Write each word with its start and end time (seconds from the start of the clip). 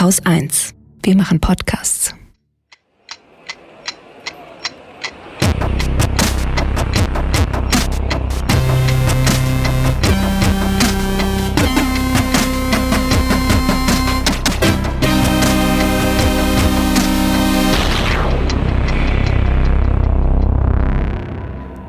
Haus 0.00 0.24
1. 0.24 0.72
Wir 1.02 1.14
machen 1.14 1.40
Podcasts. 1.40 2.14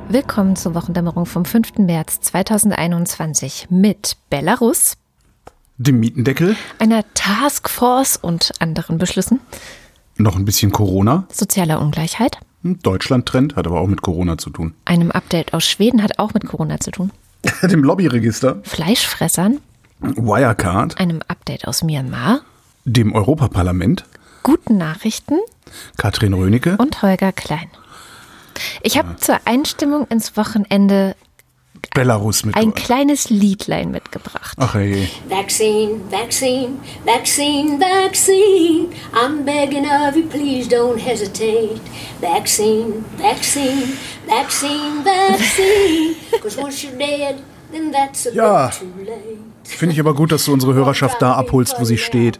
Willkommen 0.09 0.57
zur 0.57 0.75
Wochendämmerung 0.75 1.25
vom 1.25 1.45
5. 1.45 1.77
März 1.77 2.19
2021 2.19 3.67
mit 3.69 4.17
Belarus, 4.29 4.97
dem 5.81 5.99
Mietendeckel, 5.99 6.55
einer 6.79 7.03
Taskforce 7.13 8.17
und 8.17 8.51
anderen 8.59 8.97
Beschlüssen, 8.97 9.39
noch 10.17 10.35
ein 10.35 10.45
bisschen 10.45 10.71
Corona, 10.71 11.25
sozialer 11.31 11.81
Ungleichheit, 11.81 12.37
Deutschland-Trend 12.63 13.55
hat 13.55 13.65
aber 13.65 13.81
auch 13.81 13.87
mit 13.87 14.01
Corona 14.01 14.37
zu 14.37 14.51
tun, 14.51 14.73
einem 14.85 15.11
Update 15.11 15.53
aus 15.53 15.65
Schweden 15.65 16.03
hat 16.03 16.19
auch 16.19 16.33
mit 16.33 16.45
Corona 16.45 16.79
zu 16.79 16.91
tun, 16.91 17.11
dem 17.63 17.83
Lobbyregister, 17.83 18.59
Fleischfressern, 18.63 19.59
Wirecard, 19.99 20.99
einem 20.99 21.21
Update 21.27 21.67
aus 21.67 21.83
Myanmar, 21.83 22.41
dem 22.85 23.13
Europaparlament, 23.13 24.05
guten 24.43 24.77
Nachrichten. 24.77 25.39
Katrin 25.97 26.33
Rönecke? 26.33 26.75
Und 26.77 27.01
Holger 27.01 27.31
Klein. 27.31 27.69
Ich 28.83 28.97
habe 28.97 29.15
zur 29.15 29.39
Einstimmung 29.45 30.05
ins 30.07 30.35
Wochenende 30.37 31.15
Belarus 31.93 32.45
mit. 32.45 32.55
ein 32.55 32.73
kleines 32.73 33.29
Liedlein 33.29 33.91
mitgebracht. 33.91 34.55
Ach 34.59 34.73
hey. 34.75 35.07
Vaccine, 35.27 35.99
vaccine, 36.09 36.79
vaccine, 37.05 37.79
vaccine. 37.79 38.87
I'm 39.13 39.43
begging 39.43 39.85
of 39.85 40.15
you, 40.15 40.23
please 40.27 40.69
don't 40.69 40.97
hesitate. 40.99 41.81
Vaccine, 42.21 43.03
vaccine, 43.17 43.93
vaccine, 44.27 45.03
vaccine. 45.03 46.15
Cause 46.41 46.57
once 46.57 46.83
you're 46.83 46.97
dead, 46.97 47.35
then 47.71 47.91
that's 47.91 48.25
a 48.27 48.31
Ja. 48.33 48.67
bit 48.67 48.79
too 48.79 49.03
late. 49.03 49.39
Finde 49.63 49.93
ich 49.93 49.99
aber 49.99 50.13
gut, 50.13 50.31
dass 50.31 50.45
du 50.45 50.53
unsere 50.53 50.73
Hörerschaft 50.73 51.21
da 51.21 51.33
abholst, 51.33 51.79
wo 51.79 51.85
sie 51.85 51.97
steht. 51.97 52.39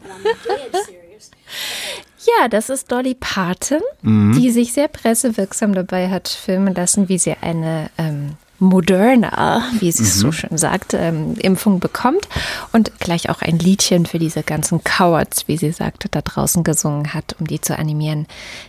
Ja, 2.39 2.47
das 2.47 2.69
ist 2.69 2.91
Dolly 2.91 3.15
Parton, 3.19 3.81
die 4.03 4.51
sich 4.51 4.73
sehr 4.73 4.87
pressewirksam 4.87 5.73
dabei 5.73 6.09
hat 6.09 6.27
filmen 6.27 6.73
lassen, 6.75 7.09
wie 7.09 7.17
sie 7.17 7.35
eine 7.41 7.89
ähm, 7.97 8.33
Moderna, 8.61 9.63
wie 9.79 9.91
sie 9.91 10.03
es 10.03 10.19
so 10.19 10.31
schön 10.31 10.55
sagt, 10.57 10.93
ähm, 10.93 11.33
Impfung 11.39 11.79
bekommt 11.79 12.27
und 12.71 12.99
gleich 12.99 13.29
auch 13.31 13.41
ein 13.41 13.57
Liedchen 13.57 14.05
für 14.05 14.19
diese 14.19 14.43
ganzen 14.43 14.83
Cowards, 14.83 15.47
wie 15.47 15.57
sie 15.57 15.71
sagte, 15.71 16.09
da 16.09 16.21
draußen 16.21 16.63
gesungen 16.63 17.15
hat, 17.15 17.35
um 17.39 17.47
die 17.47 17.59
zu 17.59 17.77
animieren, 17.77 18.27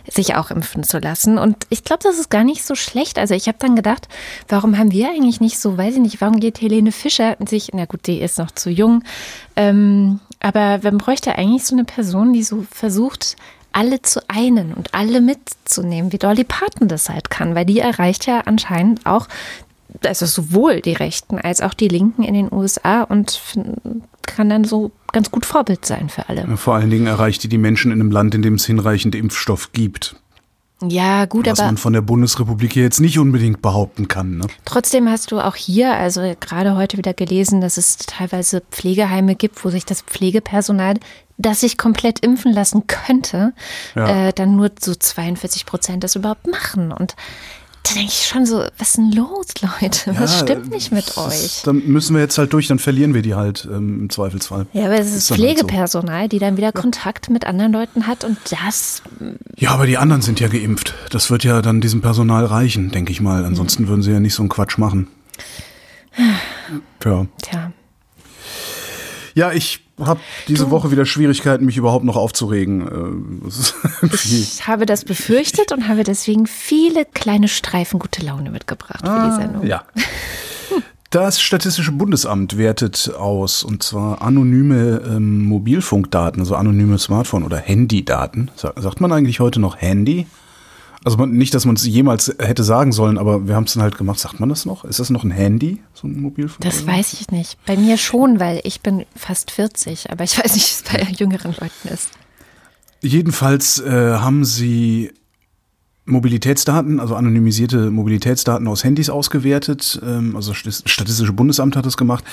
sich 0.09 0.35
auch 0.35 0.49
impfen 0.49 0.83
zu 0.83 0.97
lassen. 0.97 1.37
Und 1.37 1.67
ich 1.69 1.83
glaube, 1.83 2.01
das 2.01 2.17
ist 2.17 2.31
gar 2.31 2.43
nicht 2.43 2.65
so 2.65 2.73
schlecht. 2.73 3.19
Also 3.19 3.35
ich 3.35 3.47
habe 3.47 3.59
dann 3.59 3.75
gedacht, 3.75 4.07
warum 4.47 4.79
haben 4.79 4.91
wir 4.91 5.09
eigentlich 5.09 5.39
nicht 5.39 5.59
so, 5.59 5.77
weiß 5.77 5.93
ich 5.93 6.01
nicht, 6.01 6.21
warum 6.21 6.39
geht 6.39 6.59
Helene 6.59 6.91
Fischer 6.91 7.37
sich, 7.47 7.69
na 7.73 7.85
gut, 7.85 8.07
die 8.07 8.19
ist 8.19 8.39
noch 8.39 8.49
zu 8.49 8.71
jung, 8.71 9.03
ähm, 9.55 10.19
aber 10.39 10.79
man 10.81 10.97
bräuchte 10.97 11.35
eigentlich 11.37 11.65
so 11.65 11.75
eine 11.75 11.85
Person, 11.85 12.33
die 12.33 12.43
so 12.43 12.65
versucht, 12.71 13.35
alle 13.73 14.01
zu 14.01 14.21
einen 14.27 14.73
und 14.73 14.93
alle 14.93 15.19
mitzunehmen, 15.19 16.11
wie 16.11 16.17
Dolly 16.17 16.43
Parton 16.43 16.87
das 16.87 17.09
halt 17.09 17.29
kann, 17.29 17.55
weil 17.55 17.65
die 17.65 17.79
erreicht 17.79 18.27
ja 18.27 18.41
anscheinend 18.41 19.05
auch, 19.05 19.27
also 20.07 20.25
sowohl 20.25 20.81
die 20.81 20.93
Rechten 20.93 21.37
als 21.39 21.61
auch 21.61 21.73
die 21.73 21.87
Linken 21.87 22.23
in 22.23 22.33
den 22.33 22.51
USA 22.51 23.03
und 23.03 23.39
kann 24.25 24.49
dann 24.49 24.63
so 24.63 24.91
ganz 25.11 25.31
gut 25.31 25.45
Vorbild 25.45 25.85
sein 25.85 26.09
für 26.09 26.29
alle. 26.29 26.57
Vor 26.57 26.75
allen 26.75 26.89
Dingen 26.89 27.07
erreicht 27.07 27.43
die 27.43 27.49
die 27.49 27.57
Menschen 27.57 27.91
in 27.91 27.99
einem 27.99 28.11
Land, 28.11 28.35
in 28.35 28.41
dem 28.41 28.55
es 28.55 28.65
hinreichend 28.65 29.15
Impfstoff 29.15 29.71
gibt. 29.73 30.15
Ja, 30.89 31.25
gut, 31.25 31.45
Was 31.47 31.59
aber 31.59 31.67
man 31.67 31.77
von 31.77 31.93
der 31.93 32.01
Bundesrepublik 32.01 32.73
hier 32.73 32.83
jetzt 32.83 32.99
nicht 32.99 33.17
unbedingt 33.17 33.61
behaupten 33.61 34.07
kann. 34.09 34.37
Ne? 34.37 34.47
Trotzdem 34.65 35.07
hast 35.09 35.31
du 35.31 35.39
auch 35.39 35.55
hier, 35.55 35.93
also 35.93 36.35
gerade 36.41 36.75
heute 36.75 36.97
wieder 36.97 37.13
gelesen, 37.13 37.61
dass 37.61 37.77
es 37.77 37.97
teilweise 37.97 38.61
Pflegeheime 38.69 39.35
gibt, 39.35 39.63
wo 39.63 39.69
sich 39.69 39.85
das 39.85 40.01
Pflegepersonal, 40.01 40.95
das 41.37 41.61
sich 41.61 41.77
komplett 41.77 42.19
impfen 42.19 42.51
lassen 42.51 42.85
könnte, 42.87 43.53
Ja. 43.95 44.27
äh, 44.27 44.33
dann 44.33 44.55
nur 44.57 44.71
so 44.79 44.93
42 44.93 45.65
Prozent 45.65 46.03
das 46.03 46.15
überhaupt 46.15 46.47
machen. 46.47 46.91
Und 46.91 47.15
da 47.83 47.93
denke 47.95 48.11
ich 48.11 48.25
schon 48.27 48.45
so, 48.45 48.63
was 48.77 48.89
ist 48.89 48.97
denn 48.97 49.11
los, 49.11 49.47
Leute? 49.61 50.15
Was 50.17 50.39
Ja, 50.39 50.45
stimmt 50.45 50.69
nicht 50.71 50.91
mit 50.93 51.17
euch? 51.17 51.61
Dann 51.65 51.85
müssen 51.85 52.15
wir 52.15 52.21
jetzt 52.21 52.37
halt 52.37 52.53
durch, 52.53 52.67
dann 52.67 52.79
verlieren 52.79 53.13
wir 53.13 53.21
die 53.21 53.35
halt 53.35 53.67
ähm, 53.69 53.99
im 54.01 54.09
Zweifelsfall. 54.09 54.67
Ja, 54.73 54.85
aber 54.85 54.97
es 54.99 55.07
ist, 55.09 55.15
Ist 55.17 55.31
dann 55.31 55.37
halt 55.39 55.57
so. 55.57 55.65
Pflegepersonal, 55.65 56.29
die 56.29 56.39
dann 56.39 56.55
wieder 56.57 56.71
Kontakt 56.71 57.29
mit 57.29 57.45
anderen 57.45 57.73
Leuten 57.73 58.07
hat 58.07 58.23
und 58.23 58.37
das, 58.49 59.01
Ja, 59.57 59.71
aber 59.71 59.85
die 59.85 59.97
anderen 59.97 60.21
sind 60.21 60.39
ja 60.39 60.47
geimpft. 60.47 60.93
Das 61.11 61.29
wird 61.29 61.43
ja 61.43 61.61
dann 61.61 61.81
diesem 61.81 62.01
Personal 62.01 62.45
reichen, 62.45 62.91
denke 62.91 63.11
ich 63.11 63.19
mal. 63.21 63.43
Ansonsten 63.45 63.87
würden 63.89 64.01
sie 64.01 64.11
ja 64.11 64.19
nicht 64.21 64.33
so 64.33 64.43
einen 64.43 64.49
Quatsch 64.49 64.77
machen. 64.77 65.07
Ja. 67.03 67.25
tja, 67.41 67.71
Ja, 69.35 69.51
ich 69.51 69.79
habe 69.99 70.19
diese 70.47 70.69
Woche 70.71 70.91
wieder 70.91 71.05
Schwierigkeiten, 71.05 71.65
mich 71.65 71.77
überhaupt 71.77 72.05
noch 72.05 72.15
aufzuregen. 72.17 73.43
Äh, 73.43 73.47
ich 74.13 74.67
habe 74.67 74.85
das 74.85 75.05
befürchtet 75.05 75.71
und 75.71 75.87
habe 75.87 76.03
deswegen 76.03 76.47
viele 76.47 77.05
kleine 77.05 77.47
Streifen 77.47 77.99
gute 77.99 78.25
Laune 78.25 78.49
mitgebracht 78.51 79.01
für 79.05 79.29
die 79.29 79.35
Sendung. 79.41 79.63
Ah, 79.63 79.67
ja. 79.67 79.83
Das 81.09 81.39
Statistische 81.39 81.91
Bundesamt 81.91 82.57
wertet 82.57 83.13
aus, 83.15 83.63
und 83.63 83.83
zwar 83.83 84.23
anonyme 84.23 84.99
ähm, 85.05 85.43
Mobilfunkdaten, 85.45 86.39
also 86.41 86.55
anonyme 86.55 86.97
Smartphone- 86.97 87.43
oder 87.43 87.57
Handydaten. 87.57 88.49
Sa- 88.55 88.73
Sagt 88.77 88.99
man 88.99 89.11
eigentlich 89.11 89.39
heute 89.39 89.59
noch 89.59 89.77
Handy? 89.79 90.25
Also 91.03 91.17
man, 91.17 91.31
nicht, 91.31 91.53
dass 91.53 91.65
man 91.65 91.75
es 91.75 91.85
jemals 91.85 92.33
hätte 92.39 92.63
sagen 92.63 92.91
sollen, 92.91 93.17
aber 93.17 93.47
wir 93.47 93.55
haben 93.55 93.65
es 93.65 93.73
dann 93.73 93.83
halt 93.83 93.97
gemacht. 93.97 94.19
Sagt 94.19 94.39
man 94.39 94.49
das 94.49 94.65
noch? 94.65 94.85
Ist 94.85 94.99
das 94.99 95.09
noch 95.09 95.23
ein 95.23 95.31
Handy, 95.31 95.81
so 95.93 96.07
ein 96.07 96.19
Mobilfunk? 96.19 96.61
Das 96.61 96.87
weiß 96.87 97.13
ich 97.13 97.29
nicht. 97.29 97.57
Bei 97.65 97.75
mir 97.75 97.97
schon, 97.97 98.39
weil 98.39 98.61
ich 98.63 98.81
bin 98.81 99.05
fast 99.15 99.51
40, 99.51 100.11
aber 100.11 100.23
ich 100.23 100.37
weiß 100.43 100.53
nicht, 100.53 100.65
wie 100.65 100.99
es 100.99 101.07
bei 101.07 101.11
jüngeren 101.11 101.51
Leuten 101.51 101.87
ist. 101.89 102.11
Jedenfalls 103.01 103.79
äh, 103.79 104.13
haben 104.13 104.45
sie 104.45 105.11
Mobilitätsdaten, 106.05 106.99
also 106.99 107.15
anonymisierte 107.15 107.91
Mobilitätsdaten 107.91 108.67
aus 108.67 108.83
Handys 108.83 109.09
ausgewertet. 109.09 110.01
Ähm, 110.05 110.35
also 110.35 110.53
das 110.63 110.83
Statistische 110.85 111.33
Bundesamt 111.33 111.75
hat 111.75 111.85
das 111.85 111.97
gemacht 111.97 112.23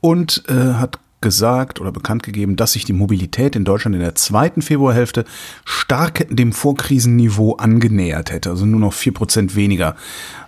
und 0.00 0.44
äh, 0.48 0.74
hat 0.74 0.98
gesagt 1.20 1.80
oder 1.80 1.92
bekannt 1.92 2.22
gegeben, 2.22 2.56
dass 2.56 2.72
sich 2.72 2.84
die 2.84 2.92
Mobilität 2.92 3.56
in 3.56 3.64
Deutschland 3.64 3.94
in 3.94 4.02
der 4.02 4.14
zweiten 4.14 4.62
Februarhälfte 4.62 5.24
stark 5.64 6.26
dem 6.30 6.52
Vorkrisenniveau 6.52 7.56
angenähert 7.56 8.30
hätte. 8.30 8.50
Also 8.50 8.66
nur 8.66 8.80
noch 8.80 8.92
vier 8.92 9.12
Prozent 9.12 9.54
weniger. 9.56 9.96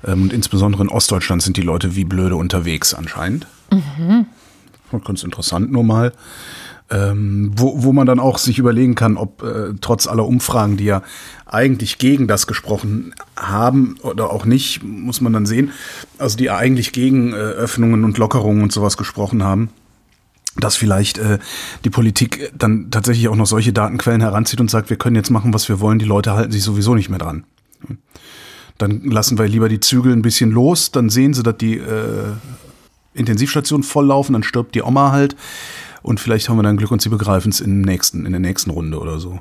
Ähm, 0.04 0.22
und 0.22 0.32
insbesondere 0.32 0.82
in 0.82 0.88
Ostdeutschland 0.88 1.42
sind 1.42 1.56
die 1.56 1.62
Leute 1.62 1.96
wie 1.96 2.04
blöde 2.04 2.36
unterwegs 2.36 2.94
anscheinend. 2.94 3.46
Ganz 5.04 5.22
interessant 5.22 5.72
nur 5.72 5.84
mal 5.84 6.12
ähm, 6.92 7.52
wo, 7.56 7.82
wo 7.82 7.92
man 7.92 8.06
dann 8.06 8.20
auch 8.20 8.38
sich 8.38 8.58
überlegen 8.58 8.94
kann, 8.94 9.16
ob 9.16 9.42
äh, 9.42 9.72
trotz 9.80 10.06
aller 10.06 10.26
Umfragen, 10.26 10.76
die 10.76 10.84
ja 10.84 11.02
eigentlich 11.46 11.98
gegen 11.98 12.28
das 12.28 12.46
gesprochen 12.46 13.14
haben 13.36 13.96
oder 14.02 14.30
auch 14.30 14.44
nicht, 14.44 14.82
muss 14.82 15.20
man 15.20 15.32
dann 15.32 15.46
sehen, 15.46 15.70
also 16.18 16.36
die 16.36 16.50
eigentlich 16.50 16.92
gegen 16.92 17.32
äh, 17.32 17.36
Öffnungen 17.36 18.04
und 18.04 18.18
Lockerungen 18.18 18.62
und 18.62 18.72
sowas 18.72 18.96
gesprochen 18.96 19.42
haben, 19.42 19.70
dass 20.56 20.76
vielleicht 20.76 21.18
äh, 21.18 21.38
die 21.84 21.90
Politik 21.90 22.52
dann 22.56 22.90
tatsächlich 22.90 23.28
auch 23.28 23.36
noch 23.36 23.46
solche 23.46 23.72
Datenquellen 23.72 24.20
heranzieht 24.20 24.60
und 24.60 24.70
sagt, 24.70 24.90
wir 24.90 24.96
können 24.96 25.16
jetzt 25.16 25.30
machen, 25.30 25.54
was 25.54 25.68
wir 25.68 25.80
wollen, 25.80 25.98
die 25.98 26.04
Leute 26.04 26.32
halten 26.32 26.52
sich 26.52 26.62
sowieso 26.62 26.94
nicht 26.94 27.08
mehr 27.08 27.18
dran. 27.18 27.44
Dann 28.78 29.02
lassen 29.04 29.38
wir 29.38 29.46
lieber 29.48 29.68
die 29.68 29.80
Zügel 29.80 30.12
ein 30.12 30.22
bisschen 30.22 30.50
los, 30.50 30.90
dann 30.90 31.08
sehen 31.08 31.34
sie, 31.34 31.42
dass 31.42 31.56
die 31.56 31.78
äh, 31.78 32.32
Intensivstationen 33.14 33.82
volllaufen, 33.82 34.32
dann 34.32 34.42
stirbt 34.42 34.74
die 34.74 34.82
Oma 34.82 35.12
halt. 35.12 35.36
Und 36.02 36.18
vielleicht 36.18 36.48
haben 36.48 36.56
wir 36.56 36.62
dann 36.64 36.76
Glück 36.76 36.90
und 36.90 37.00
sie 37.00 37.08
begreifen 37.08 37.50
es 37.50 37.60
in, 37.60 37.80
nächsten, 37.80 38.26
in 38.26 38.32
der 38.32 38.40
nächsten 38.40 38.70
Runde 38.70 38.98
oder 38.98 39.20
so. 39.20 39.40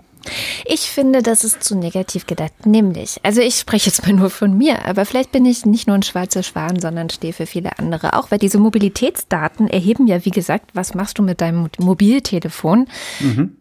Ich 0.66 0.82
finde, 0.82 1.22
das 1.22 1.44
ist 1.44 1.64
zu 1.64 1.76
negativ 1.76 2.28
gedacht. 2.28 2.66
Nämlich, 2.66 3.20
also 3.24 3.42
ich 3.42 3.56
spreche 3.56 3.90
jetzt 3.90 4.06
mal 4.06 4.14
nur 4.14 4.30
von 4.30 4.58
mir, 4.58 4.86
aber 4.86 5.06
vielleicht 5.06 5.32
bin 5.32 5.46
ich 5.46 5.66
nicht 5.66 5.88
nur 5.88 5.96
ein 5.96 6.04
schwarzer 6.04 6.44
Schwan, 6.44 6.80
sondern 6.80 7.10
stehe 7.10 7.34
für 7.34 7.46
viele 7.46 7.78
andere 7.80 8.18
auch, 8.18 8.32
weil 8.32 8.40
diese 8.40 8.60
Mobilitätsdaten 8.60 9.68
erheben 9.68 10.08
ja, 10.08 10.24
wie 10.26 10.32
gesagt, 10.32 10.72
was 10.74 10.94
machst 10.94 11.18
du 11.18 11.24
mit 11.24 11.42
deinem 11.42 11.70
Mobiltelefon? 11.80 12.88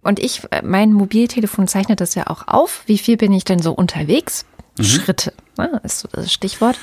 Und 0.02 0.18
ich, 0.18 0.42
äh, 0.50 0.62
mein 0.62 0.92
Mobiltelefon 0.92 1.68
zeichnet 1.68 2.00
das 2.00 2.14
ja 2.14 2.26
auch 2.26 2.48
auf. 2.48 2.82
Wie 2.86 2.98
viel 2.98 3.16
bin 3.16 3.32
ich 3.32 3.44
denn 3.44 3.60
so 3.60 3.72
unterwegs? 3.72 4.44
Schritte, 4.84 5.32
ne, 5.58 5.80
ist 5.84 6.00
so 6.00 6.08
das 6.12 6.32
Stichwort 6.32 6.78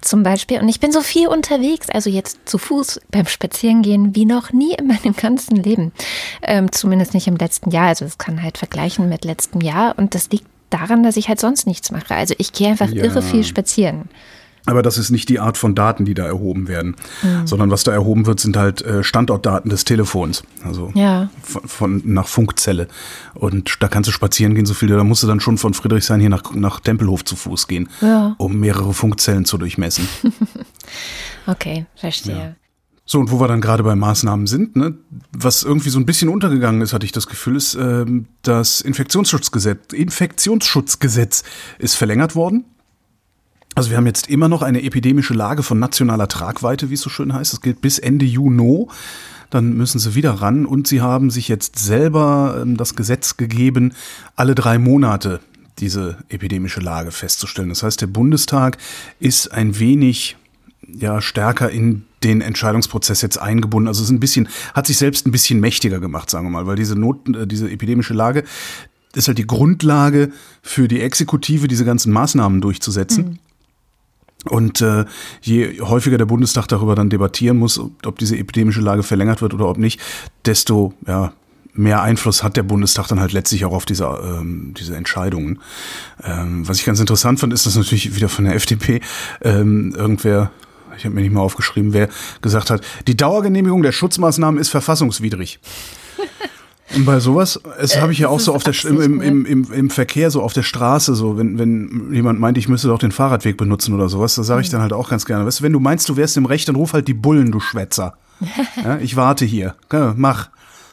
zum 0.00 0.22
Beispiel. 0.22 0.60
Und 0.60 0.68
ich 0.68 0.80
bin 0.80 0.92
so 0.92 1.00
viel 1.00 1.28
unterwegs, 1.28 1.88
also 1.90 2.10
jetzt 2.10 2.48
zu 2.48 2.58
Fuß 2.58 3.00
beim 3.10 3.26
Spazierengehen, 3.26 4.14
wie 4.14 4.24
noch 4.26 4.52
nie 4.52 4.74
in 4.74 4.86
meinem 4.86 5.14
ganzen 5.16 5.56
Leben. 5.56 5.92
Ähm, 6.42 6.72
zumindest 6.72 7.14
nicht 7.14 7.26
im 7.26 7.36
letzten 7.36 7.70
Jahr. 7.70 7.88
Also 7.88 8.04
das 8.04 8.18
kann 8.18 8.42
halt 8.42 8.58
vergleichen 8.58 9.08
mit 9.08 9.24
letztem 9.24 9.60
Jahr. 9.60 9.94
Und 9.98 10.14
das 10.14 10.30
liegt 10.30 10.46
daran, 10.70 11.02
dass 11.02 11.16
ich 11.16 11.28
halt 11.28 11.40
sonst 11.40 11.66
nichts 11.66 11.90
mache. 11.90 12.14
Also 12.14 12.34
ich 12.38 12.52
gehe 12.52 12.68
einfach 12.68 12.88
Ja. 12.90 13.04
irre 13.04 13.22
viel 13.22 13.44
spazieren. 13.44 14.08
Aber 14.66 14.82
das 14.82 14.96
ist 14.96 15.10
nicht 15.10 15.28
die 15.28 15.40
Art 15.40 15.58
von 15.58 15.74
Daten, 15.74 16.04
die 16.04 16.14
da 16.14 16.24
erhoben 16.24 16.68
werden, 16.68 16.96
mhm. 17.22 17.46
sondern 17.46 17.70
was 17.70 17.84
da 17.84 17.92
erhoben 17.92 18.24
wird, 18.24 18.40
sind 18.40 18.56
halt 18.56 18.82
äh, 18.82 19.04
Standortdaten 19.04 19.70
des 19.70 19.84
Telefons, 19.84 20.42
also 20.64 20.90
ja. 20.94 21.28
von, 21.42 21.68
von, 21.68 22.02
nach 22.04 22.28
Funkzelle. 22.28 22.88
Und 23.34 23.76
da 23.80 23.88
kannst 23.88 24.08
du 24.08 24.12
spazieren 24.12 24.54
gehen, 24.54 24.64
so 24.64 24.72
viel. 24.72 24.88
Da 24.88 25.04
musst 25.04 25.22
du 25.22 25.26
dann 25.26 25.40
schon 25.40 25.58
von 25.58 25.74
Friedrichshain 25.74 26.20
hier 26.20 26.30
nach, 26.30 26.54
nach 26.54 26.80
Tempelhof 26.80 27.24
zu 27.24 27.36
Fuß 27.36 27.68
gehen, 27.68 27.90
ja. 28.00 28.34
um 28.38 28.58
mehrere 28.58 28.94
Funkzellen 28.94 29.44
zu 29.44 29.58
durchmessen. 29.58 30.08
okay, 31.46 31.84
verstehe. 31.96 32.36
Ja. 32.36 32.54
So, 33.06 33.20
und 33.20 33.30
wo 33.30 33.38
wir 33.38 33.48
dann 33.48 33.60
gerade 33.60 33.82
bei 33.82 33.94
Maßnahmen 33.94 34.46
sind, 34.46 34.76
ne, 34.76 34.96
was 35.30 35.62
irgendwie 35.62 35.90
so 35.90 35.98
ein 35.98 36.06
bisschen 36.06 36.30
untergegangen 36.30 36.80
ist, 36.80 36.94
hatte 36.94 37.04
ich 37.04 37.12
das 37.12 37.26
Gefühl, 37.26 37.56
ist, 37.56 37.74
äh, 37.74 38.06
das 38.40 38.80
Infektionsschutzgesetz, 38.80 39.92
Infektionsschutzgesetz 39.92 41.44
ist 41.78 41.96
verlängert 41.96 42.34
worden. 42.34 42.64
Also 43.74 43.90
wir 43.90 43.96
haben 43.96 44.06
jetzt 44.06 44.28
immer 44.28 44.48
noch 44.48 44.62
eine 44.62 44.82
epidemische 44.82 45.34
Lage 45.34 45.62
von 45.62 45.78
nationaler 45.78 46.28
Tragweite, 46.28 46.90
wie 46.90 46.94
es 46.94 47.00
so 47.00 47.10
schön 47.10 47.32
heißt. 47.32 47.52
Das 47.52 47.60
gilt 47.60 47.80
bis 47.80 47.98
Ende 47.98 48.24
Juni. 48.24 48.86
Dann 49.50 49.74
müssen 49.74 49.98
sie 49.98 50.14
wieder 50.14 50.32
ran 50.32 50.66
und 50.66 50.86
sie 50.86 51.00
haben 51.00 51.30
sich 51.30 51.48
jetzt 51.48 51.78
selber 51.78 52.58
ähm, 52.62 52.76
das 52.76 52.96
Gesetz 52.96 53.36
gegeben, 53.36 53.92
alle 54.36 54.54
drei 54.54 54.78
Monate 54.78 55.40
diese 55.78 56.18
epidemische 56.28 56.80
Lage 56.80 57.10
festzustellen. 57.10 57.68
Das 57.68 57.82
heißt, 57.82 58.00
der 58.00 58.06
Bundestag 58.06 58.78
ist 59.18 59.52
ein 59.52 59.78
wenig 59.78 60.36
ja 60.86 61.20
stärker 61.20 61.70
in 61.70 62.04
den 62.22 62.40
Entscheidungsprozess 62.40 63.22
jetzt 63.22 63.38
eingebunden. 63.38 63.88
Also 63.88 64.02
es 64.02 64.08
ist 64.08 64.12
ein 64.12 64.20
bisschen, 64.20 64.48
hat 64.72 64.86
sich 64.86 64.98
selbst 64.98 65.26
ein 65.26 65.32
bisschen 65.32 65.60
mächtiger 65.60 66.00
gemacht, 66.00 66.30
sagen 66.30 66.46
wir 66.46 66.50
mal, 66.50 66.66
weil 66.66 66.76
diese 66.76 66.98
Not, 66.98 67.28
äh, 67.36 67.46
diese 67.46 67.70
epidemische 67.70 68.14
Lage 68.14 68.44
ist 69.14 69.28
halt 69.28 69.38
die 69.38 69.46
Grundlage 69.46 70.32
für 70.62 70.88
die 70.88 71.00
Exekutive, 71.00 71.68
diese 71.68 71.84
ganzen 71.84 72.12
Maßnahmen 72.12 72.60
durchzusetzen. 72.60 73.24
Mhm. 73.24 73.38
Und 74.44 74.80
äh, 74.80 75.04
je 75.40 75.80
häufiger 75.80 76.18
der 76.18 76.26
Bundestag 76.26 76.66
darüber 76.68 76.94
dann 76.94 77.10
debattieren 77.10 77.58
muss, 77.58 77.80
ob 78.04 78.18
diese 78.18 78.36
epidemische 78.36 78.80
Lage 78.80 79.02
verlängert 79.02 79.40
wird 79.42 79.54
oder 79.54 79.68
ob 79.68 79.78
nicht, 79.78 80.00
desto 80.44 80.92
ja, 81.06 81.32
mehr 81.74 82.02
Einfluss 82.02 82.42
hat 82.42 82.56
der 82.56 82.62
Bundestag 82.62 83.08
dann 83.08 83.20
halt 83.20 83.32
letztlich 83.32 83.64
auch 83.64 83.72
auf 83.72 83.84
diese, 83.84 84.04
ähm, 84.04 84.74
diese 84.78 84.96
Entscheidungen. 84.96 85.60
Ähm, 86.22 86.66
was 86.66 86.78
ich 86.78 86.84
ganz 86.84 87.00
interessant 87.00 87.40
fand, 87.40 87.52
ist, 87.52 87.66
dass 87.66 87.76
natürlich 87.76 88.14
wieder 88.14 88.28
von 88.28 88.44
der 88.44 88.54
FDP 88.54 89.00
ähm, 89.42 89.92
irgendwer, 89.96 90.50
ich 90.96 91.04
habe 91.04 91.14
mir 91.14 91.22
nicht 91.22 91.32
mal 91.32 91.40
aufgeschrieben, 91.40 91.92
wer 91.92 92.08
gesagt 92.42 92.70
hat, 92.70 92.82
die 93.06 93.16
Dauergenehmigung 93.16 93.82
der 93.82 93.92
Schutzmaßnahmen 93.92 94.60
ist 94.60 94.68
verfassungswidrig. 94.70 95.58
Und 96.94 97.06
bei 97.06 97.18
sowas, 97.18 97.60
es 97.78 97.94
äh, 97.94 98.00
habe 98.00 98.12
ich 98.12 98.18
ja 98.18 98.28
auch 98.28 98.40
so 98.40 98.54
auf 98.54 98.62
der 98.62 98.74
im, 98.84 99.20
im, 99.20 99.46
im, 99.46 99.72
im 99.72 99.90
Verkehr, 99.90 100.30
so 100.30 100.42
auf 100.42 100.52
der 100.52 100.62
Straße, 100.62 101.14
so 101.14 101.38
wenn, 101.38 101.58
wenn 101.58 102.12
jemand 102.12 102.40
meint, 102.40 102.58
ich 102.58 102.68
müsste 102.68 102.88
doch 102.88 102.98
den 102.98 103.12
Fahrradweg 103.12 103.56
benutzen 103.56 103.94
oder 103.94 104.08
sowas, 104.08 104.34
da 104.34 104.42
sage 104.42 104.60
ich 104.60 104.68
mhm. 104.68 104.72
dann 104.72 104.82
halt 104.82 104.92
auch 104.92 105.08
ganz 105.08 105.24
gerne. 105.24 105.46
Weißt 105.46 105.60
du, 105.60 105.64
wenn 105.64 105.72
du 105.72 105.80
meinst, 105.80 106.08
du 106.08 106.16
wärst 106.16 106.36
im 106.36 106.46
Recht, 106.46 106.68
dann 106.68 106.76
ruf 106.76 106.92
halt 106.92 107.08
die 107.08 107.14
Bullen, 107.14 107.52
du 107.52 107.60
Schwätzer. 107.60 108.14
ja, 108.84 108.98
ich 108.98 109.16
warte 109.16 109.44
hier. 109.44 109.74
Ja, 109.92 110.14
mach. 110.16 110.50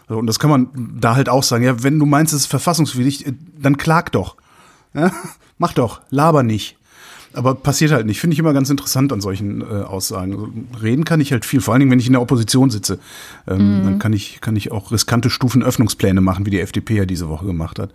So, 0.07 0.17
und 0.17 0.27
das 0.27 0.39
kann 0.39 0.49
man 0.49 0.69
da 0.99 1.15
halt 1.15 1.29
auch 1.29 1.43
sagen. 1.43 1.63
Ja, 1.63 1.83
wenn 1.83 1.99
du 1.99 2.05
meinst, 2.05 2.33
es 2.33 2.41
ist 2.41 2.47
verfassungswidrig, 2.47 3.27
äh, 3.27 3.33
dann 3.59 3.77
klag 3.77 4.09
doch. 4.09 4.35
Ja? 4.93 5.11
Mach 5.57 5.73
doch, 5.73 6.01
laber 6.09 6.41
nicht. 6.41 6.77
Aber 7.33 7.55
passiert 7.55 7.91
halt 7.91 8.05
nicht. 8.05 8.19
Finde 8.19 8.33
ich 8.33 8.39
immer 8.39 8.53
ganz 8.53 8.69
interessant 8.69 9.13
an 9.13 9.21
solchen 9.21 9.61
äh, 9.61 9.65
Aussagen. 9.65 10.33
Also, 10.33 10.49
reden 10.81 11.05
kann 11.05 11.21
ich 11.21 11.31
halt 11.31 11.45
viel, 11.45 11.61
vor 11.61 11.73
allen 11.73 11.79
Dingen, 11.79 11.91
wenn 11.91 11.99
ich 11.99 12.07
in 12.07 12.13
der 12.13 12.21
Opposition 12.21 12.69
sitze. 12.69 12.99
Ähm, 13.47 13.79
mhm. 13.79 13.83
Dann 13.83 13.99
kann 13.99 14.13
ich, 14.13 14.41
kann 14.41 14.55
ich 14.55 14.71
auch 14.71 14.91
riskante 14.91 15.29
Stufenöffnungspläne 15.29 16.21
machen, 16.21 16.45
wie 16.45 16.49
die 16.49 16.59
FDP 16.59 16.95
ja 16.97 17.05
diese 17.05 17.29
Woche 17.29 17.45
gemacht 17.45 17.79
hat. 17.79 17.91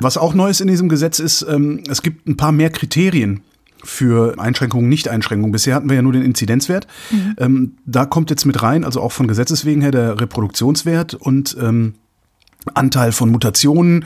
Was 0.00 0.16
auch 0.16 0.34
neu 0.34 0.50
ist 0.50 0.60
in 0.60 0.68
diesem 0.68 0.88
Gesetz 0.88 1.18
ist, 1.18 1.42
ähm, 1.48 1.82
es 1.88 2.02
gibt 2.02 2.26
ein 2.26 2.36
paar 2.36 2.52
mehr 2.52 2.70
Kriterien 2.70 3.42
für 3.84 4.38
Einschränkungen, 4.38 4.88
Nicht-Einschränkungen. 4.88 5.52
Bisher 5.52 5.74
hatten 5.74 5.88
wir 5.88 5.96
ja 5.96 6.02
nur 6.02 6.12
den 6.12 6.22
Inzidenzwert. 6.22 6.86
Mhm. 7.10 7.34
Ähm, 7.38 7.72
da 7.84 8.04
kommt 8.04 8.30
jetzt 8.30 8.44
mit 8.44 8.62
rein, 8.62 8.84
also 8.84 9.00
auch 9.00 9.12
von 9.12 9.28
Gesetzes 9.28 9.64
wegen 9.64 9.80
her, 9.80 9.90
der 9.90 10.20
Reproduktionswert 10.20 11.14
und 11.14 11.56
ähm, 11.60 11.94
Anteil 12.74 13.12
von 13.12 13.30
Mutationen 13.30 14.04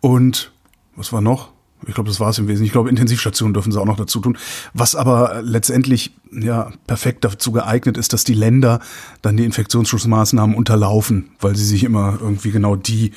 und 0.00 0.50
was 0.96 1.12
war 1.12 1.20
noch? 1.20 1.51
Ich 1.86 1.94
glaube, 1.94 2.08
das 2.08 2.20
war 2.20 2.30
es 2.30 2.38
im 2.38 2.46
Wesentlichen. 2.48 2.66
Ich 2.66 2.72
glaube, 2.72 2.90
Intensivstationen 2.90 3.54
dürfen 3.54 3.72
sie 3.72 3.80
auch 3.80 3.86
noch 3.86 3.96
dazu 3.96 4.20
tun. 4.20 4.38
Was 4.74 4.94
aber 4.94 5.40
letztendlich 5.42 6.12
ja 6.32 6.72
perfekt 6.86 7.24
dazu 7.24 7.52
geeignet 7.52 7.96
ist, 7.96 8.12
dass 8.12 8.24
die 8.24 8.34
Länder 8.34 8.80
dann 9.20 9.36
die 9.36 9.44
Infektionsschutzmaßnahmen 9.44 10.56
unterlaufen, 10.56 11.30
weil 11.40 11.56
sie 11.56 11.64
sich 11.64 11.84
immer 11.84 12.18
irgendwie 12.20 12.50
genau 12.50 12.76
die 12.76 13.08
äh, 13.08 13.12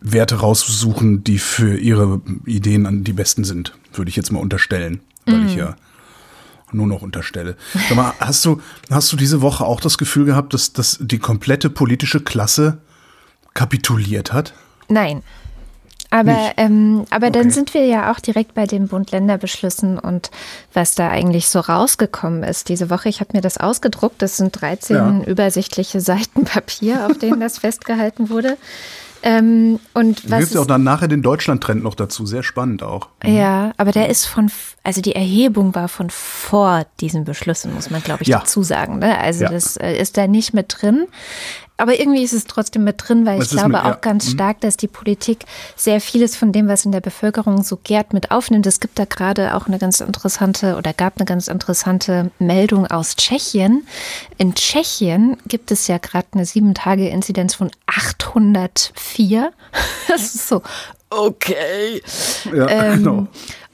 Werte 0.00 0.36
raussuchen, 0.36 1.24
die 1.24 1.38
für 1.38 1.76
ihre 1.76 2.20
Ideen 2.46 2.86
an 2.86 3.04
die 3.04 3.12
besten 3.12 3.44
sind, 3.44 3.74
würde 3.92 4.08
ich 4.08 4.16
jetzt 4.16 4.32
mal 4.32 4.40
unterstellen, 4.40 5.00
weil 5.26 5.38
mhm. 5.38 5.46
ich 5.46 5.56
ja 5.56 5.76
nur 6.72 6.86
noch 6.86 7.02
unterstelle. 7.02 7.56
Sag 7.88 7.96
mal, 7.96 8.12
hast 8.20 8.44
du, 8.44 8.60
hast 8.90 9.12
du 9.12 9.16
diese 9.16 9.40
Woche 9.40 9.64
auch 9.64 9.80
das 9.80 9.98
Gefühl 9.98 10.24
gehabt, 10.24 10.54
dass, 10.54 10.72
dass 10.72 10.98
die 11.00 11.18
komplette 11.18 11.70
politische 11.70 12.20
Klasse 12.20 12.78
kapituliert 13.54 14.32
hat? 14.32 14.54
Nein. 14.88 15.22
Aber, 16.10 16.52
ähm, 16.56 17.04
aber 17.10 17.28
okay. 17.28 17.38
dann 17.38 17.50
sind 17.50 17.74
wir 17.74 17.84
ja 17.84 18.10
auch 18.10 18.18
direkt 18.18 18.54
bei 18.54 18.66
den 18.66 18.88
Bund-Länder-Beschlüssen 18.88 19.98
und 19.98 20.30
was 20.72 20.94
da 20.94 21.10
eigentlich 21.10 21.48
so 21.48 21.60
rausgekommen 21.60 22.42
ist 22.44 22.70
diese 22.70 22.88
Woche. 22.88 23.10
Ich 23.10 23.20
habe 23.20 23.30
mir 23.34 23.42
das 23.42 23.58
ausgedruckt. 23.58 24.22
Das 24.22 24.38
sind 24.38 24.58
13 24.58 24.96
ja. 24.96 25.20
übersichtliche 25.24 26.00
Seiten 26.00 26.44
Papier, 26.44 27.06
auf 27.06 27.18
denen 27.18 27.40
das 27.40 27.58
festgehalten 27.58 28.30
wurde. 28.30 28.56
Ähm, 29.22 29.80
und 29.94 30.30
was 30.30 30.40
gibt 30.40 30.54
ja 30.54 30.60
auch 30.60 30.66
dann 30.66 30.84
nachher 30.84 31.08
den 31.08 31.22
Deutschland-Trend 31.22 31.82
noch 31.82 31.96
dazu, 31.96 32.24
sehr 32.24 32.42
spannend 32.42 32.82
auch. 32.82 33.08
Mhm. 33.24 33.34
Ja, 33.34 33.72
aber 33.76 33.90
der 33.90 34.08
ist 34.08 34.26
von, 34.26 34.50
also 34.84 35.00
die 35.00 35.14
Erhebung 35.14 35.74
war 35.74 35.88
von 35.88 36.08
vor 36.08 36.86
diesen 37.00 37.24
Beschlüssen, 37.24 37.74
muss 37.74 37.90
man 37.90 38.02
glaube 38.02 38.22
ich 38.22 38.28
ja. 38.28 38.38
dazu 38.38 38.62
sagen. 38.62 39.00
Ne? 39.00 39.18
Also 39.18 39.44
ja. 39.44 39.50
das 39.50 39.76
äh, 39.76 39.96
ist 39.96 40.16
da 40.16 40.26
nicht 40.28 40.54
mit 40.54 40.76
drin. 40.80 41.08
Aber 41.80 41.98
irgendwie 41.98 42.24
ist 42.24 42.32
es 42.32 42.44
trotzdem 42.44 42.82
mit 42.82 42.96
drin, 42.98 43.24
weil 43.24 43.38
was 43.38 43.46
ich 43.46 43.52
glaube 43.52 43.68
mit, 43.68 43.78
ja. 43.78 43.92
auch 43.92 44.00
ganz 44.00 44.26
mhm. 44.26 44.30
stark, 44.32 44.60
dass 44.60 44.76
die 44.76 44.88
Politik 44.88 45.44
sehr 45.76 46.00
vieles 46.00 46.34
von 46.34 46.50
dem, 46.50 46.66
was 46.66 46.84
in 46.84 46.90
der 46.90 47.00
Bevölkerung 47.00 47.62
so 47.62 47.78
gärt, 47.82 48.12
mit 48.12 48.32
aufnimmt. 48.32 48.66
Es 48.66 48.80
gibt 48.80 48.98
da 48.98 49.04
gerade 49.04 49.54
auch 49.54 49.68
eine 49.68 49.78
ganz 49.78 50.00
interessante 50.00 50.76
oder 50.76 50.92
gab 50.92 51.16
eine 51.16 51.24
ganz 51.24 51.46
interessante 51.46 52.32
Meldung 52.40 52.88
aus 52.88 53.14
Tschechien. 53.14 53.86
In 54.38 54.56
Tschechien 54.56 55.36
gibt 55.46 55.70
es 55.70 55.86
ja 55.86 55.98
gerade 55.98 56.26
eine 56.32 56.44
sieben 56.44 56.74
Tage 56.74 57.08
Inzidenz 57.08 57.54
von 57.54 57.70
804. 57.86 59.52
Das 60.08 60.34
ist 60.34 60.48
so, 60.48 60.62
okay. 61.10 62.02
Ja, 62.52 62.68
ähm, 62.68 62.98
genau. 62.98 63.26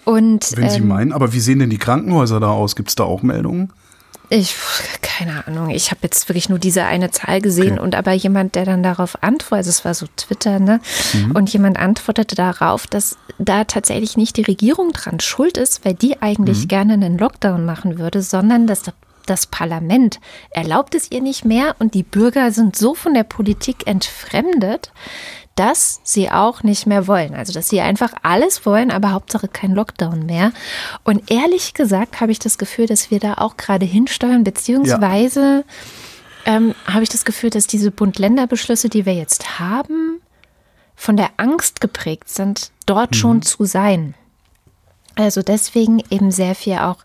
Und, 0.04 0.52
Wenn 0.56 0.68
Sie 0.68 0.78
ähm, 0.78 0.88
meinen, 0.88 1.12
aber 1.12 1.32
wie 1.32 1.40
sehen 1.40 1.60
denn 1.60 1.70
die 1.70 1.78
Krankenhäuser 1.78 2.40
da 2.40 2.50
aus? 2.50 2.76
Gibt 2.76 2.90
es 2.90 2.94
da 2.96 3.04
auch 3.04 3.22
Meldungen? 3.22 3.72
Ich, 4.36 4.56
keine 5.00 5.46
Ahnung, 5.46 5.70
ich 5.70 5.92
habe 5.92 6.00
jetzt 6.02 6.28
wirklich 6.28 6.48
nur 6.48 6.58
diese 6.58 6.84
eine 6.84 7.12
Zahl 7.12 7.40
gesehen 7.40 7.74
okay. 7.74 7.80
und 7.82 7.94
aber 7.94 8.12
jemand, 8.12 8.56
der 8.56 8.64
dann 8.64 8.82
darauf 8.82 9.22
antwortet, 9.22 9.58
also 9.58 9.70
es 9.70 9.84
war 9.84 9.94
so 9.94 10.06
Twitter, 10.16 10.58
ne? 10.58 10.80
Mhm. 11.12 11.30
Und 11.36 11.52
jemand 11.52 11.78
antwortete 11.78 12.34
darauf, 12.34 12.88
dass 12.88 13.16
da 13.38 13.62
tatsächlich 13.62 14.16
nicht 14.16 14.36
die 14.36 14.42
Regierung 14.42 14.90
dran 14.90 15.20
schuld 15.20 15.56
ist, 15.56 15.84
weil 15.84 15.94
die 15.94 16.20
eigentlich 16.20 16.64
mhm. 16.64 16.68
gerne 16.68 16.92
einen 16.94 17.16
Lockdown 17.16 17.64
machen 17.64 17.98
würde, 17.98 18.22
sondern 18.22 18.66
dass 18.66 18.82
das 19.26 19.46
Parlament 19.46 20.18
erlaubt 20.50 20.94
es 20.94 21.10
ihr 21.10 21.20
nicht 21.20 21.44
mehr 21.44 21.76
und 21.78 21.94
die 21.94 22.02
Bürger 22.02 22.50
sind 22.50 22.76
so 22.76 22.94
von 22.94 23.14
der 23.14 23.24
Politik 23.24 23.86
entfremdet, 23.86 24.92
dass 25.54 26.00
sie 26.02 26.30
auch 26.30 26.62
nicht 26.62 26.86
mehr 26.86 27.06
wollen. 27.06 27.34
Also, 27.34 27.52
dass 27.52 27.68
sie 27.68 27.80
einfach 27.80 28.12
alles 28.22 28.66
wollen, 28.66 28.90
aber 28.90 29.12
Hauptsache 29.12 29.48
kein 29.48 29.72
Lockdown 29.72 30.26
mehr. 30.26 30.52
Und 31.04 31.30
ehrlich 31.30 31.74
gesagt 31.74 32.20
habe 32.20 32.32
ich 32.32 32.38
das 32.38 32.58
Gefühl, 32.58 32.86
dass 32.86 33.10
wir 33.10 33.20
da 33.20 33.34
auch 33.34 33.56
gerade 33.56 33.86
hinsteuern, 33.86 34.44
beziehungsweise 34.44 35.64
ja. 36.46 36.56
ähm, 36.56 36.74
habe 36.86 37.04
ich 37.04 37.08
das 37.08 37.24
Gefühl, 37.24 37.50
dass 37.50 37.66
diese 37.66 37.90
Bund-Länder-Beschlüsse, 37.90 38.88
die 38.88 39.06
wir 39.06 39.14
jetzt 39.14 39.58
haben, 39.60 40.20
von 40.96 41.16
der 41.16 41.30
Angst 41.36 41.80
geprägt 41.80 42.28
sind, 42.28 42.70
dort 42.86 43.12
mhm. 43.12 43.16
schon 43.16 43.42
zu 43.42 43.64
sein. 43.64 44.14
Also 45.16 45.42
deswegen 45.42 46.02
eben 46.10 46.30
sehr 46.30 46.54
viel 46.54 46.78
auch 46.78 47.04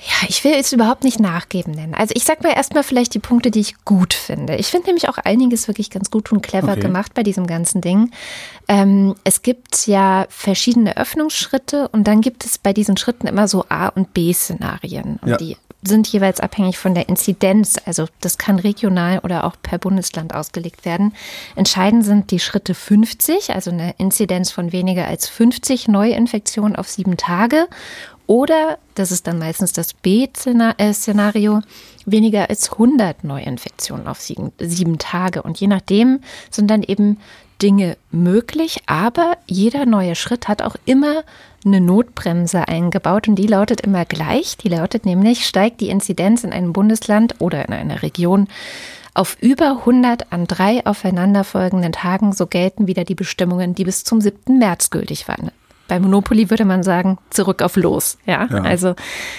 ja, 0.00 0.28
ich 0.28 0.44
will 0.44 0.52
jetzt 0.52 0.72
überhaupt 0.72 1.02
nicht 1.02 1.18
nachgeben 1.18 1.72
nennen. 1.72 1.94
Also 1.94 2.12
ich 2.16 2.22
sag 2.22 2.42
mal 2.44 2.52
erstmal 2.52 2.84
vielleicht 2.84 3.14
die 3.14 3.18
Punkte, 3.18 3.50
die 3.50 3.60
ich 3.60 3.84
gut 3.84 4.14
finde. 4.14 4.54
Ich 4.54 4.68
finde 4.68 4.86
nämlich 4.86 5.08
auch 5.08 5.18
einiges 5.18 5.66
wirklich 5.66 5.90
ganz 5.90 6.10
gut 6.10 6.30
und 6.30 6.40
clever 6.40 6.72
okay. 6.72 6.80
gemacht 6.80 7.14
bei 7.14 7.24
diesem 7.24 7.48
ganzen 7.48 7.80
Ding. 7.80 8.12
Ähm, 8.68 9.16
es 9.24 9.42
gibt 9.42 9.88
ja 9.88 10.26
verschiedene 10.28 10.96
Öffnungsschritte 10.96 11.88
und 11.88 12.04
dann 12.04 12.20
gibt 12.20 12.44
es 12.44 12.58
bei 12.58 12.72
diesen 12.72 12.96
Schritten 12.96 13.26
immer 13.26 13.48
so 13.48 13.64
A- 13.68 13.88
und 13.88 14.14
B-Szenarien. 14.14 15.18
Und 15.20 15.30
ja. 15.30 15.36
die 15.36 15.56
sind 15.82 16.06
jeweils 16.08 16.40
abhängig 16.40 16.78
von 16.78 16.94
der 16.94 17.08
Inzidenz. 17.08 17.76
Also 17.84 18.06
das 18.20 18.38
kann 18.38 18.60
regional 18.60 19.18
oder 19.20 19.44
auch 19.44 19.56
per 19.60 19.78
Bundesland 19.78 20.32
ausgelegt 20.32 20.84
werden. 20.84 21.12
Entscheidend 21.56 22.04
sind 22.04 22.30
die 22.30 22.40
Schritte 22.40 22.74
50, 22.74 23.52
also 23.52 23.70
eine 23.70 23.94
Inzidenz 23.98 24.52
von 24.52 24.70
weniger 24.72 25.06
als 25.06 25.28
50 25.28 25.88
Neuinfektionen 25.88 26.76
auf 26.76 26.88
sieben 26.88 27.16
Tage 27.16 27.68
Oder, 28.28 28.76
das 28.94 29.10
ist 29.10 29.26
dann 29.26 29.38
meistens 29.38 29.72
das 29.72 29.94
B-Szenario, 29.94 31.62
weniger 32.04 32.50
als 32.50 32.72
100 32.72 33.24
Neuinfektionen 33.24 34.06
auf 34.06 34.20
sieben, 34.20 34.52
sieben 34.58 34.98
Tage. 34.98 35.42
Und 35.42 35.58
je 35.58 35.66
nachdem 35.66 36.20
sind 36.50 36.70
dann 36.70 36.82
eben 36.82 37.16
Dinge 37.62 37.96
möglich, 38.10 38.82
aber 38.84 39.38
jeder 39.46 39.86
neue 39.86 40.14
Schritt 40.14 40.46
hat 40.46 40.60
auch 40.60 40.76
immer 40.84 41.24
eine 41.64 41.80
Notbremse 41.80 42.68
eingebaut 42.68 43.28
und 43.28 43.36
die 43.36 43.46
lautet 43.46 43.80
immer 43.80 44.04
gleich. 44.04 44.58
Die 44.58 44.68
lautet 44.68 45.06
nämlich, 45.06 45.46
steigt 45.46 45.80
die 45.80 45.88
Inzidenz 45.88 46.44
in 46.44 46.52
einem 46.52 46.74
Bundesland 46.74 47.36
oder 47.38 47.66
in 47.66 47.72
einer 47.72 48.02
Region 48.02 48.46
auf 49.14 49.38
über 49.40 49.70
100 49.70 50.30
an 50.32 50.46
drei 50.46 50.84
aufeinanderfolgenden 50.84 51.92
Tagen, 51.92 52.34
so 52.34 52.46
gelten 52.46 52.88
wieder 52.88 53.04
die 53.04 53.14
Bestimmungen, 53.14 53.74
die 53.74 53.84
bis 53.84 54.04
zum 54.04 54.20
7. 54.20 54.58
März 54.58 54.90
gültig 54.90 55.28
waren. 55.28 55.50
Bei 55.88 55.98
Monopoly 55.98 56.50
würde 56.50 56.64
man 56.64 56.82
sagen, 56.82 57.18
zurück 57.30 57.62
auf 57.62 57.76
los. 57.76 58.18
Ja, 58.26 58.46
ja. 58.50 58.62
also 58.62 58.94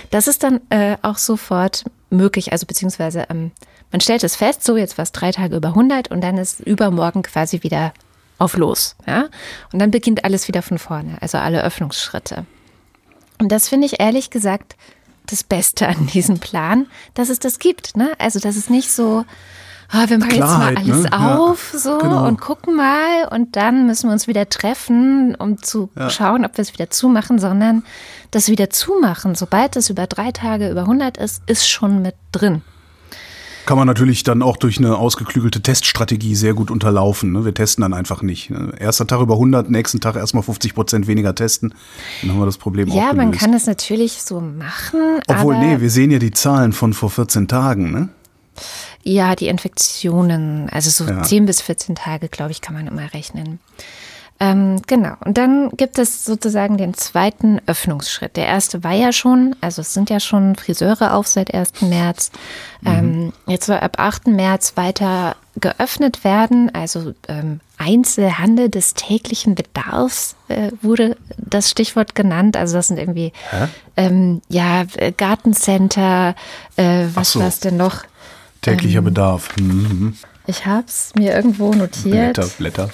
das 0.10 0.28
ist 0.28 0.44
dann 0.44 0.62
äh, 0.70 0.98
auch 1.02 1.18
sofort 1.18 1.86
möglich, 2.10 2.52
also 2.52 2.66
beziehungsweise 2.66 3.28
ähm, 3.30 3.52
man 3.92 4.02
stellt 4.02 4.24
es 4.24 4.36
fest, 4.36 4.64
so 4.64 4.78
jetzt 4.78 4.98
war 4.98 5.04
es 5.04 5.12
drei 5.12 5.32
Tage 5.32 5.56
über 5.56 5.70
100 5.70 6.12
und 6.12 6.22
dann 6.22 6.38
ist 6.38 6.60
übermorgen 6.60 7.24
quasi 7.24 7.64
wieder 7.64 7.94
auf 8.38 8.58
los. 8.58 8.96
Ja? 9.08 9.28
Und 9.72 9.80
dann 9.80 9.92
beginnt 9.92 10.24
alles 10.26 10.48
wieder 10.48 10.62
von 10.62 10.78
vorne, 10.78 11.18
also 11.22 11.38
alle 11.38 11.64
Öffnungsschritte. 11.64 12.46
Und 13.40 13.52
das 13.52 13.70
finde 13.70 13.88
ich 13.88 14.00
ehrlich 14.00 14.30
gesagt 14.30 14.76
das 15.28 15.44
Beste 15.44 15.88
an 15.88 16.08
diesem 16.08 16.40
Plan, 16.40 16.88
dass 17.14 17.30
es 17.30 17.40
das 17.40 17.60
gibt. 17.60 17.96
Ne? 17.96 18.12
Also, 18.18 18.40
dass 18.40 18.56
es 18.56 18.70
nicht 18.70 18.92
so, 18.92 19.26
oh, 19.94 20.10
wir 20.10 20.18
machen 20.18 20.30
Klarheit, 20.30 20.80
jetzt 20.80 20.88
mal 20.88 20.94
alles 20.94 21.04
ne? 21.04 21.38
auf 21.40 21.74
ja, 21.74 21.80
so 21.80 21.98
genau. 21.98 22.28
und 22.28 22.40
gucken 22.40 22.76
mal 22.76 23.28
und 23.32 23.56
dann 23.56 23.86
müssen 23.86 24.08
wir 24.10 24.14
uns 24.14 24.28
wieder 24.28 24.50
treffen, 24.50 25.36
um 25.36 25.62
zu 25.62 25.90
ja. 25.96 26.10
schauen, 26.10 26.46
ob 26.46 26.58
wir 26.58 26.62
es 26.62 26.74
wieder 26.74 26.90
zumachen, 26.90 27.40
sondern 27.40 27.84
das 28.32 28.50
wieder 28.50 28.70
zumachen, 28.70 29.36
sobald 29.36 29.76
es 29.76 29.90
über 29.90 30.08
drei 30.08 30.32
Tage 30.32 30.70
über 30.70 30.82
100 30.82 31.18
ist, 31.18 31.42
ist 31.48 31.70
schon 31.70 32.02
mit 32.02 32.16
drin 32.32 32.62
kann 33.70 33.78
man 33.78 33.86
natürlich 33.86 34.24
dann 34.24 34.42
auch 34.42 34.58
durch 34.58 34.80
eine 34.80 34.98
ausgeklügelte 34.98 35.62
Teststrategie 35.62 36.34
sehr 36.34 36.56
gut 36.56 36.72
unterlaufen. 36.72 37.32
Ne? 37.32 37.46
Wir 37.46 37.54
testen 37.54 37.84
dann 37.84 37.94
einfach 37.94 38.24
nicht. 38.24 38.50
Ne? 38.50 38.72
Erster 38.80 39.06
Tag 39.06 39.22
über 39.22 39.36
100, 39.36 39.70
nächsten 39.70 40.00
Tag 40.00 40.16
erstmal 40.16 40.42
50 40.42 40.74
Prozent 40.74 41.06
weniger 41.06 41.36
testen. 41.36 41.76
Dann 42.24 42.32
haben 42.32 42.40
wir 42.40 42.48
das 42.48 42.58
Problem 42.58 42.88
ja, 42.88 42.94
auch 42.94 42.98
Ja, 43.10 43.14
man 43.14 43.30
kann 43.30 43.54
es 43.54 43.68
natürlich 43.68 44.24
so 44.24 44.42
machen. 44.42 45.20
Obwohl, 45.28 45.60
nee, 45.60 45.80
wir 45.82 45.92
sehen 45.92 46.10
ja 46.10 46.18
die 46.18 46.32
Zahlen 46.32 46.74
von 46.74 46.94
vor 46.94 47.12
14 47.12 47.48
Tagen. 47.48 47.92
Ne? 47.92 48.10
Ja, 49.04 49.36
die 49.36 49.48
Infektionen, 49.48 50.70
also 50.70 50.90
so 50.90 51.10
ja. 51.10 51.24
10 51.24 51.46
bis 51.46 51.62
14 51.62 51.96
Tage, 51.96 52.30
glaube 52.30 52.52
ich, 52.52 52.62
kann 52.62 52.76
man 52.76 52.88
immer 52.88 53.14
rechnen. 53.14 53.60
Ähm, 54.42 54.82
genau. 54.88 55.16
Und 55.26 55.38
dann 55.38 55.70
gibt 55.72 56.00
es 56.00 56.24
sozusagen 56.24 56.78
den 56.78 56.94
zweiten 56.94 57.60
Öffnungsschritt. 57.66 58.38
Der 58.38 58.46
erste 58.46 58.86
war 58.86 58.94
ja 58.94 59.12
schon, 59.12 59.56
also 59.60 59.82
es 59.82 59.94
sind 59.94 60.10
ja 60.10 60.22
schon 60.22 60.56
Friseure 60.56 61.14
auf 61.14 61.28
seit 61.28 61.54
1. 61.54 61.82
März. 61.82 62.32
Mhm. 62.82 62.88
Ähm, 62.88 63.34
jetzt 63.48 63.66
soll 63.66 63.78
ab 63.78 63.96
8. 63.98 64.28
März 64.28 64.78
weiter 64.78 65.36
geöffnet 65.60 66.24
werden. 66.24 66.74
Also 66.74 67.14
ähm, 67.28 67.60
Einzelhandel 67.78 68.70
des 68.70 68.94
täglichen 68.94 69.56
Bedarfs 69.56 70.38
äh, 70.48 70.72
wurde 70.82 71.18
das 71.38 71.70
Stichwort 71.70 72.16
genannt. 72.16 72.56
Also 72.56 72.78
das 72.78 72.88
sind 72.88 72.98
irgendwie 72.98 73.34
ähm, 73.98 74.42
ja 74.48 74.86
Gartencenter, 75.18 76.34
äh, 76.78 77.08
was 77.14 77.34
so. 77.34 77.42
war 77.42 77.48
es 77.50 77.60
denn 77.60 77.76
noch? 77.76 78.04
Täglicher 78.70 79.00
ähm, 79.00 79.06
Bedarf. 79.06 79.50
Mhm. 79.58 80.14
Ich 80.48 80.66
habe 80.66 80.86
es 80.88 81.12
mir 81.16 81.36
irgendwo 81.36 81.74
notiert. 81.74 82.34
Blätter, 82.34 82.48
Blätter. 82.58 82.90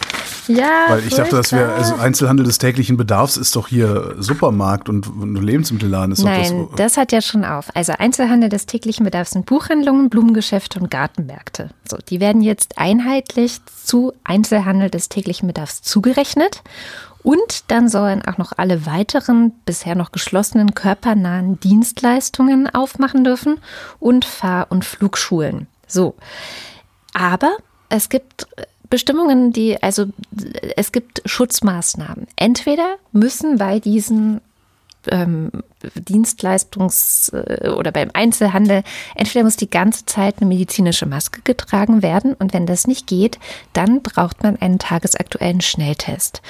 Ja. 0.47 0.85
Weil 0.89 1.07
ich 1.07 1.13
dachte, 1.13 1.37
dass 1.37 1.53
wir, 1.53 1.69
also 1.69 1.95
Einzelhandel 1.95 2.45
des 2.45 2.57
täglichen 2.57 2.97
Bedarfs 2.97 3.37
ist 3.37 3.55
doch 3.55 3.69
hier 3.69 4.15
Supermarkt 4.19 4.89
und, 4.89 5.07
und 5.07 5.35
Lebensmittelladen. 5.41 6.11
Ist 6.11 6.23
Nein, 6.23 6.67
das, 6.71 6.77
das, 6.77 6.97
hat 6.97 7.11
ja 7.13 7.21
schon 7.21 7.45
auf. 7.45 7.73
Also 7.73 7.93
Einzelhandel 7.97 8.49
des 8.49 8.65
täglichen 8.65 9.05
Bedarfs 9.05 9.31
sind 9.31 9.45
Buchhandlungen, 9.45 10.09
Blumengeschäfte 10.09 10.79
und 10.79 10.91
Gartenmärkte. 10.91 11.69
So, 11.89 11.97
die 12.09 12.19
werden 12.19 12.41
jetzt 12.41 12.77
einheitlich 12.77 13.59
zu 13.83 14.11
Einzelhandel 14.23 14.89
des 14.89 15.07
täglichen 15.09 15.47
Bedarfs 15.47 15.81
zugerechnet. 15.81 16.61
Und 17.25 17.71
dann 17.71 17.89
sollen 17.89 18.21
auch 18.23 18.37
noch 18.37 18.51
alle 18.55 18.85
weiteren 18.85 19.49
bisher 19.65 19.95
noch 19.95 20.11
geschlossenen 20.11 20.75
körpernahen 20.75 21.59
Dienstleistungen 21.59 22.69
aufmachen 22.69 23.23
dürfen 23.23 23.57
und 23.99 24.25
Fahr- 24.25 24.67
und 24.69 24.85
Flugschulen. 24.85 25.65
So. 25.87 26.13
Aber 27.15 27.57
es 27.89 28.09
gibt 28.09 28.45
Bestimmungen, 28.91 29.51
die, 29.51 29.81
also 29.81 30.05
es 30.77 30.91
gibt 30.91 31.23
Schutzmaßnahmen. 31.25 32.27
Entweder 32.35 32.97
müssen 33.11 33.57
bei 33.57 33.79
diesen 33.79 34.39
ähm, 35.07 35.49
Dienstleistungs- 35.81 37.33
äh, 37.33 37.69
oder 37.69 37.91
beim 37.91 38.11
Einzelhandel, 38.13 38.83
entweder 39.15 39.45
muss 39.45 39.57
die 39.57 39.69
ganze 39.71 40.05
Zeit 40.05 40.35
eine 40.41 40.47
medizinische 40.47 41.07
Maske 41.07 41.41
getragen 41.43 42.03
werden 42.03 42.35
und 42.35 42.53
wenn 42.53 42.67
das 42.67 42.85
nicht 42.85 43.07
geht, 43.07 43.39
dann 43.73 44.03
braucht 44.03 44.43
man 44.43 44.57
einen 44.57 44.77
tagesaktuellen 44.77 45.61
Schnelltest. 45.61 46.43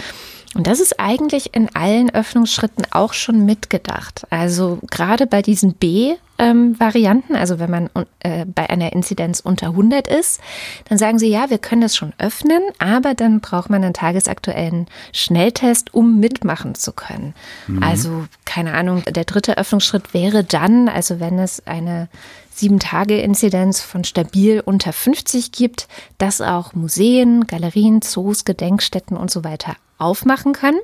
Und 0.56 0.68
das 0.68 0.80
ist 0.80 1.02
eigentlich 1.02 1.54
in 1.54 1.76
allen 1.76 2.10
Öffnungsschritten 2.10 2.88
auch 2.92 3.12
schon 3.12 3.46
mitgedacht. 3.46 4.26
Also 4.30 4.80
gerade 4.90 5.28
bei 5.28 5.42
diesen 5.42 5.74
B-Varianten, 5.74 7.34
ähm, 7.34 7.40
also 7.40 7.60
wenn 7.60 7.70
man 7.70 7.90
äh, 8.22 8.46
bei 8.46 8.70
einer 8.70 8.94
Inzidenz 8.94 9.42
unter 9.42 9.68
100 9.68 10.08
ist, 10.08 10.40
dann 10.88 10.98
sagen 10.98 11.20
sie, 11.20 11.28
ja, 11.28 11.50
wir 11.50 11.58
können 11.58 11.82
das 11.82 11.98
schon 11.98 12.14
öffnen, 12.20 12.62
aber 12.80 13.16
dann 13.16 13.42
braucht 13.42 13.70
man 13.70 13.84
einen 13.84 13.94
tagesaktuellen 13.94 14.88
Schnelltest, 15.12 15.94
um 15.94 16.22
mitmachen 16.22 16.74
zu 16.74 16.94
können. 16.94 17.34
Mhm. 17.68 17.84
Also 17.84 18.26
keine 18.46 18.76
Ahnung, 18.76 19.04
der 19.04 19.26
dritte 19.26 19.58
Öffnungsschritt 19.58 20.14
wäre 20.14 20.46
dann, 20.46 20.88
also 20.88 21.20
wenn 21.20 21.38
es 21.38 21.68
eine 21.68 22.08
Sieben-Tage-Inzidenz 22.52 23.82
von 23.82 24.06
stabil 24.06 24.62
unter 24.64 24.94
50 24.94 25.52
gibt, 25.52 25.90
dass 26.18 26.40
auch 26.40 26.72
Museen, 26.74 27.46
Galerien, 27.46 28.02
Zoos, 28.02 28.46
Gedenkstätten 28.46 29.18
und 29.18 29.30
so 29.30 29.44
weiter 29.44 29.76
aufmachen 29.98 30.54
können. 30.54 30.80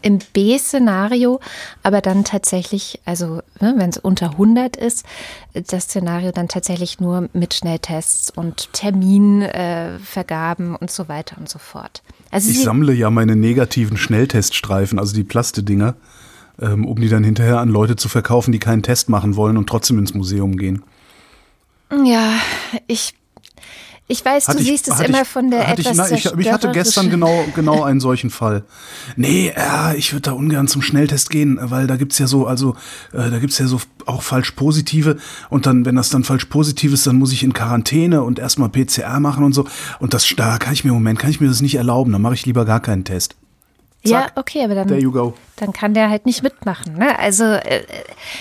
Im 0.00 0.20
B-Szenario 0.32 1.40
aber 1.82 2.00
dann 2.00 2.22
tatsächlich, 2.22 3.00
also 3.04 3.42
ne, 3.60 3.74
wenn 3.76 3.90
es 3.90 3.98
unter 3.98 4.30
100 4.32 4.76
ist, 4.76 5.04
das 5.54 5.84
Szenario 5.84 6.30
dann 6.30 6.46
tatsächlich 6.46 7.00
nur 7.00 7.28
mit 7.32 7.54
Schnelltests 7.54 8.30
und 8.30 8.72
Terminvergaben 8.72 10.74
äh, 10.74 10.78
und 10.78 10.92
so 10.92 11.08
weiter 11.08 11.36
und 11.38 11.48
so 11.48 11.58
fort. 11.58 12.04
Also 12.30 12.48
ich 12.48 12.62
sammle 12.62 12.92
ja 12.92 13.10
meine 13.10 13.34
negativen 13.34 13.96
Schnellteststreifen, 13.96 15.00
also 15.00 15.16
die 15.16 15.24
Plastedinger, 15.24 15.96
ähm, 16.60 16.86
um 16.86 17.00
die 17.00 17.08
dann 17.08 17.24
hinterher 17.24 17.58
an 17.58 17.68
Leute 17.68 17.96
zu 17.96 18.08
verkaufen, 18.08 18.52
die 18.52 18.60
keinen 18.60 18.84
Test 18.84 19.08
machen 19.08 19.34
wollen 19.34 19.56
und 19.56 19.68
trotzdem 19.68 19.98
ins 19.98 20.14
Museum 20.14 20.56
gehen. 20.56 20.84
Ja, 21.90 22.34
ich 22.86 23.14
ich 24.10 24.24
weiß, 24.24 24.48
hatte 24.48 24.56
du 24.56 24.62
ich, 24.62 24.70
siehst 24.70 24.88
es 24.88 25.00
immer 25.00 25.22
ich, 25.22 25.28
von 25.28 25.50
der 25.50 25.68
etwas 25.68 26.10
ich, 26.10 26.24
ich, 26.24 26.32
ich 26.32 26.50
hatte 26.52 26.72
gestern 26.72 27.10
genau, 27.10 27.44
genau 27.54 27.82
einen 27.84 28.00
solchen 28.00 28.30
Fall. 28.30 28.64
Nee, 29.16 29.52
ja, 29.54 29.92
ich 29.92 30.14
würde 30.14 30.22
da 30.22 30.32
ungern 30.32 30.66
zum 30.66 30.80
Schnelltest 30.80 31.28
gehen, 31.28 31.58
weil 31.60 31.86
da 31.86 31.96
gibt's 31.96 32.18
ja 32.18 32.26
so, 32.26 32.46
also 32.46 32.74
äh, 33.12 33.30
da 33.30 33.38
gibt's 33.38 33.58
ja 33.58 33.66
so 33.66 33.78
auch 34.06 34.22
falsch 34.22 34.52
positive 34.52 35.18
und 35.50 35.66
dann, 35.66 35.84
wenn 35.84 35.94
das 35.94 36.08
dann 36.08 36.24
falsch 36.24 36.46
positiv 36.46 36.94
ist, 36.94 37.06
dann 37.06 37.16
muss 37.16 37.32
ich 37.32 37.42
in 37.42 37.52
Quarantäne 37.52 38.22
und 38.22 38.38
erstmal 38.38 38.70
PCR 38.70 39.20
machen 39.20 39.44
und 39.44 39.52
so. 39.52 39.66
Und 40.00 40.14
das 40.14 40.26
da 40.36 40.56
kann 40.56 40.72
ich 40.72 40.84
mir 40.84 40.90
im 40.90 40.94
Moment, 40.94 41.18
kann 41.18 41.28
ich 41.30 41.40
mir 41.40 41.48
das 41.48 41.60
nicht 41.60 41.74
erlauben, 41.74 42.10
dann 42.10 42.22
mache 42.22 42.34
ich 42.34 42.46
lieber 42.46 42.64
gar 42.64 42.80
keinen 42.80 43.04
Test. 43.04 43.36
Zack, 44.04 44.10
ja, 44.10 44.26
okay, 44.36 44.64
aber 44.64 44.74
dann, 44.74 44.88
dann 45.60 45.72
kann 45.72 45.94
der 45.94 46.10
halt 46.10 46.26
nicht 46.26 46.42
mitmachen. 46.42 46.94
Ne? 46.94 47.18
Also 47.18 47.44
äh, 47.44 47.82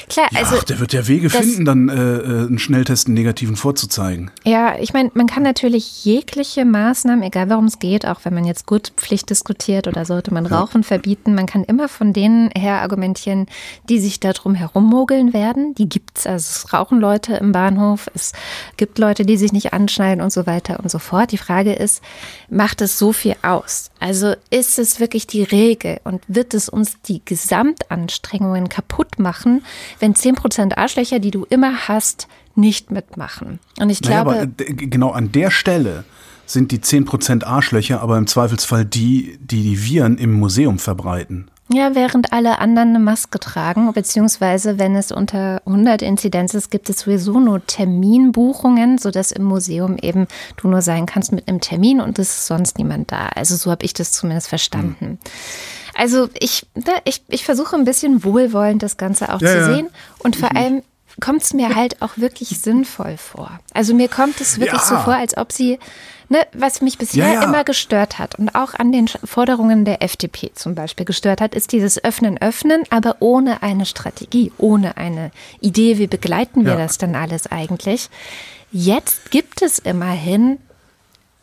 klar, 0.10 0.28
ja, 0.32 0.40
also 0.40 0.58
ach, 0.60 0.64
der 0.64 0.80
wird 0.80 0.94
ja 0.94 1.08
Wege 1.08 1.30
finden, 1.30 1.66
dann 1.66 1.90
äh, 1.90 1.94
äh, 1.94 2.48
einen 2.48 2.60
Schnelltest 2.60 3.08
einen 3.08 3.16
negativen 3.16 3.56
vorzuzeigen. 3.56 4.32
Ja, 4.44 4.78
ich 4.80 4.94
meine, 4.94 5.12
man 5.14 5.28
kann 5.28 5.44
natürlich 5.44 6.06
jegliche 6.06 6.66
Maßnahmen, 6.66 7.24
egal 7.24 7.50
worum 7.50 7.66
es 7.66 7.80
geht, 7.80 8.06
auch 8.06 8.22
wenn 8.24 8.34
man 8.34 8.46
jetzt 8.46 8.66
Gurtpflicht 8.66 9.30
diskutiert 9.30 9.88
oder 9.88 10.06
sollte 10.06 10.34
man 10.34 10.46
Rauchen 10.46 10.82
ja. 10.82 10.88
verbieten, 10.88 11.36
man 11.36 11.46
kann 11.46 11.64
immer 11.64 11.90
von 11.90 12.14
denen 12.14 12.50
her 12.58 12.82
argumentieren, 12.82 13.48
die 13.90 14.00
sich 14.00 14.20
da 14.20 14.34
drum 14.34 14.56
herummogeln 14.56 15.34
werden. 15.34 15.74
Die 15.76 15.90
gibt's, 15.90 16.28
also 16.28 16.38
es 16.38 16.74
rauchen 16.74 17.00
Leute 17.00 17.36
im 17.36 17.52
Bahnhof, 17.52 18.10
es 18.14 18.34
gibt 18.78 19.00
Leute, 19.00 19.26
die 19.26 19.38
sich 19.38 19.52
nicht 19.52 19.74
anschneiden 19.74 20.24
und 20.24 20.32
so 20.32 20.46
weiter 20.46 20.80
und 20.82 20.92
so 20.92 21.00
fort. 21.00 21.32
Die 21.32 21.38
Frage 21.38 21.74
ist, 21.74 22.02
macht 22.50 22.82
es 22.82 22.98
so 22.98 23.12
viel 23.12 23.36
aus? 23.42 23.90
Also 24.00 24.36
ist 24.50 24.80
es 24.80 25.00
wirklich 25.00 25.28
die 25.28 25.44
Regel 25.44 26.00
und 26.04 26.22
wird 26.28 26.54
es 26.54 26.70
uns 26.70 27.02
die 27.08 27.22
Gesamtanstrengungen 27.24 28.70
kaputt 28.70 29.20
machen, 29.20 29.64
wenn 30.00 30.14
10% 30.14 30.78
Arschlöcher, 30.78 31.20
die 31.20 31.32
du 31.32 31.46
immer 31.50 31.88
hast, 31.88 32.28
nicht 32.56 32.92
mitmachen? 32.92 33.60
Und 33.80 33.90
ich 33.90 34.02
naja, 34.02 34.24
glaube. 34.24 34.40
Aber 34.40 34.48
genau 34.48 35.12
an 35.12 35.32
der 35.32 35.52
Stelle 35.52 36.06
sind 36.46 36.72
die 36.72 36.80
10% 36.80 37.44
Arschlöcher 37.44 38.02
aber 38.02 38.18
im 38.18 38.28
Zweifelsfall 38.28 38.86
die, 38.86 39.38
die 39.42 39.64
die 39.64 39.84
Viren 39.84 40.18
im 40.18 40.34
Museum 40.34 40.80
verbreiten. 40.80 41.52
Ja, 41.70 41.96
während 41.96 42.32
alle 42.32 42.60
anderen 42.60 42.90
eine 42.90 43.00
Maske 43.00 43.40
tragen, 43.40 43.92
beziehungsweise 43.92 44.80
wenn 44.80 44.96
es 44.96 45.12
unter 45.12 45.62
100 45.66 46.02
Inzidenz 46.02 46.54
ist, 46.54 46.72
gibt 46.72 46.90
es 46.90 47.00
sowieso 47.00 47.42
nur 47.42 47.66
Terminbuchungen, 47.66 48.98
sodass 48.98 49.34
im 49.34 49.44
Museum 49.44 49.98
eben 50.02 50.28
du 50.56 50.70
nur 50.70 50.82
sein 50.82 51.06
kannst 51.06 51.34
mit 51.34 51.50
einem 51.50 51.60
Termin 51.60 52.00
und 52.00 52.20
es 52.20 52.30
ist 52.30 52.48
sonst 52.48 52.78
niemand 52.78 53.12
da. 53.12 53.28
Also 53.36 53.58
so 53.58 53.70
habe 53.70 53.84
ich 53.84 53.94
das 53.94 54.14
zumindest 54.14 54.48
verstanden. 54.48 55.06
Mhm. 55.06 55.18
Also 55.98 56.30
ich, 56.40 56.66
ne, 56.76 56.94
ich, 57.06 57.24
ich 57.28 57.44
versuche 57.44 57.76
ein 57.76 57.84
bisschen 57.86 58.24
wohlwollend 58.24 58.84
das 58.84 58.98
Ganze 58.98 59.34
auch 59.34 59.42
Ja, 59.42 59.48
zu 59.52 59.58
ja. 59.58 59.64
sehen 59.76 59.90
und 60.20 60.36
vor 60.36 60.56
allem 60.56 60.84
kommt 61.20 61.42
es 61.42 61.54
mir 61.54 61.74
halt 61.76 62.02
auch 62.04 62.18
wirklich 62.18 62.50
sinnvoll 62.62 63.18
vor. 63.18 63.60
Also 63.74 63.96
mir 63.96 64.08
kommt 64.08 64.40
es 64.40 64.60
wirklich 64.60 64.82
Ja. 64.82 64.88
so 64.88 64.98
vor, 64.98 65.16
als 65.16 65.36
ob 65.36 65.52
sie, 65.52 65.80
ne, 66.30 66.38
was 66.54 66.82
mich 66.82 67.00
bisher 67.00 67.34
Ja, 67.34 67.42
immer 67.44 67.64
gestört 67.64 68.20
hat 68.20 68.36
und 68.36 68.54
auch 68.54 68.76
an 68.76 68.92
den 68.92 69.08
Forderungen 69.08 69.84
der 69.84 70.04
FDP 70.04 70.52
zum 70.54 70.76
Beispiel 70.76 71.08
gestört 71.08 71.42
hat, 71.42 71.56
ist 71.56 71.72
dieses 71.72 72.04
Öffnen, 72.04 72.38
Öffnen, 72.40 72.84
aber 72.92 73.16
ohne 73.20 73.64
eine 73.64 73.88
Strategie, 73.88 74.52
ohne 74.60 74.98
eine 74.98 75.32
Idee, 75.60 75.98
wie 75.98 76.06
begleiten 76.06 76.66
wir 76.66 76.74
Ja. 76.74 76.78
das 76.78 77.00
dann 77.00 77.16
alles 77.16 77.48
eigentlich. 77.52 78.10
Jetzt 78.72 79.32
gibt 79.32 79.64
es 79.64 79.80
immerhin 79.80 80.60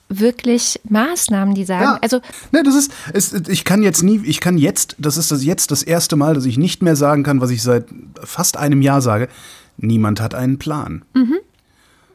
wirklich 0.09 0.81
Maßnahmen, 0.89 1.55
die 1.55 1.65
sagen, 1.65 1.83
Ja. 1.85 1.99
also 2.03 2.21
Ne, 2.53 2.63
das 2.63 2.75
ist, 2.75 2.93
es, 3.13 3.33
ich 3.49 3.65
kann 3.65 3.83
jetzt 3.83 4.03
nie, 4.03 4.21
ich 4.25 4.41
kann 4.41 4.59
jetzt, 4.59 4.97
das 4.99 5.17
ist 5.17 5.31
das 5.31 5.45
jetzt 5.45 5.71
das 5.71 5.83
erste 5.83 6.17
Mal, 6.17 6.35
dass 6.35 6.45
ich 6.45 6.59
nicht 6.59 6.83
mehr 6.83 6.95
sagen 6.97 7.23
kann, 7.23 7.41
was 7.41 7.51
ich 7.51 7.63
seit 7.63 7.87
fast 8.23 8.57
einem 8.57 8.83
Jahr 8.83 9.01
sage. 9.01 9.29
Niemand 9.77 10.21
hat 10.21 10.35
einen 10.35 10.59
Plan. 10.59 11.05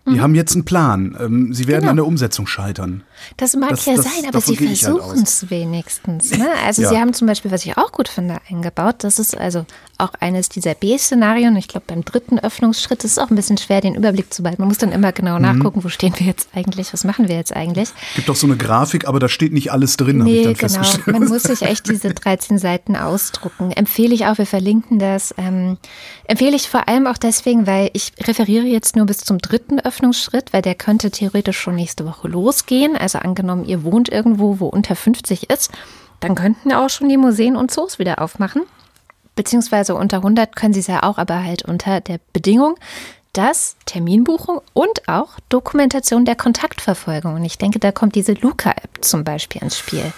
Die 0.08 0.22
haben 0.22 0.34
jetzt 0.34 0.54
einen 0.56 0.66
Plan. 0.66 1.16
Ähm, 1.20 1.54
sie 1.54 1.68
werden 1.68 1.78
Mhm. 1.78 1.82
Genau. 1.82 1.90
an 1.92 1.96
der 1.98 2.06
Umsetzung 2.08 2.48
scheitern. 2.48 3.04
Das 3.38 3.56
mag 3.56 3.70
Das- 3.72 3.86
ja 3.86 3.96
das- 3.96 4.06
sein, 4.06 4.26
aber 4.28 4.42
sie 4.42 4.54
ich 4.54 4.60
halt 4.62 4.78
versuchen 4.80 5.24
es 5.24 5.50
wenigstens. 5.50 6.38
Ne? 6.38 6.48
Also 6.66 6.82
Ja. 6.84 6.90
sie 6.90 6.98
haben 6.98 7.14
zum 7.14 7.28
Beispiel, 7.28 7.52
was 7.52 7.66
ich 7.66 7.78
auch 7.78 7.92
gut 7.92 8.08
finde, 8.08 8.38
eingebaut. 8.50 8.96
Das 9.00 9.20
ist 9.20 9.38
also 9.38 9.66
auch 9.98 10.12
eines 10.22 10.48
dieser 10.50 10.76
B-Szenarien. 10.76 11.56
Ich 11.58 11.68
glaube, 11.68 11.86
beim 11.88 12.06
dritten 12.06 12.40
Öffnungsschritt 12.40 13.04
ist 13.04 13.12
es 13.14 13.18
auch 13.18 13.30
ein 13.30 13.36
bisschen 13.36 13.58
schwer, 13.58 13.82
den 13.82 13.96
Überblick 13.96 14.34
zu 14.34 14.44
behalten. 14.44 14.62
Man 14.62 14.70
muss 14.70 14.78
dann 14.78 14.92
immer 14.94 15.12
genau 15.12 15.36
Mhm. 15.36 15.42
nachgucken, 15.42 15.84
wo 15.84 15.90
stehen 15.90 16.14
wir 16.18 16.26
jetzt 16.28 16.50
eigentlich, 16.56 16.94
was 16.94 17.04
machen 17.04 17.28
wir 17.28 17.36
jetzt 17.36 17.54
eigentlich. 17.56 17.90
Gibt 18.16 18.30
auch 18.30 18.36
so 18.36 18.48
eine 18.48 18.56
Grafik, 18.56 19.08
aber 19.08 19.20
da 19.20 19.28
steht 19.28 19.52
nicht 19.52 19.72
alles 19.72 19.98
drin, 19.98 20.22
habe 20.22 20.30
ich 20.32 20.38
Nee, 20.38 20.44
dann 20.46 20.54
genau. 20.54 20.74
festgestellt. 20.74 21.08
Man 21.08 21.28
muss 21.28 21.44
sich 21.44 21.62
echt 21.64 21.90
diese 21.90 22.14
13 22.14 22.58
Seiten 22.60 22.96
ausdrucken. 22.96 23.72
Empfehle 23.72 24.14
ich 24.16 24.26
auch, 24.26 24.38
wir 24.38 24.46
verlinken 24.46 25.00
das. 25.00 25.34
Ähm, 25.38 25.78
empfehle 26.26 26.56
ich 26.56 26.70
vor 26.70 26.88
allem 26.88 27.06
auch 27.08 27.18
deswegen, 27.18 27.68
weil 27.68 27.90
ich 27.94 28.14
referiere 28.26 28.66
jetzt 28.66 28.96
nur 28.96 29.06
bis 29.06 29.18
zum 29.18 29.40
dritten 29.40 29.80
Öffnungsschritt, 29.80 30.54
weil 30.54 30.62
der 30.62 30.76
könnte 30.76 31.12
theoretisch 31.12 31.60
schon 31.60 31.76
nächste 31.76 32.06
Woche 32.06 32.28
losgehen. 32.30 32.96
Also 32.96 33.09
angenommen, 33.18 33.66
ihr 33.66 33.84
wohnt 33.84 34.10
irgendwo, 34.10 34.60
wo 34.60 34.68
unter 34.68 34.96
50 34.96 35.50
ist, 35.50 35.72
dann 36.20 36.36
könnten 36.36 36.72
auch 36.72 36.90
schon 36.90 37.10
die 37.10 37.18
Museen 37.18 37.56
und 37.56 37.72
Zoos 37.72 37.98
wieder 37.98 38.22
aufmachen. 38.22 38.64
Beziehungsweise 39.36 39.96
unter 39.96 40.18
100 40.18 40.56
können 40.56 40.74
sie 40.74 40.82
es 40.82 40.88
ja 40.88 41.04
auch, 41.04 41.18
aber 41.18 41.44
halt 41.44 41.64
unter 41.64 42.02
der 42.02 42.20
Bedingung, 42.34 42.76
dass 43.34 43.78
Terminbuchung 43.86 44.60
und 44.74 45.08
auch 45.08 45.40
Dokumentation 45.50 46.26
der 46.26 46.36
Kontaktverfolgung. 46.36 47.36
Und 47.36 47.46
ich 47.46 47.58
denke, 47.58 47.80
da 47.80 47.92
kommt 47.92 48.16
diese 48.16 48.34
Luca-App 48.34 49.00
zum 49.02 49.24
Beispiel 49.24 49.62
ins 49.62 49.78
Spiel. 49.78 50.12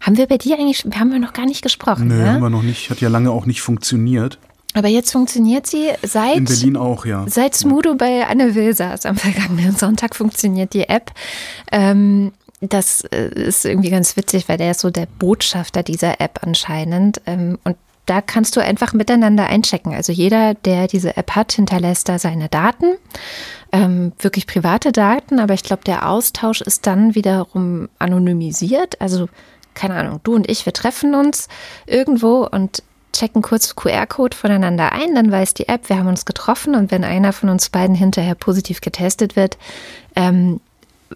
Haben 0.00 0.16
wir 0.16 0.26
bei 0.26 0.38
dir 0.38 0.58
eigentlich, 0.58 0.84
haben 0.94 1.12
wir 1.12 1.18
noch 1.18 1.32
gar 1.32 1.46
nicht 1.46 1.62
gesprochen, 1.62 2.12
haben 2.12 2.34
ne? 2.34 2.40
wir 2.40 2.50
noch 2.50 2.62
nicht. 2.62 2.90
Hat 2.90 3.00
ja 3.00 3.08
lange 3.08 3.30
auch 3.30 3.46
nicht 3.46 3.62
funktioniert. 3.62 4.38
Aber 4.78 4.86
jetzt 4.86 5.10
funktioniert 5.10 5.66
sie 5.66 5.90
seit 6.02 6.36
In 6.36 6.44
Berlin 6.44 6.76
auch, 6.76 7.04
ja. 7.04 7.26
Seit 7.28 7.56
Smudo 7.56 7.96
bei 7.96 8.24
Anne 8.24 8.54
Will 8.54 8.72
saß 8.72 9.06
am 9.06 9.16
vergangenen 9.16 9.74
Sonntag 9.74 10.14
funktioniert 10.14 10.72
die 10.72 10.88
App. 10.88 11.10
Ähm, 11.72 12.30
das 12.60 13.00
äh, 13.10 13.28
ist 13.34 13.64
irgendwie 13.64 13.90
ganz 13.90 14.16
witzig, 14.16 14.48
weil 14.48 14.56
der 14.56 14.70
ist 14.70 14.78
so 14.78 14.90
der 14.90 15.06
Botschafter 15.18 15.82
dieser 15.82 16.20
App 16.20 16.38
anscheinend. 16.42 17.20
Ähm, 17.26 17.58
und 17.64 17.76
da 18.06 18.20
kannst 18.20 18.54
du 18.54 18.60
einfach 18.60 18.92
miteinander 18.92 19.48
einchecken. 19.48 19.94
Also 19.94 20.12
jeder, 20.12 20.54
der 20.54 20.86
diese 20.86 21.16
App 21.16 21.32
hat, 21.32 21.50
hinterlässt 21.50 22.08
da 22.08 22.20
seine 22.20 22.48
Daten. 22.48 22.94
Ähm, 23.72 24.12
wirklich 24.20 24.46
private 24.46 24.92
Daten, 24.92 25.40
aber 25.40 25.54
ich 25.54 25.64
glaube, 25.64 25.82
der 25.84 26.08
Austausch 26.08 26.60
ist 26.60 26.86
dann 26.86 27.16
wiederum 27.16 27.88
anonymisiert. 27.98 29.00
Also, 29.00 29.28
keine 29.74 29.96
Ahnung, 29.96 30.20
du 30.22 30.36
und 30.36 30.48
ich, 30.48 30.64
wir 30.66 30.72
treffen 30.72 31.16
uns 31.16 31.48
irgendwo 31.84 32.46
und 32.46 32.84
checken 33.18 33.42
kurz 33.42 33.74
QR-Code 33.74 34.36
voneinander 34.36 34.92
ein, 34.92 35.14
dann 35.14 35.30
weiß 35.30 35.54
die 35.54 35.68
App, 35.68 35.88
wir 35.88 35.98
haben 35.98 36.08
uns 36.08 36.24
getroffen 36.24 36.74
und 36.74 36.90
wenn 36.90 37.04
einer 37.04 37.32
von 37.32 37.48
uns 37.48 37.68
beiden 37.68 37.96
hinterher 37.96 38.34
positiv 38.34 38.80
getestet 38.80 39.36
wird, 39.36 39.58
ähm, 40.16 40.60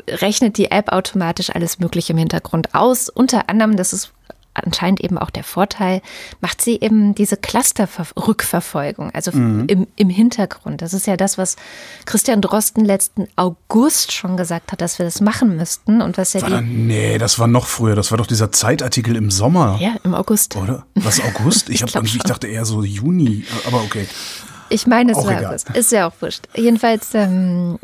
rechnet 0.08 0.58
die 0.58 0.70
App 0.70 0.90
automatisch 0.90 1.50
alles 1.50 1.78
Mögliche 1.78 2.12
im 2.12 2.18
Hintergrund 2.18 2.74
aus. 2.74 3.08
Unter 3.08 3.48
anderem, 3.48 3.76
das 3.76 3.92
ist 3.92 4.12
anscheinend 4.54 5.00
eben 5.00 5.18
auch 5.18 5.30
der 5.30 5.44
Vorteil, 5.44 6.02
macht 6.40 6.60
sie 6.60 6.78
eben 6.80 7.14
diese 7.14 7.36
Cluster-Rückverfolgung, 7.36 9.10
also 9.12 9.30
im, 9.30 9.86
im 9.96 10.10
Hintergrund. 10.10 10.82
Das 10.82 10.92
ist 10.92 11.06
ja 11.06 11.16
das, 11.16 11.38
was 11.38 11.56
Christian 12.04 12.40
Drosten 12.40 12.84
letzten 12.84 13.28
August 13.36 14.12
schon 14.12 14.36
gesagt 14.36 14.72
hat, 14.72 14.80
dass 14.80 14.98
wir 14.98 15.06
das 15.06 15.20
machen 15.20 15.56
müssten 15.56 16.02
und 16.02 16.18
was 16.18 16.32
ja 16.34 16.42
War 16.42 16.48
die, 16.48 16.54
dann, 16.56 16.86
nee, 16.86 17.18
das 17.18 17.38
war 17.38 17.46
noch 17.46 17.66
früher. 17.66 17.94
Das 17.94 18.10
war 18.10 18.18
doch 18.18 18.26
dieser 18.26 18.52
Zeitartikel 18.52 19.16
im 19.16 19.30
Sommer. 19.30 19.78
ja, 19.80 19.94
im 20.04 20.14
August. 20.14 20.56
Oder? 20.56 20.84
Was, 20.94 21.20
August? 21.20 21.68
Ich, 21.72 21.82
Ich 21.82 22.16
ich 22.16 22.22
dachte 22.22 22.46
eher 22.48 22.64
so 22.64 22.82
Juni. 22.82 23.44
Aber 23.66 23.82
okay. 23.82 24.06
Ich 24.68 24.86
meine, 24.86 25.12
es 25.12 25.18
Auch 25.18 25.26
war 25.26 25.38
egal. 25.38 25.46
August. 25.46 25.70
Ist 25.70 25.92
ja 25.92 26.08
auch 26.08 26.12
wurscht. 26.20 26.48
Jedenfalls, 26.54 27.14
ähm, 27.14 27.78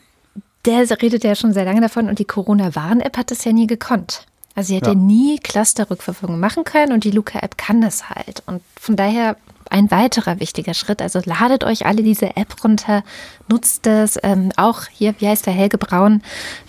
der 0.65 0.89
redet 1.03 1.25
ja 1.25 1.35
schon 1.35 1.53
sehr 1.53 1.65
lange 1.65 1.81
davon 1.81 2.09
und 2.09 2.19
die 2.19 2.25
Corona-Warn-App 2.25 3.17
hat 3.17 3.31
das 3.31 3.45
ja 3.45 3.53
nie 3.53 3.67
gekonnt. 3.67 4.27
Also 4.59 4.71
sie 4.71 4.75
hätte 4.75 4.91
Ja. 4.91 4.97
nie 4.97 5.39
Cluster-Rückverfolgung 5.39 6.41
machen 6.41 6.65
können 6.65 6.91
und 6.93 7.05
die 7.05 7.13
Luca-App 7.13 7.57
kann 7.57 7.81
das 7.81 8.11
halt. 8.11 8.43
Und 8.47 8.61
von 8.81 8.97
daher 8.97 9.37
ein 9.71 9.89
weiterer 9.93 10.41
wichtiger 10.41 10.75
Schritt. 10.75 11.01
Also 11.01 11.21
ladet 11.25 11.63
euch 11.63 11.87
alle 11.87 12.03
diese 12.03 12.37
App 12.37 12.65
runter, 12.65 13.05
nutzt 13.49 13.87
das. 13.87 14.19
Ähm, 14.21 14.51
auch 14.57 14.87
hier, 14.91 15.15
wie 15.21 15.29
heißt 15.29 15.47
der 15.47 15.53
Helge 15.53 15.79
Braun, 15.79 16.23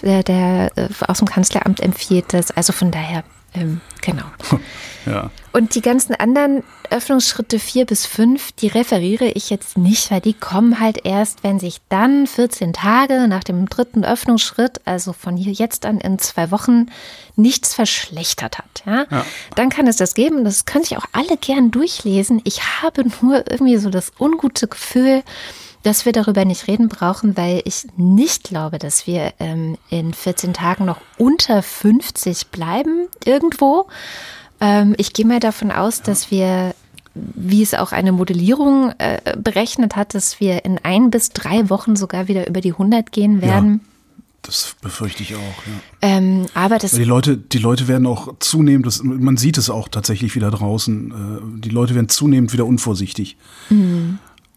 der, 0.03 0.21
der 0.21 0.71
äh, 0.77 0.89
aus 1.07 1.17
dem 1.17 1.27
Kanzleramt 1.27 1.79
empfiehlt 1.79 2.31
das. 2.31 2.51
Also 2.51 2.73
von 2.73 2.91
daher, 2.91 3.23
ähm, 3.55 3.81
genau. 4.03 4.25
Ja. 5.07 5.31
Und 5.51 5.73
die 5.73 5.81
ganzen 5.81 6.13
anderen 6.13 6.61
Öffnungsschritte 6.91 7.59
vier 7.59 7.85
bis 7.85 8.05
fünf, 8.05 8.51
die 8.53 8.67
referiere 8.67 9.25
ich 9.25 9.49
jetzt 9.49 9.77
nicht, 9.77 10.11
weil 10.11 10.21
die 10.21 10.33
kommen 10.33 10.79
halt 10.79 11.05
erst, 11.05 11.43
wenn 11.43 11.59
sich 11.59 11.77
dann 11.89 12.27
14 12.27 12.73
Tage 12.73 13.27
nach 13.27 13.43
dem 13.43 13.67
dritten 13.67 14.03
Öffnungsschritt, 14.03 14.81
also 14.85 15.13
von 15.13 15.37
hier 15.37 15.53
jetzt 15.53 15.85
an 15.85 15.99
in 15.99 16.19
zwei 16.19 16.51
Wochen, 16.51 16.87
nichts 17.35 17.73
verschlechtert 17.73 18.57
hat. 18.57 18.83
Ja? 18.85 19.05
Ja. 19.09 19.25
Dann 19.55 19.69
kann 19.69 19.87
es 19.87 19.97
das 19.97 20.13
geben. 20.13 20.43
Das 20.43 20.65
können 20.65 20.83
sich 20.83 20.97
auch 20.97 21.05
alle 21.11 21.37
gern 21.37 21.71
durchlesen. 21.71 22.41
Ich 22.43 22.81
habe 22.81 23.05
nur 23.21 23.49
irgendwie 23.49 23.77
so 23.77 23.89
das 23.89 24.11
ungute 24.19 24.67
Gefühl, 24.67 25.23
dass 25.83 26.05
wir 26.05 26.11
darüber 26.11 26.43
nicht 26.45 26.67
reden 26.67 26.89
brauchen, 26.89 27.37
weil 27.37 27.61
ich 27.65 27.87
nicht 27.95 28.43
glaube, 28.43 28.79
dass 28.79 29.07
wir 29.07 29.33
ähm, 29.39 29.77
in 29.89 30.13
14 30.13 30.53
Tagen 30.53 30.85
noch 30.85 30.99
unter 31.17 31.61
50 31.63 32.47
bleiben 32.47 33.07
irgendwo. 33.23 33.87
Ähm, 34.61 34.93
ich 34.97 35.13
gehe 35.13 35.25
mal 35.25 35.39
davon 35.39 35.71
aus, 35.71 36.01
dass 36.01 36.31
wir, 36.31 36.75
wie 37.15 37.61
es 37.61 37.73
auch 37.73 37.91
eine 37.91 38.11
Modellierung 38.11 38.93
äh, 38.97 39.35
berechnet 39.37 39.95
hat, 39.95 40.13
dass 40.13 40.39
wir 40.39 40.65
in 40.65 40.79
ein 40.83 41.11
bis 41.11 41.29
drei 41.29 41.69
Wochen 41.69 41.95
sogar 41.95 42.27
wieder 42.27 42.47
über 42.47 42.61
die 42.61 42.71
100 42.71 43.11
gehen 43.11 43.41
werden. 43.41 43.81
Das 44.41 44.75
befürchte 44.81 45.21
ich 45.21 45.35
auch, 45.35 45.39
ja. 45.39 45.73
Ähm, 46.01 46.45
aber 46.53 46.77
das 46.77 46.91
Die 46.91 47.03
Leute, 47.03 47.35
die 47.37 47.57
Leute 47.57 47.87
werden 47.87 48.07
auch 48.07 48.35
zunehmend, 48.39 48.85
das, 48.85 49.03
man 49.03 49.37
sieht 49.37 49.57
es 49.57 49.69
auch 49.69 49.89
tatsächlich 49.89 50.33
wieder 50.33 50.49
draußen, 50.49 51.11
äh, 51.11 51.61
die 51.61 51.69
Leute 51.69 51.93
werden 51.93 52.09
zunehmend 52.09 52.53
wieder 52.53 52.65
unvorsichtig. 52.65 53.35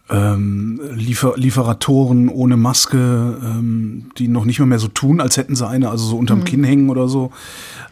Ähm, 0.08 0.80
Liefer, 0.94 1.34
Lieferatoren 1.36 2.28
ohne 2.28 2.56
Maske, 2.56 3.38
ähm, 3.42 4.10
die 4.18 4.28
noch 4.28 4.44
nicht 4.44 4.60
mal 4.60 4.66
mehr 4.66 4.78
so 4.78 4.88
tun, 4.88 5.20
als 5.20 5.36
hätten 5.36 5.56
sie 5.56 5.66
eine, 5.66 5.90
also 5.90 6.06
so 6.06 6.16
unterm 6.16 6.44
Kinn 6.44 6.64
hängen 6.64 6.90
oder 6.90 7.08
so. 7.08 7.32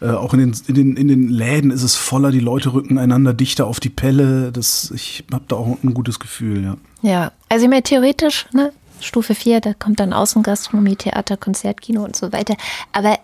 Äh, 0.01 0.09
auch 0.09 0.33
in 0.33 0.39
den, 0.39 0.55
in, 0.67 0.73
den, 0.73 0.97
in 0.97 1.07
den 1.07 1.29
Läden 1.29 1.69
ist 1.69 1.83
es 1.83 1.95
voller, 1.95 2.31
die 2.31 2.39
Leute 2.39 2.73
rücken 2.73 2.97
einander 2.97 3.33
dichter 3.33 3.67
auf 3.67 3.79
die 3.79 3.89
Pelle. 3.89 4.51
Das, 4.51 4.91
ich 4.95 5.23
habe 5.31 5.43
da 5.47 5.55
auch 5.55 5.77
ein 5.83 5.93
gutes 5.93 6.19
Gefühl, 6.19 6.63
ja. 6.63 6.77
Ja, 7.03 7.31
also 7.49 7.65
ich 7.65 7.69
meine, 7.69 7.83
theoretisch, 7.83 8.47
ne, 8.51 8.71
Stufe 8.99 9.35
4, 9.35 9.61
da 9.61 9.73
kommt 9.73 9.99
dann 9.99 10.13
Außengastronomie, 10.13 10.95
Theater, 10.95 11.37
Konzert, 11.37 11.81
Kino 11.81 12.03
und 12.03 12.15
so 12.15 12.31
weiter. 12.31 12.55
Aber 12.91 13.17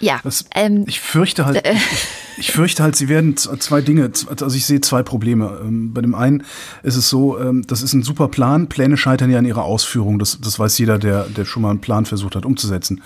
ja, 0.00 0.20
Das, 0.22 0.44
ähm, 0.54 0.84
ich 0.86 1.00
fürchte 1.00 1.46
halt, 1.46 1.66
ich, 1.66 2.08
ich 2.38 2.52
fürchte 2.52 2.82
halt, 2.82 2.96
sie 2.96 3.08
werden 3.08 3.36
zwei 3.36 3.80
Dinge, 3.80 4.10
also 4.28 4.56
ich 4.56 4.66
sehe 4.66 4.80
zwei 4.80 5.02
Probleme. 5.02 5.60
Ähm, 5.62 5.94
Bei 5.94 6.02
dem 6.02 6.14
einen 6.14 6.42
ist 6.82 6.96
es 6.96 7.08
so, 7.08 7.38
ähm, 7.38 7.64
das 7.66 7.80
ist 7.80 7.92
ein 7.94 8.02
super 8.02 8.28
Plan. 8.28 8.68
Pläne 8.68 8.96
scheitern 8.96 9.30
ja 9.30 9.38
an 9.38 9.46
ihrer 9.46 9.62
Ausführung. 9.64 10.18
Das, 10.18 10.38
das 10.40 10.58
weiß 10.58 10.76
jeder, 10.78 10.98
der, 10.98 11.24
der 11.24 11.44
schon 11.44 11.62
mal 11.62 11.70
einen 11.70 11.80
Plan 11.80 12.06
versucht 12.06 12.34
hat 12.36 12.44
umzusetzen. 12.44 13.02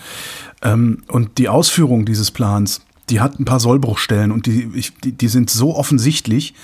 Ähm, 0.63 1.03
Und 1.09 1.39
die 1.39 1.49
Ausführung 1.49 2.05
dieses 2.05 2.31
Plans, 2.31 2.81
die 3.11 3.21
hat 3.21 3.39
ein 3.39 3.45
paar 3.45 3.61
Sollbruchstellen 3.61 4.33
und 4.33 4.47
die, 4.47 4.71
ich, 4.75 4.95
die, 4.99 5.13
die 5.13 5.29
sind 5.29 5.51
so 5.51 5.77
offensichtlich, 5.77 6.55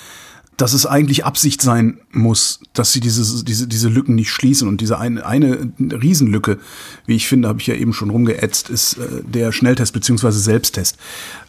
dass 0.56 0.72
es 0.72 0.86
eigentlich 0.86 1.24
Absicht 1.24 1.62
sein 1.62 1.98
muss, 2.12 2.60
dass 2.72 2.92
sie 2.92 3.00
diese, 3.00 3.44
diese, 3.44 3.66
diese 3.66 3.88
Lücken 3.88 4.14
nicht 4.14 4.30
schließen. 4.30 4.68
Und 4.68 4.80
diese 4.80 4.98
eine, 4.98 5.26
eine 5.26 5.72
Riesenlücke, 5.78 6.58
wie 7.06 7.16
ich 7.16 7.26
finde, 7.26 7.48
habe 7.48 7.60
ich 7.60 7.66
ja 7.66 7.74
eben 7.74 7.92
schon 7.92 8.10
rumgeätzt, 8.10 8.70
ist 8.70 8.98
äh, 8.98 9.22
der 9.24 9.52
Schnelltest 9.52 9.92
beziehungsweise 9.92 10.38
Selbsttest. 10.38 10.96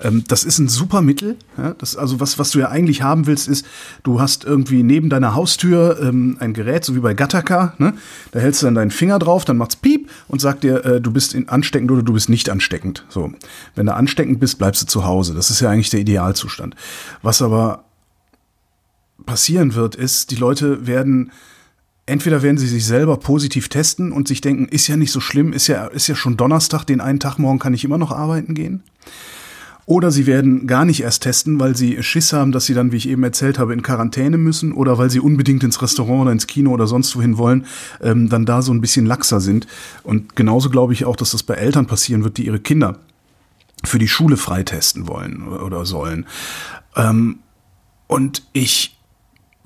Ähm, 0.02 0.24
das 0.28 0.44
ist 0.44 0.60
ein 0.60 0.68
super 0.68 1.02
Mittel. 1.02 1.38
Ja? 1.58 1.76
Das, 1.78 1.96
also 1.96 2.20
was, 2.20 2.40
was 2.40 2.52
du 2.52 2.60
ja 2.60 2.70
eigentlich 2.70 3.04
haben 3.04 3.28
willst, 3.28 3.48
ist, 3.48 3.66
du 4.04 4.20
hast 4.20 4.44
irgendwie 4.44 4.82
neben 4.82 5.10
deiner 5.10 5.36
Haustür 5.36 6.00
ähm, 6.02 6.38
ein 6.40 6.54
Gerät, 6.54 6.84
so 6.84 6.96
wie 6.96 7.00
bei 7.00 7.14
Gattaca. 7.14 7.76
Ne? 7.78 7.94
Da 8.32 8.40
hältst 8.40 8.62
du 8.62 8.68
dann 8.68 8.76
deinen 8.76 8.92
Finger 8.92 9.20
drauf, 9.20 9.46
dann 9.46 9.58
macht's 9.58 9.76
piep 9.76 10.10
und 10.28 10.42
sagt 10.42 10.64
dir, 10.64 10.84
äh, 10.84 11.02
du 11.02 11.12
bist 11.12 11.36
in, 11.36 11.48
ansteckend 11.48 11.92
oder 11.92 12.02
du 12.02 12.14
bist 12.14 12.30
nicht 12.30 12.50
ansteckend. 12.50 13.06
So. 13.10 13.32
Wenn 13.76 13.86
du 13.86 13.94
ansteckend 13.94 14.40
bist, 14.40 14.58
bleibst 14.58 14.82
du 14.82 14.88
zu 14.88 15.06
Hause. 15.06 15.36
Das 15.36 15.52
ist 15.52 15.60
ja 15.60 15.70
eigentlich 15.70 15.92
der 15.92 16.00
Idealzustand. 16.00 16.76
Was 17.22 17.42
aber 17.42 17.85
passieren 19.26 19.76
wird, 19.76 19.96
ist, 19.96 20.32
die 20.32 20.36
Leute 20.36 20.88
werden 20.88 21.32
entweder 22.06 22.42
werden 22.44 22.58
sie 22.58 22.68
sich 22.68 22.86
selber 22.86 23.18
positiv 23.18 23.70
testen 23.70 24.12
und 24.12 24.28
sich 24.28 24.42
denken, 24.42 24.68
ist 24.68 24.88
ja 24.88 24.96
nicht 24.96 25.12
so 25.12 25.20
schlimm, 25.20 25.54
ist 25.54 25.68
ja, 25.68 25.88
ist 25.88 26.08
ja 26.08 26.16
schon 26.16 26.38
Donnerstag, 26.38 26.86
den 26.86 27.02
einen 27.02 27.20
Tag 27.20 27.40
morgen 27.40 27.60
kann 27.60 27.74
ich 27.74 27.84
immer 27.84 27.98
noch 27.98 28.12
arbeiten 28.12 28.54
gehen. 28.54 28.84
Oder 29.88 30.10
sie 30.10 30.26
werden 30.26 30.66
gar 30.66 30.84
nicht 30.84 31.04
erst 31.04 31.22
testen, 31.22 31.60
weil 31.60 31.76
sie 31.76 32.02
Schiss 32.02 32.34
haben, 32.34 32.52
dass 32.52 32.66
sie 32.66 32.74
dann, 32.74 32.92
wie 32.92 32.98
ich 32.98 33.08
eben 33.08 33.24
erzählt 33.24 33.60
habe, 33.60 33.72
in 33.72 33.84
Quarantäne 33.84 34.38
müssen 34.38 34.72
oder 34.72 34.98
weil 34.98 35.12
sie 35.12 35.20
unbedingt 35.20 35.64
ins 35.64 35.80
Restaurant 35.80 36.24
oder 36.24 36.32
ins 36.32 36.48
Kino 36.48 36.72
oder 36.72 36.88
sonst 36.88 37.16
wohin 37.16 37.38
wollen, 37.38 37.68
ähm, 38.02 38.28
dann 38.28 38.48
da 38.48 38.64
so 38.64 38.74
ein 38.74 38.82
bisschen 38.82 39.06
laxer 39.06 39.40
sind. 39.40 39.68
Und 40.02 40.36
genauso 40.36 40.72
glaube 40.72 40.94
ich 40.94 41.06
auch, 41.06 41.16
dass 41.16 41.32
das 41.32 41.44
bei 41.44 41.54
Eltern 41.54 41.86
passieren 41.86 42.24
wird, 42.24 42.38
die 42.38 42.48
ihre 42.48 42.60
Kinder 42.60 42.98
für 43.84 44.00
die 44.00 44.08
Schule 44.08 44.38
freitesten 44.38 45.08
wollen 45.08 45.48
oder 45.48 45.86
sollen. 45.86 46.26
Ähm, 46.96 47.40
und 48.08 48.44
ich 48.54 48.95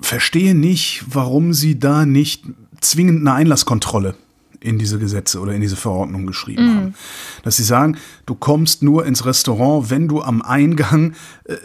verstehe 0.00 0.54
nicht, 0.54 1.04
warum 1.08 1.52
sie 1.52 1.78
da 1.78 2.06
nicht 2.06 2.44
zwingend 2.80 3.20
eine 3.20 3.34
Einlasskontrolle 3.34 4.14
in 4.60 4.78
diese 4.78 4.98
Gesetze 4.98 5.40
oder 5.40 5.54
in 5.54 5.60
diese 5.60 5.76
Verordnung 5.76 6.26
geschrieben 6.26 6.66
mm. 6.66 6.76
haben. 6.76 6.94
Dass 7.42 7.56
sie 7.56 7.64
sagen, 7.64 7.96
du 8.26 8.34
kommst 8.34 8.82
nur 8.82 9.06
ins 9.06 9.24
Restaurant, 9.24 9.90
wenn 9.90 10.06
du 10.06 10.22
am 10.22 10.42
Eingang 10.42 11.14
äh, 11.44 11.56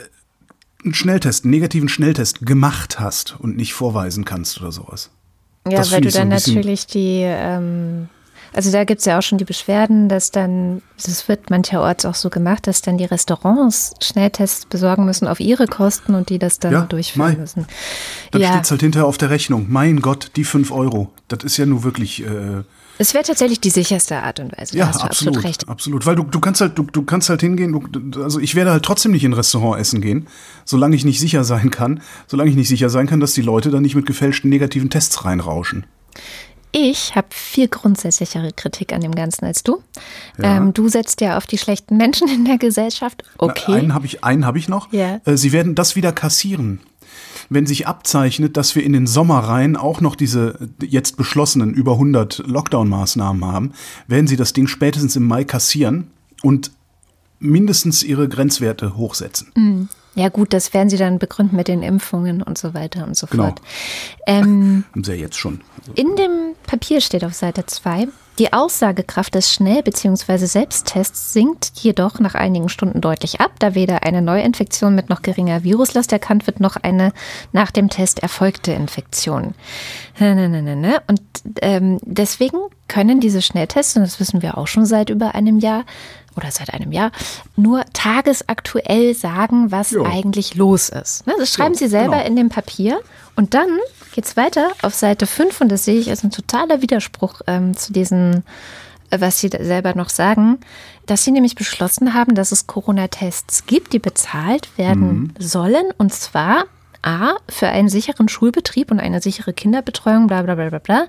einen 0.83 0.93
Schnelltest, 0.93 1.43
einen 1.43 1.51
negativen 1.51 1.89
Schnelltest 1.89 2.45
gemacht 2.45 2.99
hast 2.99 3.35
und 3.39 3.57
nicht 3.57 3.73
vorweisen 3.73 4.23
kannst 4.23 4.61
oder 4.61 4.71
sowas. 4.71 5.09
Ja, 5.67 5.77
das 5.77 5.91
weil 5.91 6.01
du 6.01 6.11
dann 6.11 6.37
so 6.37 6.53
natürlich 6.53 6.85
die 6.85 7.21
ähm, 7.23 8.07
also 8.53 8.71
da 8.71 8.83
gibt 8.83 8.99
es 8.99 9.05
ja 9.05 9.17
auch 9.17 9.21
schon 9.21 9.37
die 9.37 9.45
Beschwerden, 9.45 10.09
dass 10.09 10.31
dann, 10.31 10.81
das 11.03 11.27
wird 11.27 11.49
mancherorts 11.49 12.05
auch 12.05 12.15
so 12.15 12.29
gemacht, 12.29 12.67
dass 12.67 12.81
dann 12.81 12.97
die 12.97 13.05
Restaurants 13.05 13.93
Schnelltests 14.01 14.65
besorgen 14.65 15.05
müssen 15.05 15.27
auf 15.27 15.39
ihre 15.39 15.67
Kosten 15.67 16.15
und 16.15 16.29
die 16.29 16.39
das 16.39 16.59
dann 16.59 16.71
ja, 16.71 16.81
durchführen 16.81 17.33
Mai. 17.33 17.35
müssen. 17.37 17.67
Dann 18.31 18.41
ja. 18.41 18.49
steht 18.49 18.63
es 18.63 18.71
halt 18.71 18.81
hinterher 18.81 19.07
auf 19.07 19.17
der 19.17 19.29
Rechnung. 19.29 19.67
Mein 19.69 20.01
Gott, 20.01 20.31
die 20.35 20.43
fünf 20.43 20.71
Euro. 20.71 21.11
Das 21.27 21.43
ist 21.43 21.57
ja 21.57 21.65
nur 21.65 21.83
wirklich. 21.83 22.23
Äh, 22.23 22.63
es 22.97 23.13
wäre 23.13 23.23
tatsächlich 23.25 23.59
die 23.59 23.69
sicherste 23.69 24.17
Art 24.17 24.39
und 24.39 24.57
Weise. 24.57 24.77
Ja, 24.77 24.87
absolut, 24.87 25.09
absolut, 25.09 25.43
recht. 25.43 25.67
absolut. 25.67 26.05
Weil 26.05 26.15
du, 26.15 26.23
du 26.23 26.39
kannst 26.39 26.61
halt, 26.61 26.77
du, 26.77 26.83
du 26.83 27.03
kannst 27.03 27.29
halt 27.29 27.41
hingehen, 27.41 27.73
du, 27.73 28.23
also 28.23 28.39
ich 28.39 28.55
werde 28.55 28.71
halt 28.71 28.83
trotzdem 28.83 29.11
nicht 29.11 29.23
in 29.23 29.31
ein 29.31 29.35
Restaurant 29.35 29.79
essen 29.79 29.99
gehen, 29.99 30.27
solange 30.63 30.95
ich 30.95 31.03
nicht 31.03 31.19
sicher 31.19 31.43
sein 31.43 31.71
kann, 31.71 32.01
solange 32.27 32.49
ich 32.49 32.55
nicht 32.55 32.69
sicher 32.69 32.89
sein 32.89 33.07
kann, 33.07 33.19
dass 33.19 33.33
die 33.33 33.41
Leute 33.41 33.69
dann 33.69 33.81
nicht 33.81 33.95
mit 33.95 34.05
gefälschten 34.05 34.49
negativen 34.49 34.89
Tests 34.89 35.25
reinrauschen. 35.25 35.85
Ich 36.77 37.15
habe 37.15 37.27
viel 37.29 37.69
grundsätzlichere 37.69 38.51
Kritik 38.51 38.91
an 38.91 38.99
dem 38.99 39.15
Ganzen 39.15 39.45
als 39.45 39.63
du. 39.63 39.81
Ja. 40.37 40.57
Ähm, 40.57 40.73
du 40.73 40.89
setzt 40.89 41.21
ja 41.21 41.37
auf 41.37 41.45
die 41.45 41.57
schlechten 41.57 41.95
Menschen 41.95 42.27
in 42.27 42.43
der 42.43 42.57
Gesellschaft. 42.57 43.23
Okay. 43.37 43.63
Na, 43.69 43.75
einen 43.75 43.93
habe 43.93 44.05
ich, 44.05 44.25
einen 44.25 44.45
hab 44.45 44.57
ich 44.57 44.67
noch. 44.67 44.91
Ja. 44.91 45.21
Äh, 45.23 45.37
sie 45.37 45.53
werden 45.53 45.75
das 45.75 45.95
wieder 45.95 46.11
kassieren. 46.11 46.81
Wenn 47.47 47.65
sich 47.65 47.87
abzeichnet, 47.87 48.57
dass 48.57 48.75
wir 48.75 48.83
in 48.83 48.91
den 48.91 49.07
Sommerreihen 49.07 49.77
auch 49.77 50.01
noch 50.01 50.17
diese 50.17 50.67
jetzt 50.81 51.15
beschlossenen 51.15 51.73
über 51.73 51.93
100 51.93 52.43
Lockdown-Maßnahmen 52.45 53.45
haben, 53.45 53.71
werden 54.07 54.27
sie 54.27 54.35
das 54.35 54.51
Ding 54.51 54.67
spätestens 54.67 55.15
im 55.15 55.25
Mai 55.25 55.45
kassieren 55.45 56.11
und 56.43 56.71
mindestens 57.39 58.03
ihre 58.03 58.27
Grenzwerte 58.27 58.97
hochsetzen. 58.97 59.51
Mhm. 59.55 59.89
Ja 60.15 60.29
gut, 60.29 60.53
das 60.53 60.73
werden 60.73 60.89
sie 60.89 60.97
dann 60.97 61.19
begründen 61.19 61.55
mit 61.55 61.67
den 61.67 61.83
Impfungen 61.83 62.41
und 62.41 62.57
so 62.57 62.73
weiter 62.73 63.05
und 63.05 63.15
so 63.17 63.27
genau. 63.27 63.47
fort. 63.47 63.61
Ähm, 64.25 64.85
Haben 64.91 65.03
sie 65.03 65.11
ja 65.11 65.17
jetzt 65.17 65.37
schon. 65.37 65.61
Also. 65.77 65.91
In 65.93 66.15
dem 66.15 66.55
Papier 66.65 67.01
steht 67.01 67.25
auf 67.25 67.33
Seite 67.33 67.65
2, 67.65 68.07
die 68.37 68.51
Aussagekraft 68.51 69.35
des 69.35 69.53
Schnell- 69.53 69.83
bzw. 69.83 70.45
Selbsttests 70.45 71.31
sinkt 71.31 71.71
jedoch 71.75 72.19
nach 72.19 72.35
einigen 72.35 72.67
Stunden 72.67 72.99
deutlich 72.99 73.39
ab, 73.39 73.51
da 73.59 73.75
weder 73.75 74.03
eine 74.03 74.21
Neuinfektion 74.21 74.93
mit 74.93 75.09
noch 75.09 75.21
geringer 75.21 75.63
Viruslast 75.63 76.11
erkannt 76.11 76.45
wird, 76.45 76.59
noch 76.59 76.75
eine 76.75 77.13
nach 77.53 77.71
dem 77.71 77.89
Test 77.89 78.19
erfolgte 78.19 78.73
Infektion. 78.73 79.53
Und 80.19 81.21
ähm, 81.61 81.99
deswegen 82.03 82.57
können 82.87 83.19
diese 83.21 83.41
Schnelltests, 83.41 83.95
und 83.95 84.01
das 84.01 84.19
wissen 84.19 84.41
wir 84.41 84.57
auch 84.57 84.67
schon 84.67 84.85
seit 84.85 85.09
über 85.09 85.33
einem 85.33 85.59
Jahr, 85.59 85.85
oder 86.35 86.51
seit 86.51 86.73
einem 86.73 86.91
Jahr 86.91 87.11
nur 87.55 87.83
tagesaktuell 87.93 89.15
sagen, 89.15 89.71
was 89.71 89.91
jo. 89.91 90.05
eigentlich 90.05 90.55
los 90.55 90.89
ist. 90.89 91.25
Ne? 91.27 91.33
Das 91.37 91.53
schreiben 91.53 91.73
jo, 91.73 91.79
Sie 91.79 91.87
selber 91.87 92.17
genau. 92.17 92.27
in 92.27 92.35
dem 92.35 92.49
Papier. 92.49 92.99
Und 93.35 93.53
dann 93.53 93.67
geht 94.13 94.25
es 94.25 94.37
weiter 94.37 94.69
auf 94.81 94.93
Seite 94.93 95.27
5 95.27 95.61
und 95.61 95.69
das 95.69 95.85
sehe 95.85 95.99
ich 95.99 96.09
als 96.09 96.23
ein 96.23 96.31
totaler 96.31 96.81
Widerspruch 96.81 97.41
ähm, 97.47 97.75
zu 97.75 97.91
diesen, 97.91 98.43
äh, 99.09 99.19
was 99.19 99.39
Sie 99.39 99.49
selber 99.49 99.95
noch 99.95 100.09
sagen, 100.09 100.59
dass 101.05 101.23
Sie 101.23 101.31
nämlich 101.31 101.55
beschlossen 101.55 102.13
haben, 102.13 102.35
dass 102.35 102.51
es 102.51 102.67
Corona-Tests 102.67 103.65
gibt, 103.65 103.93
die 103.93 103.99
bezahlt 103.99 104.77
werden 104.77 105.09
mhm. 105.09 105.33
sollen. 105.39 105.85
Und 105.97 106.13
zwar 106.13 106.65
A, 107.05 107.35
für 107.47 107.67
einen 107.67 107.87
sicheren 107.87 108.27
Schulbetrieb 108.27 108.91
und 108.91 108.99
eine 108.99 109.21
sichere 109.21 109.53
Kinderbetreuung, 109.53 110.27
bla 110.27 110.41
bla 110.41 110.55
bla 110.55 110.69
bla 110.69 110.79
bla, 110.79 111.05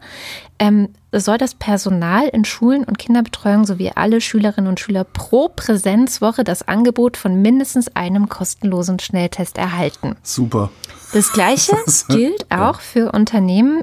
ähm, 0.59 0.91
soll 1.13 1.39
das 1.39 1.55
Personal 1.55 2.29
in 2.29 2.45
Schulen 2.45 2.85
und 2.85 2.99
Kinderbetreuung 2.99 3.65
sowie 3.65 3.93
alle 3.95 4.21
Schülerinnen 4.21 4.69
und 4.69 4.79
Schüler 4.79 5.05
pro 5.05 5.49
Präsenzwoche 5.49 6.45
das 6.45 6.69
Angebot 6.69 7.17
von 7.17 7.41
mindestens 7.41 7.95
einem 7.97 8.29
kostenlosen 8.29 8.99
Schnelltest 8.99 9.57
erhalten. 9.57 10.17
Super. 10.23 10.71
Das 11.13 11.33
Gleiche 11.33 11.77
gilt 12.09 12.51
auch 12.51 12.81
für 12.81 13.13
Unternehmen, 13.13 13.83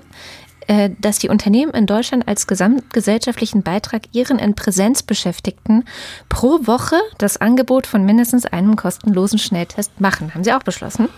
äh, 0.68 0.92
dass 1.00 1.18
die 1.18 1.30
Unternehmen 1.30 1.74
in 1.74 1.88
Deutschland 1.88 2.28
als 2.28 2.48
gesamtgesellschaftlichen 2.48 3.64
Beitrag 3.64 4.04
ihren 4.12 4.40
in 4.40 4.54
Präsenz 4.56 5.04
Beschäftigten 5.04 5.86
pro 6.30 6.68
Woche 6.68 6.98
das 7.18 7.42
Angebot 7.42 7.88
von 7.88 8.06
mindestens 8.06 8.46
einem 8.46 8.76
kostenlosen 8.76 9.40
Schnelltest 9.40 10.00
machen. 10.00 10.34
Haben 10.34 10.44
Sie 10.44 10.54
auch 10.54 10.64
beschlossen? 10.64 11.10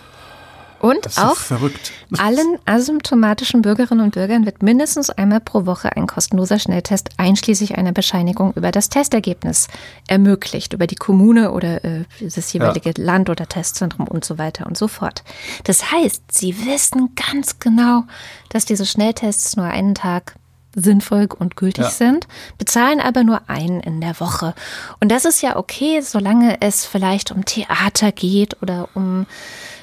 Und 0.86 1.18
auch 1.18 1.36
verrückt. 1.36 1.92
allen 2.18 2.58
asymptomatischen 2.64 3.62
Bürgerinnen 3.62 4.04
und 4.04 4.14
Bürgern 4.14 4.46
wird 4.46 4.62
mindestens 4.62 5.10
einmal 5.10 5.40
pro 5.40 5.66
Woche 5.66 5.96
ein 5.96 6.06
kostenloser 6.06 6.58
Schnelltest 6.58 7.10
einschließlich 7.16 7.76
einer 7.76 7.92
Bescheinigung 7.92 8.52
über 8.54 8.70
das 8.70 8.88
Testergebnis 8.88 9.68
ermöglicht, 10.06 10.72
über 10.72 10.86
die 10.86 10.96
Kommune 10.96 11.52
oder 11.52 11.84
äh, 11.84 12.04
das 12.20 12.52
jeweilige 12.52 12.94
ja. 12.96 13.04
Land 13.04 13.30
oder 13.30 13.46
Testzentrum 13.48 14.06
und 14.06 14.24
so 14.24 14.38
weiter 14.38 14.66
und 14.66 14.76
so 14.76 14.88
fort. 14.88 15.24
Das 15.64 15.90
heißt, 15.90 16.22
Sie 16.30 16.66
wissen 16.66 17.14
ganz 17.32 17.58
genau, 17.58 18.04
dass 18.50 18.64
diese 18.64 18.86
Schnelltests 18.86 19.56
nur 19.56 19.66
einen 19.66 19.94
Tag 19.94 20.36
sinnvoll 20.76 21.26
und 21.36 21.56
gültig 21.56 21.84
ja. 21.84 21.90
sind, 21.90 22.28
bezahlen 22.58 23.00
aber 23.00 23.24
nur 23.24 23.48
einen 23.48 23.80
in 23.80 24.00
der 24.00 24.20
Woche. 24.20 24.54
Und 25.00 25.10
das 25.10 25.24
ist 25.24 25.42
ja 25.42 25.56
okay, 25.56 26.00
solange 26.02 26.60
es 26.60 26.84
vielleicht 26.84 27.32
um 27.32 27.44
Theater 27.44 28.12
geht 28.12 28.62
oder 28.62 28.88
um 28.94 29.26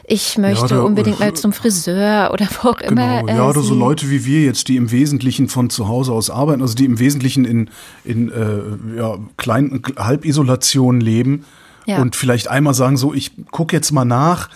ich 0.05 0.37
möchte 0.37 0.61
ja, 0.61 0.67
da, 0.67 0.81
unbedingt 0.81 1.19
mal 1.19 1.33
zum 1.33 1.53
Friseur 1.53 2.31
oder 2.33 2.47
wo 2.61 2.69
auch 2.69 2.77
genau, 2.77 3.19
immer. 3.19 3.29
Äh, 3.29 3.35
ja, 3.37 3.47
oder 3.47 3.61
so 3.61 3.73
Leute 3.73 4.09
wie 4.09 4.25
wir 4.25 4.41
jetzt, 4.41 4.67
die 4.67 4.75
im 4.75 4.91
Wesentlichen 4.91 5.47
von 5.47 5.69
zu 5.69 5.87
Hause 5.87 6.11
aus 6.11 6.29
arbeiten, 6.29 6.61
also 6.61 6.75
die 6.75 6.85
im 6.85 6.99
Wesentlichen 6.99 7.45
in, 7.45 7.69
in 8.03 8.29
äh, 8.29 8.97
ja, 8.97 9.17
kleinen 9.37 9.81
Halbisolation 9.97 10.99
leben 10.99 11.45
ja. 11.85 12.01
und 12.01 12.15
vielleicht 12.15 12.49
einmal 12.49 12.73
sagen, 12.73 12.97
so, 12.97 13.13
ich 13.13 13.31
gucke 13.51 13.75
jetzt 13.75 13.91
mal 13.91 14.05
nach 14.05 14.49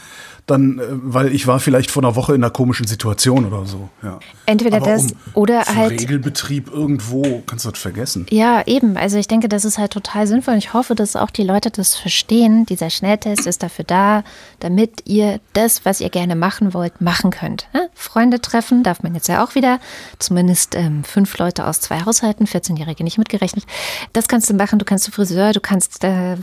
dann, 0.47 0.79
äh, 0.79 0.83
weil 0.89 1.35
ich 1.35 1.45
war 1.45 1.59
vielleicht 1.59 1.91
vor 1.91 2.01
einer 2.01 2.15
Woche 2.15 2.33
in 2.33 2.43
einer 2.43 2.51
komischen 2.51 2.87
Situation 2.87 3.45
oder 3.45 3.65
so. 3.65 3.89
Ja. 4.01 4.19
Entweder 4.45 4.77
Aber 4.77 4.85
das 4.85 5.11
um, 5.11 5.17
oder 5.33 5.65
halt. 5.65 5.91
Regelbetrieb 5.91 6.71
irgendwo, 6.71 7.43
kannst 7.45 7.65
du 7.65 7.69
das 7.69 7.79
vergessen. 7.79 8.25
Ja, 8.29 8.65
eben. 8.65 8.95
Also 8.97 9.17
ich 9.17 9.27
denke, 9.27 9.49
das 9.49 9.65
ist 9.65 9.77
halt 9.77 9.91
total 9.91 10.25
sinnvoll. 10.25 10.55
Ich 10.55 10.73
hoffe, 10.73 10.95
dass 10.95 11.17
auch 11.17 11.31
die 11.31 11.43
Leute 11.43 11.69
das 11.69 11.95
verstehen. 11.95 12.65
Dieser 12.65 12.89
Schnelltest 12.89 13.45
ist 13.45 13.61
dafür 13.61 13.83
da, 13.85 14.23
damit 14.61 15.03
ihr 15.05 15.41
das, 15.51 15.83
was 15.83 15.99
ihr 15.99 16.09
gerne 16.09 16.37
machen 16.37 16.73
wollt, 16.73 17.01
machen 17.01 17.29
könnt. 17.31 17.67
Ja? 17.73 17.81
Freunde 17.93 18.39
treffen 18.39 18.83
darf 18.83 19.03
man 19.03 19.15
jetzt 19.15 19.27
ja 19.27 19.43
auch 19.43 19.53
wieder. 19.53 19.79
Zumindest 20.17 20.75
ähm, 20.75 21.03
fünf 21.03 21.37
Leute 21.37 21.65
aus 21.65 21.81
zwei 21.81 22.05
Haushalten, 22.05 22.45
14-Jährige 22.45 23.03
nicht 23.03 23.17
mitgerechnet. 23.17 23.65
Das 24.13 24.29
kannst 24.29 24.49
du 24.49 24.53
machen. 24.53 24.79
Du 24.79 24.85
kannst 24.85 25.03
zum 25.03 25.13
Friseur, 25.13 25.51
du 25.51 25.59
kannst 25.59 26.05
äh, 26.05 26.37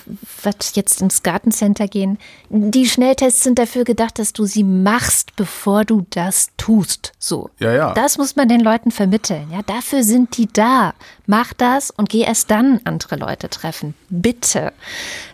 jetzt 0.74 1.00
ins 1.00 1.22
Gartencenter 1.22 1.88
gehen. 1.88 2.18
Die 2.50 2.86
Schnelltests 2.86 3.42
sind 3.42 3.58
dafür 3.58 3.84
gedacht, 3.84 3.93
dass 4.18 4.32
du 4.32 4.44
sie 4.44 4.64
machst, 4.64 5.36
bevor 5.36 5.84
du 5.84 6.06
das 6.10 6.50
tust. 6.56 7.12
So. 7.18 7.50
Ja, 7.58 7.72
ja. 7.72 7.94
Das 7.94 8.18
muss 8.18 8.36
man 8.36 8.48
den 8.48 8.60
Leuten 8.60 8.90
vermitteln. 8.90 9.48
Ja, 9.52 9.62
dafür 9.62 10.02
sind 10.02 10.36
die 10.36 10.48
da. 10.52 10.94
Mach 11.26 11.52
das 11.54 11.90
und 11.90 12.08
geh 12.08 12.20
erst 12.20 12.50
dann 12.50 12.80
andere 12.84 13.16
Leute 13.16 13.48
treffen. 13.48 13.94
Bitte. 14.10 14.72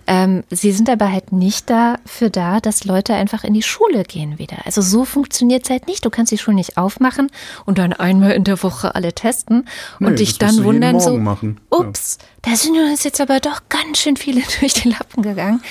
Ähm, 0.06 0.44
sie 0.50 0.72
sind 0.72 0.90
aber 0.90 1.12
halt 1.12 1.32
nicht 1.32 1.70
dafür 1.70 2.30
da, 2.30 2.60
dass 2.60 2.84
Leute 2.84 3.14
einfach 3.14 3.44
in 3.44 3.54
die 3.54 3.62
Schule 3.62 4.04
gehen 4.04 4.38
wieder. 4.38 4.58
Also 4.64 4.82
so 4.82 5.04
funktioniert 5.04 5.64
es 5.64 5.70
halt 5.70 5.86
nicht. 5.86 6.04
Du 6.04 6.10
kannst 6.10 6.32
die 6.32 6.38
Schule 6.38 6.56
nicht 6.56 6.76
aufmachen 6.76 7.30
und 7.64 7.78
dann 7.78 7.92
einmal 7.92 8.32
in 8.32 8.44
der 8.44 8.62
Woche 8.62 8.94
alle 8.94 9.12
testen 9.12 9.68
und 10.00 10.10
nee, 10.10 10.16
dich 10.16 10.38
dann 10.38 10.64
wundern 10.64 11.00
so, 11.00 11.16
machen. 11.16 11.60
ups, 11.70 12.18
ja. 12.20 12.50
da 12.50 12.56
sind 12.56 12.76
uns 12.76 13.04
jetzt 13.04 13.20
aber 13.20 13.40
doch 13.40 13.62
ganz 13.68 13.98
schön 13.98 14.16
viele 14.16 14.42
durch 14.60 14.74
die 14.74 14.88
Lappen 14.88 15.22
gegangen. 15.22 15.62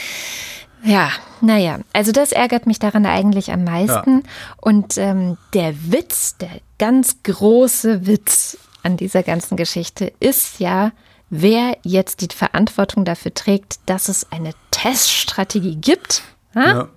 Ja, 0.83 1.11
naja, 1.41 1.79
also 1.93 2.11
das 2.11 2.31
ärgert 2.31 2.65
mich 2.65 2.79
daran 2.79 3.05
eigentlich 3.05 3.51
am 3.51 3.63
meisten. 3.63 4.23
Ja. 4.23 4.31
Und 4.57 4.97
ähm, 4.97 5.37
der 5.53 5.73
Witz, 5.91 6.37
der 6.37 6.49
ganz 6.77 7.17
große 7.23 8.07
Witz 8.07 8.57
an 8.83 8.97
dieser 8.97 9.23
ganzen 9.23 9.57
Geschichte 9.57 10.13
ist 10.19 10.59
ja, 10.59 10.91
wer 11.29 11.77
jetzt 11.83 12.21
die 12.21 12.33
Verantwortung 12.33 13.05
dafür 13.05 13.33
trägt, 13.33 13.79
dass 13.85 14.09
es 14.09 14.31
eine 14.31 14.51
Teststrategie 14.71 15.75
gibt. 15.75 16.23
Ja. 16.55 16.87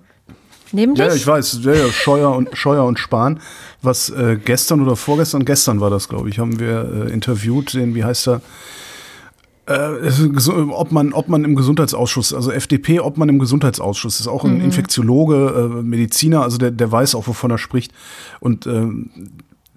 Nämlich? 0.71 0.99
Ja, 0.99 1.13
ich 1.13 1.27
weiß, 1.27 1.59
ja, 1.61 1.73
ja, 1.73 1.91
Scheuer 1.91 2.35
und 2.35 2.57
Scheuer 2.57 2.83
und 2.85 2.97
Spahn. 2.97 3.39
Was 3.83 4.09
äh, 4.09 4.37
gestern 4.43 4.81
oder 4.81 4.95
vorgestern, 4.95 5.45
gestern 5.45 5.79
war 5.81 5.91
das, 5.91 6.09
glaube 6.09 6.29
ich, 6.29 6.39
haben 6.39 6.59
wir 6.59 7.07
äh, 7.07 7.13
interviewt, 7.13 7.75
den, 7.75 7.93
wie 7.93 8.03
heißt 8.03 8.27
er? 8.27 8.41
Äh, 9.65 10.09
ob 10.71 10.91
man, 10.91 11.13
ob 11.13 11.29
man 11.29 11.45
im 11.45 11.55
Gesundheitsausschuss, 11.55 12.33
also 12.33 12.51
FDP, 12.51 12.99
ob 12.99 13.17
man 13.17 13.29
im 13.29 13.39
Gesundheitsausschuss 13.39 14.19
ist, 14.19 14.27
auch 14.27 14.43
ein 14.43 14.55
mhm. 14.55 14.65
Infektiologe, 14.65 15.79
äh, 15.79 15.83
Mediziner, 15.83 16.41
also 16.41 16.57
der, 16.57 16.71
der 16.71 16.91
weiß 16.91 17.15
auch, 17.15 17.27
wovon 17.27 17.51
er 17.51 17.57
spricht. 17.57 17.93
Und 18.41 18.67
ähm, 18.67 19.09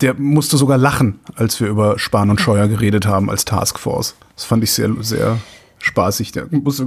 der 0.01 0.15
musste 0.15 0.57
sogar 0.57 0.77
lachen, 0.77 1.21
als 1.37 1.61
wir 1.61 1.69
über 1.69 1.99
Spahn 1.99 2.31
und 2.31 2.41
Scheuer 2.41 2.67
geredet 2.69 3.07
haben 3.07 3.31
als 3.31 3.45
Taskforce. 3.45 4.17
Das 4.35 4.45
fand 4.45 4.65
ich 4.65 4.73
sehr, 4.73 4.91
sehr 5.01 5.39
spaßig. 5.79 6.33
Der 6.33 6.49
musste, 6.51 6.87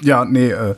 ja, 0.00 0.24
nee. 0.24 0.50
Äh. 0.50 0.74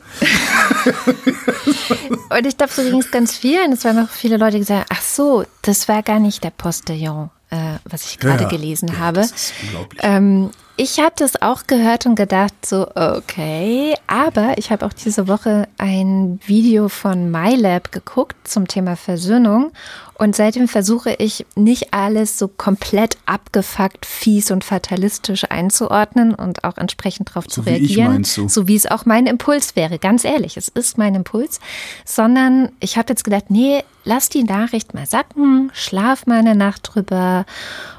und 2.37 2.45
ich 2.45 2.57
glaube, 2.57 2.73
so 2.73 2.83
ging 2.83 2.99
es 2.99 3.09
ganz 3.09 3.37
vielen. 3.37 3.71
Es 3.71 3.85
waren 3.85 3.95
noch 3.95 4.09
viele 4.09 4.37
Leute, 4.37 4.53
die 4.53 4.59
gesagt 4.59 4.87
ach 4.89 5.01
so, 5.01 5.45
das 5.61 5.87
war 5.87 6.03
gar 6.03 6.19
nicht 6.19 6.43
der 6.43 6.51
Postillon, 6.51 7.29
äh, 7.49 7.77
was 7.85 8.05
ich 8.05 8.19
gerade 8.19 8.43
ja, 8.43 8.49
gelesen 8.49 8.89
ja, 8.89 8.97
habe. 8.97 9.21
Das 9.21 9.31
ist 9.31 9.53
unglaublich. 9.63 10.01
Ähm, 10.03 10.51
ich 10.75 10.99
habe 10.99 11.13
das 11.15 11.41
auch 11.41 11.67
gehört 11.67 12.05
und 12.05 12.15
gedacht, 12.15 12.65
so, 12.65 12.87
okay, 12.95 13.95
aber 14.07 14.57
ich 14.57 14.71
habe 14.71 14.85
auch 14.85 14.93
diese 14.93 15.27
Woche 15.27 15.67
ein 15.77 16.39
Video 16.45 16.89
von 16.89 17.29
MyLab 17.29 17.91
geguckt 17.91 18.47
zum 18.47 18.67
Thema 18.67 18.95
Versöhnung 18.95 19.71
und 20.15 20.35
seitdem 20.35 20.67
versuche 20.67 21.13
ich 21.13 21.45
nicht 21.55 21.93
alles 21.93 22.37
so 22.37 22.47
komplett 22.47 23.17
abgefuckt, 23.25 24.05
fies 24.05 24.51
und 24.51 24.63
fatalistisch 24.63 25.45
einzuordnen 25.49 26.35
und 26.35 26.63
auch 26.63 26.77
entsprechend 26.77 27.29
darauf 27.29 27.45
so 27.45 27.49
zu 27.49 27.61
reagieren. 27.61 28.23
So 28.23 28.67
wie 28.67 28.75
es 28.75 28.85
auch 28.85 29.05
mein 29.05 29.25
Impuls 29.25 29.75
wäre. 29.75 29.97
Ganz 29.97 30.23
ehrlich, 30.23 30.55
es 30.55 30.67
ist 30.67 30.97
mein 30.97 31.15
Impuls. 31.15 31.59
Sondern 32.05 32.71
ich 32.79 32.97
habe 32.97 33.09
jetzt 33.09 33.23
gedacht, 33.23 33.45
nee, 33.49 33.83
lass 34.03 34.29
die 34.29 34.43
Nachricht 34.43 34.93
mal 34.93 35.05
sacken, 35.05 35.71
schlaf 35.73 36.27
mal 36.27 36.39
eine 36.39 36.55
Nacht 36.55 36.91
drüber 36.93 37.45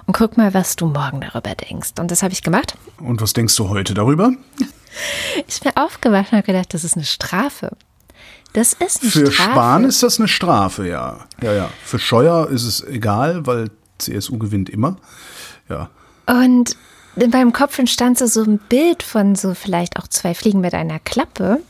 und 0.07 0.17
guck 0.17 0.37
mal, 0.37 0.55
was 0.55 0.77
du 0.77 0.87
morgen 0.87 1.21
darüber 1.21 1.55
denkst. 1.55 1.93
Und 1.99 2.11
das 2.11 2.23
habe 2.23 2.33
ich 2.33 2.43
gemacht. 2.43 2.75
Und 2.99 3.21
was 3.21 3.33
denkst 3.33 3.57
du 3.57 3.69
heute 3.69 3.95
darüber? 3.95 4.33
Ich 5.49 5.59
bin 5.61 5.77
aufgewacht 5.77 6.31
und 6.31 6.39
habe 6.39 6.47
gedacht, 6.47 6.73
das 6.73 6.85
ist 6.85 6.95
eine 6.95 7.05
Strafe. 7.05 7.77
Das 8.53 8.73
ist 8.73 9.03
eine 9.03 9.11
Für 9.11 9.33
Strafe. 9.33 9.51
Spahn 9.51 9.85
ist 9.85 10.03
das 10.03 10.19
eine 10.19 10.29
Strafe, 10.29 10.89
ja. 10.89 11.27
Ja, 11.43 11.53
ja. 11.53 11.71
Für 11.85 11.99
Scheuer 11.99 12.49
ist 12.49 12.65
es 12.65 12.85
egal, 12.85 13.47
weil 13.47 13.71
CSU 13.99 14.39
gewinnt 14.39 14.71
immer. 14.71 14.97
Ja. 15.69 15.91
Und 16.27 16.77
in 17.17 17.31
meinem 17.31 17.53
Kopf 17.53 17.79
entstand 17.79 18.19
so, 18.19 18.27
so 18.27 18.43
ein 18.43 18.59
Bild 18.59 19.03
von 19.03 19.35
so 19.35 19.55
vielleicht 19.55 19.99
auch 19.99 20.09
zwei 20.09 20.35
Fliegen 20.35 20.61
mit 20.61 20.75
einer 20.75 20.99
Klappe. 21.01 21.61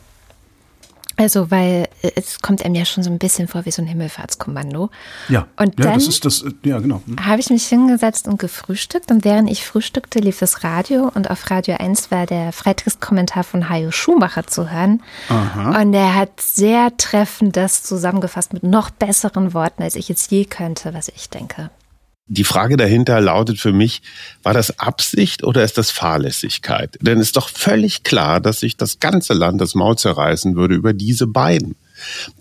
Also, 1.16 1.50
weil 1.50 1.88
äh, 2.02 2.10
es 2.16 2.40
kommt 2.40 2.64
einem 2.64 2.74
ja 2.74 2.84
schon 2.84 3.04
so 3.04 3.10
ein 3.10 3.18
bisschen 3.18 3.48
vor 3.48 3.64
wie 3.66 3.70
so 3.70 3.82
ein 3.82 3.86
Himmelfahrtskommando. 3.86 4.90
Ja, 5.28 5.46
und 5.56 5.78
ja, 5.78 5.86
dann 5.86 5.94
das 5.94 6.08
ist 6.08 6.24
das, 6.24 6.42
äh, 6.42 6.50
ja, 6.64 6.78
genau. 6.80 7.02
Hm. 7.06 7.24
Habe 7.24 7.40
ich 7.40 7.50
mich 7.50 7.66
hingesetzt 7.66 8.26
und 8.26 8.38
gefrühstückt 8.38 9.10
und 9.10 9.24
während 9.24 9.50
ich 9.50 9.64
frühstückte, 9.64 10.18
lief 10.18 10.38
das 10.38 10.64
Radio 10.64 11.10
und 11.14 11.30
auf 11.30 11.50
Radio 11.50 11.76
1 11.78 12.10
war 12.10 12.26
der 12.26 12.52
Freitagskommentar 12.52 13.44
von 13.44 13.68
Hajo 13.68 13.90
Schumacher 13.90 14.46
zu 14.46 14.70
hören. 14.70 15.02
Aha. 15.28 15.80
Und 15.80 15.94
er 15.94 16.14
hat 16.14 16.40
sehr 16.40 16.96
treffend 16.96 17.56
das 17.56 17.82
zusammengefasst 17.82 18.52
mit 18.52 18.62
noch 18.62 18.90
besseren 18.90 19.54
Worten, 19.54 19.82
als 19.82 19.94
ich 19.94 20.08
jetzt 20.08 20.30
je 20.30 20.44
könnte, 20.44 20.94
was 20.94 21.08
ich 21.08 21.30
denke. 21.30 21.70
Die 22.26 22.44
Frage 22.44 22.78
dahinter 22.78 23.20
lautet 23.20 23.60
für 23.60 23.72
mich, 23.72 24.00
war 24.42 24.54
das 24.54 24.78
Absicht 24.78 25.44
oder 25.44 25.62
ist 25.62 25.76
das 25.76 25.90
Fahrlässigkeit? 25.90 26.96
Denn 27.02 27.18
es 27.18 27.28
ist 27.28 27.36
doch 27.36 27.50
völlig 27.50 28.02
klar, 28.02 28.40
dass 28.40 28.60
sich 28.60 28.78
das 28.78 28.98
ganze 28.98 29.34
Land 29.34 29.60
das 29.60 29.74
Maul 29.74 29.98
zerreißen 29.98 30.56
würde 30.56 30.74
über 30.74 30.94
diese 30.94 31.26
beiden. 31.26 31.76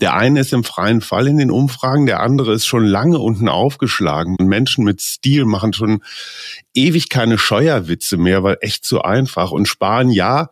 Der 0.00 0.14
eine 0.14 0.40
ist 0.40 0.54
im 0.54 0.64
freien 0.64 1.02
Fall 1.02 1.28
in 1.28 1.36
den 1.36 1.50
Umfragen, 1.50 2.06
der 2.06 2.20
andere 2.20 2.54
ist 2.54 2.66
schon 2.66 2.84
lange 2.84 3.18
unten 3.18 3.48
aufgeschlagen. 3.48 4.36
Und 4.38 4.46
Menschen 4.46 4.84
mit 4.84 5.02
Stil 5.02 5.44
machen 5.44 5.74
schon 5.74 6.02
ewig 6.72 7.10
keine 7.10 7.36
Scheuerwitze 7.36 8.16
mehr, 8.16 8.42
weil 8.42 8.56
echt 8.62 8.84
zu 8.86 9.02
einfach. 9.02 9.50
Und 9.50 9.66
sparen, 9.66 10.10
ja, 10.10 10.48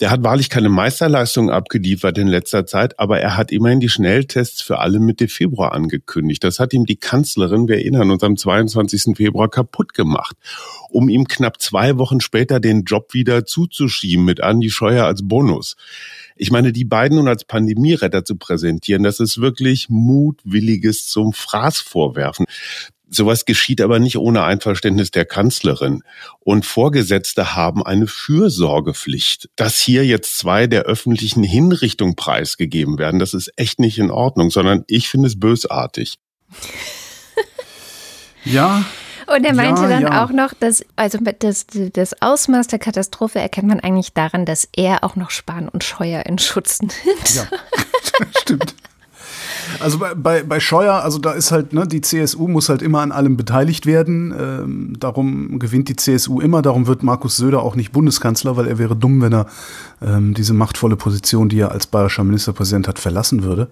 der 0.00 0.10
hat 0.10 0.24
wahrlich 0.24 0.50
keine 0.50 0.68
Meisterleistung 0.68 1.50
abgeliefert 1.50 2.18
in 2.18 2.26
letzter 2.26 2.66
Zeit, 2.66 2.98
aber 2.98 3.20
er 3.20 3.36
hat 3.36 3.52
immerhin 3.52 3.78
die 3.78 3.88
Schnelltests 3.88 4.60
für 4.60 4.80
alle 4.80 4.98
Mitte 4.98 5.28
Februar 5.28 5.72
angekündigt. 5.72 6.42
Das 6.42 6.58
hat 6.58 6.72
ihm 6.72 6.84
die 6.84 6.96
Kanzlerin, 6.96 7.68
wir 7.68 7.76
erinnern 7.76 8.10
uns, 8.10 8.24
am 8.24 8.36
22. 8.36 9.16
Februar 9.16 9.48
kaputt 9.48 9.94
gemacht, 9.94 10.36
um 10.90 11.08
ihm 11.08 11.28
knapp 11.28 11.62
zwei 11.62 11.96
Wochen 11.96 12.20
später 12.20 12.58
den 12.58 12.82
Job 12.82 13.14
wieder 13.14 13.46
zuzuschieben 13.46 14.24
mit 14.24 14.42
Andi 14.42 14.70
Scheuer 14.70 15.04
als 15.04 15.26
Bonus. 15.26 15.76
Ich 16.36 16.50
meine, 16.50 16.72
die 16.72 16.84
beiden 16.84 17.18
nun 17.18 17.28
als 17.28 17.44
Pandemieretter 17.44 18.24
zu 18.24 18.34
präsentieren, 18.36 19.04
das 19.04 19.20
ist 19.20 19.40
wirklich 19.40 19.88
mutwilliges 19.88 21.06
zum 21.06 21.32
Fraß 21.32 21.78
vorwerfen. 21.78 22.46
Sowas 23.08 23.44
geschieht 23.44 23.80
aber 23.80 23.98
nicht 23.98 24.16
ohne 24.16 24.44
Einverständnis 24.44 25.10
der 25.10 25.24
Kanzlerin. 25.24 26.02
Und 26.40 26.66
Vorgesetzte 26.66 27.54
haben 27.54 27.84
eine 27.84 28.06
Fürsorgepflicht. 28.06 29.50
Dass 29.56 29.78
hier 29.78 30.04
jetzt 30.04 30.38
zwei 30.38 30.66
der 30.66 30.82
öffentlichen 30.82 31.44
Hinrichtung 31.44 32.16
preisgegeben 32.16 32.98
werden, 32.98 33.20
das 33.20 33.34
ist 33.34 33.52
echt 33.56 33.78
nicht 33.78 33.98
in 33.98 34.10
Ordnung, 34.10 34.50
sondern 34.50 34.84
ich 34.86 35.08
finde 35.08 35.28
es 35.28 35.38
bösartig. 35.38 36.18
ja, 38.44 38.84
und 39.26 39.44
er 39.44 39.54
meinte 39.54 39.82
ja, 39.82 39.88
dann 39.88 40.02
ja. 40.02 40.24
auch 40.24 40.30
noch, 40.30 40.52
dass, 40.54 40.84
also 40.96 41.18
das, 41.38 41.66
das 41.92 42.20
Ausmaß 42.20 42.66
der 42.66 42.78
Katastrophe 42.78 43.38
erkennt 43.38 43.68
man 43.68 43.80
eigentlich 43.80 44.12
daran, 44.12 44.44
dass 44.44 44.68
er 44.76 45.02
auch 45.02 45.16
noch 45.16 45.30
Spahn 45.30 45.68
und 45.68 45.82
Scheuer 45.82 46.26
in 46.26 46.38
Schutz 46.38 46.80
nimmt. 46.80 47.34
Ja, 47.34 47.46
stimmt. 48.40 48.74
Also 49.80 49.98
bei, 49.98 50.14
bei, 50.14 50.42
bei 50.42 50.60
Scheuer, 50.60 50.94
also 50.94 51.18
da 51.18 51.32
ist 51.32 51.52
halt, 51.52 51.72
ne, 51.72 51.86
die 51.86 52.00
CSU 52.00 52.48
muss 52.48 52.68
halt 52.68 52.82
immer 52.82 53.00
an 53.00 53.12
allem 53.12 53.36
beteiligt 53.36 53.86
werden. 53.86 54.34
Ähm, 54.38 54.96
darum 54.98 55.58
gewinnt 55.58 55.88
die 55.88 55.96
CSU 55.96 56.40
immer. 56.40 56.62
Darum 56.62 56.86
wird 56.86 57.02
Markus 57.02 57.36
Söder 57.36 57.62
auch 57.62 57.76
nicht 57.76 57.92
Bundeskanzler, 57.92 58.56
weil 58.56 58.66
er 58.66 58.78
wäre 58.78 58.96
dumm, 58.96 59.20
wenn 59.20 59.32
er 59.32 59.46
ähm, 60.02 60.34
diese 60.34 60.54
machtvolle 60.54 60.96
Position, 60.96 61.48
die 61.48 61.60
er 61.60 61.72
als 61.72 61.86
bayerischer 61.86 62.24
Ministerpräsident 62.24 62.88
hat, 62.88 62.98
verlassen 62.98 63.42
würde. 63.42 63.68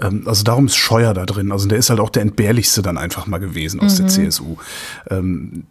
Ähm, 0.00 0.24
also 0.26 0.44
darum 0.44 0.66
ist 0.66 0.76
Scheuer 0.76 1.14
da 1.14 1.26
drin. 1.26 1.52
Also 1.52 1.68
der 1.68 1.78
ist 1.78 1.90
halt 1.90 2.00
auch 2.00 2.10
der 2.10 2.22
entbehrlichste 2.22 2.82
dann 2.82 2.98
einfach 2.98 3.26
mal 3.26 3.38
gewesen 3.38 3.80
aus 3.80 3.98
mhm. 3.98 4.02
der 4.02 4.08
CSU. 4.08 4.56
Ähm, 5.10 5.64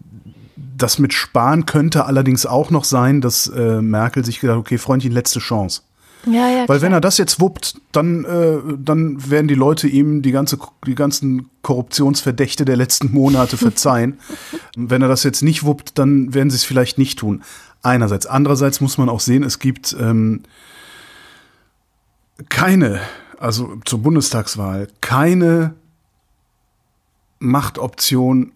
das 0.78 1.00
mit 1.00 1.14
Spahn 1.14 1.66
könnte 1.66 2.06
allerdings 2.06 2.46
auch 2.46 2.70
noch 2.70 2.84
sein, 2.84 3.22
dass 3.22 3.48
äh, 3.48 3.82
Merkel 3.82 4.26
sich 4.26 4.40
gedacht, 4.40 4.58
okay, 4.58 4.78
Freundchen, 4.78 5.12
letzte 5.12 5.40
Chance. 5.40 5.82
Ja, 6.26 6.50
ja, 6.50 6.70
Weil 6.70 6.82
wenn 6.82 6.94
er 6.94 7.02
das 7.02 7.18
jetzt 7.18 7.40
wuppt, 7.40 7.76
dann, 7.92 8.24
äh, 8.24 8.60
dann 8.78 9.30
werden 9.30 9.48
die 9.48 9.56
Leute 9.56 9.88
ihm 9.88 10.22
die, 10.22 10.32
ganze, 10.32 10.58
die 10.86 10.96
ganzen 10.96 11.50
Korruptionsverdächte 11.64 12.64
der 12.66 12.78
letzten 12.78 13.12
Monate 13.12 13.58
verzeihen. 13.58 14.20
wenn 14.78 15.02
er 15.02 15.10
das 15.10 15.24
jetzt 15.24 15.42
nicht 15.42 15.64
wuppt, 15.64 15.98
dann 15.98 16.34
werden 16.34 16.50
sie 16.50 16.56
es 16.56 16.64
vielleicht 16.64 16.98
nicht 16.98 17.20
tun. 17.20 17.44
Einerseits. 17.82 18.26
Andererseits 18.26 18.80
muss 18.80 18.98
man 18.98 19.10
auch 19.10 19.20
sehen, 19.20 19.44
es 19.44 19.60
gibt 19.60 19.96
ähm, 20.00 20.44
keine, 22.48 23.02
also 23.38 23.76
zur 23.84 24.00
Bundestagswahl, 24.00 24.88
keine 25.02 25.74
Machtoption 27.40 28.54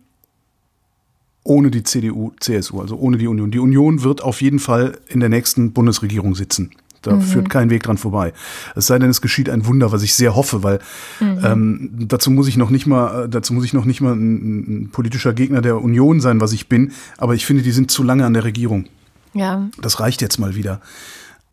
ohne 1.43 1.71
die 1.71 1.83
CDU, 1.83 2.31
CSU, 2.39 2.81
also 2.81 2.97
ohne 2.97 3.17
die 3.17 3.27
Union. 3.27 3.51
Die 3.51 3.59
Union 3.59 4.03
wird 4.03 4.21
auf 4.21 4.41
jeden 4.41 4.59
Fall 4.59 4.99
in 5.07 5.19
der 5.19 5.29
nächsten 5.29 5.71
Bundesregierung 5.71 6.35
sitzen. 6.35 6.71
Da 7.01 7.15
mhm. 7.15 7.21
führt 7.21 7.49
kein 7.49 7.69
Weg 7.69 7.83
dran 7.83 7.97
vorbei. 7.97 8.33
Es 8.75 8.87
sei 8.87 8.99
denn, 8.99 9.09
es 9.09 9.21
geschieht 9.21 9.49
ein 9.49 9.65
Wunder, 9.65 9.91
was 9.91 10.03
ich 10.03 10.13
sehr 10.13 10.35
hoffe, 10.35 10.63
weil 10.63 10.79
mhm. 11.19 11.39
ähm, 11.43 11.89
dazu 12.07 12.31
muss 12.31 12.47
ich 12.47 12.57
noch 12.57 12.69
nicht 12.69 12.87
mal, 12.87 13.25
äh, 13.25 13.29
dazu 13.29 13.53
muss 13.53 13.65
ich 13.65 13.73
noch 13.73 13.85
nicht 13.85 14.01
mal 14.01 14.13
ein, 14.13 14.83
ein, 14.83 14.89
politischer 14.91 15.33
Gegner 15.33 15.61
der 15.61 15.81
Union 15.81 16.19
sein, 16.19 16.41
was 16.41 16.53
ich 16.53 16.67
bin. 16.67 16.91
Aber 17.17 17.35
ich 17.35 17.45
finde, 17.45 17.63
die 17.63 17.71
sind 17.71 17.91
zu 17.91 18.03
lange 18.03 18.25
an 18.25 18.33
der 18.33 18.43
Regierung. 18.43 18.85
Ja. 19.33 19.69
Das 19.81 19.99
reicht 19.99 20.21
jetzt 20.21 20.39
mal 20.39 20.55
wieder. 20.55 20.81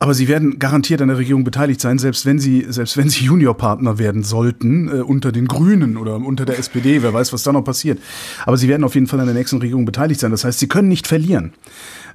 Aber 0.01 0.13
sie 0.13 0.29
werden 0.29 0.59
garantiert 0.59 1.01
an 1.01 1.09
der 1.09 1.19
Regierung 1.19 1.45
beteiligt 1.45 1.81
sein, 1.81 1.99
selbst 1.99 2.27
wenn 2.27 2.39
sie, 2.39 2.67
selbst 2.69 2.97
wenn 2.97 3.09
sie 3.09 3.25
Juniorpartner 3.25 3.99
werden 3.99 4.23
sollten, 4.23 4.89
äh, 4.89 5.01
unter 5.01 5.33
den 5.33 5.47
Grünen 5.47 5.97
oder 5.97 6.17
unter 6.17 6.45
der 6.45 6.59
SPD, 6.59 7.03
wer 7.03 7.15
weiß, 7.15 7.33
was 7.33 7.43
da 7.43 7.53
noch 7.53 7.63
passiert. 7.63 8.01
Aber 8.45 8.57
sie 8.57 8.69
werden 8.69 8.85
auf 8.85 8.95
jeden 8.95 9.07
Fall 9.07 9.21
an 9.21 9.27
der 9.27 9.35
nächsten 9.35 9.59
Regierung 9.59 9.85
beteiligt 9.85 10.21
sein. 10.21 10.31
Das 10.31 10.45
heißt, 10.45 10.59
sie 10.59 10.69
können 10.69 10.89
nicht 10.89 11.07
verlieren. 11.07 11.53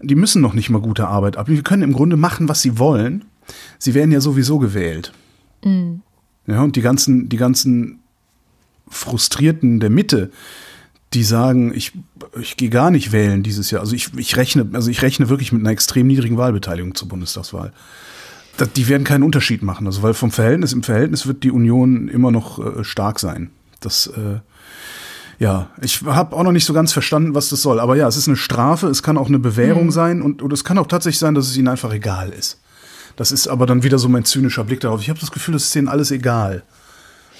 Die 0.01 0.15
müssen 0.15 0.41
noch 0.41 0.53
nicht 0.53 0.69
mal 0.69 0.81
gute 0.81 1.07
Arbeit 1.07 1.37
ab. 1.37 1.47
Die 1.47 1.61
können 1.61 1.83
im 1.83 1.93
Grunde 1.93 2.17
machen, 2.17 2.47
was 2.47 2.61
sie 2.61 2.77
wollen. 2.77 3.25
Sie 3.77 3.93
werden 3.93 4.11
ja 4.11 4.21
sowieso 4.21 4.59
gewählt. 4.59 5.11
Mhm. 5.63 6.01
Ja, 6.47 6.63
und 6.63 6.75
die 6.75 6.81
ganzen, 6.81 7.29
die 7.29 7.37
ganzen 7.37 7.99
Frustrierten 8.87 9.79
der 9.79 9.89
Mitte, 9.89 10.31
die 11.13 11.23
sagen, 11.23 11.73
ich, 11.73 11.93
ich 12.39 12.57
gehe 12.57 12.69
gar 12.69 12.91
nicht 12.91 13.11
wählen 13.11 13.43
dieses 13.43 13.71
Jahr. 13.71 13.81
Also 13.81 13.95
ich, 13.95 14.13
ich 14.15 14.37
rechne, 14.37 14.69
also 14.73 14.89
ich 14.91 15.01
rechne 15.01 15.29
wirklich 15.29 15.51
mit 15.51 15.61
einer 15.61 15.71
extrem 15.71 16.07
niedrigen 16.07 16.37
Wahlbeteiligung 16.37 16.95
zur 16.95 17.07
Bundestagswahl. 17.07 17.73
Das, 18.57 18.71
die 18.73 18.87
werden 18.87 19.03
keinen 19.03 19.23
Unterschied 19.23 19.63
machen. 19.63 19.87
Also 19.87 20.03
weil 20.03 20.13
vom 20.13 20.31
Verhältnis, 20.31 20.73
im 20.73 20.83
Verhältnis 20.83 21.25
wird 21.25 21.43
die 21.43 21.51
Union 21.51 22.07
immer 22.07 22.31
noch 22.31 22.59
äh, 22.59 22.83
stark 22.83 23.19
sein. 23.19 23.49
Das, 23.79 24.07
äh, 24.07 24.39
ja, 25.39 25.69
ich 25.81 26.01
habe 26.01 26.35
auch 26.35 26.43
noch 26.43 26.51
nicht 26.51 26.65
so 26.65 26.73
ganz 26.73 26.91
verstanden, 26.91 27.33
was 27.33 27.49
das 27.49 27.61
soll. 27.61 27.79
Aber 27.79 27.95
ja, 27.95 28.07
es 28.07 28.17
ist 28.17 28.27
eine 28.27 28.37
Strafe, 28.37 28.87
es 28.87 29.01
kann 29.01 29.17
auch 29.17 29.27
eine 29.27 29.39
Bewährung 29.39 29.85
mhm. 29.85 29.91
sein 29.91 30.21
und, 30.21 30.41
und 30.41 30.51
es 30.51 30.65
kann 30.65 30.77
auch 30.77 30.87
tatsächlich 30.87 31.19
sein, 31.19 31.33
dass 31.33 31.47
es 31.47 31.55
ihnen 31.55 31.69
einfach 31.69 31.93
egal 31.93 32.29
ist. 32.29 32.59
Das 33.15 33.31
ist 33.31 33.47
aber 33.47 33.65
dann 33.65 33.83
wieder 33.83 33.99
so 33.99 34.09
mein 34.09 34.25
zynischer 34.25 34.65
Blick 34.65 34.81
darauf. 34.81 35.01
Ich 35.01 35.09
habe 35.09 35.19
das 35.19 35.31
Gefühl, 35.31 35.55
es 35.55 35.65
ist 35.65 35.75
denen 35.75 35.87
alles 35.87 36.11
egal. 36.11 36.63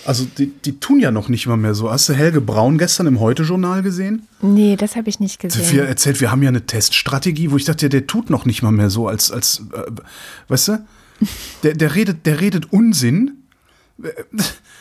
Also 0.05 0.25
die, 0.25 0.47
die 0.47 0.79
tun 0.79 0.99
ja 1.01 1.11
noch 1.11 1.27
nicht 1.27 1.45
mal 1.45 1.57
mehr 1.57 1.73
so. 1.73 1.91
Hast 1.91 2.07
du 2.07 2.13
Helge 2.13 2.39
Braun 2.39 2.77
gestern 2.77 3.05
im 3.07 3.19
Heute-Journal 3.19 3.83
gesehen? 3.83 4.27
Nee, 4.41 4.77
das 4.77 4.95
habe 4.95 5.09
ich 5.09 5.19
nicht 5.19 5.39
gesehen. 5.39 5.69
Wir 5.71 5.83
erzählt, 5.85 6.21
wir 6.21 6.31
haben 6.31 6.41
ja 6.41 6.49
eine 6.49 6.65
Teststrategie, 6.65 7.51
wo 7.51 7.57
ich 7.57 7.65
dachte, 7.65 7.89
der 7.89 8.07
tut 8.07 8.29
noch 8.29 8.45
nicht 8.45 8.61
mal 8.63 8.71
mehr 8.71 8.89
so, 8.89 9.09
als, 9.09 9.29
als 9.29 9.63
äh, 9.73 9.91
weißt 10.47 10.67
du? 10.69 10.85
Der, 11.63 11.73
der, 11.73 11.95
redet, 11.95 12.25
der 12.25 12.39
redet 12.39 12.71
Unsinn. 12.71 13.38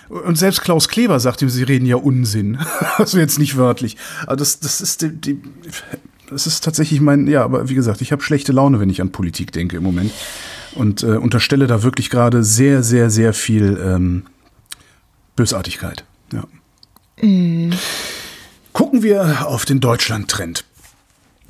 Und 0.09 0.38
selbst 0.38 0.62
Klaus 0.62 0.88
Kleber 0.88 1.20
sagt 1.20 1.42
ihm, 1.42 1.50
sie 1.50 1.62
reden 1.64 1.87
ja 1.87 1.96
Unsinn. 1.96 2.59
Also 2.96 3.18
jetzt 3.18 3.38
nicht 3.38 3.57
wörtlich. 3.57 3.96
Aber 4.26 4.37
das, 4.37 4.61
das 4.61 4.81
ist 4.81 5.02
die, 5.02 5.11
die 5.11 5.40
das 6.31 6.46
ist 6.46 6.64
tatsächlich 6.64 7.00
mein, 7.00 7.26
ja, 7.26 7.42
aber 7.42 7.68
wie 7.68 7.74
gesagt, 7.74 8.00
ich 8.00 8.12
habe 8.12 8.22
schlechte 8.22 8.52
Laune, 8.52 8.81
wenn 8.81 8.90
ich 8.90 9.00
an 9.00 9.12
Politik 9.12 9.52
denke 9.52 9.78
im 9.78 9.83
Moment. 9.83 10.12
Und 10.74 11.02
äh, 11.02 11.16
unterstelle 11.16 11.66
da 11.66 11.83
wirklich 11.83 12.11
gerade 12.11 12.44
sehr, 12.44 12.83
sehr, 12.83 13.11
sehr 13.11 13.33
viel 13.33 13.81
ähm, 13.83 14.24
Bösartigkeit. 15.37 16.04
Ja. 16.33 16.44
Mm. 17.26 17.72
Gucken 18.72 19.02
wir 19.02 19.48
auf 19.48 19.64
den 19.64 19.81
Deutschland-Trend. 19.81 20.64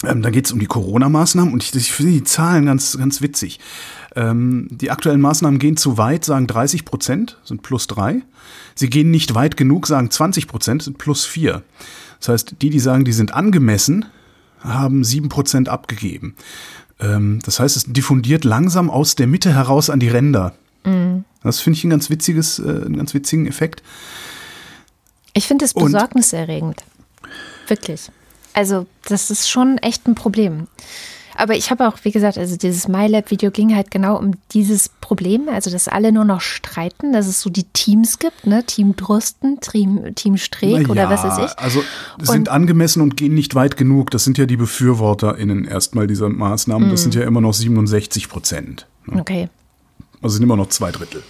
Ähm, 0.05 0.23
da 0.23 0.31
geht 0.31 0.47
es 0.47 0.53
um 0.53 0.61
die 0.61 0.67
Corona-Maßnahmen 0.67 1.53
und 1.53 1.63
ich, 1.63 1.75
ich 1.75 1.93
finde 1.93 2.13
die 2.13 2.25
Zahlen 2.25 2.67
ganz, 2.67 2.97
ganz 2.97 3.21
witzig. 3.21 3.59
Ähm, 4.19 4.67
die 4.71 4.91
aktuellen 4.91 5.21
Maßnahmen 5.21 5.61
gehen 5.61 5.77
zu 5.77 5.97
weit, 5.97 6.25
sagen 6.25 6.49
30 6.49 6.85
Prozent, 6.85 7.39
sind 7.45 7.63
plus 7.63 7.87
drei. 7.87 8.23
Sie 8.75 8.91
gehen 8.91 9.13
nicht 9.13 9.37
weit 9.37 9.57
genug, 9.57 9.87
sagen 9.87 10.11
20 10.11 10.49
Prozent, 10.49 10.83
sind 10.83 10.99
plus 10.99 11.25
vier. 11.25 11.63
Das 12.19 12.29
heißt, 12.31 12.57
die, 12.61 12.71
die 12.71 12.81
sagen, 12.81 13.05
die 13.05 13.13
sind 13.13 13.33
angemessen, 13.33 14.07
haben 14.59 15.05
sieben 15.05 15.29
Prozent 15.29 15.69
abgegeben. 15.69 16.35
Ähm, 16.99 17.39
das 17.45 17.61
heißt, 17.61 17.77
es 17.77 17.85
diffundiert 17.85 18.43
langsam 18.43 18.91
aus 18.91 19.15
der 19.15 19.29
Mitte 19.29 19.55
heraus 19.55 19.89
an 19.89 20.01
die 20.01 20.09
Ränder. 20.09 20.55
Mhm. 20.85 21.25
Das 21.45 21.61
finde 21.61 21.77
ich 21.77 21.85
ein 21.85 21.91
ganz 21.91 22.11
witziges, 22.11 22.59
äh, 22.59 22.63
einen 22.63 22.97
ganz 22.97 23.15
witzigen 23.15 23.47
Effekt. 23.47 23.85
Ich 25.33 25.47
finde 25.47 25.65
es 25.65 25.75
besorgniserregend. 25.75 26.83
Wirklich. 27.69 28.11
Also, 28.53 28.87
das 29.05 29.31
ist 29.31 29.49
schon 29.49 29.79
echt 29.79 30.09
ein 30.09 30.17
Problem. 30.17 30.67
Aber 31.39 31.55
ich 31.55 31.71
habe 31.71 31.87
auch, 31.87 31.99
wie 32.03 32.11
gesagt, 32.11 32.37
also 32.37 32.57
dieses 32.57 32.89
MyLab-Video 32.89 33.53
ging 33.53 33.73
halt 33.73 33.93
genau 33.93 34.19
um 34.19 34.33
dieses 34.51 34.89
Problem, 34.89 35.49
also 35.49 35.71
dass 35.71 35.87
alle 35.87 36.11
nur 36.11 36.25
noch 36.25 36.41
streiten, 36.41 37.13
dass 37.13 37.29
es 37.29 37.41
so 37.41 37.49
die 37.49 37.63
Teams 37.63 38.19
gibt, 38.19 38.45
ne? 38.45 38.65
Team 38.65 38.97
Drosten, 38.97 39.61
Team, 39.61 40.17
Team 40.17 40.37
Streeck 40.37 40.87
ja, 40.87 40.89
oder 40.89 41.09
was 41.09 41.23
weiß 41.23 41.39
ich. 41.39 41.59
Also 41.59 41.85
sind 42.21 42.41
und, 42.41 42.49
angemessen 42.49 43.03
und 43.03 43.17
gehen 43.17 43.35
nicht 43.35 43.55
weit 43.55 43.77
genug. 43.77 44.11
Das 44.11 44.25
sind 44.25 44.37
ja 44.37 44.47
die 44.47 44.57
BefürworterInnen 44.57 45.65
erstmal 45.65 46.09
dieser 46.09 46.29
Maßnahmen. 46.29 46.91
Das 46.91 47.03
sind 47.03 47.15
ja 47.15 47.23
immer 47.23 47.41
noch 47.41 47.55
67 47.55 48.29
Prozent. 48.29 48.89
Ne? 49.07 49.21
Okay. 49.21 49.49
Also 50.21 50.35
sind 50.35 50.43
immer 50.43 50.57
noch 50.57 50.71
zwei 50.71 50.91
Drittel. 50.91 51.23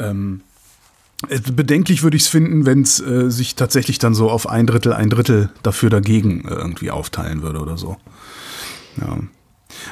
Ähm, 0.00 0.40
Bedenklich 1.54 2.02
würde 2.02 2.16
ich 2.16 2.24
es 2.24 2.28
finden, 2.28 2.66
wenn 2.66 2.82
es 2.82 3.00
äh, 3.00 3.30
sich 3.30 3.54
tatsächlich 3.54 3.98
dann 3.98 4.14
so 4.14 4.28
auf 4.30 4.48
ein 4.48 4.66
Drittel, 4.66 4.92
ein 4.92 5.10
Drittel 5.10 5.48
dafür 5.62 5.90
dagegen 5.90 6.44
äh, 6.46 6.54
irgendwie 6.54 6.90
aufteilen 6.90 7.42
würde 7.42 7.60
oder 7.60 7.78
so. 7.78 7.96
Ja. 9.00 9.18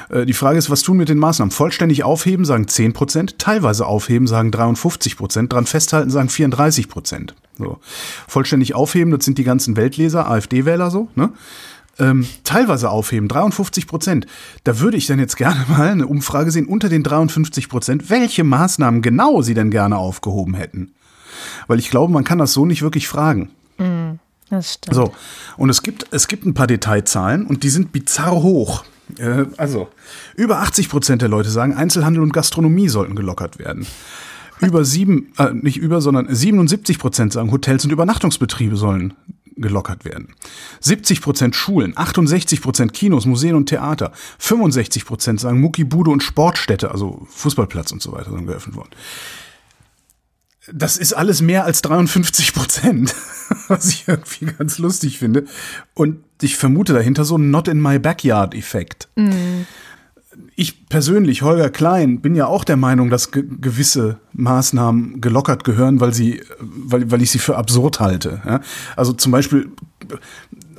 Äh, 0.09 0.25
die 0.25 0.33
Frage 0.33 0.57
ist, 0.57 0.69
was 0.69 0.81
tun 0.81 0.97
mit 0.97 1.09
den 1.09 1.17
Maßnahmen? 1.17 1.51
Vollständig 1.51 2.03
aufheben, 2.03 2.45
sagen 2.45 2.67
10 2.67 2.93
Prozent. 2.93 3.39
Teilweise 3.39 3.85
aufheben, 3.85 4.27
sagen 4.27 4.51
53 4.51 5.17
Prozent. 5.17 5.53
Dran 5.53 5.65
festhalten, 5.65 6.09
sagen 6.09 6.29
34 6.29 6.89
Prozent. 6.89 7.35
So. 7.57 7.79
Vollständig 8.27 8.75
aufheben, 8.75 9.11
das 9.11 9.25
sind 9.25 9.37
die 9.37 9.43
ganzen 9.43 9.75
Weltleser, 9.75 10.29
AfD-Wähler 10.29 10.91
so, 10.91 11.09
ne? 11.15 11.31
Ähm, 11.97 12.27
teilweise 12.43 12.89
aufheben, 12.89 13.29
53 13.29 13.87
Prozent. 13.87 14.27
Da 14.65 14.81
würde 14.81 14.97
ich 14.97 15.07
dann 15.07 15.17
jetzt 15.17 15.37
gerne 15.37 15.65
mal 15.69 15.91
eine 15.91 16.07
Umfrage 16.07 16.51
sehen 16.51 16.65
unter 16.65 16.89
den 16.89 17.03
53 17.03 17.69
Prozent, 17.69 18.09
welche 18.09 18.43
Maßnahmen 18.43 19.01
genau 19.01 19.41
sie 19.41 19.53
denn 19.53 19.71
gerne 19.71 19.97
aufgehoben 19.97 20.55
hätten. 20.55 20.93
Weil 21.67 21.79
ich 21.79 21.89
glaube, 21.89 22.11
man 22.11 22.25
kann 22.25 22.37
das 22.37 22.51
so 22.51 22.65
nicht 22.65 22.81
wirklich 22.81 23.07
fragen. 23.07 23.49
Mm, 23.77 24.19
das 24.49 24.73
stimmt. 24.73 24.95
So, 24.95 25.13
und 25.55 25.69
es 25.69 25.83
gibt, 25.83 26.07
es 26.11 26.27
gibt 26.27 26.45
ein 26.45 26.53
paar 26.53 26.67
Detailzahlen 26.67 27.45
und 27.45 27.63
die 27.63 27.69
sind 27.69 27.93
bizarr 27.93 28.43
hoch. 28.43 28.83
Äh, 29.17 29.45
also, 29.57 29.89
über 30.35 30.59
80 30.59 30.89
Prozent 30.89 31.21
der 31.21 31.29
Leute 31.29 31.49
sagen, 31.49 31.73
Einzelhandel 31.73 32.23
und 32.23 32.33
Gastronomie 32.33 32.89
sollten 32.89 33.15
gelockert 33.15 33.59
werden. 33.59 33.85
Über 34.61 34.85
sieben, 34.85 35.33
äh, 35.37 35.51
nicht 35.53 35.77
über, 35.77 36.01
sondern 36.01 36.33
77 36.33 36.99
Prozent 36.99 37.33
sagen, 37.33 37.51
Hotels 37.51 37.83
und 37.85 37.91
Übernachtungsbetriebe 37.91 38.77
sollen 38.77 39.13
gelockert 39.57 40.05
werden. 40.05 40.33
70 40.81 41.21
Prozent 41.21 41.55
Schulen, 41.55 41.93
68 41.95 42.61
Prozent 42.61 42.93
Kinos, 42.93 43.25
Museen 43.25 43.55
und 43.55 43.67
Theater, 43.67 44.11
65 44.39 45.05
Prozent 45.05 45.39
sagen 45.39 45.61
Muckibude 45.61 46.11
und 46.11 46.23
Sportstätte, 46.23 46.91
also 46.91 47.25
Fußballplatz 47.29 47.91
und 47.91 48.01
so 48.01 48.11
weiter, 48.11 48.31
sind 48.31 48.47
geöffnet 48.47 48.75
worden. 48.75 48.89
Das 50.71 50.97
ist 50.97 51.13
alles 51.13 51.41
mehr 51.41 51.65
als 51.65 51.81
53 51.81 52.53
Prozent, 52.53 53.15
was 53.67 53.87
ich 53.89 54.07
irgendwie 54.07 54.45
ganz 54.45 54.77
lustig 54.77 55.19
finde. 55.19 55.45
Und 55.93 56.17
ich 56.41 56.57
vermute 56.57 56.93
dahinter 56.93 57.25
so 57.25 57.37
ein 57.37 57.51
Not 57.51 57.67
in 57.67 57.81
my 57.81 57.99
backyard-Effekt. 57.99 59.09
Mhm. 59.15 59.65
Ich 60.57 60.87
persönlich, 60.89 61.43
Holger 61.43 61.69
Klein, 61.69 62.21
bin 62.21 62.35
ja 62.35 62.47
auch 62.47 62.63
der 62.63 62.77
Meinung, 62.77 63.09
dass 63.09 63.31
ge 63.31 63.43
gewisse 63.61 64.19
Maßnahmen 64.33 65.21
gelockert 65.21 65.63
gehören, 65.63 65.99
weil 65.99 66.13
sie, 66.13 66.41
weil, 66.59 67.09
weil 67.11 67.21
ich 67.21 67.31
sie 67.31 67.39
für 67.39 67.57
absurd 67.57 67.99
halte. 67.99 68.41
Ja? 68.45 68.61
Also 68.95 69.13
zum 69.13 69.31
Beispiel 69.31 69.69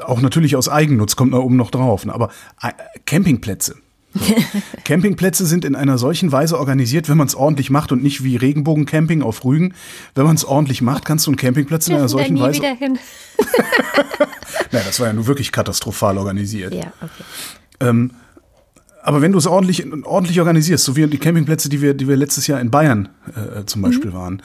auch 0.04 0.20
natürlich 0.20 0.56
aus 0.56 0.68
Eigennutz 0.68 1.16
kommt 1.16 1.32
da 1.32 1.38
oben 1.38 1.56
noch 1.56 1.70
drauf. 1.70 2.04
Ne? 2.04 2.14
Aber 2.14 2.30
äh, 2.60 2.72
Campingplätze 3.06 3.76
Campingplätze 4.84 5.46
sind 5.46 5.64
in 5.64 5.74
einer 5.74 5.98
solchen 5.98 6.32
Weise 6.32 6.58
organisiert, 6.58 7.08
wenn 7.08 7.16
man 7.16 7.26
es 7.26 7.34
ordentlich 7.34 7.70
macht 7.70 7.92
und 7.92 8.02
nicht 8.02 8.24
wie 8.24 8.36
Regenbogencamping 8.36 9.22
auf 9.22 9.44
Rügen. 9.44 9.74
Wenn 10.14 10.24
man 10.24 10.36
es 10.36 10.44
ordentlich 10.44 10.82
macht, 10.82 11.04
kannst 11.04 11.26
du 11.26 11.30
einen 11.30 11.36
Campingplatz 11.36 11.88
in 11.88 11.94
einer 11.94 12.08
solchen 12.08 12.38
Weise. 12.38 12.60
Wieder 12.60 12.74
hin. 12.74 12.98
naja, 14.72 14.84
das 14.84 15.00
war 15.00 15.08
ja 15.08 15.12
nur 15.12 15.26
wirklich 15.26 15.52
katastrophal 15.52 16.18
organisiert. 16.18 16.74
Ja, 16.74 16.92
okay. 17.00 17.24
Ähm, 17.80 18.12
aber 19.02 19.22
wenn 19.22 19.30
du 19.30 19.38
es 19.38 19.46
ordentlich, 19.46 19.86
ordentlich 20.04 20.40
organisierst, 20.40 20.84
so 20.84 20.96
wie 20.96 21.06
die 21.06 21.18
Campingplätze, 21.18 21.68
die 21.68 21.80
wir, 21.80 21.94
die 21.94 22.08
wir 22.08 22.16
letztes 22.16 22.48
Jahr 22.48 22.60
in 22.60 22.72
Bayern 22.72 23.08
äh, 23.36 23.64
zum 23.64 23.82
Beispiel 23.82 24.10
mhm. 24.10 24.14
waren, 24.14 24.42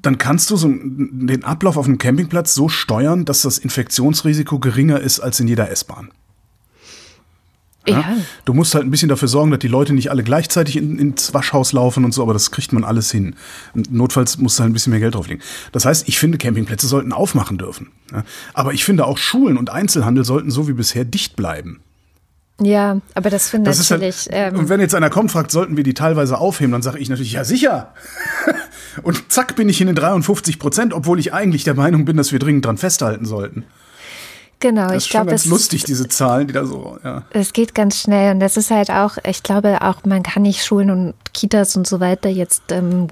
dann 0.00 0.16
kannst 0.16 0.50
du 0.50 0.56
so 0.56 0.72
den 0.72 1.44
Ablauf 1.44 1.76
auf 1.76 1.86
einem 1.86 1.98
Campingplatz 1.98 2.54
so 2.54 2.68
steuern, 2.68 3.26
dass 3.26 3.42
das 3.42 3.58
Infektionsrisiko 3.58 4.58
geringer 4.58 5.00
ist 5.00 5.20
als 5.20 5.40
in 5.40 5.48
jeder 5.48 5.70
S-Bahn. 5.70 6.10
Ja? 7.86 8.00
ja? 8.00 8.16
Du 8.44 8.52
musst 8.52 8.74
halt 8.74 8.84
ein 8.84 8.90
bisschen 8.90 9.08
dafür 9.08 9.28
sorgen, 9.28 9.50
dass 9.50 9.60
die 9.60 9.68
Leute 9.68 9.92
nicht 9.92 10.10
alle 10.10 10.22
gleichzeitig 10.22 10.76
in, 10.76 10.98
ins 10.98 11.32
Waschhaus 11.32 11.72
laufen 11.72 12.04
und 12.04 12.12
so, 12.12 12.22
aber 12.22 12.32
das 12.32 12.50
kriegt 12.50 12.72
man 12.72 12.84
alles 12.84 13.10
hin. 13.10 13.36
Notfalls 13.74 14.38
musst 14.38 14.58
du 14.58 14.62
halt 14.62 14.70
ein 14.70 14.74
bisschen 14.74 14.90
mehr 14.90 15.00
Geld 15.00 15.14
drauflegen. 15.14 15.42
Das 15.72 15.84
heißt, 15.84 16.08
ich 16.08 16.18
finde, 16.18 16.38
Campingplätze 16.38 16.86
sollten 16.86 17.12
aufmachen 17.12 17.58
dürfen. 17.58 17.90
Ja? 18.12 18.24
Aber 18.54 18.72
ich 18.74 18.84
finde 18.84 19.06
auch 19.06 19.18
Schulen 19.18 19.56
und 19.56 19.70
Einzelhandel 19.70 20.24
sollten 20.24 20.50
so 20.50 20.68
wie 20.68 20.74
bisher 20.74 21.04
dicht 21.04 21.36
bleiben. 21.36 21.80
Ja, 22.62 23.00
aber 23.14 23.30
das 23.30 23.48
finde 23.48 23.70
ich 23.70 23.78
halt, 23.78 23.90
natürlich. 23.90 24.28
Halt, 24.30 24.52
ähm, 24.52 24.58
und 24.58 24.68
wenn 24.68 24.80
jetzt 24.80 24.94
einer 24.94 25.08
kommt, 25.08 25.32
fragt, 25.32 25.50
sollten 25.50 25.78
wir 25.78 25.84
die 25.84 25.94
teilweise 25.94 26.36
aufheben, 26.36 26.72
dann 26.72 26.82
sage 26.82 26.98
ich 26.98 27.08
natürlich, 27.08 27.32
ja 27.32 27.42
sicher. 27.42 27.94
und 29.02 29.32
zack 29.32 29.56
bin 29.56 29.68
ich 29.70 29.80
in 29.80 29.86
den 29.86 29.96
53 29.96 30.58
Prozent, 30.58 30.92
obwohl 30.92 31.18
ich 31.18 31.32
eigentlich 31.32 31.64
der 31.64 31.74
Meinung 31.74 32.04
bin, 32.04 32.18
dass 32.18 32.32
wir 32.32 32.38
dringend 32.38 32.66
dran 32.66 32.76
festhalten 32.76 33.24
sollten. 33.24 33.64
Genau, 34.60 34.88
das 34.88 35.04
ich 35.04 35.10
glaube, 35.10 35.32
es 35.32 35.46
ist 35.46 35.50
lustig 35.50 35.84
diese 35.84 36.06
Zahlen, 36.08 36.46
die 36.46 36.52
da 36.52 36.66
so. 36.66 36.98
Ja. 37.02 37.22
Es 37.30 37.52
geht 37.52 37.74
ganz 37.74 37.98
schnell 37.98 38.32
und 38.32 38.40
das 38.40 38.58
ist 38.58 38.70
halt 38.70 38.90
auch, 38.90 39.16
ich 39.24 39.42
glaube 39.42 39.80
auch, 39.80 40.04
man 40.04 40.22
kann 40.22 40.42
nicht 40.42 40.64
Schulen 40.64 40.90
und 40.90 41.14
Kitas 41.32 41.76
und 41.76 41.86
so 41.86 41.98
weiter 41.98 42.28
jetzt 42.28 42.64
ähm, 42.70 43.08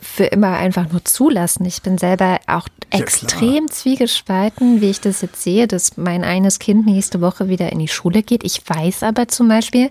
für 0.00 0.24
immer 0.24 0.52
einfach 0.52 0.90
nur 0.90 1.04
zulassen. 1.04 1.64
Ich 1.64 1.82
bin 1.82 1.98
selber 1.98 2.38
auch 2.46 2.68
ja, 2.92 3.00
extrem 3.00 3.66
klar. 3.66 3.70
zwiegespalten, 3.70 4.80
wie 4.80 4.90
ich 4.90 5.00
das 5.00 5.22
jetzt 5.22 5.42
sehe, 5.42 5.66
dass 5.66 5.96
mein 5.96 6.24
eines 6.24 6.58
Kind 6.58 6.86
nächste 6.86 7.20
Woche 7.20 7.48
wieder 7.48 7.72
in 7.72 7.78
die 7.78 7.88
Schule 7.88 8.22
geht. 8.22 8.44
Ich 8.44 8.62
weiß 8.66 9.02
aber 9.02 9.28
zum 9.28 9.48
Beispiel, 9.48 9.90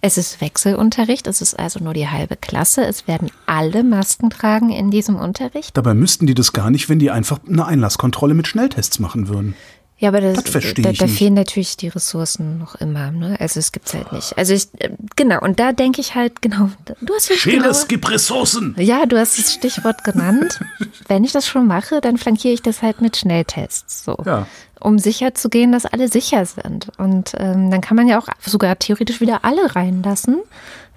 es 0.00 0.18
ist 0.18 0.40
Wechselunterricht, 0.40 1.26
es 1.26 1.40
ist 1.40 1.58
also 1.58 1.82
nur 1.82 1.94
die 1.94 2.08
halbe 2.08 2.36
Klasse. 2.36 2.84
Es 2.84 3.06
werden 3.06 3.30
alle 3.46 3.84
Masken 3.84 4.30
tragen 4.30 4.70
in 4.70 4.90
diesem 4.90 5.16
Unterricht. 5.16 5.76
Dabei 5.76 5.94
müssten 5.94 6.26
die 6.26 6.34
das 6.34 6.52
gar 6.52 6.70
nicht, 6.70 6.88
wenn 6.88 6.98
die 6.98 7.10
einfach 7.10 7.38
eine 7.48 7.66
Einlasskontrolle 7.66 8.34
mit 8.34 8.46
Schnelltests 8.46 8.98
machen 8.98 9.28
würden. 9.28 9.54
Ja, 10.00 10.08
aber 10.08 10.22
das, 10.22 10.42
das 10.44 10.64
da, 10.78 10.92
da 10.92 11.06
fehlen 11.06 11.34
natürlich 11.34 11.76
die 11.76 11.88
Ressourcen 11.88 12.56
noch 12.56 12.74
immer. 12.76 13.10
Ne? 13.10 13.36
Also 13.38 13.60
es 13.60 13.70
gibt 13.70 13.86
es 13.86 13.92
halt 13.92 14.10
nicht. 14.12 14.36
Also 14.38 14.54
ich, 14.54 14.68
äh, 14.78 14.88
genau, 15.14 15.40
und 15.42 15.60
da 15.60 15.72
denke 15.72 16.00
ich 16.00 16.14
halt, 16.14 16.40
genau, 16.40 16.70
du 17.02 17.14
hast 17.14 17.30
Schere, 17.30 17.56
genau, 17.58 17.68
es 17.68 17.86
gibt 17.86 18.10
Ressourcen. 18.10 18.74
Ja, 18.78 19.04
du 19.04 19.18
hast 19.18 19.38
das 19.38 19.52
Stichwort 19.52 20.02
genannt. 20.02 20.58
Wenn 21.08 21.22
ich 21.22 21.32
das 21.32 21.46
schon 21.46 21.66
mache, 21.66 22.00
dann 22.00 22.16
flankiere 22.16 22.54
ich 22.54 22.62
das 22.62 22.80
halt 22.80 23.02
mit 23.02 23.18
Schnelltests. 23.18 24.02
So. 24.06 24.16
Ja. 24.24 24.46
Um 24.80 24.98
sicher 24.98 25.34
zu 25.34 25.50
gehen, 25.50 25.70
dass 25.70 25.84
alle 25.84 26.08
sicher 26.08 26.46
sind. 26.46 26.88
Und 26.96 27.34
ähm, 27.36 27.70
dann 27.70 27.82
kann 27.82 27.98
man 27.98 28.08
ja 28.08 28.18
auch 28.18 28.28
sogar 28.40 28.78
theoretisch 28.78 29.20
wieder 29.20 29.44
alle 29.44 29.76
reinlassen, 29.76 30.40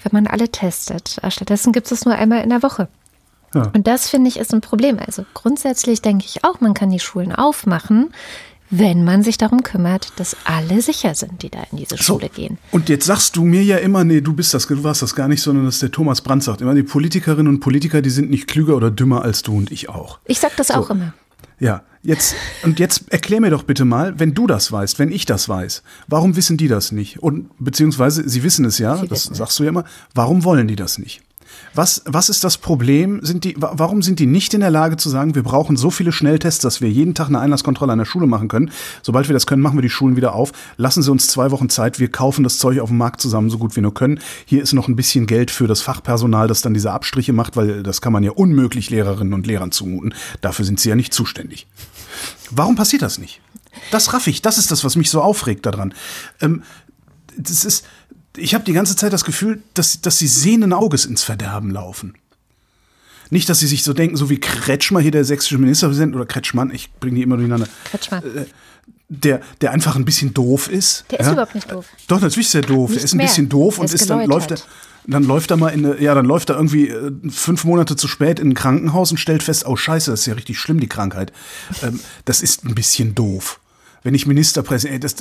wenn 0.01 0.11
man 0.13 0.27
alle 0.27 0.47
testet. 0.47 1.19
Stattdessen 1.27 1.73
gibt 1.73 1.87
es 1.87 1.91
es 1.91 2.05
nur 2.05 2.15
einmal 2.15 2.41
in 2.41 2.51
der 2.51 2.63
Woche. 2.63 2.87
Ja. 3.53 3.69
Und 3.73 3.85
das 3.85 4.09
finde 4.09 4.29
ich 4.29 4.37
ist 4.37 4.53
ein 4.53 4.61
Problem. 4.61 4.97
Also 5.05 5.25
grundsätzlich 5.33 6.01
denke 6.01 6.25
ich 6.25 6.45
auch, 6.45 6.61
man 6.61 6.73
kann 6.73 6.89
die 6.89 7.01
Schulen 7.01 7.33
aufmachen 7.35 8.13
wenn 8.75 9.03
man 9.03 9.21
sich 9.21 9.37
darum 9.37 9.61
kümmert, 9.61 10.13
dass 10.15 10.35
alle 10.45 10.81
sicher 10.81 11.13
sind, 11.13 11.43
die 11.43 11.49
da 11.49 11.59
in 11.71 11.77
diese 11.77 11.95
So, 11.97 12.15
Schule 12.15 12.29
gehen. 12.29 12.57
Und 12.71 12.89
jetzt 12.89 13.05
sagst 13.05 13.35
du 13.35 13.43
mir 13.43 13.63
ja 13.63 13.77
immer, 13.77 14.03
nee, 14.03 14.21
du 14.21 14.33
bist 14.33 14.53
das, 14.53 14.67
du 14.67 14.83
warst 14.83 15.03
das 15.03 15.13
gar 15.13 15.27
nicht, 15.27 15.41
sondern 15.41 15.65
dass 15.65 15.79
der 15.79 15.91
Thomas 15.91 16.21
Brandt 16.21 16.43
sagt 16.43 16.61
immer, 16.61 16.73
die 16.73 16.83
Politikerinnen 16.83 17.47
und 17.47 17.59
Politiker, 17.59 18.01
die 18.01 18.09
sind 18.09 18.31
nicht 18.31 18.47
klüger 18.47 18.75
oder 18.75 18.89
dümmer 18.89 19.21
als 19.21 19.43
du 19.43 19.55
und 19.55 19.71
ich 19.71 19.89
auch. 19.89 20.19
Ich 20.25 20.39
sag 20.39 20.55
das 20.57 20.71
auch 20.71 20.89
immer. 20.89 21.13
Ja, 21.59 21.83
jetzt, 22.01 22.35
und 22.63 22.79
jetzt 22.79 23.11
erklär 23.11 23.41
mir 23.41 23.51
doch 23.51 23.63
bitte 23.63 23.85
mal, 23.85 24.19
wenn 24.19 24.33
du 24.33 24.47
das 24.47 24.71
weißt, 24.71 24.97
wenn 24.99 25.11
ich 25.11 25.25
das 25.25 25.47
weiß, 25.47 25.83
warum 26.07 26.35
wissen 26.35 26.57
die 26.57 26.67
das 26.67 26.91
nicht? 26.91 27.21
Und 27.21 27.51
beziehungsweise, 27.59 28.27
sie 28.27 28.43
wissen 28.43 28.65
es 28.65 28.79
ja, 28.79 28.97
Sie 28.97 29.07
das 29.07 29.25
wissen 29.25 29.35
sagst 29.35 29.59
du 29.59 29.63
ja 29.63 29.69
immer, 29.69 29.85
warum 30.13 30.43
wollen 30.43 30.67
die 30.67 30.75
das 30.75 30.97
nicht? 30.97 31.21
Was, 31.75 32.03
was 32.05 32.29
ist 32.29 32.43
das 32.43 32.57
Problem? 32.57 33.19
Sind 33.23 33.43
die, 33.43 33.55
wa- 33.59 33.73
warum 33.75 34.01
sind 34.01 34.19
die 34.19 34.25
nicht 34.27 34.53
in 34.53 34.59
der 34.59 34.69
Lage 34.69 34.97
zu 34.97 35.09
sagen, 35.09 35.33
wir 35.33 35.43
brauchen 35.43 35.75
so 35.75 35.89
viele 35.89 36.11
Schnelltests, 36.11 36.61
dass 36.61 36.81
wir 36.81 36.89
jeden 36.89 37.15
Tag 37.15 37.27
eine 37.29 37.39
Einlasskontrolle 37.39 37.91
an 37.91 37.97
der 37.97 38.05
Schule 38.05 38.27
machen 38.27 38.47
können? 38.47 38.71
Sobald 39.01 39.27
wir 39.27 39.33
das 39.33 39.47
können, 39.47 39.61
machen 39.61 39.77
wir 39.77 39.81
die 39.81 39.89
Schulen 39.89 40.15
wieder 40.15 40.35
auf. 40.35 40.51
Lassen 40.77 41.01
Sie 41.01 41.11
uns 41.11 41.27
zwei 41.27 41.49
Wochen 41.51 41.69
Zeit. 41.69 41.99
Wir 41.99 42.09
kaufen 42.11 42.43
das 42.43 42.57
Zeug 42.59 42.79
auf 42.79 42.89
dem 42.89 42.97
Markt 42.97 43.21
zusammen, 43.21 43.49
so 43.49 43.57
gut 43.57 43.75
wir 43.75 43.81
nur 43.81 43.93
können. 43.93 44.19
Hier 44.45 44.61
ist 44.61 44.73
noch 44.73 44.87
ein 44.87 44.95
bisschen 44.95 45.25
Geld 45.25 45.49
für 45.51 45.67
das 45.67 45.81
Fachpersonal, 45.81 46.47
das 46.47 46.61
dann 46.61 46.73
diese 46.73 46.91
Abstriche 46.91 47.33
macht, 47.33 47.55
weil 47.55 47.81
das 47.81 48.01
kann 48.01 48.13
man 48.13 48.23
ja 48.23 48.31
unmöglich 48.31 48.89
Lehrerinnen 48.89 49.33
und 49.33 49.47
Lehrern 49.47 49.71
zumuten. 49.71 50.13
Dafür 50.41 50.65
sind 50.65 50.79
sie 50.79 50.89
ja 50.89 50.95
nicht 50.95 51.13
zuständig. 51.13 51.67
Warum 52.51 52.75
passiert 52.75 53.01
das 53.01 53.17
nicht? 53.17 53.41
Das 53.89 54.13
raff 54.13 54.27
ich. 54.27 54.43
Das 54.43 54.59
ist 54.59 54.69
das, 54.69 54.83
was 54.83 54.95
mich 54.95 55.09
so 55.09 55.21
aufregt 55.21 55.65
daran. 55.65 55.93
Ähm, 56.39 56.61
das 57.35 57.65
ist, 57.65 57.85
ich 58.37 58.53
habe 58.53 58.63
die 58.63 58.73
ganze 58.73 58.95
Zeit 58.95 59.13
das 59.13 59.23
Gefühl, 59.23 59.61
dass, 59.73 60.01
dass 60.01 60.17
sie 60.19 60.27
sehenden 60.27 60.73
Auges 60.73 61.05
ins 61.05 61.23
Verderben 61.23 61.69
laufen. 61.71 62.15
Nicht, 63.29 63.49
dass 63.49 63.59
sie 63.59 63.67
sich 63.67 63.83
so 63.83 63.93
denken, 63.93 64.15
so 64.15 64.29
wie 64.29 64.39
Kretschmer 64.39 64.99
hier, 64.99 65.11
der 65.11 65.25
sächsische 65.25 65.57
Ministerpräsident, 65.57 66.15
oder 66.15 66.25
Kretschmann, 66.25 66.71
ich 66.71 66.91
bringe 66.93 67.15
die 67.15 67.23
immer 67.23 67.35
durcheinander, 67.35 67.67
Kretschmann. 67.85 68.23
der, 69.09 69.41
der 69.61 69.71
einfach 69.71 69.95
ein 69.95 70.05
bisschen 70.05 70.33
doof 70.33 70.69
ist. 70.69 71.05
Der 71.09 71.19
ist 71.19 71.31
überhaupt 71.31 71.55
nicht 71.55 71.71
doof. 71.71 71.85
Doch, 72.07 72.21
natürlich 72.21 72.47
ist 72.47 72.55
er 72.55 72.61
doof. 72.61 72.89
Nicht 72.89 72.99
der 72.99 73.05
ist 73.05 73.13
ein 73.13 73.17
mehr. 73.17 73.27
bisschen 73.27 73.49
doof 73.49 73.75
Der 73.75 73.81
und 73.81 73.85
ist 73.85 74.01
ist 74.01 74.09
dann 74.09 74.25
läuft 74.27 74.51
er, 74.51 74.59
dann 75.07 75.23
läuft 75.23 75.51
er 75.51 75.57
mal 75.57 75.69
in 75.69 75.85
eine, 75.85 76.01
ja, 76.01 76.13
dann 76.13 76.25
läuft 76.25 76.49
er 76.49 76.55
irgendwie 76.55 76.89
äh, 76.89 77.11
fünf 77.29 77.63
Monate 77.63 77.95
zu 77.95 78.07
spät 78.07 78.39
in 78.39 78.49
ein 78.49 78.53
Krankenhaus 78.53 79.11
und 79.11 79.17
stellt 79.17 79.43
fest, 79.43 79.65
oh 79.65 79.75
Scheiße, 79.75 80.11
das 80.11 80.21
ist 80.21 80.25
ja 80.27 80.33
richtig 80.33 80.59
schlimm, 80.59 80.79
die 80.79 80.87
Krankheit. 80.87 81.31
Ähm, 81.81 81.99
das 82.25 82.41
ist 82.41 82.65
ein 82.65 82.75
bisschen 82.75 83.15
doof. 83.15 83.59
Wenn 84.03 84.15
ich 84.15 84.27
Ministerpräsident, 84.27 85.03
das, 85.03 85.15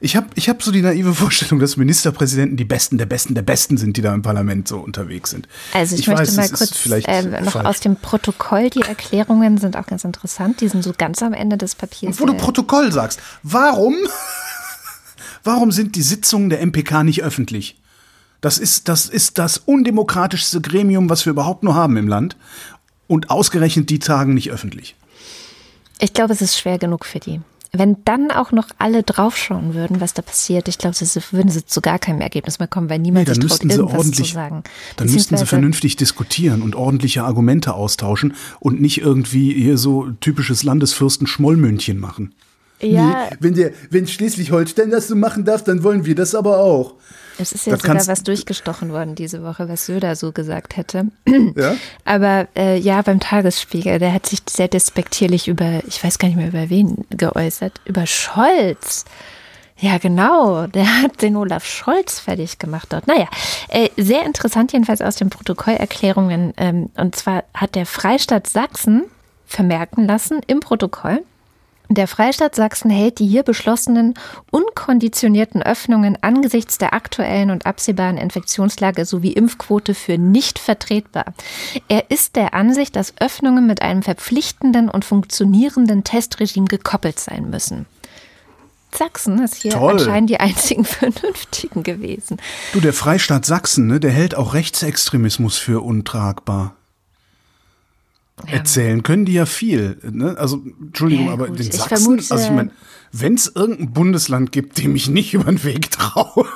ich 0.00 0.16
habe 0.16 0.28
ich 0.34 0.48
hab 0.48 0.62
so 0.62 0.72
die 0.72 0.80
naive 0.80 1.14
Vorstellung, 1.14 1.60
dass 1.60 1.76
Ministerpräsidenten 1.76 2.56
die 2.56 2.64
Besten 2.64 2.96
der 2.96 3.06
Besten 3.06 3.34
der 3.34 3.42
Besten 3.42 3.76
sind, 3.76 3.96
die 3.96 4.02
da 4.02 4.14
im 4.14 4.22
Parlament 4.22 4.66
so 4.66 4.78
unterwegs 4.78 5.30
sind. 5.30 5.46
Also 5.74 5.94
ich, 5.94 6.06
möchte 6.06 6.22
weiß, 6.22 6.36
mal 6.36 6.48
kurz 6.48 6.86
ähm, 7.06 7.30
noch 7.44 7.52
falsch. 7.52 7.66
aus 7.66 7.80
dem 7.80 7.96
Protokoll, 7.96 8.70
die 8.70 8.80
Erklärungen 8.80 9.58
sind 9.58 9.76
auch 9.76 9.86
ganz 9.86 10.04
interessant. 10.04 10.60
Die 10.62 10.68
sind 10.68 10.82
so 10.82 10.92
ganz 10.96 11.22
am 11.22 11.34
Ende 11.34 11.58
des 11.58 11.74
Papiers. 11.74 12.18
Wo 12.18 12.26
du 12.26 12.32
äh, 12.32 12.36
Protokoll 12.36 12.90
sagst. 12.92 13.20
Warum? 13.42 13.94
Warum 15.44 15.70
sind 15.70 15.96
die 15.96 16.02
Sitzungen 16.02 16.48
der 16.48 16.64
MPK 16.64 17.04
nicht 17.04 17.22
öffentlich? 17.22 17.78
Das 18.40 18.56
ist, 18.56 18.88
das 18.88 19.06
ist 19.06 19.38
das 19.38 19.58
undemokratischste 19.58 20.62
Gremium, 20.62 21.10
was 21.10 21.26
wir 21.26 21.30
überhaupt 21.30 21.62
nur 21.62 21.74
haben 21.74 21.98
im 21.98 22.08
Land. 22.08 22.36
Und 23.06 23.28
ausgerechnet 23.28 23.90
die 23.90 23.98
tagen 23.98 24.32
nicht 24.34 24.50
öffentlich. 24.50 24.96
Ich 25.98 26.14
glaube, 26.14 26.32
es 26.32 26.40
ist 26.40 26.58
schwer 26.58 26.78
genug 26.78 27.04
für 27.04 27.18
die. 27.18 27.40
Wenn 27.72 27.98
dann 28.04 28.32
auch 28.32 28.50
noch 28.50 28.68
alle 28.78 29.04
draufschauen 29.04 29.74
würden, 29.74 30.00
was 30.00 30.12
da 30.12 30.22
passiert, 30.22 30.66
ich 30.66 30.78
glaube, 30.78 30.96
sie 30.96 31.06
würden 31.30 31.50
sie 31.50 31.64
zu 31.64 31.80
gar 31.80 32.00
keinem 32.00 32.20
Ergebnis 32.20 32.58
mehr 32.58 32.66
kommen, 32.66 32.90
weil 32.90 32.98
niemand 32.98 33.28
dann 33.28 33.36
sich 33.36 33.44
traut, 33.44 33.50
müssten 33.50 33.70
sie 33.70 33.76
irgendwas 33.76 33.98
ordentlich, 33.98 34.28
zu 34.28 34.34
sagen. 34.34 34.62
dann 34.96 35.10
müssten 35.10 35.36
sie 35.36 35.46
vernünftig 35.46 35.96
diskutieren 35.96 36.62
und 36.62 36.74
ordentliche 36.74 37.22
Argumente 37.22 37.74
austauschen 37.74 38.34
und 38.58 38.80
nicht 38.80 39.00
irgendwie 39.00 39.54
hier 39.54 39.78
so 39.78 40.10
typisches 40.20 40.64
Landesfürsten-Schmollmündchen 40.64 41.98
machen. 41.98 42.34
Ja, 42.82 43.28
wenn 43.40 43.54
der, 43.54 43.72
wenn 43.90 44.06
Schleswig-Holstein 44.06 44.90
das 44.90 45.08
so 45.08 45.14
machen 45.14 45.44
darf, 45.44 45.62
dann 45.62 45.82
wollen 45.82 46.06
wir 46.06 46.14
das 46.14 46.34
aber 46.34 46.58
auch. 46.58 46.94
Es 47.40 47.52
ist 47.52 47.66
ja 47.66 47.72
das 47.72 47.82
sogar 47.82 48.06
was 48.06 48.22
durchgestochen 48.22 48.92
worden 48.92 49.14
diese 49.14 49.42
Woche, 49.42 49.68
was 49.68 49.86
Söder 49.86 50.16
so 50.16 50.32
gesagt 50.32 50.76
hätte. 50.76 51.06
Ja? 51.56 51.74
Aber 52.04 52.48
äh, 52.56 52.78
ja, 52.78 53.02
beim 53.02 53.20
Tagesspiegel, 53.20 53.98
der 53.98 54.12
hat 54.12 54.26
sich 54.26 54.40
sehr 54.48 54.68
despektierlich 54.68 55.48
über, 55.48 55.82
ich 55.86 56.02
weiß 56.02 56.18
gar 56.18 56.28
nicht 56.28 56.36
mehr 56.36 56.48
über 56.48 56.70
wen 56.70 57.04
geäußert, 57.10 57.80
über 57.84 58.06
Scholz. 58.06 59.04
Ja, 59.78 59.96
genau. 59.98 60.66
Der 60.66 61.02
hat 61.02 61.22
den 61.22 61.36
Olaf 61.36 61.64
Scholz 61.64 62.20
fertig 62.20 62.58
gemacht 62.58 62.88
dort. 62.90 63.06
Naja, 63.06 63.26
äh, 63.68 63.88
sehr 63.96 64.26
interessant 64.26 64.72
jedenfalls 64.72 65.00
aus 65.00 65.16
den 65.16 65.30
Protokollerklärungen. 65.30 66.52
Ähm, 66.58 66.90
und 66.96 67.16
zwar 67.16 67.44
hat 67.54 67.74
der 67.74 67.86
Freistaat 67.86 68.46
Sachsen 68.46 69.04
vermerken 69.46 70.06
lassen 70.06 70.40
im 70.46 70.60
Protokoll, 70.60 71.22
der 71.90 72.06
Freistaat 72.06 72.54
Sachsen 72.54 72.88
hält 72.88 73.18
die 73.18 73.26
hier 73.26 73.42
beschlossenen 73.42 74.14
unkonditionierten 74.52 75.60
Öffnungen 75.60 76.16
angesichts 76.22 76.78
der 76.78 76.94
aktuellen 76.94 77.50
und 77.50 77.66
absehbaren 77.66 78.16
Infektionslage 78.16 79.04
sowie 79.04 79.32
Impfquote 79.32 79.94
für 79.94 80.16
nicht 80.16 80.60
vertretbar. 80.60 81.26
Er 81.88 82.10
ist 82.10 82.36
der 82.36 82.54
Ansicht, 82.54 82.94
dass 82.94 83.14
Öffnungen 83.18 83.66
mit 83.66 83.82
einem 83.82 84.04
verpflichtenden 84.04 84.88
und 84.88 85.04
funktionierenden 85.04 86.04
Testregime 86.04 86.66
gekoppelt 86.66 87.18
sein 87.18 87.50
müssen. 87.50 87.86
Sachsen 88.92 89.42
ist 89.42 89.56
hier 89.56 89.72
Toll. 89.72 89.92
anscheinend 89.92 90.30
die 90.30 90.38
einzigen 90.38 90.84
Vernünftigen 90.86 91.82
gewesen. 91.82 92.40
Du, 92.72 92.80
der 92.80 92.92
Freistaat 92.92 93.44
Sachsen, 93.44 93.88
ne, 93.88 93.98
der 93.98 94.12
hält 94.12 94.36
auch 94.36 94.54
Rechtsextremismus 94.54 95.58
für 95.58 95.82
untragbar. 95.84 96.74
Erzählen 98.46 99.02
können 99.02 99.24
die 99.24 99.32
ja 99.34 99.46
viel. 99.46 99.98
Ne? 100.10 100.36
Also, 100.38 100.62
Entschuldigung, 100.80 101.26
Ja, 101.26 101.32
aber 101.32 101.48
den 101.48 101.60
Ich 101.66 101.72
Sachsen, 101.72 101.96
vermute- 102.18 102.32
also 102.32 102.44
ich 102.44 102.50
meine, 102.50 102.70
wenn 103.12 103.34
es 103.34 103.50
irgendein 103.54 103.92
Bundesland 103.92 104.52
gibt, 104.52 104.78
dem 104.78 104.94
ich 104.94 105.08
nicht 105.08 105.34
über 105.34 105.44
den 105.44 105.62
Weg 105.64 105.90
traue, 105.90 106.46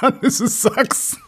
dann 0.00 0.20
ist 0.20 0.40
es 0.40 0.62
Sachsen. 0.62 1.18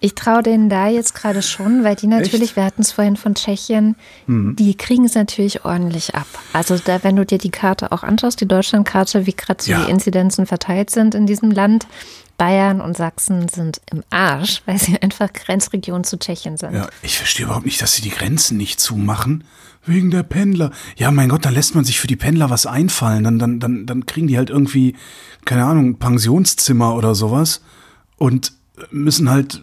Ich 0.00 0.14
traue 0.14 0.42
denen 0.44 0.68
da 0.68 0.88
jetzt 0.88 1.14
gerade 1.14 1.42
schon, 1.42 1.82
weil 1.82 1.96
die 1.96 2.06
natürlich, 2.06 2.42
Echt? 2.50 2.56
wir 2.56 2.64
hatten 2.64 2.82
es 2.82 2.92
vorhin 2.92 3.16
von 3.16 3.34
Tschechien, 3.34 3.96
die 4.28 4.76
kriegen 4.76 5.04
es 5.04 5.14
natürlich 5.16 5.64
ordentlich 5.64 6.14
ab. 6.14 6.26
Also 6.52 6.76
da, 6.84 7.02
wenn 7.02 7.16
du 7.16 7.26
dir 7.26 7.38
die 7.38 7.50
Karte 7.50 7.90
auch 7.90 8.04
anschaust, 8.04 8.40
die 8.40 8.46
Deutschlandkarte, 8.46 9.26
wie 9.26 9.32
gerade 9.34 9.60
so 9.62 9.72
Ja. 9.72 9.84
die 9.84 9.90
Inzidenzen 9.90 10.46
verteilt 10.46 10.90
sind 10.90 11.16
in 11.16 11.26
diesem 11.26 11.50
Land, 11.50 11.88
Bayern 12.38 12.80
und 12.80 12.96
Sachsen 12.96 13.48
sind 13.48 13.82
im 13.92 14.02
Arsch, 14.08 14.62
weil 14.66 14.78
sie 14.78 15.00
einfach 15.02 15.30
Grenzregion 15.32 16.04
zu 16.04 16.18
Tschechien 16.18 16.56
sind. 16.56 16.72
Ja, 16.74 16.88
ich 17.02 17.18
verstehe 17.18 17.44
überhaupt 17.46 17.66
nicht, 17.66 17.82
dass 17.82 17.94
sie 17.94 18.02
die 18.02 18.10
Grenzen 18.10 18.56
nicht 18.56 18.80
zumachen. 18.80 19.44
Wegen 19.84 20.10
der 20.10 20.22
Pendler. 20.22 20.70
Ja, 20.96 21.10
mein 21.10 21.30
Gott, 21.30 21.44
dann 21.44 21.54
lässt 21.54 21.74
man 21.74 21.84
sich 21.84 21.98
für 21.98 22.08
die 22.08 22.16
Pendler 22.16 22.50
was 22.50 22.66
einfallen. 22.66 23.24
Dann, 23.24 23.38
dann, 23.38 23.60
dann, 23.60 23.86
dann 23.86 24.06
kriegen 24.06 24.26
die 24.26 24.36
halt 24.36 24.50
irgendwie, 24.50 24.96
keine 25.44 25.64
Ahnung, 25.64 25.98
Pensionszimmer 25.98 26.94
oder 26.94 27.14
sowas 27.14 27.62
und 28.16 28.52
müssen 28.90 29.30
halt 29.30 29.62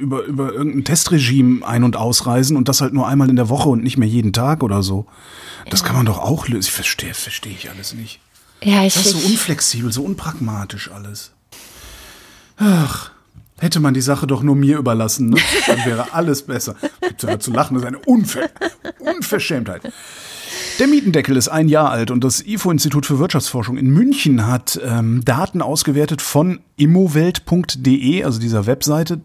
über, 0.00 0.22
über 0.24 0.52
irgendein 0.52 0.84
Testregime 0.84 1.66
ein- 1.66 1.84
und 1.84 1.96
ausreisen 1.96 2.56
und 2.56 2.68
das 2.68 2.80
halt 2.80 2.92
nur 2.92 3.06
einmal 3.06 3.30
in 3.30 3.36
der 3.36 3.48
Woche 3.48 3.68
und 3.68 3.82
nicht 3.82 3.98
mehr 3.98 4.08
jeden 4.08 4.32
Tag 4.32 4.62
oder 4.62 4.82
so. 4.82 5.06
Das 5.70 5.84
kann 5.84 5.96
man 5.96 6.06
doch 6.06 6.18
auch 6.18 6.48
lösen. 6.48 6.68
Ich 6.68 6.72
verstehe, 6.72 7.14
verstehe 7.14 7.52
ich 7.52 7.70
alles 7.70 7.94
nicht. 7.94 8.20
Ja, 8.62 8.84
ich, 8.84 8.94
Das 8.94 9.06
ist 9.06 9.22
so 9.22 9.28
unflexibel, 9.28 9.92
so 9.92 10.02
unpragmatisch 10.02 10.90
alles. 10.90 11.31
Ach, 12.64 13.10
hätte 13.58 13.80
man 13.80 13.92
die 13.92 14.00
Sache 14.00 14.28
doch 14.28 14.44
nur 14.44 14.54
mir 14.54 14.78
überlassen, 14.78 15.30
ne? 15.30 15.40
dann 15.66 15.84
wäre 15.84 16.12
alles 16.12 16.42
besser. 16.42 16.76
Zu 17.16 17.50
lachen, 17.50 17.74
das 17.74 17.82
ist 17.82 17.88
eine 17.88 17.98
Unver 17.98 18.48
Unverschämtheit. 19.00 19.82
Der 20.78 20.86
Mietendeckel 20.86 21.36
ist 21.36 21.48
ein 21.48 21.68
Jahr 21.68 21.90
alt 21.90 22.12
und 22.12 22.22
das 22.22 22.40
IFO-Institut 22.46 23.04
für 23.04 23.18
Wirtschaftsforschung 23.18 23.76
in 23.76 23.90
München 23.90 24.46
hat 24.46 24.80
ähm, 24.84 25.24
Daten 25.24 25.60
ausgewertet 25.60 26.22
von 26.22 26.60
immowelt.de, 26.76 28.22
also 28.22 28.38
dieser 28.38 28.66
Webseite. 28.66 29.20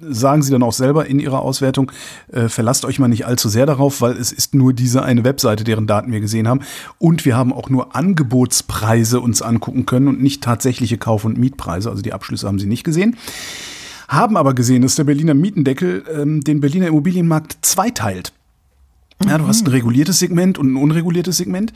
Sagen 0.00 0.42
Sie 0.42 0.52
dann 0.52 0.62
auch 0.62 0.72
selber 0.72 1.06
in 1.06 1.18
Ihrer 1.18 1.42
Auswertung, 1.42 1.90
äh, 2.32 2.48
verlasst 2.48 2.84
euch 2.84 2.98
mal 2.98 3.08
nicht 3.08 3.26
allzu 3.26 3.48
sehr 3.48 3.66
darauf, 3.66 4.00
weil 4.00 4.12
es 4.12 4.30
ist 4.32 4.54
nur 4.54 4.72
diese 4.72 5.02
eine 5.02 5.24
Webseite, 5.24 5.64
deren 5.64 5.86
Daten 5.86 6.12
wir 6.12 6.20
gesehen 6.20 6.46
haben. 6.46 6.60
Und 6.98 7.24
wir 7.24 7.36
haben 7.36 7.52
auch 7.52 7.68
nur 7.68 7.96
Angebotspreise 7.96 9.20
uns 9.20 9.42
angucken 9.42 9.86
können 9.86 10.08
und 10.08 10.22
nicht 10.22 10.42
tatsächliche 10.42 10.98
Kauf- 10.98 11.24
und 11.24 11.36
Mietpreise. 11.36 11.90
Also 11.90 12.02
die 12.02 12.12
Abschlüsse 12.12 12.46
haben 12.46 12.58
Sie 12.58 12.66
nicht 12.66 12.84
gesehen. 12.84 13.16
Haben 14.08 14.36
aber 14.36 14.54
gesehen, 14.54 14.82
dass 14.82 14.94
der 14.94 15.04
Berliner 15.04 15.34
Mietendeckel 15.34 16.04
ähm, 16.12 16.40
den 16.40 16.60
Berliner 16.60 16.86
Immobilienmarkt 16.86 17.58
zweiteilt. 17.62 18.32
Ja, 19.26 19.36
du 19.38 19.48
hast 19.48 19.64
ein 19.64 19.70
reguliertes 19.70 20.20
Segment 20.20 20.58
und 20.58 20.72
ein 20.72 20.76
unreguliertes 20.76 21.38
Segment. 21.38 21.72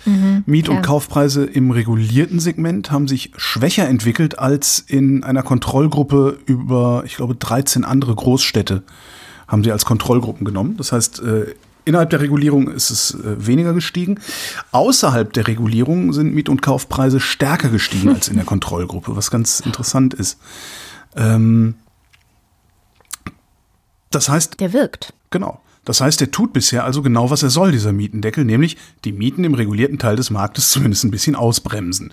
Miet- 0.47 0.69
und 0.69 0.77
klar. 0.77 0.83
Kaufpreise 0.83 1.45
im 1.45 1.73
regulierten 1.73 2.39
Segment 2.39 2.93
haben 2.93 3.09
sich 3.09 3.33
schwächer 3.37 3.89
entwickelt 3.89 4.39
als 4.39 4.79
in 4.79 5.25
einer 5.25 5.43
Kontrollgruppe 5.43 6.39
über, 6.47 7.03
ich 7.05 7.17
glaube, 7.17 7.35
13 7.35 7.85
andere 7.85 8.15
Großstädte 8.15 8.85
haben 9.49 9.65
sie 9.65 9.73
als 9.73 9.85
Kontrollgruppen 9.85 10.45
genommen. 10.45 10.77
Das 10.77 10.93
heißt, 10.93 11.21
äh, 11.21 11.55
innerhalb 11.85 12.11
der 12.11 12.21
Regulierung 12.21 12.69
ist 12.69 12.91
es 12.91 13.15
äh, 13.15 13.47
weniger 13.47 13.75
gestiegen. 13.75 14.21
Außerhalb 14.71 15.33
der 15.33 15.49
Regulierung 15.49 16.13
sind 16.13 16.35
Miet- 16.35 16.49
und 16.49 16.63
Kaufpreise 16.63 17.19
stärker 17.21 17.69
gestiegen 17.71 18.11
als 18.11 18.29
in 18.29 18.37
der 18.37 18.45
Kontrollgruppe, 18.47 19.17
was 19.17 19.31
ganz 19.31 19.61
interessant 19.61 20.15
ist. 20.15 20.39
Ähm, 21.17 21.75
das 24.11 24.29
heißt, 24.29 24.61
der 24.61 24.73
wirkt. 24.73 25.13
Genau. 25.31 25.61
Das 25.85 26.01
heißt, 26.01 26.21
er 26.21 26.31
tut 26.31 26.53
bisher 26.53 26.85
also 26.85 27.03
genau, 27.03 27.31
was 27.31 27.43
er 27.43 27.51
soll, 27.51 27.73
dieser 27.73 27.93
Mietendeckel, 27.93 28.45
nämlich 28.45 28.77
die 29.05 29.13
Mieten 29.13 29.45
im 29.45 29.55
regulierten 29.55 29.99
Teil 29.99 30.17
des 30.17 30.31
Marktes 30.31 30.71
zumindest 30.71 31.05
ein 31.05 31.11
bisschen 31.11 31.35
ausbremsen. 31.35 32.13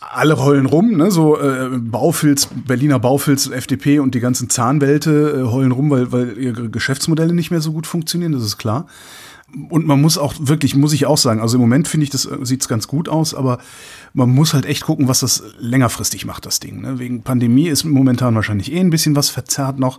Alle 0.00 0.38
heulen 0.38 0.66
rum, 0.66 0.96
ne? 0.96 1.10
so 1.10 1.38
äh, 1.38 1.68
Baufilz, 1.72 2.48
Berliner 2.66 2.98
Baufilz, 2.98 3.46
FDP 3.46 4.00
und 4.00 4.14
die 4.14 4.20
ganzen 4.20 4.50
Zahnwelte 4.50 5.44
äh, 5.46 5.50
heulen 5.50 5.72
rum, 5.72 5.90
weil, 5.90 6.10
weil 6.10 6.36
ihre 6.36 6.68
Geschäftsmodelle 6.68 7.32
nicht 7.32 7.50
mehr 7.50 7.60
so 7.60 7.72
gut 7.72 7.86
funktionieren, 7.86 8.32
das 8.32 8.42
ist 8.42 8.58
klar. 8.58 8.86
Und 9.68 9.86
man 9.86 10.00
muss 10.00 10.16
auch 10.16 10.34
wirklich, 10.38 10.74
muss 10.74 10.92
ich 10.92 11.06
auch 11.06 11.18
sagen, 11.18 11.40
also 11.40 11.56
im 11.56 11.60
Moment 11.60 11.88
finde 11.88 12.04
ich, 12.04 12.10
das 12.10 12.24
äh, 12.24 12.38
sieht's 12.42 12.68
ganz 12.68 12.88
gut 12.88 13.08
aus, 13.08 13.34
aber 13.34 13.58
man 14.12 14.30
muss 14.30 14.52
halt 14.52 14.66
echt 14.66 14.82
gucken, 14.82 15.06
was 15.06 15.20
das 15.20 15.42
längerfristig 15.58 16.24
macht, 16.24 16.46
das 16.46 16.60
Ding. 16.60 16.80
Ne? 16.80 16.98
Wegen 16.98 17.22
Pandemie 17.22 17.68
ist 17.68 17.84
momentan 17.84 18.34
wahrscheinlich 18.34 18.72
eh 18.72 18.80
ein 18.80 18.90
bisschen 18.90 19.16
was 19.16 19.30
verzerrt 19.30 19.78
noch. 19.78 19.98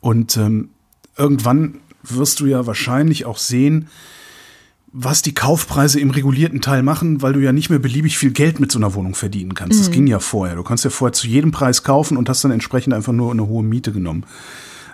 Und 0.00 0.36
ähm, 0.36 0.70
irgendwann 1.16 1.80
wirst 2.02 2.40
du 2.40 2.46
ja 2.46 2.66
wahrscheinlich 2.66 3.26
auch 3.26 3.38
sehen, 3.38 3.88
was 4.92 5.22
die 5.22 5.34
Kaufpreise 5.34 6.00
im 6.00 6.10
regulierten 6.10 6.60
Teil 6.60 6.82
machen, 6.82 7.22
weil 7.22 7.32
du 7.32 7.40
ja 7.40 7.52
nicht 7.52 7.70
mehr 7.70 7.78
beliebig 7.78 8.18
viel 8.18 8.32
Geld 8.32 8.58
mit 8.58 8.72
so 8.72 8.78
einer 8.78 8.94
Wohnung 8.94 9.14
verdienen 9.14 9.54
kannst. 9.54 9.78
Mhm. 9.78 9.82
Das 9.82 9.90
ging 9.92 10.06
ja 10.06 10.18
vorher. 10.18 10.56
Du 10.56 10.64
kannst 10.64 10.84
ja 10.84 10.90
vorher 10.90 11.12
zu 11.12 11.28
jedem 11.28 11.52
Preis 11.52 11.84
kaufen 11.84 12.16
und 12.16 12.28
hast 12.28 12.42
dann 12.42 12.50
entsprechend 12.50 12.92
einfach 12.94 13.12
nur 13.12 13.30
eine 13.30 13.46
hohe 13.46 13.62
Miete 13.62 13.92
genommen. 13.92 14.24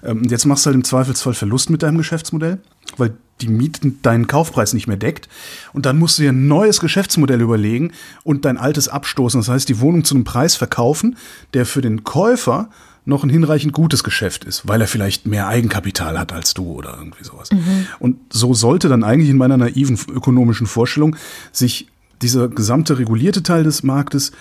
Ähm, 0.02 0.24
jetzt 0.24 0.44
machst 0.44 0.66
du 0.66 0.68
halt 0.68 0.76
im 0.76 0.84
Zweifelsfall 0.84 1.32
Verlust 1.34 1.70
mit 1.70 1.82
deinem 1.82 1.96
Geschäftsmodell, 1.96 2.58
weil 2.98 3.16
die 3.40 3.48
Miete 3.48 3.92
deinen 4.02 4.26
Kaufpreis 4.26 4.74
nicht 4.74 4.86
mehr 4.86 4.96
deckt. 4.98 5.28
Und 5.72 5.86
dann 5.86 5.98
musst 5.98 6.18
du 6.18 6.22
dir 6.22 6.32
ein 6.32 6.46
neues 6.46 6.80
Geschäftsmodell 6.80 7.40
überlegen 7.40 7.92
und 8.22 8.44
dein 8.44 8.58
altes 8.58 8.88
abstoßen. 8.88 9.40
Das 9.40 9.48
heißt, 9.48 9.68
die 9.68 9.80
Wohnung 9.80 10.04
zu 10.04 10.14
einem 10.14 10.24
Preis 10.24 10.56
verkaufen, 10.56 11.16
der 11.54 11.64
für 11.64 11.80
den 11.80 12.04
Käufer 12.04 12.70
noch 13.06 13.24
ein 13.24 13.30
hinreichend 13.30 13.72
gutes 13.72 14.04
Geschäft 14.04 14.44
ist, 14.44 14.68
weil 14.68 14.80
er 14.80 14.88
vielleicht 14.88 15.26
mehr 15.26 15.46
Eigenkapital 15.46 16.18
hat 16.18 16.32
als 16.32 16.54
du 16.54 16.72
oder 16.72 16.96
irgendwie 16.98 17.24
sowas. 17.24 17.50
Mhm. 17.52 17.86
Und 18.00 18.16
so 18.30 18.52
sollte 18.52 18.88
dann 18.88 19.04
eigentlich 19.04 19.30
in 19.30 19.38
meiner 19.38 19.56
naiven 19.56 19.98
ökonomischen 20.12 20.66
Vorstellung 20.66 21.16
sich 21.52 21.88
dieser 22.20 22.48
gesamte 22.48 22.98
regulierte 22.98 23.42
Teil 23.42 23.62
des 23.62 23.82
Marktes 23.82 24.30
äh, 24.30 24.32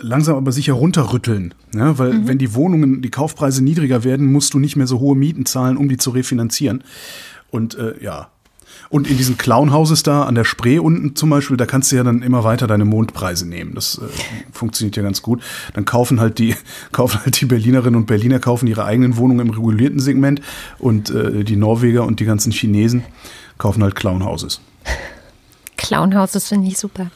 langsam 0.00 0.36
aber 0.36 0.52
sicher 0.52 0.74
runterrütteln. 0.74 1.54
Ja, 1.74 1.98
weil 1.98 2.12
mhm. 2.12 2.28
wenn 2.28 2.38
die 2.38 2.54
Wohnungen, 2.54 3.02
die 3.02 3.10
Kaufpreise 3.10 3.64
niedriger 3.64 4.04
werden, 4.04 4.30
musst 4.30 4.52
du 4.52 4.58
nicht 4.58 4.76
mehr 4.76 4.86
so 4.86 5.00
hohe 5.00 5.16
Mieten 5.16 5.46
zahlen, 5.46 5.76
um 5.76 5.88
die 5.88 5.96
zu 5.96 6.10
refinanzieren. 6.10 6.84
Und 7.50 7.76
äh, 7.76 7.94
ja, 8.02 8.28
und 8.90 9.08
in 9.08 9.16
diesen 9.16 9.38
Clownhouses 9.38 10.02
da 10.02 10.24
an 10.24 10.34
der 10.34 10.44
Spree 10.44 10.80
unten 10.80 11.14
zum 11.14 11.30
Beispiel, 11.30 11.56
da 11.56 11.64
kannst 11.64 11.92
du 11.92 11.96
ja 11.96 12.02
dann 12.02 12.22
immer 12.22 12.42
weiter 12.42 12.66
deine 12.66 12.84
Mondpreise 12.84 13.48
nehmen. 13.48 13.74
Das 13.74 13.98
äh, 13.98 14.06
funktioniert 14.52 14.96
ja 14.96 15.02
ganz 15.04 15.22
gut. 15.22 15.40
Dann 15.74 15.84
kaufen 15.84 16.20
halt 16.20 16.38
die, 16.38 16.56
kaufen 16.92 17.20
halt 17.24 17.40
die 17.40 17.46
Berlinerinnen 17.46 17.94
und 17.94 18.06
Berliner 18.06 18.40
kaufen 18.40 18.66
ihre 18.66 18.84
eigenen 18.84 19.16
Wohnungen 19.16 19.46
im 19.46 19.54
regulierten 19.54 20.00
Segment 20.00 20.42
und 20.78 21.10
äh, 21.10 21.44
die 21.44 21.56
Norweger 21.56 22.04
und 22.04 22.18
die 22.18 22.24
ganzen 22.24 22.50
Chinesen 22.50 23.04
kaufen 23.58 23.82
halt 23.82 23.94
Clownhouses. 23.94 24.60
Clownhouses 25.76 26.48
finde 26.48 26.68
ich 26.68 26.76
super. 26.76 27.10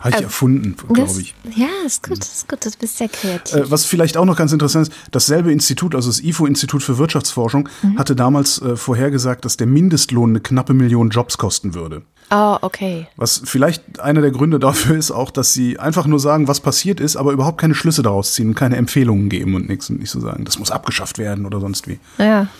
Habe 0.00 0.10
ich 0.10 0.20
äh, 0.20 0.24
erfunden, 0.24 0.76
glaube 0.92 1.20
ich. 1.20 1.34
Ja, 1.56 1.66
ist 1.84 2.06
gut, 2.06 2.18
ist 2.18 2.48
gut, 2.48 2.64
du 2.64 2.70
bist 2.78 2.98
sehr 2.98 3.08
kreativ. 3.08 3.54
Äh, 3.54 3.70
was 3.70 3.84
vielleicht 3.84 4.16
auch 4.16 4.24
noch 4.24 4.36
ganz 4.36 4.52
interessant 4.52 4.88
ist, 4.88 4.94
dasselbe 5.10 5.52
Institut, 5.52 5.94
also 5.94 6.08
das 6.08 6.20
IFO-Institut 6.20 6.82
für 6.82 6.98
Wirtschaftsforschung, 6.98 7.68
mhm. 7.82 7.98
hatte 7.98 8.14
damals 8.14 8.60
äh, 8.62 8.76
vorhergesagt, 8.76 9.44
dass 9.44 9.56
der 9.56 9.66
Mindestlohn 9.66 10.30
eine 10.30 10.40
knappe 10.40 10.74
Million 10.74 11.10
Jobs 11.10 11.38
kosten 11.38 11.74
würde. 11.74 12.02
Oh, 12.30 12.58
okay. 12.60 13.08
Was 13.16 13.40
vielleicht 13.44 14.00
einer 14.00 14.20
der 14.20 14.30
Gründe 14.30 14.58
dafür 14.58 14.96
ist 14.96 15.10
auch, 15.10 15.30
dass 15.30 15.52
sie 15.54 15.78
einfach 15.78 16.06
nur 16.06 16.20
sagen, 16.20 16.46
was 16.46 16.60
passiert 16.60 17.00
ist, 17.00 17.16
aber 17.16 17.32
überhaupt 17.32 17.58
keine 17.58 17.74
Schlüsse 17.74 18.02
daraus 18.02 18.34
ziehen 18.34 18.48
und 18.48 18.54
keine 18.54 18.76
Empfehlungen 18.76 19.28
geben 19.30 19.54
und 19.54 19.68
nichts 19.68 19.88
und 19.88 20.00
nicht 20.00 20.10
so 20.10 20.20
sagen, 20.20 20.44
das 20.44 20.58
muss 20.58 20.70
abgeschafft 20.70 21.18
werden 21.18 21.46
oder 21.46 21.60
sonst 21.60 21.88
wie. 21.88 21.98
Ja. 22.18 22.48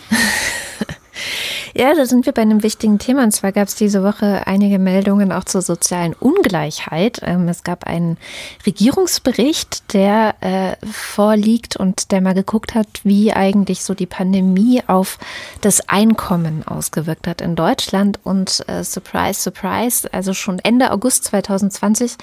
Ja, 1.75 1.93
da 1.93 2.05
sind 2.05 2.25
wir 2.25 2.33
bei 2.33 2.41
einem 2.41 2.63
wichtigen 2.63 2.97
Thema. 2.97 3.23
Und 3.23 3.31
zwar 3.31 3.51
gab 3.51 3.67
es 3.67 3.75
diese 3.75 4.03
Woche 4.03 4.47
einige 4.47 4.79
Meldungen 4.79 5.31
auch 5.31 5.43
zur 5.43 5.61
sozialen 5.61 6.13
Ungleichheit. 6.13 7.21
Ähm, 7.23 7.47
es 7.47 7.63
gab 7.63 7.85
einen 7.85 8.17
Regierungsbericht, 8.65 9.93
der 9.93 10.35
äh, 10.41 10.85
vorliegt 10.85 11.77
und 11.77 12.11
der 12.11 12.21
mal 12.21 12.33
geguckt 12.33 12.73
hat, 12.73 12.87
wie 13.03 13.33
eigentlich 13.33 13.83
so 13.83 13.93
die 13.93 14.07
Pandemie 14.07 14.81
auf 14.87 15.19
das 15.61 15.87
Einkommen 15.89 16.67
ausgewirkt 16.67 17.27
hat 17.27 17.41
in 17.41 17.55
Deutschland. 17.55 18.19
Und 18.23 18.63
äh, 18.67 18.83
surprise, 18.83 19.41
surprise, 19.41 20.11
also 20.11 20.33
schon 20.33 20.59
Ende 20.59 20.91
August 20.91 21.25
2020 21.25 22.17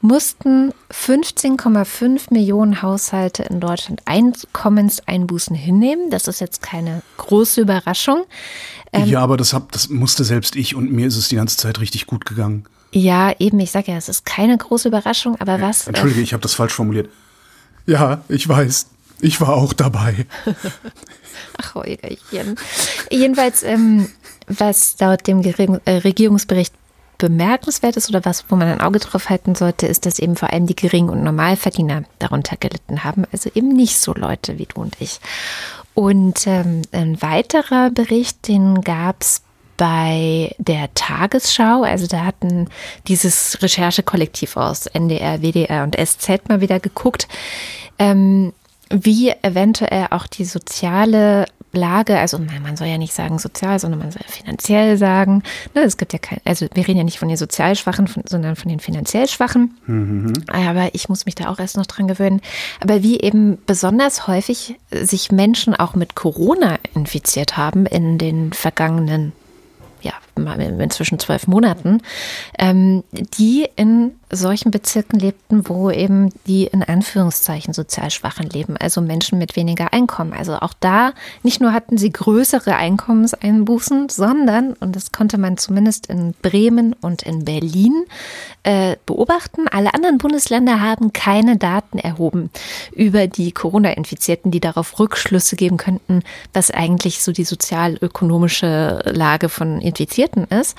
mussten 0.00 0.72
15,5 0.90 2.32
Millionen 2.32 2.82
Haushalte 2.82 3.42
in 3.44 3.60
Deutschland 3.60 4.02
Einkommenseinbußen 4.04 5.56
hinnehmen. 5.56 6.10
Das 6.10 6.28
ist 6.28 6.40
jetzt 6.40 6.62
keine 6.62 7.02
große 7.16 7.60
Überraschung. 7.60 8.24
Ähm, 8.92 9.06
ja, 9.06 9.20
aber 9.20 9.36
das, 9.36 9.52
hab, 9.52 9.72
das 9.72 9.88
musste 9.88 10.24
selbst 10.24 10.56
ich 10.56 10.74
und 10.74 10.92
mir 10.92 11.06
ist 11.06 11.16
es 11.16 11.28
die 11.28 11.36
ganze 11.36 11.56
Zeit 11.56 11.80
richtig 11.80 12.06
gut 12.06 12.26
gegangen. 12.26 12.64
Ja, 12.92 13.34
eben, 13.38 13.58
ich 13.60 13.70
sage 13.70 13.90
ja, 13.92 13.98
es 13.98 14.08
ist 14.08 14.24
keine 14.24 14.56
große 14.56 14.88
Überraschung, 14.88 15.36
aber 15.40 15.60
was. 15.60 15.86
Entschuldige, 15.86 16.20
äh, 16.20 16.24
ich 16.24 16.32
habe 16.32 16.42
das 16.42 16.54
falsch 16.54 16.72
formuliert. 16.72 17.10
Ja, 17.86 18.22
ich 18.28 18.48
weiß. 18.48 18.86
Ich 19.20 19.40
war 19.40 19.54
auch 19.54 19.72
dabei. 19.72 20.26
Ach, 21.58 21.74
Holgerchen. 21.74 22.56
Jedenfalls, 23.10 23.62
ähm, 23.62 24.08
was 24.46 24.96
laut 25.00 25.26
dem 25.26 25.42
äh, 25.42 25.90
Regierungsbericht 25.90 26.74
bemerkenswert 27.18 27.96
ist 27.96 28.08
oder 28.08 28.24
was, 28.24 28.44
wo 28.48 28.56
man 28.56 28.68
ein 28.68 28.80
Auge 28.80 28.98
drauf 28.98 29.28
halten 29.28 29.54
sollte, 29.54 29.86
ist, 29.86 30.06
dass 30.06 30.18
eben 30.18 30.36
vor 30.36 30.52
allem 30.52 30.66
die 30.66 30.76
Gering- 30.76 31.08
und 31.08 31.22
Normalverdiener 31.22 32.04
darunter 32.18 32.56
gelitten 32.56 33.04
haben. 33.04 33.24
Also 33.32 33.50
eben 33.54 33.68
nicht 33.68 33.98
so 33.98 34.14
Leute 34.14 34.58
wie 34.58 34.66
du 34.66 34.80
und 34.80 34.96
ich. 35.00 35.20
Und 35.94 36.46
ähm, 36.46 36.82
ein 36.92 37.20
weiterer 37.22 37.90
Bericht, 37.90 38.48
den 38.48 38.82
gab 38.82 39.22
es 39.22 39.42
bei 39.76 40.54
der 40.58 40.92
Tagesschau. 40.94 41.82
Also 41.82 42.06
da 42.06 42.24
hatten 42.24 42.68
dieses 43.08 43.62
Recherchekollektiv 43.62 44.56
aus 44.56 44.86
NDR, 44.86 45.42
WDR 45.42 45.84
und 45.84 45.96
SZ 45.96 46.48
mal 46.48 46.60
wieder 46.60 46.80
geguckt, 46.80 47.28
ähm, 47.98 48.52
wie 48.90 49.30
eventuell 49.42 50.08
auch 50.10 50.26
die 50.26 50.44
soziale 50.44 51.46
Lage, 51.76 52.18
also 52.18 52.38
man 52.38 52.76
soll 52.76 52.88
ja 52.88 52.98
nicht 52.98 53.12
sagen 53.12 53.38
sozial, 53.38 53.78
sondern 53.78 54.00
man 54.00 54.10
soll 54.10 54.22
ja 54.26 54.32
finanziell 54.32 54.96
sagen. 54.96 55.42
Ne, 55.74 55.82
es 55.82 55.96
gibt 55.96 56.12
ja 56.12 56.18
kein, 56.18 56.40
also 56.44 56.66
wir 56.74 56.88
reden 56.88 56.98
ja 56.98 57.04
nicht 57.04 57.18
von 57.18 57.28
den 57.28 57.36
sozial 57.36 57.76
Schwachen, 57.76 58.08
von, 58.08 58.24
sondern 58.26 58.56
von 58.56 58.68
den 58.68 58.80
finanziell 58.80 59.28
Schwachen. 59.28 59.76
Mhm. 59.86 60.32
Aber 60.48 60.94
ich 60.94 61.08
muss 61.08 61.26
mich 61.26 61.34
da 61.34 61.48
auch 61.48 61.58
erst 61.58 61.76
noch 61.76 61.86
dran 61.86 62.08
gewöhnen. 62.08 62.40
Aber 62.80 63.02
wie 63.02 63.20
eben 63.20 63.58
besonders 63.66 64.26
häufig 64.26 64.76
sich 64.90 65.30
Menschen 65.30 65.74
auch 65.74 65.94
mit 65.94 66.14
Corona 66.14 66.78
infiziert 66.94 67.56
haben 67.56 67.86
in 67.86 68.18
den 68.18 68.52
vergangenen 68.52 69.32
ja, 70.00 70.12
inzwischen 70.36 71.18
zwölf 71.18 71.46
Monaten, 71.46 72.02
ähm, 72.58 73.02
die 73.12 73.68
in 73.76 74.12
solchen 74.30 74.70
Bezirken 74.70 75.20
lebten, 75.20 75.68
wo 75.68 75.90
eben 75.90 76.30
die 76.46 76.64
in 76.66 76.82
Anführungszeichen 76.82 77.72
sozial 77.72 78.10
Schwachen 78.10 78.50
leben, 78.50 78.76
also 78.76 79.00
Menschen 79.00 79.38
mit 79.38 79.54
weniger 79.54 79.92
Einkommen. 79.92 80.32
Also 80.32 80.56
auch 80.56 80.74
da 80.78 81.12
nicht 81.42 81.60
nur 81.60 81.72
hatten 81.72 81.96
sie 81.96 82.10
größere 82.10 82.74
Einkommenseinbußen, 82.74 84.08
sondern, 84.08 84.72
und 84.74 84.96
das 84.96 85.12
konnte 85.12 85.38
man 85.38 85.58
zumindest 85.58 86.08
in 86.08 86.34
Bremen 86.42 86.92
und 86.94 87.22
in 87.22 87.44
Berlin 87.44 88.04
äh, 88.64 88.96
beobachten, 89.06 89.68
alle 89.68 89.94
anderen 89.94 90.18
Bundesländer 90.18 90.80
haben 90.80 91.12
keine 91.12 91.56
Daten 91.56 91.98
erhoben 91.98 92.50
über 92.92 93.28
die 93.28 93.52
Corona-Infizierten, 93.52 94.50
die 94.50 94.60
darauf 94.60 94.98
Rückschlüsse 94.98 95.54
geben 95.54 95.76
könnten, 95.76 96.22
was 96.52 96.72
eigentlich 96.72 97.22
so 97.22 97.30
die 97.30 97.44
sozial-ökonomische 97.44 99.02
Lage 99.06 99.48
von 99.48 99.80
Infizierten 99.80 100.25
ist. 100.34 100.76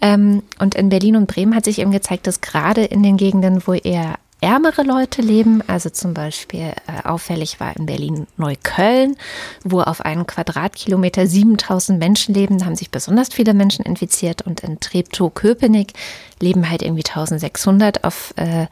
Ähm, 0.00 0.42
und 0.58 0.74
in 0.74 0.88
Berlin 0.88 1.16
und 1.16 1.26
Bremen 1.26 1.54
hat 1.54 1.64
sich 1.64 1.78
eben 1.78 1.90
gezeigt, 1.90 2.26
dass 2.26 2.40
gerade 2.40 2.84
in 2.84 3.02
den 3.02 3.16
Gegenden, 3.16 3.66
wo 3.66 3.72
eher 3.72 4.16
ärmere 4.44 4.82
Leute 4.82 5.22
leben. 5.22 5.62
Also 5.66 5.88
zum 5.88 6.12
Beispiel 6.12 6.72
äh, 6.86 7.08
auffällig 7.08 7.60
war 7.60 7.74
in 7.76 7.86
Berlin 7.86 8.26
Neukölln, 8.36 9.16
wo 9.64 9.80
auf 9.80 10.02
einen 10.02 10.26
Quadratkilometer 10.26 11.26
7000 11.26 11.98
Menschen 11.98 12.34
leben. 12.34 12.58
Da 12.58 12.66
haben 12.66 12.76
sich 12.76 12.90
besonders 12.90 13.32
viele 13.32 13.54
Menschen 13.54 13.86
infiziert. 13.86 14.42
Und 14.42 14.60
in 14.60 14.80
Treptow-Köpenick 14.80 15.94
leben 16.40 16.68
halt 16.68 16.82
irgendwie 16.82 17.04
1600 17.06 18.04
auf 18.04 18.34
äh, 18.36 18.66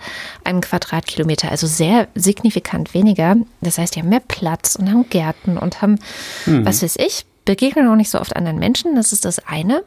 einem 0.44 0.60
Quadratkilometer. 0.60 1.50
Also 1.50 1.66
sehr 1.66 2.08
signifikant 2.14 2.92
weniger. 2.92 3.36
Das 3.62 3.78
heißt, 3.78 3.96
die 3.96 4.00
haben 4.00 4.10
mehr 4.10 4.20
Platz 4.20 4.76
und 4.76 4.90
haben 4.90 5.08
Gärten 5.08 5.56
und 5.56 5.80
haben, 5.80 5.98
mhm. 6.44 6.66
was 6.66 6.82
weiß 6.82 6.96
ich, 6.96 7.24
begegnen 7.46 7.88
auch 7.88 7.96
nicht 7.96 8.10
so 8.10 8.20
oft 8.20 8.36
anderen 8.36 8.58
Menschen. 8.58 8.94
Das 8.94 9.12
ist 9.12 9.24
das 9.24 9.38
eine. 9.46 9.84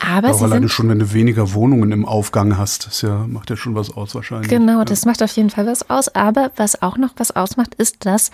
Aber, 0.00 0.28
Aber 0.28 0.42
alleine 0.42 0.68
schon, 0.68 0.88
wenn 0.88 0.98
du 0.98 1.12
weniger 1.12 1.52
Wohnungen 1.54 1.92
im 1.92 2.04
Aufgang 2.04 2.56
hast, 2.56 2.86
das 2.86 3.02
ja, 3.02 3.26
macht 3.26 3.50
ja 3.50 3.56
schon 3.56 3.74
was 3.74 3.90
aus 3.90 4.14
wahrscheinlich. 4.14 4.48
Genau, 4.48 4.78
ja. 4.78 4.84
das 4.84 5.04
macht 5.04 5.22
auf 5.22 5.32
jeden 5.32 5.50
Fall 5.50 5.66
was 5.66 5.88
aus. 5.90 6.14
Aber 6.14 6.52
was 6.56 6.82
auch 6.82 6.96
noch 6.96 7.10
was 7.16 7.34
ausmacht, 7.34 7.74
ist, 7.74 8.06
dass 8.06 8.30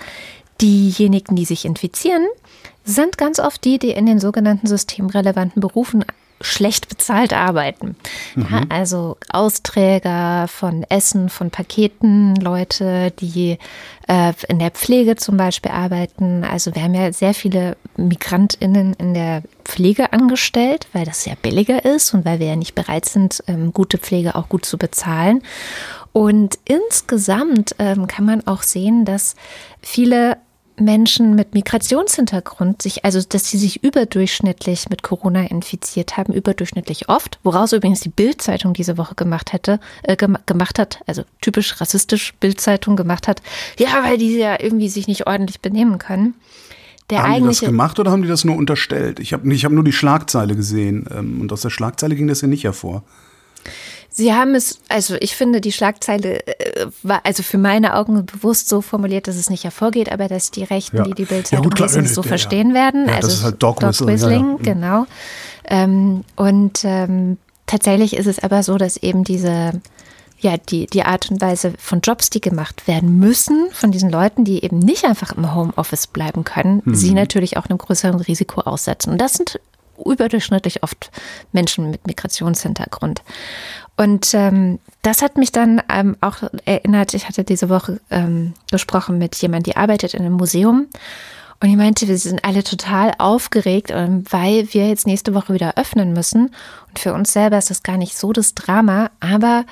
diejenigen, 0.60 1.36
die 1.36 1.44
sich 1.44 1.64
infizieren, 1.64 2.26
sind 2.84 3.18
ganz 3.18 3.40
oft 3.40 3.64
die, 3.64 3.78
die 3.78 3.90
in 3.90 4.06
den 4.06 4.20
sogenannten 4.20 4.66
systemrelevanten 4.66 5.60
Berufen 5.60 6.04
schlecht 6.40 6.88
bezahlt 6.88 7.32
arbeiten. 7.32 7.96
Mhm. 8.34 8.46
Ja, 8.50 8.62
also 8.68 9.16
Austräger 9.30 10.46
von 10.48 10.84
Essen, 10.88 11.28
von 11.28 11.50
Paketen, 11.50 12.36
Leute, 12.36 13.12
die 13.12 13.58
äh, 14.08 14.32
in 14.48 14.58
der 14.58 14.70
Pflege 14.70 15.16
zum 15.16 15.36
Beispiel 15.36 15.72
arbeiten. 15.72 16.44
Also 16.44 16.74
wir 16.74 16.82
haben 16.82 16.94
ja 16.94 17.12
sehr 17.12 17.34
viele 17.34 17.76
MigrantInnen 17.96 18.94
in 18.94 19.14
der 19.14 19.42
Pflege 19.64 20.12
angestellt, 20.12 20.86
weil 20.92 21.04
das 21.04 21.24
ja 21.24 21.34
billiger 21.40 21.84
ist 21.84 22.14
und 22.14 22.24
weil 22.24 22.38
wir 22.38 22.48
ja 22.48 22.56
nicht 22.56 22.74
bereit 22.74 23.06
sind, 23.06 23.42
ähm, 23.46 23.72
gute 23.72 23.98
Pflege 23.98 24.34
auch 24.34 24.48
gut 24.48 24.64
zu 24.64 24.78
bezahlen. 24.78 25.42
Und 26.12 26.58
insgesamt 26.64 27.74
ähm, 27.78 28.06
kann 28.06 28.24
man 28.24 28.46
auch 28.46 28.62
sehen, 28.62 29.04
dass 29.04 29.34
viele 29.82 30.36
Menschen 30.76 31.34
mit 31.34 31.54
Migrationshintergrund 31.54 32.82
sich, 32.82 33.04
also 33.04 33.20
dass 33.20 33.48
sie 33.48 33.58
sich 33.58 33.84
überdurchschnittlich 33.84 34.88
mit 34.90 35.02
Corona 35.02 35.44
infiziert 35.44 36.16
haben, 36.16 36.32
überdurchschnittlich 36.32 37.08
oft, 37.08 37.38
woraus 37.44 37.72
übrigens 37.72 38.00
die 38.00 38.08
Bildzeitung 38.08 38.74
diese 38.74 38.98
Woche 38.98 39.14
gemacht 39.14 39.52
hätte, 39.52 39.78
äh, 40.02 40.16
gemacht 40.16 40.78
hat, 40.78 41.00
also 41.06 41.22
typisch 41.40 41.80
rassistisch 41.80 42.34
Bildzeitung 42.34 42.96
gemacht 42.96 43.28
hat, 43.28 43.40
ja, 43.78 44.02
weil 44.02 44.18
die 44.18 44.36
ja 44.36 44.60
irgendwie 44.60 44.88
sich 44.88 45.06
nicht 45.06 45.26
ordentlich 45.26 45.60
benehmen 45.60 45.98
können. 45.98 46.34
Der 47.10 47.22
haben 47.22 47.42
die 47.42 47.48
das 47.48 47.60
gemacht 47.60 47.98
oder 47.98 48.10
haben 48.10 48.22
die 48.22 48.28
das 48.28 48.44
nur 48.44 48.56
unterstellt? 48.56 49.20
Ich 49.20 49.32
habe 49.32 49.52
ich 49.52 49.64
hab 49.64 49.72
nur 49.72 49.84
die 49.84 49.92
Schlagzeile 49.92 50.56
gesehen 50.56 51.06
ähm, 51.14 51.40
und 51.40 51.52
aus 51.52 51.62
der 51.62 51.70
Schlagzeile 51.70 52.16
ging 52.16 52.28
das 52.28 52.40
ja 52.40 52.48
nicht 52.48 52.64
hervor. 52.64 53.04
Sie 54.16 54.32
haben 54.32 54.54
es, 54.54 54.78
also 54.88 55.16
ich 55.18 55.34
finde, 55.34 55.60
die 55.60 55.72
Schlagzeile 55.72 56.46
äh, 56.46 56.86
war 57.02 57.22
also 57.24 57.42
für 57.42 57.58
meine 57.58 57.96
Augen 57.96 58.24
bewusst 58.24 58.68
so 58.68 58.80
formuliert, 58.80 59.26
dass 59.26 59.34
es 59.34 59.50
nicht 59.50 59.64
hervorgeht, 59.64 60.10
aber 60.10 60.28
dass 60.28 60.52
die 60.52 60.62
Rechten, 60.62 60.98
ja. 60.98 61.02
die 61.02 61.14
die 61.14 61.24
Bildzeitung 61.24 61.72
ja, 61.76 61.84
lesen, 61.84 62.04
es 62.04 62.14
so 62.14 62.22
verstehen 62.22 62.68
ja. 62.68 62.74
werden. 62.74 63.08
Ja, 63.08 63.16
also 63.16 63.26
das 63.26 63.38
ist 63.38 63.44
halt 63.44 63.60
Dog, 63.60 63.80
Dog 63.80 64.06
Whistling, 64.06 64.58
genau. 64.62 65.06
Ähm, 65.64 66.22
und 66.36 66.84
ähm, 66.84 67.38
tatsächlich 67.66 68.16
ist 68.16 68.26
es 68.26 68.38
aber 68.38 68.62
so, 68.62 68.78
dass 68.78 68.96
eben 68.96 69.24
diese 69.24 69.80
ja, 70.44 70.58
die, 70.58 70.86
die 70.86 71.04
Art 71.04 71.30
und 71.30 71.40
Weise 71.40 71.72
von 71.78 72.02
Jobs, 72.02 72.28
die 72.28 72.42
gemacht 72.42 72.86
werden 72.86 73.18
müssen, 73.18 73.70
von 73.72 73.90
diesen 73.90 74.10
Leuten, 74.10 74.44
die 74.44 74.62
eben 74.62 74.78
nicht 74.78 75.06
einfach 75.06 75.32
im 75.32 75.54
Homeoffice 75.54 76.06
bleiben 76.06 76.44
können, 76.44 76.82
mhm. 76.84 76.94
sie 76.94 77.14
natürlich 77.14 77.56
auch 77.56 77.64
einem 77.64 77.78
größeren 77.78 78.20
Risiko 78.20 78.60
aussetzen. 78.60 79.10
Und 79.10 79.20
das 79.22 79.32
sind 79.32 79.58
überdurchschnittlich 80.04 80.82
oft 80.82 81.10
Menschen 81.52 81.90
mit 81.90 82.06
Migrationshintergrund. 82.06 83.22
Und 83.96 84.34
ähm, 84.34 84.80
das 85.00 85.22
hat 85.22 85.38
mich 85.38 85.50
dann 85.50 85.80
ähm, 85.88 86.16
auch 86.20 86.36
erinnert, 86.66 87.14
ich 87.14 87.26
hatte 87.26 87.42
diese 87.42 87.70
Woche 87.70 88.00
ähm, 88.10 88.52
gesprochen 88.70 89.16
mit 89.16 89.36
jemandem, 89.36 89.72
die 89.72 89.76
arbeitet 89.78 90.12
in 90.12 90.26
einem 90.26 90.34
Museum. 90.34 90.88
Und 91.60 91.70
ich 91.70 91.76
meinte, 91.76 92.06
wir 92.06 92.18
sind 92.18 92.44
alle 92.44 92.64
total 92.64 93.12
aufgeregt, 93.16 93.90
ähm, 93.94 94.24
weil 94.28 94.74
wir 94.74 94.88
jetzt 94.88 95.06
nächste 95.06 95.32
Woche 95.32 95.54
wieder 95.54 95.78
öffnen 95.78 96.12
müssen. 96.12 96.50
Und 96.88 96.98
für 96.98 97.14
uns 97.14 97.32
selber 97.32 97.56
ist 97.56 97.70
das 97.70 97.82
gar 97.82 97.96
nicht 97.96 98.18
so 98.18 98.34
das 98.34 98.54
Drama, 98.54 99.10
aber 99.20 99.64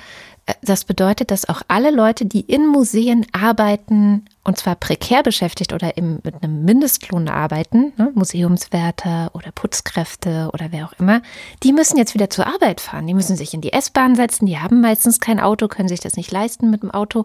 das 0.61 0.83
bedeutet, 0.83 1.31
dass 1.31 1.47
auch 1.47 1.61
alle 1.69 1.89
Leute, 1.89 2.25
die 2.25 2.41
in 2.41 2.67
Museen 2.67 3.25
arbeiten, 3.31 4.25
und 4.43 4.57
zwar 4.57 4.75
prekär 4.75 5.23
beschäftigt 5.23 5.71
oder 5.71 5.95
im, 5.95 6.19
mit 6.23 6.43
einem 6.43 6.65
Mindestlohn 6.65 7.29
arbeiten, 7.29 7.93
ne, 7.95 8.11
Museumswärter 8.13 9.31
oder 9.33 9.51
Putzkräfte 9.53 10.49
oder 10.53 10.67
wer 10.71 10.85
auch 10.85 10.93
immer, 10.99 11.21
die 11.63 11.71
müssen 11.71 11.97
jetzt 11.97 12.13
wieder 12.13 12.29
zur 12.29 12.45
Arbeit 12.47 12.81
fahren. 12.81 13.07
Die 13.07 13.13
müssen 13.13 13.37
sich 13.37 13.53
in 13.53 13.61
die 13.61 13.71
S-Bahn 13.71 14.15
setzen, 14.15 14.45
die 14.45 14.59
haben 14.59 14.81
meistens 14.81 15.21
kein 15.21 15.39
Auto, 15.39 15.69
können 15.69 15.87
sich 15.87 16.01
das 16.01 16.17
nicht 16.17 16.31
leisten 16.31 16.69
mit 16.69 16.83
dem 16.83 16.91
Auto 16.91 17.23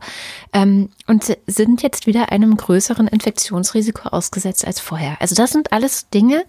ähm, 0.53 0.91
und 1.09 1.37
sind 1.47 1.83
jetzt 1.83 2.07
wieder 2.07 2.31
einem 2.31 2.57
größeren 2.57 3.09
Infektionsrisiko 3.09 4.11
ausgesetzt 4.11 4.64
als 4.64 4.79
vorher. 4.79 5.16
Also 5.21 5.35
das 5.35 5.51
sind 5.51 5.73
alles 5.73 6.09
Dinge, 6.11 6.45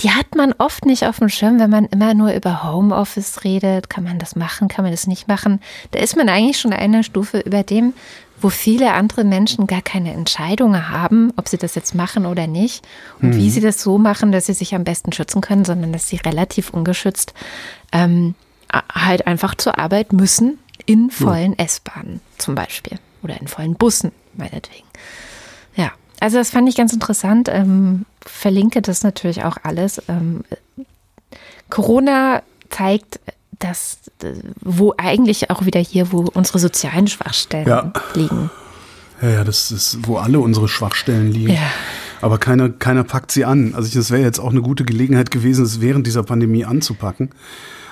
die 0.00 0.10
hat 0.10 0.34
man 0.34 0.52
oft 0.58 0.86
nicht 0.86 1.06
auf 1.06 1.18
dem 1.18 1.28
Schirm, 1.28 1.60
wenn 1.60 1.70
man 1.70 1.86
immer 1.86 2.14
nur 2.14 2.32
über 2.32 2.64
Homeoffice 2.64 3.44
redet. 3.44 3.88
Kann 3.88 4.04
man 4.04 4.18
das 4.18 4.34
machen, 4.34 4.68
kann 4.68 4.84
man 4.84 4.92
das 4.92 5.06
nicht 5.06 5.28
machen? 5.28 5.60
Da 5.92 6.00
ist 6.00 6.16
man 6.16 6.28
eigentlich 6.28 6.58
schon 6.58 6.72
eine 6.72 7.04
Stufe 7.04 7.38
über 7.38 7.62
dem, 7.62 7.94
wo 8.40 8.50
viele 8.50 8.92
andere 8.92 9.24
Menschen 9.24 9.66
gar 9.66 9.82
keine 9.82 10.12
Entscheidungen 10.12 10.88
haben, 10.88 11.32
ob 11.36 11.48
sie 11.48 11.58
das 11.58 11.74
jetzt 11.76 11.94
machen 11.94 12.26
oder 12.26 12.46
nicht 12.46 12.84
und 13.22 13.30
mhm. 13.30 13.36
wie 13.36 13.50
sie 13.50 13.60
das 13.60 13.80
so 13.80 13.96
machen, 13.96 14.32
dass 14.32 14.46
sie 14.46 14.52
sich 14.52 14.74
am 14.74 14.84
besten 14.84 15.12
schützen 15.12 15.40
können, 15.40 15.64
sondern 15.64 15.92
dass 15.92 16.08
sie 16.08 16.16
relativ 16.16 16.70
ungeschützt 16.70 17.32
ähm, 17.92 18.34
halt 18.92 19.26
einfach 19.26 19.54
zur 19.54 19.78
Arbeit 19.78 20.12
müssen 20.12 20.58
in 20.86 21.10
vollen 21.10 21.52
mhm. 21.52 21.58
S-Bahnen 21.58 22.20
zum 22.36 22.54
Beispiel 22.54 22.98
oder 23.22 23.40
in 23.40 23.46
vollen 23.46 23.74
Bussen 23.74 24.12
meinetwegen. 24.34 24.86
Also 26.24 26.38
das 26.38 26.48
fand 26.48 26.66
ich 26.70 26.74
ganz 26.74 26.90
interessant. 26.94 27.50
Ähm, 27.52 28.06
verlinke 28.24 28.80
das 28.80 29.02
natürlich 29.02 29.44
auch 29.44 29.58
alles. 29.62 30.00
Ähm, 30.08 30.42
Corona 31.68 32.42
zeigt, 32.70 33.20
dass 33.58 33.98
wo 34.62 34.94
eigentlich 34.96 35.50
auch 35.50 35.66
wieder 35.66 35.80
hier, 35.80 36.12
wo 36.12 36.20
unsere 36.32 36.58
sozialen 36.58 37.08
Schwachstellen 37.08 37.68
ja. 37.68 37.92
liegen. 38.14 38.50
Ja, 39.20 39.28
ja, 39.28 39.44
das 39.44 39.70
ist, 39.70 39.98
wo 40.08 40.16
alle 40.16 40.40
unsere 40.40 40.66
Schwachstellen 40.66 41.30
liegen. 41.30 41.52
Ja. 41.52 41.70
Aber 42.22 42.38
keiner, 42.38 42.70
keiner 42.70 43.04
packt 43.04 43.30
sie 43.30 43.44
an. 43.44 43.74
Also 43.74 43.94
das 43.94 44.10
wäre 44.10 44.22
jetzt 44.22 44.38
auch 44.38 44.50
eine 44.50 44.62
gute 44.62 44.86
Gelegenheit 44.86 45.30
gewesen, 45.30 45.62
es 45.62 45.82
während 45.82 46.06
dieser 46.06 46.22
Pandemie 46.22 46.64
anzupacken. 46.64 47.32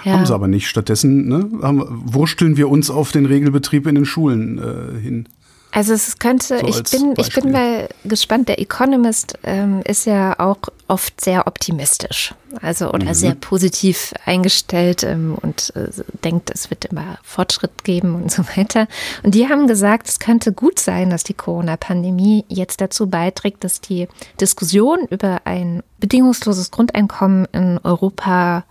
Ja. 0.04 0.14
Haben 0.14 0.24
sie 0.24 0.32
aber 0.32 0.48
nicht. 0.48 0.68
Stattdessen 0.68 1.28
ne, 1.28 1.50
haben, 1.60 1.84
wursteln 1.86 2.56
wir 2.56 2.70
uns 2.70 2.88
auf 2.88 3.12
den 3.12 3.26
Regelbetrieb 3.26 3.86
in 3.86 3.94
den 3.94 4.06
Schulen 4.06 4.56
äh, 4.56 4.98
hin. 4.98 5.28
Also 5.74 5.94
es 5.94 6.18
könnte, 6.18 6.58
so 6.58 6.66
ich 6.66 6.82
bin, 6.90 7.14
ich 7.16 7.34
bin 7.34 7.50
mal 7.50 7.88
gespannt. 8.04 8.48
Der 8.48 8.60
Economist 8.60 9.38
ähm, 9.42 9.80
ist 9.86 10.04
ja 10.04 10.38
auch 10.38 10.58
oft 10.86 11.18
sehr 11.18 11.46
optimistisch, 11.46 12.34
also 12.60 12.90
oder 12.90 13.06
mhm. 13.06 13.14
sehr 13.14 13.34
positiv 13.34 14.12
eingestellt 14.26 15.02
ähm, 15.02 15.34
und 15.40 15.72
äh, 15.74 15.88
denkt, 16.22 16.50
es 16.50 16.68
wird 16.68 16.84
immer 16.84 17.18
Fortschritt 17.22 17.84
geben 17.84 18.14
und 18.16 18.30
so 18.30 18.42
weiter. 18.54 18.86
Und 19.22 19.34
die 19.34 19.48
haben 19.48 19.66
gesagt, 19.66 20.10
es 20.10 20.18
könnte 20.18 20.52
gut 20.52 20.78
sein, 20.78 21.08
dass 21.08 21.24
die 21.24 21.32
Corona-Pandemie 21.32 22.44
jetzt 22.48 22.82
dazu 22.82 23.08
beiträgt, 23.08 23.64
dass 23.64 23.80
die 23.80 24.08
Diskussion 24.42 25.06
über 25.08 25.40
ein 25.44 25.82
bedingungsloses 26.00 26.70
Grundeinkommen 26.70 27.46
in 27.52 27.80
Europa, 27.82 28.64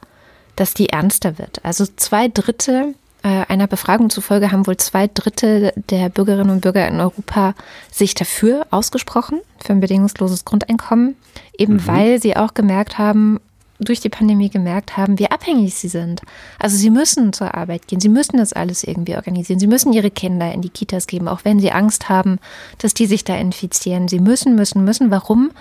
dass 0.56 0.76
die 0.76 0.90
ernster 0.90 1.40
wird. 1.40 1.66
Also 1.66 1.86
zwei 1.96 2.28
Drittel 2.28 2.94
einer 3.24 3.68
Befragung 3.68 4.10
zufolge 4.10 4.52
haben 4.52 4.66
wohl 4.66 4.78
zwei 4.78 5.08
Drittel 5.08 5.74
der 5.76 6.10
Bürgerinnen 6.10 6.50
und 6.50 6.62
Bürger 6.62 6.88
in 6.88 7.00
Europa 7.00 7.54
sich 7.92 8.16
dafür 8.16 8.66
ausgesprochen, 8.72 9.42
für 9.64 9.74
ein 9.74 9.80
bedingungsloses 9.80 10.46
Grundeinkommen, 10.46 11.16
eben 11.58 11.74
mhm. 11.74 11.88
weil 11.88 12.22
sie 12.22 12.36
auch 12.36 12.54
gemerkt 12.54 12.98
haben, 12.98 13.40
durch 13.82 14.00
die 14.00 14.10
Pandemie 14.10 14.50
gemerkt 14.50 14.96
haben, 14.96 15.20
wie 15.20 15.30
abhängig 15.30 15.74
sie 15.74 15.88
sind. 15.88 16.22
Also 16.60 16.78
sie 16.78 16.90
müssen 16.90 17.34
zur 17.34 17.56
Arbeit 17.56 17.88
gehen, 17.88 18.00
sie 18.00 18.10
müssen 18.10 18.38
das 18.38 18.54
alles 18.54 18.84
irgendwie 18.84 19.16
organisieren, 19.16 19.60
sie 19.60 19.68
müssen 19.68 19.92
ihre 19.92 20.12
Kinder 20.12 20.54
in 20.54 20.62
die 20.62 20.70
Kitas 20.70 21.08
geben, 21.08 21.28
auch 21.28 21.42
wenn 21.44 21.60
sie 21.60 21.72
Angst 21.72 22.08
haben, 22.08 22.40
dass 22.78 22.94
die 22.94 23.08
sich 23.08 23.24
da 23.24 23.36
infizieren. 23.36 24.08
Sie 24.08 24.20
müssen, 24.20 24.56
müssen, 24.56 24.84
müssen. 24.84 25.12
Warum? 25.12 25.52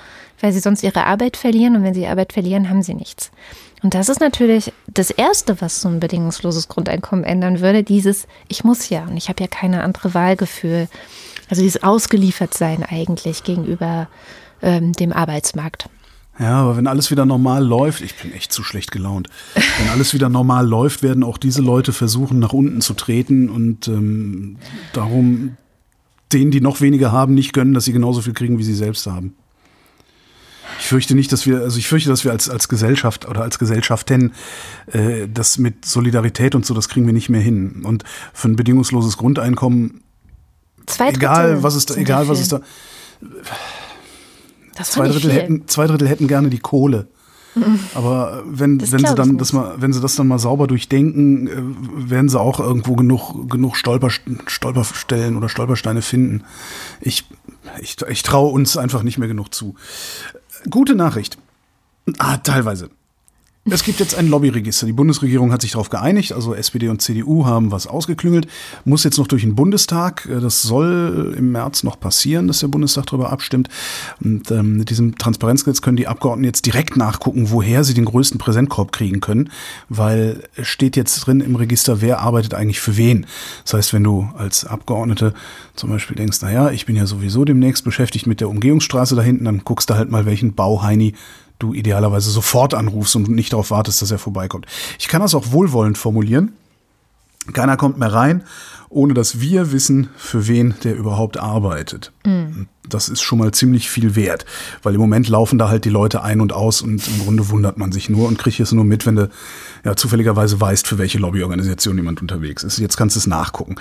Weil 0.41 0.53
sie 0.53 0.61
sonst 0.61 0.83
ihre 0.83 1.07
Arbeit 1.07 1.37
verlieren 1.37 1.77
und 1.77 1.83
wenn 1.83 1.95
sie 1.95 2.07
Arbeit 2.07 2.33
verlieren, 2.33 2.69
haben 2.69 2.83
sie 2.83 2.95
nichts. 2.95 3.31
Und 3.83 3.95
das 3.95 4.09
ist 4.09 4.21
natürlich 4.21 4.73
das 4.89 5.11
Erste, 5.11 5.61
was 5.61 5.81
so 5.81 5.89
ein 5.89 6.01
bedingungsloses 6.01 6.69
Grundeinkommen 6.69 7.25
ändern 7.25 7.61
würde, 7.61 7.83
dieses 7.83 8.27
Ich 8.49 8.65
muss 8.65 8.89
ja 8.91 9.05
und 9.05 9.17
ich 9.17 9.29
habe 9.29 9.43
ja 9.43 9.49
keine 9.49 9.83
andere 9.83 10.15
Wahlgefühl. 10.15 10.89
Also 11.49 11.63
dieses 11.63 11.83
Ausgeliefertsein 11.83 12.85
eigentlich 12.85 13.43
gegenüber 13.43 14.09
ähm, 14.63 14.93
dem 14.93 15.13
Arbeitsmarkt. 15.13 15.89
Ja, 16.39 16.63
aber 16.63 16.77
wenn 16.77 16.87
alles 16.87 17.11
wieder 17.11 17.27
normal 17.27 17.63
läuft, 17.63 18.01
ich 18.03 18.15
bin 18.15 18.33
echt 18.33 18.53
zu 18.53 18.63
schlecht 18.63 18.93
gelaunt. 18.93 19.29
Wenn 19.55 19.91
alles 19.91 20.15
wieder 20.15 20.31
normal 20.31 20.67
läuft, 20.67 21.03
werden 21.03 21.23
auch 21.23 21.37
diese 21.37 21.61
Leute 21.61 21.93
versuchen, 21.93 22.39
nach 22.39 22.55
unten 22.55 22.81
zu 22.81 22.95
treten 22.95 23.51
und 23.51 23.89
ähm, 23.89 24.57
darum 24.95 25.59
denen, 26.33 26.51
die 26.51 26.63
noch 26.63 26.81
weniger 26.81 27.13
haben, 27.13 27.35
nicht 27.35 27.53
gönnen, 27.53 27.75
dass 27.75 27.85
sie 27.85 27.93
genauso 27.93 28.23
viel 28.23 28.33
kriegen, 28.33 28.59
wie 28.59 28.63
sie 28.63 28.75
selbst 28.75 29.07
haben. 29.07 29.35
Ich 30.79 30.87
fürchte 30.87 31.15
nicht, 31.15 31.33
dass 31.33 31.47
wir, 31.47 31.61
also 31.61 31.79
ich 31.79 31.89
fürchte, 31.89 32.09
dass 32.09 32.25
wir 32.25 32.33
als, 32.33 32.49
als 32.49 32.69
Gesellschaft 32.69 33.29
oder 33.29 33.43
als 33.43 33.59
Gesellschaften 33.59 34.33
äh, 34.87 35.29
das 35.33 35.59
mit 35.59 35.85
Solidarität 35.85 36.55
und 36.55 36.65
so, 36.65 36.75
das 36.75 36.89
kriegen 36.89 37.07
wir 37.07 37.13
nicht 37.13 37.29
mehr 37.29 37.41
hin. 37.41 37.83
Und 37.85 38.05
für 38.33 38.49
ein 38.49 38.57
bedingungsloses 38.57 39.17
Grundeinkommen, 39.17 40.03
Zwei 40.87 41.11
egal 41.11 41.63
was 41.63 41.75
ist 41.77 41.91
da, 41.91 41.95
egal 41.95 42.29
was 42.29 42.41
ist 42.41 42.53
da. 42.53 42.61
zwei 44.83 45.09
Drittel 45.09 45.33
hätten, 45.33 45.69
zwei 45.69 45.87
Drittel 45.87 46.09
hätten 46.09 46.27
gerne 46.27 46.51
die 46.51 46.59
Kohle. 46.59 47.09
Aber 47.95 48.45
wenn, 48.47 48.81
wenn 48.81 49.05
sie 49.05 49.15
dann 49.15 49.37
das 49.37 49.53
mal, 49.53 49.75
wenn 49.79 49.93
sie 49.93 50.01
das 50.01 50.15
dann 50.15 50.29
mal 50.29 50.39
sauber 50.39 50.67
durchdenken, 50.67 51.49
äh, 51.49 52.11
werden 52.11 52.29
sie 52.29 52.39
auch 52.39 52.61
irgendwo 52.61 52.95
genug, 52.95 53.51
genug 53.51 53.77
Stolper, 53.77 54.11
Stolperstellen 54.47 55.37
oder 55.37 55.49
Stolpersteine 55.49 56.03
finden. 56.03 56.45
Ich, 57.01 57.25
ich, 57.81 57.97
ich 58.09 58.23
traue 58.23 58.53
uns 58.53 58.77
einfach 58.77 59.03
nicht 59.03 59.19
mehr 59.19 59.29
genug 59.29 59.53
zu. 59.53 59.75
Gute 60.69 60.95
Nachricht. 60.95 61.39
Ah, 62.19 62.37
teilweise. 62.39 62.91
Es 63.67 63.85
gibt 63.85 64.01
jetzt 64.01 64.15
ein 64.15 64.29
Lobbyregister. 64.29 64.87
Die 64.87 64.95
Bundesregierung 64.95 65.53
hat 65.53 65.61
sich 65.61 65.73
darauf 65.73 65.91
geeinigt, 65.91 66.33
also 66.33 66.55
SPD 66.55 66.89
und 66.89 67.03
CDU 67.03 67.45
haben 67.45 67.71
was 67.71 67.87
ausgeklüngelt, 67.87 68.49
muss 68.87 69.05
jetzt 69.05 69.19
noch 69.19 69.27
durch 69.27 69.43
den 69.43 69.55
Bundestag. 69.55 70.27
Das 70.41 70.63
soll 70.63 71.35
im 71.37 71.53
März 71.53 71.83
noch 71.83 72.01
passieren, 72.01 72.49
dass 72.49 72.61
der 72.61 72.69
Bundestag 72.69 73.05
darüber 73.07 73.31
abstimmt. 73.31 73.69
Und 74.25 74.51
ähm, 74.51 74.79
mit 74.79 74.89
diesem 74.89 75.19
Transparenzgesetz 75.19 75.83
können 75.83 75.99
die 75.99 76.09
Abgeordneten 76.09 76.47
jetzt 76.47 76.65
direkt 76.65 76.97
nachgucken, 76.97 77.51
woher 77.51 77.85
sie 77.85 77.93
den 77.93 78.07
größten 78.07 78.39
Präsentkorb 78.39 78.93
kriegen 78.93 79.21
können, 79.21 79.51
weil 79.91 80.43
es 80.57 80.67
steht 80.67 80.97
jetzt 80.97 81.21
drin 81.21 81.43
im 81.43 81.55
Register, 81.55 82.01
wer 82.01 82.21
arbeitet 82.21 82.55
eigentlich 82.55 82.81
für 82.81 82.97
wen. 82.97 83.27
Das 83.65 83.75
heißt, 83.75 83.93
wenn 83.93 84.05
du 84.05 84.31
als 84.39 84.65
Abgeordnete 84.65 85.35
zum 85.77 85.91
Beispiel 85.91 86.17
denkst, 86.17 86.41
naja, 86.41 86.71
ich 86.71 86.87
bin 86.87 86.97
ja 86.97 87.05
sowieso 87.05 87.45
demnächst 87.45 87.85
beschäftigt 87.85 88.27
mit 88.27 88.41
der 88.41 88.49
Umgehungsstraße 88.49 89.17
da 89.17 89.23
hinten, 89.23 89.45
dann 89.45 89.65
guckst 89.65 89.91
du 89.91 89.95
halt 89.95 90.11
mal, 90.11 90.25
welchen 90.25 90.55
Bauheini 90.55 91.15
du 91.63 91.75
idealerweise 91.75 92.31
sofort 92.31 92.75
anrufst 92.75 93.17
und 93.17 93.29
nicht 93.29 93.53
darauf 93.53 93.71
wartest, 93.71 94.03
dass 94.03 94.11
er 94.11 94.19
vorbeikommt. 94.19 94.67
Ich 94.99 95.09
kann 95.09 95.23
das 95.23 95.35
auch 95.35 95.53
wohlwollend 95.53 95.99
formulieren. 95.99 96.53
Keiner 97.53 97.77
kommt 97.77 97.99
mehr 97.99 98.13
rein, 98.13 98.45
ohne 98.91 99.15
dass 99.15 99.41
wir 99.41 99.73
wissen, 99.73 100.11
für 100.17 100.47
wen 100.47 100.75
der 100.85 100.97
überhaupt 100.97 101.39
arbeitet. 101.39 102.13
Mhm. 102.27 102.67
Das 102.89 103.09
ist 103.09 103.23
schon 103.23 103.39
mal 103.39 103.53
ziemlich 103.53 103.89
viel 103.89 104.17
wert, 104.17 104.45
weil 104.83 104.95
im 104.95 105.01
Moment 105.01 105.29
laufen 105.29 105.59
da 105.59 105.69
halt 105.69 105.85
die 105.85 105.91
Leute 105.91 106.23
ein 106.23 106.41
und 106.41 106.53
aus 106.53 106.83
und 106.83 107.07
im 107.07 107.25
Grunde 107.25 107.49
wundert 107.49 107.79
man 107.79 107.93
sich 107.93 108.11
nur 108.11 108.27
und 108.27 108.37
kriegt 108.37 108.59
es 108.59 108.73
nur 108.73 108.85
mit, 108.85 109.07
wenn 109.07 109.15
du 109.15 109.31
ja 109.85 109.95
zufälligerweise 109.95 110.61
weißt, 110.61 110.89
für 110.89 110.99
welche 110.99 111.19
Lobbyorganisation 111.19 111.97
jemand 111.97 112.21
unterwegs 112.21 112.65
ist. 112.65 112.79
Jetzt 112.79 112.97
kannst 112.97 113.15
du 113.15 113.21
es 113.21 113.29
nachgucken. 113.29 113.77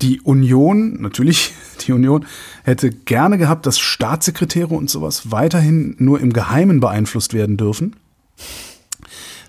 Die 0.00 0.20
Union, 0.20 1.02
natürlich, 1.02 1.54
die 1.86 1.92
Union 1.92 2.24
hätte 2.62 2.90
gerne 2.90 3.36
gehabt, 3.36 3.66
dass 3.66 3.80
Staatssekretäre 3.80 4.74
und 4.74 4.88
sowas 4.88 5.32
weiterhin 5.32 5.96
nur 5.98 6.20
im 6.20 6.32
Geheimen 6.32 6.78
beeinflusst 6.78 7.34
werden 7.34 7.56
dürfen. 7.56 7.96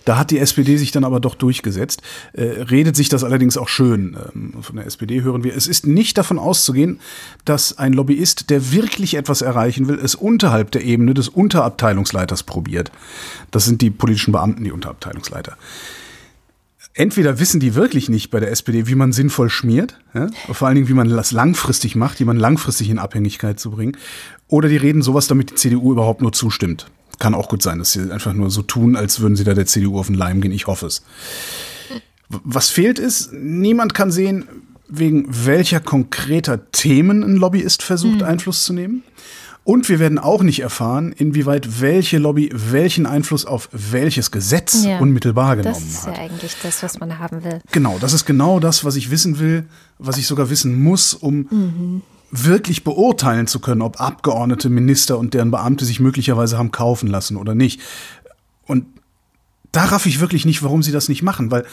Da 0.05 0.17
hat 0.17 0.31
die 0.31 0.39
SPD 0.39 0.77
sich 0.77 0.91
dann 0.91 1.03
aber 1.03 1.19
doch 1.19 1.35
durchgesetzt. 1.35 2.01
Äh, 2.33 2.43
redet 2.43 2.95
sich 2.95 3.09
das 3.09 3.23
allerdings 3.23 3.57
auch 3.57 3.69
schön. 3.69 4.17
Ähm, 4.35 4.61
von 4.61 4.75
der 4.75 4.85
SPD 4.85 5.21
hören 5.21 5.43
wir, 5.43 5.55
es 5.55 5.67
ist 5.67 5.87
nicht 5.87 6.17
davon 6.17 6.39
auszugehen, 6.39 6.99
dass 7.45 7.77
ein 7.77 7.93
Lobbyist, 7.93 8.49
der 8.49 8.71
wirklich 8.71 9.15
etwas 9.15 9.41
erreichen 9.41 9.87
will, 9.87 9.99
es 10.01 10.15
unterhalb 10.15 10.71
der 10.71 10.83
Ebene 10.83 11.13
des 11.13 11.29
Unterabteilungsleiters 11.29 12.43
probiert. 12.43 12.91
Das 13.51 13.65
sind 13.65 13.81
die 13.81 13.89
politischen 13.89 14.31
Beamten, 14.31 14.63
die 14.63 14.71
Unterabteilungsleiter 14.71 15.57
entweder 16.93 17.39
wissen 17.39 17.59
die 17.59 17.75
wirklich 17.75 18.09
nicht 18.09 18.29
bei 18.29 18.39
der 18.39 18.51
SPD, 18.51 18.87
wie 18.87 18.95
man 18.95 19.11
sinnvoll 19.11 19.49
schmiert, 19.49 19.99
ja? 20.13 20.27
vor 20.51 20.67
allen 20.67 20.75
Dingen, 20.75 20.87
wie 20.87 20.93
man 20.93 21.09
das 21.09 21.31
langfristig 21.31 21.95
macht, 21.95 22.19
jemanden 22.19 22.41
langfristig 22.41 22.89
in 22.89 22.99
Abhängigkeit 22.99 23.59
zu 23.59 23.71
bringen, 23.71 23.97
oder 24.47 24.69
die 24.69 24.77
reden 24.77 25.01
sowas, 25.01 25.27
damit 25.27 25.51
die 25.51 25.55
CDU 25.55 25.91
überhaupt 25.91 26.21
nur 26.21 26.33
zustimmt. 26.33 26.87
Kann 27.19 27.35
auch 27.35 27.49
gut 27.49 27.61
sein, 27.61 27.79
dass 27.79 27.91
sie 27.91 28.11
einfach 28.11 28.33
nur 28.33 28.49
so 28.49 28.61
tun, 28.61 28.95
als 28.95 29.19
würden 29.19 29.35
sie 29.35 29.43
da 29.43 29.53
der 29.53 29.65
CDU 29.65 29.99
auf 29.99 30.07
den 30.07 30.15
Leim 30.15 30.41
gehen. 30.41 30.51
Ich 30.51 30.67
hoffe 30.67 30.87
es. 30.87 31.03
Was 32.29 32.69
fehlt 32.69 32.99
ist, 32.99 33.31
niemand 33.33 33.93
kann 33.93 34.11
sehen, 34.11 34.45
wegen 34.87 35.25
welcher 35.29 35.79
konkreter 35.79 36.71
Themen 36.71 37.23
ein 37.23 37.35
Lobbyist 37.35 37.83
versucht, 37.83 38.19
mhm. 38.19 38.23
Einfluss 38.23 38.63
zu 38.63 38.73
nehmen. 38.73 39.03
Und 39.65 39.87
wir 39.87 39.99
werden 39.99 40.19
auch 40.19 40.43
nicht 40.43 40.59
erfahren, 40.59 41.13
inwieweit 41.13 41.79
welche 41.79 42.17
Lobby 42.17 42.49
welchen 42.53 43.05
Einfluss 43.05 43.45
auf 43.45 43.69
welches 43.71 44.29
Gesetz 44.29 44.83
ja, 44.83 44.99
unmittelbar 44.99 45.55
genommen 45.55 45.75
hat. 45.75 45.81
Das 45.81 45.93
ist 45.93 46.05
ja 46.05 46.13
eigentlich 46.13 46.55
das, 46.61 46.83
was 46.83 46.99
man 46.99 47.17
haben 47.17 47.45
will. 47.45 47.59
Genau, 47.71 47.97
das 47.97 48.11
ist 48.11 48.25
genau 48.25 48.59
das, 48.59 48.83
was 48.83 48.97
ich 48.97 49.09
wissen 49.09 49.39
will, 49.39 49.65
was 49.99 50.17
ich 50.17 50.27
sogar 50.27 50.49
wissen 50.49 50.83
muss, 50.83 51.13
um 51.13 51.47
mhm 51.49 52.01
wirklich 52.35 52.83
beurteilen 52.83 53.45
zu 53.45 53.59
können, 53.59 53.83
ob 53.83 54.01
Abgeordnete, 54.01 54.69
Minister 54.69 55.19
und 55.19 55.35
deren 55.35 55.51
Beamte 55.51 55.85
sich 55.85 55.99
möglicherweise 55.99 56.57
haben 56.57 56.71
kaufen 56.71 57.07
lassen 57.07 57.37
oder 57.37 57.53
nicht. 57.53 57.79
Und 58.65 58.87
da 59.71 59.85
raff 59.85 60.07
ich 60.07 60.19
wirklich 60.19 60.43
nicht, 60.45 60.63
warum 60.63 60.81
sie 60.81 60.91
das 60.91 61.09
nicht 61.09 61.21
machen, 61.21 61.51
weil 61.51 61.65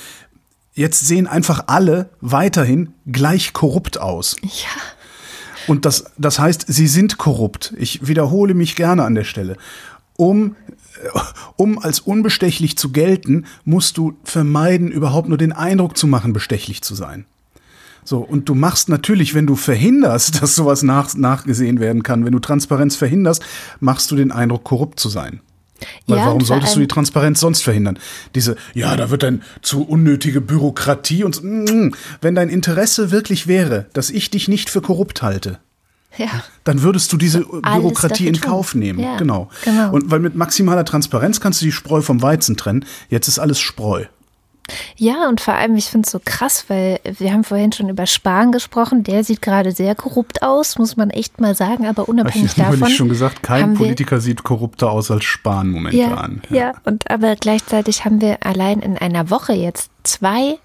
jetzt 0.74 1.06
sehen 1.06 1.26
einfach 1.26 1.64
alle 1.68 2.10
weiterhin 2.20 2.92
gleich 3.06 3.54
korrupt 3.54 3.98
aus. 3.98 4.36
Ja. 4.42 4.82
Und 5.66 5.86
das, 5.86 6.04
das 6.18 6.38
heißt, 6.38 6.66
sie 6.68 6.86
sind 6.86 7.16
korrupt. 7.16 7.72
Ich 7.78 8.06
wiederhole 8.06 8.54
mich 8.54 8.76
gerne 8.76 9.04
an 9.04 9.14
der 9.14 9.24
Stelle. 9.24 9.56
Um, 10.16 10.56
um 11.56 11.78
als 11.78 12.00
unbestechlich 12.00 12.76
zu 12.76 12.92
gelten, 12.92 13.46
musst 13.64 13.96
du 13.96 14.14
vermeiden, 14.24 14.90
überhaupt 14.90 15.28
nur 15.28 15.38
den 15.38 15.52
Eindruck 15.52 15.96
zu 15.96 16.06
machen, 16.06 16.34
bestechlich 16.34 16.82
zu 16.82 16.94
sein. 16.94 17.24
So, 18.04 18.18
und 18.18 18.48
du 18.48 18.54
machst 18.54 18.88
natürlich, 18.88 19.34
wenn 19.34 19.46
du 19.46 19.56
verhinderst, 19.56 20.42
dass 20.42 20.56
sowas 20.56 20.82
nach, 20.82 21.14
nachgesehen 21.14 21.80
werden 21.80 22.02
kann, 22.02 22.24
wenn 22.24 22.32
du 22.32 22.38
Transparenz 22.38 22.96
verhinderst, 22.96 23.42
machst 23.80 24.10
du 24.10 24.16
den 24.16 24.32
Eindruck, 24.32 24.64
korrupt 24.64 25.00
zu 25.00 25.08
sein. 25.08 25.40
Weil 26.06 26.18
ja, 26.18 26.26
warum 26.26 26.44
solltest 26.44 26.76
du 26.76 26.80
die 26.80 26.88
Transparenz 26.88 27.40
sonst 27.40 27.62
verhindern? 27.62 27.98
Diese, 28.34 28.56
ja, 28.74 28.96
da 28.96 29.10
wird 29.10 29.22
dann 29.22 29.42
zu 29.62 29.82
unnötige 29.82 30.40
Bürokratie 30.40 31.24
und 31.24 31.34
so. 31.34 31.42
Mm, 31.42 31.94
wenn 32.20 32.34
dein 32.34 32.48
Interesse 32.48 33.10
wirklich 33.10 33.46
wäre, 33.46 33.86
dass 33.92 34.10
ich 34.10 34.30
dich 34.30 34.48
nicht 34.48 34.68
für 34.68 34.82
korrupt 34.82 35.22
halte, 35.22 35.58
ja. 36.16 36.28
dann 36.64 36.82
würdest 36.82 37.12
du 37.12 37.16
diese 37.16 37.40
Bürokratie 37.40 38.26
in 38.26 38.40
Kauf 38.40 38.74
nehmen. 38.74 39.00
Ja, 39.00 39.16
genau. 39.16 39.48
genau. 39.64 39.92
Und 39.92 40.10
weil 40.10 40.20
mit 40.20 40.34
maximaler 40.34 40.84
Transparenz 40.84 41.40
kannst 41.40 41.60
du 41.60 41.64
die 41.64 41.72
Spreu 41.72 42.02
vom 42.02 42.20
Weizen 42.20 42.56
trennen. 42.56 42.84
Jetzt 43.08 43.28
ist 43.28 43.38
alles 43.38 43.58
Spreu. 43.58 44.04
Ja, 44.96 45.28
und 45.28 45.40
vor 45.40 45.54
allem, 45.54 45.76
ich 45.76 45.86
finde 45.86 46.06
es 46.06 46.12
so 46.12 46.20
krass, 46.24 46.64
weil 46.68 47.00
wir 47.18 47.32
haben 47.32 47.44
vorhin 47.44 47.72
schon 47.72 47.88
über 47.88 48.06
Spahn 48.06 48.52
gesprochen. 48.52 49.02
Der 49.02 49.24
sieht 49.24 49.42
gerade 49.42 49.72
sehr 49.72 49.94
korrupt 49.94 50.42
aus, 50.42 50.78
muss 50.78 50.96
man 50.96 51.10
echt 51.10 51.40
mal 51.40 51.54
sagen. 51.54 51.86
Aber 51.86 52.08
unabhängig 52.08 52.52
ich 52.56 52.62
davon. 52.62 52.88
Ich 52.88 52.96
schon 52.96 53.08
gesagt, 53.08 53.42
kein 53.42 53.74
Politiker 53.74 54.20
sieht 54.20 54.42
korrupter 54.42 54.90
aus 54.90 55.10
als 55.10 55.24
Spahn 55.24 55.70
momentan. 55.70 56.42
Ja, 56.50 56.56
ja. 56.56 56.62
ja, 56.62 56.72
und 56.84 57.10
aber 57.10 57.36
gleichzeitig 57.36 58.04
haben 58.04 58.20
wir 58.20 58.38
allein 58.44 58.80
in 58.80 58.96
einer 58.96 59.30
Woche 59.30 59.52
jetzt 59.52 59.90
zwei 60.02 60.58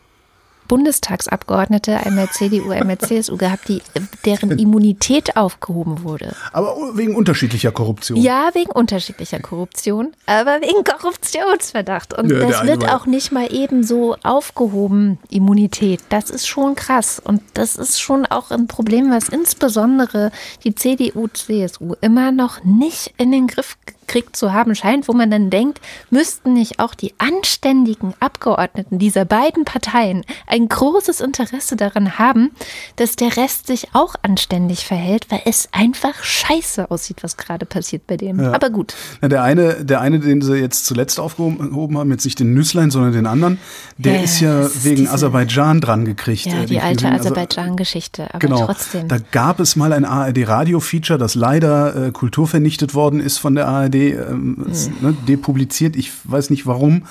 Bundestagsabgeordnete, 0.68 1.97
einmal 1.97 2.30
CDU, 2.30 2.72
einmal 2.72 2.97
CSU 2.97 3.38
gehabt, 3.38 3.68
die, 3.68 3.82
deren 4.26 4.51
Immunität 4.51 5.38
aufgehoben 5.38 6.03
wurde. 6.03 6.36
Aber 6.53 6.76
wegen 6.95 7.16
unterschiedlicher 7.16 7.72
Korruption. 7.72 8.18
Ja, 8.18 8.49
wegen 8.53 8.72
unterschiedlicher 8.72 9.39
Korruption, 9.39 10.13
aber 10.26 10.61
wegen 10.61 10.84
Korruptionsverdacht. 10.84 12.18
Und 12.18 12.32
ja, 12.32 12.39
das 12.39 12.66
wird 12.66 12.88
auch 12.89 13.05
nicht 13.05 13.32
mal 13.32 13.53
eben 13.53 13.84
so 13.84 14.16
aufgehoben, 14.24 15.20
Immunität. 15.30 16.01
Das 16.09 16.30
ist 16.30 16.47
schon 16.47 16.76
krass. 16.76 17.22
Und 17.24 17.41
das 17.53 17.76
ist 17.76 17.99
schon 17.99 18.26
auch 18.26 18.51
ein 18.51 18.68
Problem, 18.68 19.11
was 19.11 19.30
insbesondere 19.30 20.32
die 20.63 20.76
CDU, 20.76 21.28
CSU 21.28 21.95
immer 22.01 22.32
noch 22.32 22.63
nicht 22.63 23.13
in 23.18 23.32
den 23.32 23.47
Griff 23.47 23.78
gekriegt 23.86 23.95
zu 24.36 24.53
haben 24.53 24.76
scheint, 24.76 25.08
wo 25.08 25.14
man 25.14 25.30
dann 25.32 25.49
denkt, 25.49 25.82
müssten 26.10 26.53
nicht 26.53 26.80
auch 26.80 26.93
die 26.93 27.14
anständigen 27.18 28.14
Abgeordneten 28.20 28.99
dieser 28.99 29.26
beiden 29.26 29.66
Parteien 29.66 30.24
ein 30.47 30.70
großes 30.70 31.22
Interesse 31.22 31.76
daran 31.76 32.18
haben, 32.18 32.51
dass 32.95 33.16
der 33.16 33.36
Rest 33.36 33.68
sich 33.68 33.89
auch 33.93 34.16
anständig 34.22 34.86
verhält, 34.86 35.28
weil 35.30 35.41
es 35.45 35.70
einfach 35.72 36.24
scheiße 36.24 36.89
aussieht, 36.89 37.24
was 37.24 37.38
gerade 37.38 37.66
passiert 37.66 38.08
bei 38.08 38.18
denen. 38.18 38.39
Ja. 38.39 38.53
Aber 38.53 38.70
gut. 38.70 38.93
Ja, 39.22 39.28
der 39.28 39.43
eine, 39.43 39.86
der 39.86 40.01
eine, 40.01 40.20
den 40.20 40.41
sie 40.41 40.56
jetzt 40.56 40.86
zuletzt 40.86 41.20
aufgehoben 41.20 41.97
haben, 41.97 42.12
jetzt 42.12 42.26
nicht 42.26 42.39
den 42.39 42.53
Nüsslein, 42.53 42.91
sondern 42.91 43.14
den 43.14 43.26
anderen, 43.26 43.60
der 43.97 44.16
ja, 44.16 44.22
ist 44.22 44.39
ja 44.39 44.70
wegen 44.84 45.03
diese, 45.03 45.12
Aserbaidschan 45.12 45.82
dran 45.82 46.06
gekriegt. 46.06 46.45
Ja, 46.45 46.62
äh, 46.62 46.66
die 46.66 46.80
alte 46.80 47.08
also 47.08 47.30
Aserbaidschan-Geschichte. 47.30 48.30
Aber 48.30 48.39
genau, 48.39 48.66
trotzdem. 48.66 49.08
Da 49.08 49.18
gab 49.32 49.60
es 49.60 49.76
mal 49.76 49.91
ein 49.93 50.06
ARD-Radio-Feature, 50.06 51.20
das 51.20 51.36
leider 51.36 52.08
äh, 52.08 52.12
kulturvernichtet 52.12 52.93
worden 52.93 53.20
ist 53.20 53.38
von 53.38 53.56
der 53.56 53.68
ARD 53.68 53.95
ähm, 54.12 54.58
mhm. 54.58 54.96
ne, 55.02 55.18
depubliziert. 55.28 55.96
Ich 55.96 56.12
weiß 56.24 56.50
nicht 56.50 56.66
warum. 56.66 57.04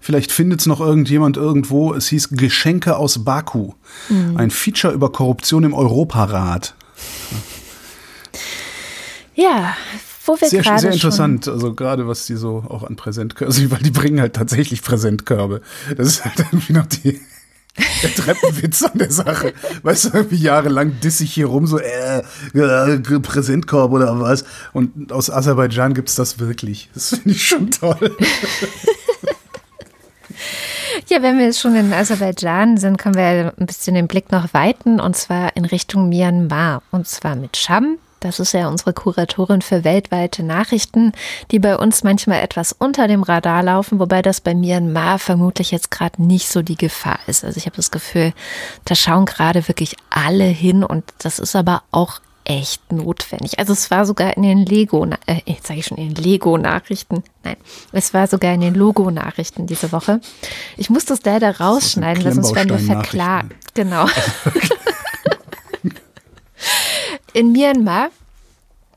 Vielleicht 0.00 0.32
findet 0.32 0.60
es 0.60 0.66
noch 0.66 0.80
irgendjemand 0.80 1.36
irgendwo. 1.36 1.94
Es 1.94 2.08
hieß 2.08 2.30
Geschenke 2.30 2.96
aus 2.96 3.24
Baku. 3.24 3.72
Mhm. 4.08 4.36
Ein 4.36 4.50
Feature 4.50 4.92
über 4.92 5.10
Korruption 5.10 5.64
im 5.64 5.72
Europarat. 5.72 6.74
Ja, 9.34 9.74
wo 10.26 10.40
wir 10.40 10.48
sehr, 10.48 10.62
sehr 10.78 10.92
interessant, 10.92 11.48
also 11.48 11.74
gerade 11.74 12.08
was 12.08 12.26
die 12.26 12.36
so 12.36 12.64
auch 12.68 12.84
an 12.84 12.96
Präsentkörbe, 12.96 13.52
also, 13.52 13.70
weil 13.70 13.82
die 13.82 13.90
bringen 13.90 14.20
halt 14.20 14.34
tatsächlich 14.34 14.82
Präsentkörbe. 14.82 15.60
Das 15.96 16.06
ist 16.06 16.24
halt 16.24 16.38
irgendwie 16.52 16.72
noch 16.72 16.86
die, 16.86 17.20
der 18.02 18.14
Treppenwitz 18.14 18.82
an 18.82 18.98
der 18.98 19.10
Sache. 19.10 19.52
Weißt 19.82 20.06
du, 20.06 20.30
wie 20.30 20.36
jahrelang 20.36 21.00
diss 21.00 21.20
ich 21.20 21.34
hier 21.34 21.46
rum, 21.46 21.66
so, 21.66 21.78
äh, 21.78 22.22
äh, 22.54 22.98
Präsentkorb 23.20 23.92
oder 23.92 24.20
was. 24.20 24.44
Und 24.72 25.12
aus 25.12 25.30
Aserbaidschan 25.30 25.94
gibt 25.94 26.08
es 26.08 26.14
das 26.14 26.38
wirklich. 26.38 26.90
Das 26.94 27.10
finde 27.10 27.30
ich 27.30 27.46
schon 27.46 27.70
toll. 27.70 28.16
Ja, 31.08 31.22
wenn 31.22 31.38
wir 31.38 31.46
jetzt 31.46 31.60
schon 31.60 31.76
in 31.76 31.92
Aserbaidschan 31.92 32.76
sind, 32.78 32.96
können 32.96 33.16
wir 33.16 33.52
ein 33.58 33.66
bisschen 33.66 33.94
den 33.94 34.08
Blick 34.08 34.32
noch 34.32 34.54
weiten 34.54 35.00
und 35.00 35.16
zwar 35.16 35.54
in 35.56 35.64
Richtung 35.64 36.08
Myanmar. 36.08 36.82
Und 36.92 37.06
zwar 37.06 37.36
mit 37.36 37.56
Sham, 37.56 37.98
das 38.24 38.40
ist 38.40 38.52
ja 38.52 38.68
unsere 38.68 38.94
Kuratorin 38.94 39.60
für 39.60 39.84
weltweite 39.84 40.42
Nachrichten, 40.42 41.12
die 41.50 41.58
bei 41.58 41.76
uns 41.76 42.02
manchmal 42.04 42.42
etwas 42.42 42.72
unter 42.72 43.06
dem 43.06 43.22
Radar 43.22 43.62
laufen, 43.62 44.00
wobei 44.00 44.22
das 44.22 44.40
bei 44.40 44.54
Myanmar 44.54 45.18
vermutlich 45.18 45.70
jetzt 45.70 45.90
gerade 45.90 46.22
nicht 46.22 46.48
so 46.48 46.62
die 46.62 46.76
Gefahr 46.76 47.18
ist. 47.26 47.44
Also 47.44 47.58
ich 47.58 47.66
habe 47.66 47.76
das 47.76 47.90
Gefühl, 47.90 48.32
da 48.86 48.94
schauen 48.94 49.26
gerade 49.26 49.68
wirklich 49.68 49.96
alle 50.08 50.44
hin 50.44 50.84
und 50.84 51.04
das 51.18 51.38
ist 51.38 51.54
aber 51.54 51.82
auch 51.90 52.20
echt 52.44 52.92
notwendig. 52.92 53.58
Also 53.58 53.72
es 53.74 53.90
war 53.90 54.06
sogar 54.06 54.36
in 54.36 54.42
den 54.42 54.64
Lego, 54.64 55.04
äh, 55.26 55.40
jetzt 55.44 55.66
sage 55.66 55.80
ich 55.80 55.86
schon 55.86 55.98
in 55.98 56.14
den 56.14 56.24
Lego-Nachrichten. 56.24 57.22
Nein, 57.42 57.56
es 57.92 58.14
war 58.14 58.26
sogar 58.26 58.54
in 58.54 58.60
den 58.62 58.74
Logo-Nachrichten 58.74 59.66
diese 59.66 59.92
Woche. 59.92 60.20
Ich 60.76 60.88
muss 60.88 61.04
das 61.04 61.24
leider 61.24 61.58
rausschneiden, 61.58 62.24
weil 62.24 62.32
sonst 62.32 62.54
werden 62.54 62.70
wir 62.70 62.78
verklagt. 62.78 63.54
Genau. 63.74 64.06
in 67.32 67.52
Myanmar 67.52 68.10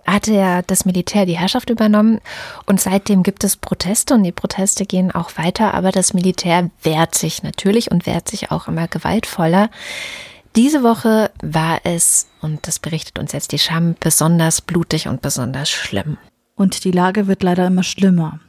hatte 0.06 0.34
ja 0.34 0.62
das 0.62 0.86
Militär 0.86 1.26
die 1.26 1.38
Herrschaft 1.38 1.70
übernommen 1.70 2.22
und 2.66 2.80
seitdem 2.80 3.24
gibt 3.24 3.44
es 3.44 3.58
Proteste 3.58 4.14
und 4.14 4.24
die 4.24 4.32
Proteste 4.32 4.86
gehen 4.86 5.12
auch 5.12 5.38
weiter, 5.38 5.74
aber 5.74 5.92
das 5.92 6.14
Militär 6.14 6.70
wehrt 6.82 7.14
sich 7.14 7.44
natürlich 7.44 7.92
und 7.92 8.06
wehrt 8.06 8.30
sich 8.30 8.52
auch 8.52 8.68
immer 8.70 8.88
gewaltvoller. 8.88 9.70
Diese 10.56 10.82
Woche 10.82 11.30
war 11.44 11.82
es, 11.84 12.28
und 12.42 12.66
das 12.68 12.80
berichtet 12.80 13.20
uns 13.20 13.32
jetzt 13.34 13.52
die 13.52 13.60
Scham, 13.60 13.96
besonders 14.00 14.62
blutig 14.62 15.08
und 15.08 15.22
besonders 15.22 15.70
schlimm. 15.70 16.18
Und 16.56 16.84
die 16.84 16.92
Lage 16.92 17.28
wird 17.28 17.44
leider 17.44 17.68
immer 17.68 17.84
schlimmer. 17.84 18.40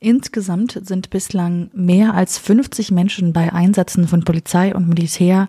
Insgesamt 0.00 0.78
sind 0.86 1.10
bislang 1.10 1.70
mehr 1.72 2.14
als 2.14 2.36
50 2.38 2.90
Menschen 2.90 3.32
bei 3.32 3.52
Einsätzen 3.52 4.08
von 4.08 4.24
Polizei 4.24 4.74
und 4.74 4.88
Militär 4.88 5.48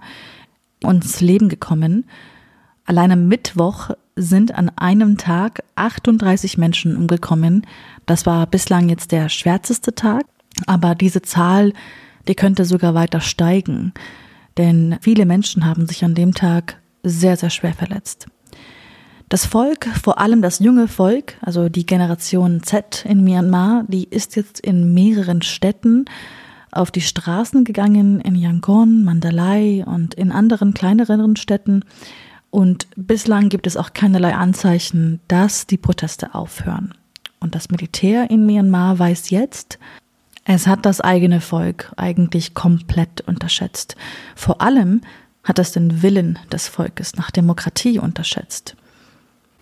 ums 0.83 1.19
Leben 1.19 1.49
gekommen. 1.49 2.05
Allein 2.91 3.11
am 3.11 3.27
Mittwoch 3.27 3.91
sind 4.15 4.53
an 4.53 4.69
einem 4.75 5.17
Tag 5.17 5.63
38 5.75 6.57
Menschen 6.57 6.97
umgekommen. 6.97 7.65
Das 8.05 8.25
war 8.25 8.45
bislang 8.45 8.89
jetzt 8.89 9.11
der 9.13 9.29
schwärzeste 9.29 9.95
Tag, 9.95 10.25
aber 10.67 10.93
diese 10.93 11.21
Zahl, 11.21 11.71
die 12.27 12.35
könnte 12.35 12.65
sogar 12.65 12.93
weiter 12.93 13.21
steigen 13.21 13.93
denn 14.57 14.97
viele 15.01 15.25
Menschen 15.25 15.65
haben 15.65 15.87
sich 15.87 16.03
an 16.03 16.15
dem 16.15 16.33
Tag 16.33 16.77
sehr, 17.03 17.37
sehr 17.37 17.49
schwer 17.49 17.73
verletzt. 17.73 18.27
Das 19.29 19.45
Volk, 19.45 19.87
vor 20.03 20.19
allem 20.19 20.41
das 20.41 20.59
junge 20.59 20.87
Volk, 20.87 21.37
also 21.41 21.69
die 21.69 21.85
Generation 21.85 22.61
Z 22.63 23.05
in 23.07 23.23
Myanmar, 23.23 23.85
die 23.87 24.03
ist 24.03 24.35
jetzt 24.35 24.59
in 24.59 24.93
mehreren 24.93 25.41
Städten 25.41 26.05
auf 26.71 26.91
die 26.91 27.01
Straßen 27.01 27.63
gegangen, 27.63 28.19
in 28.19 28.35
Yangon, 28.35 29.03
Mandalay 29.03 29.83
und 29.85 30.13
in 30.13 30.31
anderen 30.31 30.73
kleineren 30.73 31.37
Städten. 31.37 31.83
Und 32.51 32.87
bislang 32.95 33.49
gibt 33.49 33.65
es 33.65 33.77
auch 33.77 33.93
keinerlei 33.93 34.35
Anzeichen, 34.35 35.21
dass 35.27 35.65
die 35.65 35.77
Proteste 35.77 36.35
aufhören. 36.35 36.93
Und 37.39 37.55
das 37.55 37.69
Militär 37.69 38.29
in 38.29 38.45
Myanmar 38.45 38.99
weiß 38.99 39.31
jetzt, 39.31 39.79
es 40.45 40.67
hat 40.67 40.85
das 40.85 41.01
eigene 41.01 41.39
Volk 41.39 41.91
eigentlich 41.97 42.53
komplett 42.53 43.21
unterschätzt. 43.21 43.95
Vor 44.35 44.61
allem 44.61 45.01
hat 45.43 45.59
es 45.59 45.71
den 45.71 46.01
Willen 46.01 46.37
des 46.51 46.67
Volkes 46.67 47.15
nach 47.15 47.31
Demokratie 47.31 47.99
unterschätzt. 47.99 48.75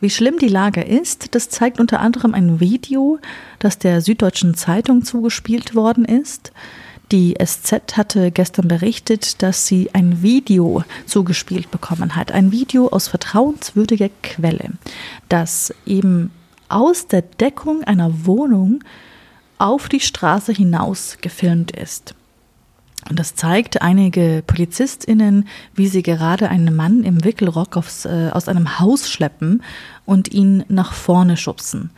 Wie 0.01 0.09
schlimm 0.09 0.39
die 0.39 0.47
Lage 0.47 0.81
ist, 0.81 1.35
das 1.35 1.49
zeigt 1.49 1.79
unter 1.79 1.99
anderem 1.99 2.33
ein 2.33 2.59
Video, 2.59 3.19
das 3.59 3.77
der 3.77 4.01
Süddeutschen 4.01 4.55
Zeitung 4.55 5.03
zugespielt 5.03 5.75
worden 5.75 6.05
ist. 6.05 6.53
Die 7.12 7.36
SZ 7.43 7.97
hatte 7.97 8.30
gestern 8.30 8.68
berichtet, 8.68 9.41
dass 9.41 9.66
sie 9.66 9.89
ein 9.93 10.22
Video 10.22 10.84
zugespielt 11.07 11.72
bekommen 11.72 12.16
hat. 12.16 12.32
Ein 12.32 12.51
Video 12.51 12.88
aus 12.89 13.07
vertrauenswürdiger 13.07 14.10
Quelle, 14.22 14.74
das 15.28 15.74
eben 15.88 16.30
aus 16.68 17.07
der 17.07 17.24
Deckung 17.24 17.84
einer 17.84 18.28
Wohnung 18.28 18.84
auf 19.57 19.89
die 19.89 19.99
Straße 19.99 20.51
hinaus 20.51 21.18
gefilmt 21.20 21.72
ist. 21.72 22.14
Und 23.10 23.18
das 23.18 23.34
zeigt 23.34 23.82
einige 23.82 24.43
PolizistInnen, 24.45 25.47
wie 25.74 25.88
sie 25.88 26.03
gerade 26.03 26.49
einen 26.49 26.76
Mann 26.76 27.03
im 27.03 27.24
Wickelrock 27.24 27.76
aufs, 27.76 28.05
äh, 28.05 28.30
aus 28.32 28.47
einem 28.47 28.80
Haus 28.80 29.10
schleppen 29.10 29.64
und 30.05 30.32
ihn 30.32 30.64
nach 30.68 30.93
vorne 30.93 31.38
schubsen. 31.38 31.89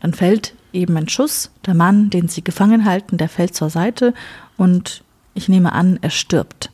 Dann 0.00 0.14
fällt 0.14 0.54
eben 0.72 0.96
ein 0.96 1.08
Schuss. 1.08 1.50
Der 1.66 1.74
Mann, 1.74 2.10
den 2.10 2.28
sie 2.28 2.42
gefangen 2.42 2.84
halten, 2.84 3.18
der 3.18 3.28
fällt 3.28 3.54
zur 3.54 3.70
Seite 3.70 4.14
und 4.58 5.02
ich 5.32 5.48
nehme 5.48 5.72
an, 5.72 5.98
er 6.02 6.10
stirbt. 6.10 6.70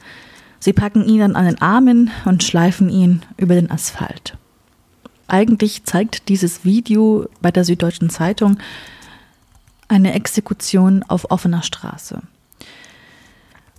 Sie 0.58 0.72
packen 0.72 1.06
ihn 1.06 1.20
dann 1.20 1.36
an 1.36 1.44
den 1.44 1.60
Armen 1.60 2.10
und 2.24 2.42
schleifen 2.42 2.88
ihn 2.88 3.22
über 3.36 3.54
den 3.54 3.70
Asphalt. 3.70 4.36
Eigentlich 5.28 5.84
zeigt 5.84 6.28
dieses 6.28 6.64
Video 6.64 7.28
bei 7.40 7.50
der 7.50 7.64
Süddeutschen 7.64 8.10
Zeitung, 8.10 8.58
eine 9.88 10.14
Exekution 10.14 11.02
auf 11.02 11.30
offener 11.30 11.62
Straße. 11.62 12.22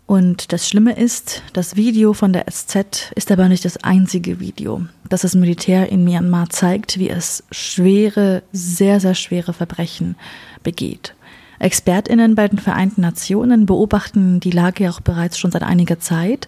Und 0.07 0.53
das 0.53 0.69
Schlimme 0.69 0.95
ist, 0.95 1.41
das 1.53 1.75
Video 1.75 2.13
von 2.13 2.31
der 2.31 2.45
SZ 2.49 3.11
ist 3.15 3.31
aber 3.31 3.49
nicht 3.49 3.65
das 3.65 3.77
einzige 3.77 4.39
Video, 4.39 4.85
das 5.09 5.21
das 5.21 5.33
Militär 5.33 5.89
in 5.89 6.03
Myanmar 6.03 6.49
zeigt, 6.51 6.99
wie 6.99 7.09
es 7.09 7.43
schwere, 7.49 8.43
sehr, 8.51 8.99
sehr 8.99 9.15
schwere 9.15 9.53
Verbrechen 9.53 10.15
begeht. 10.61 11.15
Expertinnen 11.59 12.35
bei 12.35 12.47
den 12.47 12.59
Vereinten 12.59 13.01
Nationen 13.01 13.65
beobachten 13.65 14.39
die 14.39 14.51
Lage 14.51 14.89
auch 14.89 14.99
bereits 14.99 15.37
schon 15.37 15.51
seit 15.51 15.63
einiger 15.63 15.99
Zeit 15.99 16.47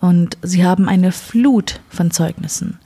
und 0.00 0.36
sie 0.42 0.64
haben 0.64 0.88
eine 0.88 1.12
Flut 1.12 1.80
von 1.88 2.10
Zeugnissen, 2.10 2.78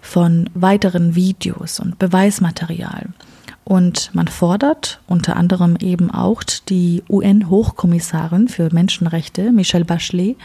von 0.00 0.50
weiteren 0.54 1.14
Videos 1.14 1.80
und 1.80 1.98
Beweismaterial. 1.98 3.06
Und 3.64 4.10
man 4.14 4.28
fordert 4.28 5.00
unter 5.06 5.36
anderem 5.36 5.76
eben 5.76 6.10
auch 6.10 6.42
die 6.42 7.02
UN-Hochkommissarin 7.08 8.48
für 8.48 8.72
Menschenrechte, 8.72 9.52
Michelle 9.52 9.84
Bachelet, 9.84 10.36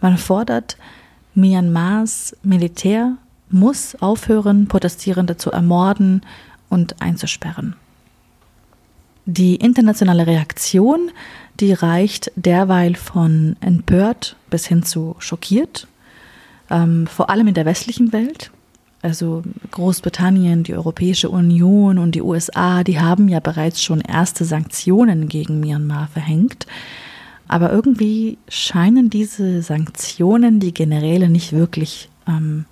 man 0.00 0.16
fordert, 0.16 0.78
Myanmars 1.34 2.36
Militär 2.42 3.16
muss 3.50 3.96
aufhören, 4.00 4.66
Protestierende 4.66 5.36
zu 5.36 5.50
ermorden 5.50 6.22
und 6.70 7.02
einzusperren. 7.02 7.76
Die 9.26 9.56
internationale 9.56 10.26
Reaktion, 10.26 11.10
die 11.60 11.72
reicht 11.72 12.30
derweil 12.36 12.94
von 12.94 13.56
empört 13.60 14.36
bis 14.50 14.66
hin 14.66 14.82
zu 14.82 15.16
schockiert, 15.18 15.86
ähm, 16.70 17.06
vor 17.06 17.30
allem 17.30 17.46
in 17.48 17.54
der 17.54 17.64
westlichen 17.64 18.12
Welt. 18.12 18.50
Also 19.00 19.42
Großbritannien, 19.70 20.62
die 20.62 20.74
Europäische 20.74 21.28
Union 21.28 21.98
und 21.98 22.14
die 22.14 22.22
USA, 22.22 22.82
die 22.84 23.00
haben 23.00 23.28
ja 23.28 23.40
bereits 23.40 23.82
schon 23.82 24.00
erste 24.00 24.44
Sanktionen 24.44 25.28
gegen 25.28 25.60
Myanmar 25.60 26.08
verhängt. 26.08 26.66
Aber 27.46 27.70
irgendwie 27.70 28.38
scheinen 28.48 29.10
diese 29.10 29.60
Sanktionen 29.60 30.60
die 30.60 30.72
Generäle 30.72 31.28
nicht 31.28 31.52
wirklich 31.52 32.08
ähm, 32.26 32.64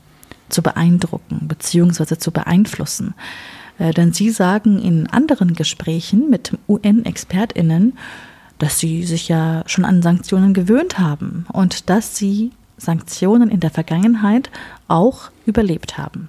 zu 0.48 0.62
beeindrucken 0.62 1.48
bzw. 1.48 2.16
zu 2.16 2.30
beeinflussen. 2.30 3.14
Äh, 3.82 3.92
denn 3.92 4.12
sie 4.12 4.30
sagen 4.30 4.80
in 4.80 5.08
anderen 5.08 5.54
Gesprächen 5.54 6.30
mit 6.30 6.56
UN-Expertinnen, 6.68 7.98
dass 8.58 8.78
sie 8.78 9.02
sich 9.02 9.28
ja 9.28 9.64
schon 9.66 9.84
an 9.84 10.02
Sanktionen 10.02 10.54
gewöhnt 10.54 11.00
haben 11.00 11.46
und 11.52 11.90
dass 11.90 12.16
sie 12.16 12.52
Sanktionen 12.76 13.50
in 13.50 13.58
der 13.58 13.70
Vergangenheit 13.70 14.50
auch 14.86 15.30
überlebt 15.46 15.98
haben. 15.98 16.28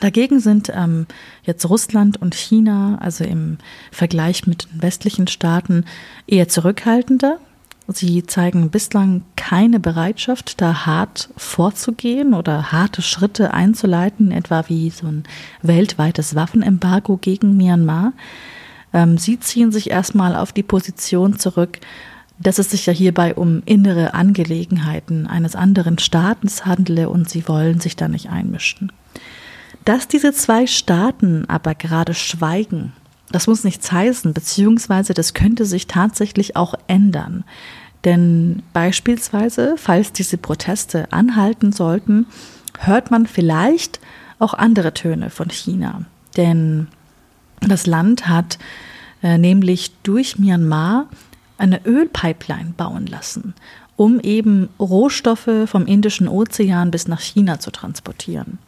Dagegen 0.00 0.38
sind 0.38 0.70
ähm, 0.72 1.06
jetzt 1.42 1.68
Russland 1.68 2.20
und 2.22 2.34
China, 2.34 2.98
also 3.00 3.24
im 3.24 3.58
Vergleich 3.90 4.46
mit 4.46 4.68
den 4.70 4.82
westlichen 4.82 5.26
Staaten, 5.26 5.84
eher 6.28 6.48
zurückhaltender. 6.48 7.38
Sie 7.88 8.26
zeigen 8.26 8.70
bislang 8.70 9.22
keine 9.36 9.78
Bereitschaft, 9.78 10.60
da 10.60 10.86
hart 10.86 11.28
vorzugehen 11.36 12.34
oder 12.34 12.72
harte 12.72 13.00
Schritte 13.00 13.54
einzuleiten, 13.54 14.32
etwa 14.32 14.64
wie 14.68 14.90
so 14.90 15.06
ein 15.06 15.22
weltweites 15.62 16.34
Waffenembargo 16.34 17.16
gegen 17.16 17.56
Myanmar. 17.56 18.12
Ähm, 18.92 19.18
sie 19.18 19.38
ziehen 19.38 19.70
sich 19.70 19.90
erstmal 19.90 20.34
auf 20.34 20.52
die 20.52 20.64
Position 20.64 21.38
zurück, 21.38 21.78
dass 22.40 22.58
es 22.58 22.70
sich 22.70 22.86
ja 22.86 22.92
hierbei 22.92 23.34
um 23.34 23.62
innere 23.66 24.14
Angelegenheiten 24.14 25.26
eines 25.28 25.54
anderen 25.54 25.98
Staates 25.98 26.66
handle 26.66 27.08
und 27.08 27.30
sie 27.30 27.46
wollen 27.48 27.80
sich 27.80 27.94
da 27.94 28.08
nicht 28.08 28.30
einmischen. 28.30 28.90
Dass 29.84 30.08
diese 30.08 30.32
zwei 30.32 30.66
Staaten 30.66 31.44
aber 31.48 31.76
gerade 31.76 32.14
schweigen, 32.14 32.92
das 33.30 33.46
muss 33.46 33.64
nichts 33.64 33.90
heißen, 33.90 34.32
beziehungsweise 34.32 35.14
das 35.14 35.34
könnte 35.34 35.64
sich 35.64 35.86
tatsächlich 35.86 36.56
auch 36.56 36.74
ändern. 36.86 37.44
Denn 38.04 38.62
beispielsweise, 38.72 39.74
falls 39.76 40.12
diese 40.12 40.38
Proteste 40.38 41.12
anhalten 41.12 41.72
sollten, 41.72 42.26
hört 42.78 43.10
man 43.10 43.26
vielleicht 43.26 44.00
auch 44.38 44.54
andere 44.54 44.94
Töne 44.94 45.30
von 45.30 45.50
China. 45.50 46.02
Denn 46.36 46.88
das 47.60 47.86
Land 47.86 48.28
hat 48.28 48.58
äh, 49.22 49.38
nämlich 49.38 49.92
durch 50.02 50.38
Myanmar 50.38 51.06
eine 51.58 51.84
Ölpipeline 51.84 52.74
bauen 52.76 53.06
lassen, 53.06 53.54
um 53.96 54.20
eben 54.20 54.68
Rohstoffe 54.78 55.50
vom 55.66 55.86
Indischen 55.86 56.28
Ozean 56.28 56.90
bis 56.90 57.08
nach 57.08 57.20
China 57.20 57.58
zu 57.58 57.70
transportieren. 57.70 58.58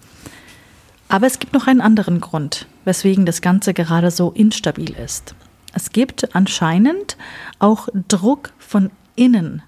Aber 1.09 1.27
es 1.27 1.39
gibt 1.39 1.53
noch 1.53 1.67
einen 1.67 1.81
anderen 1.81 2.21
Grund, 2.21 2.67
weswegen 2.89 3.27
das 3.27 3.43
Ganze 3.43 3.75
gerade 3.75 4.11
so 4.11 4.31
instabil 4.31 4.97
ist. 4.97 5.35
Es 5.75 5.93
gibt 5.93 6.35
anscheinend 6.35 7.19
auch 7.59 7.89
Druck 8.09 8.55
von 8.59 8.91
innen, 9.15 9.63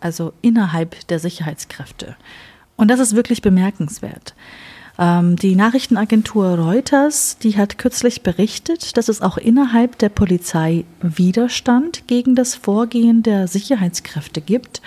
also 0.00 0.32
innerhalb 0.40 1.06
der 1.08 1.18
Sicherheitskräfte. 1.18 2.16
Und 2.76 2.88
das 2.88 2.98
ist 2.98 3.14
wirklich 3.14 3.42
bemerkenswert. 3.42 4.34
Ähm, 4.98 5.36
die 5.36 5.54
Nachrichtenagentur 5.54 6.58
Reuters, 6.58 7.36
die 7.36 7.58
hat 7.58 7.76
kürzlich 7.76 8.22
berichtet, 8.22 8.96
dass 8.96 9.10
es 9.10 9.20
auch 9.20 9.36
innerhalb 9.36 9.98
der 9.98 10.08
Polizei 10.08 10.86
Widerstand 11.02 12.08
gegen 12.08 12.34
das 12.34 12.54
Vorgehen 12.54 13.22
der 13.22 13.48
Sicherheitskräfte 13.48 14.40
gibt. 14.40 14.80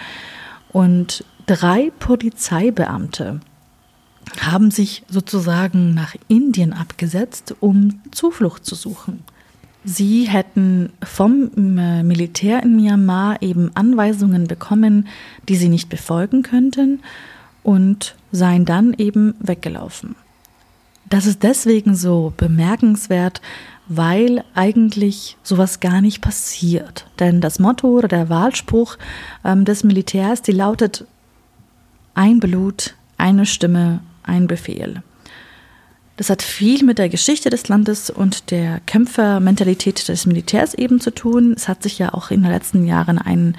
Und 0.71 1.23
drei 1.45 1.91
Polizeibeamte 1.99 3.41
haben 4.39 4.71
sich 4.71 5.03
sozusagen 5.09 5.93
nach 5.93 6.15
Indien 6.27 6.73
abgesetzt, 6.73 7.55
um 7.59 8.01
Zuflucht 8.11 8.65
zu 8.65 8.75
suchen. 8.75 9.23
Sie 9.83 10.27
hätten 10.27 10.91
vom 11.03 11.77
äh, 11.77 12.01
Militär 12.01 12.63
in 12.63 12.75
Myanmar 12.75 13.41
eben 13.43 13.69
Anweisungen 13.75 14.47
bekommen, 14.47 15.07
die 15.47 15.55
sie 15.55 15.69
nicht 15.69 15.89
befolgen 15.89 16.41
könnten 16.41 17.01
und 17.61 18.15
seien 18.31 18.65
dann 18.65 18.93
eben 18.97 19.35
weggelaufen. 19.39 20.15
Das 21.07 21.27
ist 21.27 21.43
deswegen 21.43 21.95
so 21.95 22.33
bemerkenswert, 22.35 23.41
weil 23.87 24.43
eigentlich 24.55 25.37
sowas 25.43 25.79
gar 25.79 26.01
nicht 26.01 26.21
passiert. 26.21 27.05
Denn 27.19 27.39
das 27.39 27.59
Motto 27.59 27.87
oder 27.89 28.07
der 28.07 28.29
Wahlspruch 28.29 28.97
ähm, 29.43 29.65
des 29.65 29.83
Militärs, 29.83 30.41
die 30.41 30.51
lautet 30.51 31.05
ein 32.15 32.39
Blut, 32.39 32.95
eine 33.17 33.45
Stimme, 33.45 33.99
ein 34.25 34.47
Befehl. 34.47 35.01
Das 36.17 36.29
hat 36.29 36.41
viel 36.41 36.83
mit 36.85 36.97
der 36.97 37.09
Geschichte 37.09 37.49
des 37.49 37.67
Landes 37.67 38.09
und 38.09 38.51
der 38.51 38.79
Kämpfermentalität 38.85 40.07
des 40.07 40.25
Militärs 40.25 40.73
eben 40.73 41.01
zu 41.01 41.11
tun. 41.11 41.53
Es 41.55 41.67
hat 41.67 41.83
sich 41.83 41.99
ja 41.99 42.13
auch 42.13 42.31
in 42.31 42.41
den 42.41 42.51
letzten 42.51 42.85
Jahren 42.85 43.17
ein, 43.17 43.57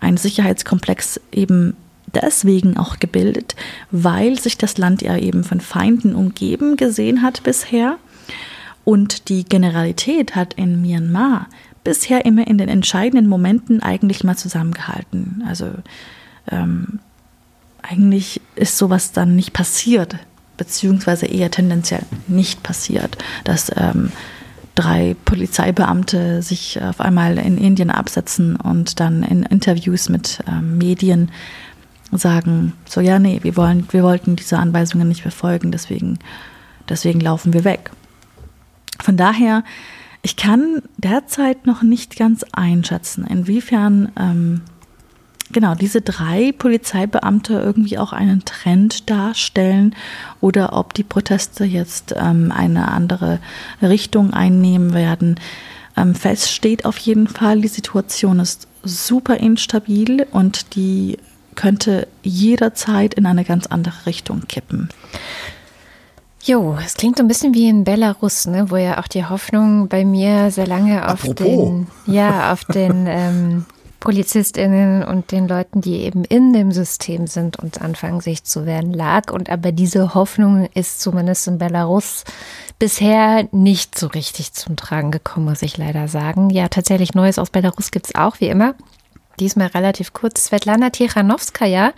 ein 0.00 0.16
Sicherheitskomplex 0.16 1.20
eben 1.30 1.76
deswegen 2.12 2.76
auch 2.76 2.98
gebildet, 2.98 3.54
weil 3.90 4.38
sich 4.38 4.58
das 4.58 4.78
Land 4.78 5.00
ja 5.02 5.16
eben 5.16 5.44
von 5.44 5.60
Feinden 5.60 6.14
umgeben 6.14 6.76
gesehen 6.76 7.22
hat 7.22 7.44
bisher. 7.44 7.98
Und 8.84 9.28
die 9.28 9.44
Generalität 9.44 10.34
hat 10.34 10.54
in 10.54 10.82
Myanmar 10.82 11.46
bisher 11.84 12.24
immer 12.24 12.46
in 12.46 12.58
den 12.58 12.68
entscheidenden 12.68 13.28
Momenten 13.28 13.80
eigentlich 13.80 14.24
mal 14.24 14.36
zusammengehalten. 14.36 15.44
Also 15.46 15.70
ähm, 16.50 16.98
eigentlich 17.82 18.40
ist 18.54 18.78
sowas 18.78 19.12
dann 19.12 19.36
nicht 19.36 19.52
passiert, 19.52 20.16
beziehungsweise 20.56 21.26
eher 21.26 21.50
tendenziell 21.50 22.02
nicht 22.28 22.62
passiert, 22.62 23.18
dass 23.44 23.70
ähm, 23.76 24.12
drei 24.74 25.16
Polizeibeamte 25.24 26.42
sich 26.42 26.80
auf 26.82 27.00
einmal 27.00 27.38
in 27.38 27.58
Indien 27.58 27.90
absetzen 27.90 28.56
und 28.56 29.00
dann 29.00 29.22
in 29.22 29.42
Interviews 29.42 30.08
mit 30.08 30.40
ähm, 30.46 30.78
Medien 30.78 31.30
sagen, 32.10 32.74
so 32.86 33.00
ja, 33.00 33.18
nee, 33.18 33.40
wir 33.42 33.56
wollen, 33.56 33.86
wir 33.90 34.02
wollten 34.02 34.36
diese 34.36 34.58
Anweisungen 34.58 35.08
nicht 35.08 35.24
befolgen, 35.24 35.72
deswegen, 35.72 36.18
deswegen 36.88 37.20
laufen 37.20 37.52
wir 37.52 37.64
weg. 37.64 37.90
Von 39.00 39.16
daher, 39.16 39.64
ich 40.22 40.36
kann 40.36 40.82
derzeit 40.98 41.66
noch 41.66 41.82
nicht 41.82 42.16
ganz 42.16 42.44
einschätzen, 42.52 43.26
inwiefern 43.26 44.12
ähm, 44.18 44.60
genau 45.52 45.74
diese 45.74 46.00
drei 46.00 46.52
Polizeibeamte 46.52 47.54
irgendwie 47.54 47.98
auch 47.98 48.12
einen 48.12 48.44
Trend 48.44 49.08
darstellen 49.10 49.94
oder 50.40 50.72
ob 50.74 50.94
die 50.94 51.04
Proteste 51.04 51.64
jetzt 51.64 52.14
ähm, 52.16 52.52
eine 52.52 52.88
andere 52.88 53.38
Richtung 53.80 54.32
einnehmen 54.32 54.94
werden. 54.94 55.38
Ähm, 55.96 56.14
fest 56.14 56.50
steht 56.50 56.84
auf 56.84 56.98
jeden 56.98 57.28
Fall, 57.28 57.60
die 57.60 57.68
Situation 57.68 58.40
ist 58.40 58.66
super 58.82 59.36
instabil 59.36 60.26
und 60.32 60.74
die 60.74 61.18
könnte 61.54 62.08
jederzeit 62.22 63.14
in 63.14 63.26
eine 63.26 63.44
ganz 63.44 63.66
andere 63.66 64.06
Richtung 64.06 64.42
kippen. 64.48 64.88
Jo, 66.44 66.76
es 66.84 66.94
klingt 66.94 67.18
so 67.18 67.22
ein 67.22 67.28
bisschen 67.28 67.54
wie 67.54 67.68
in 67.68 67.84
Belarus, 67.84 68.46
ne, 68.46 68.70
wo 68.70 68.76
ja 68.76 68.98
auch 68.98 69.06
die 69.06 69.24
Hoffnung 69.24 69.86
bei 69.88 70.04
mir 70.04 70.50
sehr 70.50 70.66
lange 70.66 71.06
auf 71.06 71.22
Apropos. 71.22 71.36
den, 71.36 71.86
ja, 72.06 72.52
auf 72.52 72.64
den 72.64 73.06
ähm, 73.08 73.64
PolizistInnen 74.02 75.04
und 75.04 75.30
den 75.30 75.46
Leuten, 75.46 75.80
die 75.80 75.98
eben 75.98 76.24
in 76.24 76.52
dem 76.52 76.72
System 76.72 77.28
sind 77.28 77.56
und 77.60 77.80
anfangen, 77.80 78.20
sich 78.20 78.42
zu 78.42 78.66
wehren, 78.66 78.92
lag. 78.92 79.32
Und 79.32 79.48
aber 79.48 79.70
diese 79.70 80.14
Hoffnung 80.14 80.68
ist 80.74 81.00
zumindest 81.00 81.46
in 81.46 81.58
Belarus 81.58 82.24
bisher 82.80 83.48
nicht 83.52 83.96
so 83.96 84.08
richtig 84.08 84.54
zum 84.54 84.74
Tragen 84.74 85.12
gekommen, 85.12 85.46
muss 85.46 85.62
ich 85.62 85.78
leider 85.78 86.08
sagen. 86.08 86.50
Ja, 86.50 86.66
tatsächlich 86.66 87.14
Neues 87.14 87.38
aus 87.38 87.50
Belarus 87.50 87.92
gibt's 87.92 88.16
auch, 88.16 88.40
wie 88.40 88.48
immer 88.48 88.74
diesmal 89.38 89.68
relativ 89.68 90.12
kurz, 90.12 90.46
Svetlana 90.46 90.90
Tichanowskaja, 90.90 91.92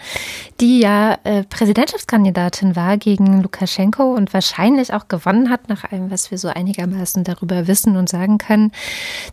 die 0.61 0.81
ja 0.81 1.19
äh, 1.25 1.45
Präsidentschaftskandidatin 1.45 2.77
war 2.77 2.97
gegen 2.97 3.43
Lukaschenko 3.43 4.15
und 4.15 4.33
wahrscheinlich 4.33 4.93
auch 4.93 5.09
gewonnen 5.09 5.51
hat, 5.51 5.69
nach 5.69 5.85
allem, 5.91 6.11
was 6.11 6.31
wir 6.31 6.39
so 6.39 6.49
einigermaßen 6.49 7.25
darüber 7.25 7.67
wissen 7.67 7.97
und 7.97 8.09
sagen 8.09 8.39
können, 8.39 8.73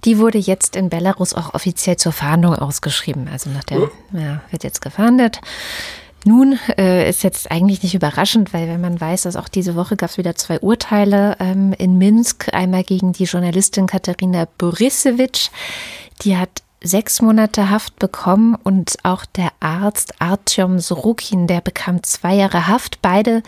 die 0.05 0.17
wurde 0.17 0.37
jetzt 0.37 0.75
in 0.75 0.89
Belarus 0.89 1.33
auch 1.33 1.53
offiziell 1.53 1.97
zur 1.97 2.11
Fahndung 2.11 2.55
ausgeschrieben. 2.55 3.27
Also 3.31 3.49
nach 3.49 3.63
der, 3.63 3.89
ja, 4.13 4.41
wird 4.49 4.63
jetzt 4.63 4.81
gefahndet. 4.81 5.41
Nun 6.23 6.59
äh, 6.77 7.09
ist 7.09 7.23
jetzt 7.23 7.49
eigentlich 7.49 7.81
nicht 7.81 7.95
überraschend, 7.95 8.53
weil 8.53 8.67
wenn 8.67 8.81
man 8.81 9.01
weiß, 9.01 9.23
dass 9.23 9.35
auch 9.35 9.49
diese 9.49 9.75
Woche 9.75 9.95
gab 9.95 10.11
es 10.11 10.17
wieder 10.17 10.35
zwei 10.35 10.59
Urteile 10.59 11.35
ähm, 11.39 11.73
in 11.73 11.97
Minsk, 11.97 12.53
einmal 12.53 12.83
gegen 12.83 13.11
die 13.11 13.23
Journalistin 13.23 13.87
Katharina 13.87 14.47
Borisewitsch, 14.57 15.49
die 16.23 16.37
hat 16.37 16.61
sechs 16.83 17.21
Monate 17.21 17.69
Haft 17.69 17.99
bekommen 17.99 18.55
und 18.55 18.95
auch 19.03 19.25
der 19.25 19.51
Arzt 19.59 20.15
Artyom 20.19 20.79
Sorokin, 20.79 21.45
der 21.45 21.61
bekam 21.61 22.01
zwei 22.01 22.33
Jahre 22.33 22.67
Haft, 22.67 23.01
beide 23.01 23.43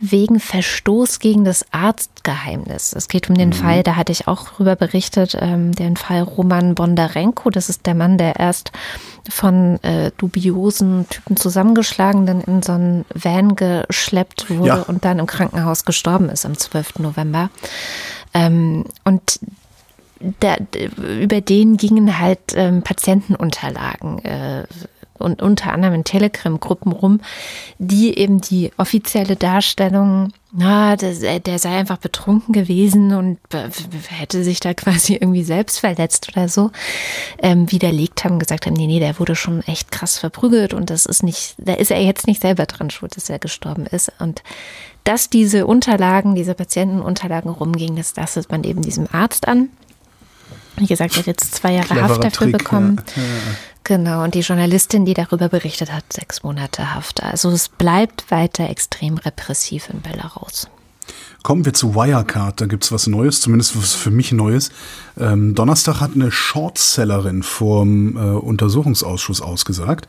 wegen 0.00 0.40
Verstoß 0.40 1.20
gegen 1.20 1.44
das 1.44 1.66
Arztgeheimnis. 1.70 2.94
Es 2.94 3.08
geht 3.08 3.28
um 3.28 3.36
den 3.36 3.50
mhm. 3.50 3.54
Fall, 3.54 3.82
da 3.82 3.96
hatte 3.96 4.12
ich 4.12 4.26
auch 4.26 4.48
drüber 4.48 4.74
berichtet, 4.74 5.36
ähm, 5.38 5.74
den 5.74 5.96
Fall 5.96 6.22
Roman 6.22 6.74
Bondarenko. 6.74 7.50
Das 7.50 7.68
ist 7.68 7.84
der 7.84 7.94
Mann, 7.94 8.16
der 8.16 8.36
erst 8.36 8.72
von 9.28 9.82
äh, 9.82 10.10
dubiosen 10.16 11.06
Typen 11.10 11.36
zusammengeschlagen, 11.36 12.24
dann 12.24 12.40
in 12.40 12.62
so 12.62 12.72
einen 12.72 13.04
Van 13.14 13.54
geschleppt 13.54 14.48
wurde 14.48 14.68
ja. 14.68 14.82
und 14.82 15.04
dann 15.04 15.18
im 15.18 15.26
Krankenhaus 15.26 15.84
gestorben 15.84 16.30
ist 16.30 16.46
am 16.46 16.56
12. 16.56 17.00
November. 17.00 17.50
Ähm, 18.32 18.84
und 19.04 19.40
da, 20.40 20.56
über 21.20 21.40
den 21.40 21.76
gingen 21.76 22.18
halt 22.18 22.40
ähm, 22.54 22.82
Patientenunterlagen 22.82 24.24
äh, 24.24 24.64
und 25.18 25.42
unter 25.42 25.72
anderem 25.72 25.94
in 25.94 26.04
Telegram-Gruppen 26.04 26.92
rum, 26.92 27.20
die 27.78 28.16
eben 28.16 28.40
die 28.40 28.70
offizielle 28.76 29.36
Darstellung, 29.36 30.32
na, 30.52 30.96
der, 30.96 31.40
der 31.40 31.58
sei 31.58 31.76
einfach 31.76 31.98
betrunken 31.98 32.52
gewesen 32.52 33.14
und 33.14 33.38
hätte 34.08 34.44
sich 34.44 34.60
da 34.60 34.74
quasi 34.74 35.14
irgendwie 35.14 35.44
selbst 35.44 35.80
verletzt 35.80 36.28
oder 36.30 36.48
so, 36.48 36.70
ähm, 37.42 37.70
widerlegt 37.70 38.24
haben, 38.24 38.38
gesagt 38.38 38.66
haben, 38.66 38.74
nee, 38.74 38.86
nee, 38.86 39.00
der 39.00 39.18
wurde 39.18 39.34
schon 39.34 39.62
echt 39.62 39.90
krass 39.90 40.18
verprügelt 40.18 40.72
und 40.72 40.90
das 40.90 41.04
ist 41.04 41.22
nicht, 41.22 41.54
da 41.58 41.74
ist 41.74 41.90
er 41.90 42.00
jetzt 42.00 42.26
nicht 42.26 42.40
selber 42.40 42.66
dran 42.66 42.90
schuld, 42.90 43.16
dass 43.16 43.28
er 43.28 43.38
gestorben 43.38 43.86
ist. 43.86 44.12
Und 44.20 44.42
dass 45.04 45.30
diese 45.30 45.66
Unterlagen, 45.66 46.34
diese 46.34 46.54
Patientenunterlagen 46.54 47.50
rumgingen, 47.50 47.96
das 47.96 48.14
lastet 48.16 48.50
man 48.50 48.64
eben 48.64 48.82
diesem 48.82 49.06
Arzt 49.10 49.48
an. 49.48 49.70
Wie 50.78 50.86
gesagt, 50.86 51.14
er 51.14 51.20
hat 51.20 51.26
jetzt 51.26 51.54
zwei 51.54 51.72
Jahre 51.72 51.86
Cleverer 51.86 52.08
Haft 52.08 52.24
dafür 52.24 52.46
Trick, 52.46 52.58
bekommen. 52.58 53.00
Ja. 53.16 53.22
Ja. 53.22 53.28
Genau, 53.84 54.22
und 54.22 54.34
die 54.34 54.40
Journalistin, 54.40 55.06
die 55.06 55.14
darüber 55.14 55.48
berichtet 55.48 55.92
hat, 55.92 56.12
sechs 56.12 56.42
Monate 56.42 56.94
Haft. 56.94 57.22
Also 57.22 57.50
es 57.50 57.70
bleibt 57.70 58.30
weiter 58.30 58.68
extrem 58.68 59.16
repressiv 59.16 59.88
in 59.88 60.02
Belarus. 60.02 60.68
Kommen 61.42 61.64
wir 61.64 61.72
zu 61.72 61.94
Wirecard, 61.94 62.60
da 62.60 62.66
gibt's 62.66 62.92
was 62.92 63.06
Neues, 63.06 63.40
zumindest 63.40 63.78
was 63.78 63.94
für 63.94 64.10
mich 64.10 64.32
Neues. 64.32 64.70
Ähm, 65.16 65.54
Donnerstag 65.54 66.00
hat 66.00 66.10
eine 66.14 66.30
Shortsellerin 66.30 67.42
vom 67.42 68.16
äh, 68.16 68.20
Untersuchungsausschuss 68.20 69.40
ausgesagt 69.40 70.08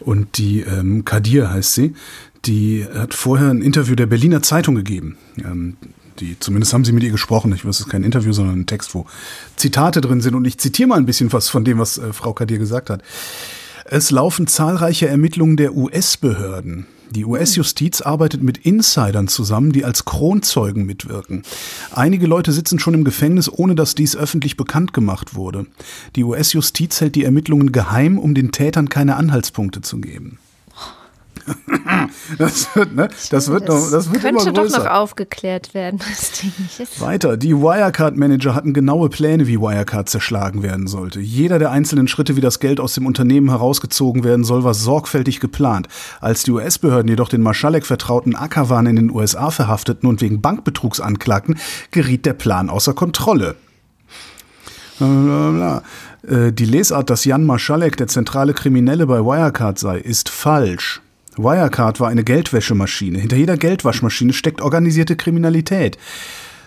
und 0.00 0.36
die 0.36 0.60
ähm, 0.60 1.06
Kadir 1.06 1.50
heißt 1.50 1.72
sie, 1.72 1.94
die 2.44 2.86
hat 2.92 3.14
vorher 3.14 3.48
ein 3.48 3.62
Interview 3.62 3.94
der 3.94 4.06
Berliner 4.06 4.42
Zeitung 4.42 4.74
gegeben. 4.74 5.16
Ähm, 5.38 5.76
die, 6.20 6.38
zumindest 6.38 6.72
haben 6.72 6.84
sie 6.84 6.92
mit 6.92 7.02
ihr 7.02 7.10
gesprochen. 7.10 7.52
Ich 7.54 7.64
weiß, 7.64 7.76
es 7.76 7.80
ist 7.86 7.90
kein 7.90 8.04
Interview, 8.04 8.32
sondern 8.32 8.60
ein 8.60 8.66
Text, 8.66 8.94
wo 8.94 9.06
Zitate 9.56 10.00
drin 10.00 10.20
sind. 10.20 10.34
Und 10.34 10.44
ich 10.44 10.58
zitiere 10.58 10.88
mal 10.88 10.96
ein 10.96 11.06
bisschen 11.06 11.32
was 11.32 11.48
von 11.48 11.64
dem, 11.64 11.78
was 11.78 11.98
äh, 11.98 12.12
Frau 12.12 12.32
Kadir 12.32 12.58
gesagt 12.58 12.90
hat. 12.90 13.02
Es 13.86 14.10
laufen 14.10 14.46
zahlreiche 14.46 15.08
Ermittlungen 15.08 15.56
der 15.56 15.74
US-Behörden. 15.74 16.86
Die 17.10 17.24
US-Justiz 17.24 18.00
arbeitet 18.00 18.42
mit 18.42 18.58
Insidern 18.58 19.28
zusammen, 19.28 19.72
die 19.72 19.84
als 19.84 20.04
Kronzeugen 20.04 20.86
mitwirken. 20.86 21.42
Einige 21.92 22.26
Leute 22.26 22.50
sitzen 22.50 22.78
schon 22.78 22.94
im 22.94 23.04
Gefängnis, 23.04 23.48
ohne 23.52 23.74
dass 23.74 23.94
dies 23.94 24.16
öffentlich 24.16 24.56
bekannt 24.56 24.92
gemacht 24.94 25.34
wurde. 25.34 25.66
Die 26.16 26.24
US-Justiz 26.24 27.00
hält 27.00 27.14
die 27.14 27.24
Ermittlungen 27.24 27.72
geheim, 27.72 28.18
um 28.18 28.34
den 28.34 28.52
Tätern 28.52 28.88
keine 28.88 29.16
Anhaltspunkte 29.16 29.82
zu 29.82 29.98
geben. 29.98 30.38
Das 32.38 32.74
wird, 32.74 32.94
ne? 32.94 33.08
Das 33.30 33.48
wird, 33.50 33.68
noch, 33.68 33.90
das 33.90 34.10
wird 34.10 34.22
könnte 34.22 34.44
immer 34.44 34.52
doch 34.52 34.62
größer. 34.62 34.78
noch 34.84 34.86
aufgeklärt 34.90 35.74
werden, 35.74 36.00
das 36.08 36.32
Ding. 36.40 36.52
Weiter. 37.00 37.36
Die 37.36 37.54
Wirecard-Manager 37.54 38.54
hatten 38.54 38.72
genaue 38.72 39.08
Pläne, 39.10 39.46
wie 39.46 39.58
Wirecard 39.60 40.08
zerschlagen 40.08 40.62
werden 40.62 40.86
sollte. 40.86 41.20
Jeder 41.20 41.58
der 41.58 41.70
einzelnen 41.70 42.08
Schritte, 42.08 42.36
wie 42.36 42.40
das 42.40 42.60
Geld 42.60 42.80
aus 42.80 42.94
dem 42.94 43.06
Unternehmen 43.06 43.50
herausgezogen 43.50 44.24
werden 44.24 44.44
soll, 44.44 44.64
war 44.64 44.74
sorgfältig 44.74 45.40
geplant. 45.40 45.88
Als 46.20 46.42
die 46.44 46.50
US-Behörden 46.52 47.08
jedoch 47.08 47.28
den 47.28 47.42
Marschalek-vertrauten 47.42 48.34
Ackerwan 48.36 48.86
in 48.86 48.96
den 48.96 49.10
USA 49.10 49.50
verhafteten 49.50 50.08
und 50.08 50.20
wegen 50.20 50.40
Bankbetrugs 50.40 51.00
anklagten, 51.00 51.58
geriet 51.90 52.24
der 52.26 52.34
Plan 52.34 52.70
außer 52.70 52.94
Kontrolle. 52.94 53.56
Blablabla. 54.98 55.82
Äh, 56.26 56.52
Die 56.52 56.64
Lesart, 56.64 57.10
dass 57.10 57.24
Jan 57.24 57.44
Marschalek 57.44 57.96
der 57.96 58.06
zentrale 58.06 58.54
Kriminelle 58.54 59.06
bei 59.06 59.18
Wirecard 59.20 59.78
sei, 59.78 59.98
ist 59.98 60.28
falsch. 60.28 61.00
Wirecard 61.36 62.00
war 62.00 62.08
eine 62.08 62.24
Geldwäschemaschine. 62.24 63.18
Hinter 63.18 63.36
jeder 63.36 63.56
Geldwaschmaschine 63.56 64.32
steckt 64.32 64.62
organisierte 64.62 65.16
Kriminalität. 65.16 65.98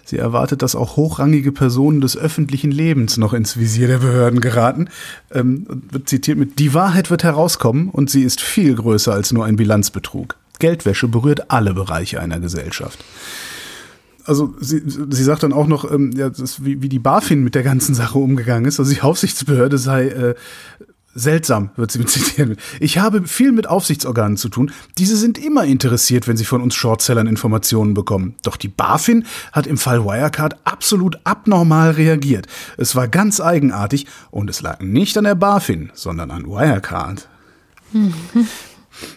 Sie 0.05 0.18
erwartet, 0.18 0.61
dass 0.61 0.76
auch 0.76 0.95
hochrangige 0.95 1.51
Personen 1.51 1.99
des 1.99 2.15
öffentlichen 2.15 2.72
Lebens 2.72 3.18
noch 3.18 3.34
ins 3.34 3.57
Visier 3.57 3.88
der 3.88 3.97
Behörden 3.97 4.39
geraten. 4.39 4.89
Ähm, 5.34 5.65
wird 5.91 6.07
zitiert 6.07 6.38
mit, 6.38 6.59
die 6.59 6.74
Wahrheit 6.74 7.09
wird 7.09 7.24
herauskommen 7.24 7.89
und 7.89 8.09
sie 8.09 8.24
ist 8.24 8.39
viel 8.39 8.76
größer 8.76 9.13
als 9.13 9.34
nur 9.34 9.45
ein 9.45 9.57
Bilanzbetrug. 9.57 10.38
Geldwäsche 10.59 11.07
berührt 11.07 11.51
alle 11.51 11.74
Bereiche 11.74 12.22
einer 12.22 12.39
Gesellschaft 12.39 13.03
also 14.28 14.53
sie, 14.59 14.82
sie 14.86 15.24
sagt 15.24 15.43
dann 15.43 15.53
auch 15.53 15.68
noch, 15.68 15.89
ähm, 15.89 16.11
ja, 16.15 16.30
das, 16.30 16.63
wie, 16.63 16.82
wie 16.82 16.89
die 16.89 16.99
BaFin 16.99 17.43
mit 17.43 17.55
der 17.55 17.63
ganzen 17.63 17.95
Sache 17.95 18.20
umgegangen 18.20 18.65
ist. 18.65 18.80
Also 18.80 18.93
die 18.93 19.01
Aufsichtsbehörde 19.01 19.78
sei 19.78 20.07
äh, 20.09 20.36
seltsam, 21.18 21.72
wird 21.76 21.91
sie 21.91 21.99
mit 21.99 22.09
zitieren. 22.11 22.55
Ich 22.80 22.99
habe 22.99 23.28
viel 23.28 23.51
mit 23.51 23.68
Aufsichtsorganen 23.68 24.38
zu 24.38 24.49
tun. 24.49 24.72
Diese 24.97 25.18
sind 25.18 25.38
immer 25.38 25.65
interessiert, 25.65 26.28
wenn 26.28 26.38
sie 26.38 26.45
von 26.45 26.61
uns 26.61 26.76
Shortsellern 26.76 27.28
Informationen 27.28 27.93
bekommen. 27.93 28.36
Doch 28.43 28.55
die 28.55 28.68
BaFin 28.68 29.26
hat 29.51 29.68
im 29.68 29.78
Fall 29.78 30.05
Wirecard 30.05 30.55
absolut 30.63 31.20
abnormal 31.24 31.91
reagiert. 31.91 32.47
Es 32.78 32.95
war 32.95 33.07
ganz 33.07 33.41
eigenartig 33.41 34.05
und 34.32 34.49
es 34.49 34.61
lag 34.61 34.80
nicht 34.80 35.18
an 35.18 35.26
der 35.26 35.36
BaFin, 35.36 35.91
sondern 35.93 36.32
an 36.32 36.45
Wirecard. 36.45 37.28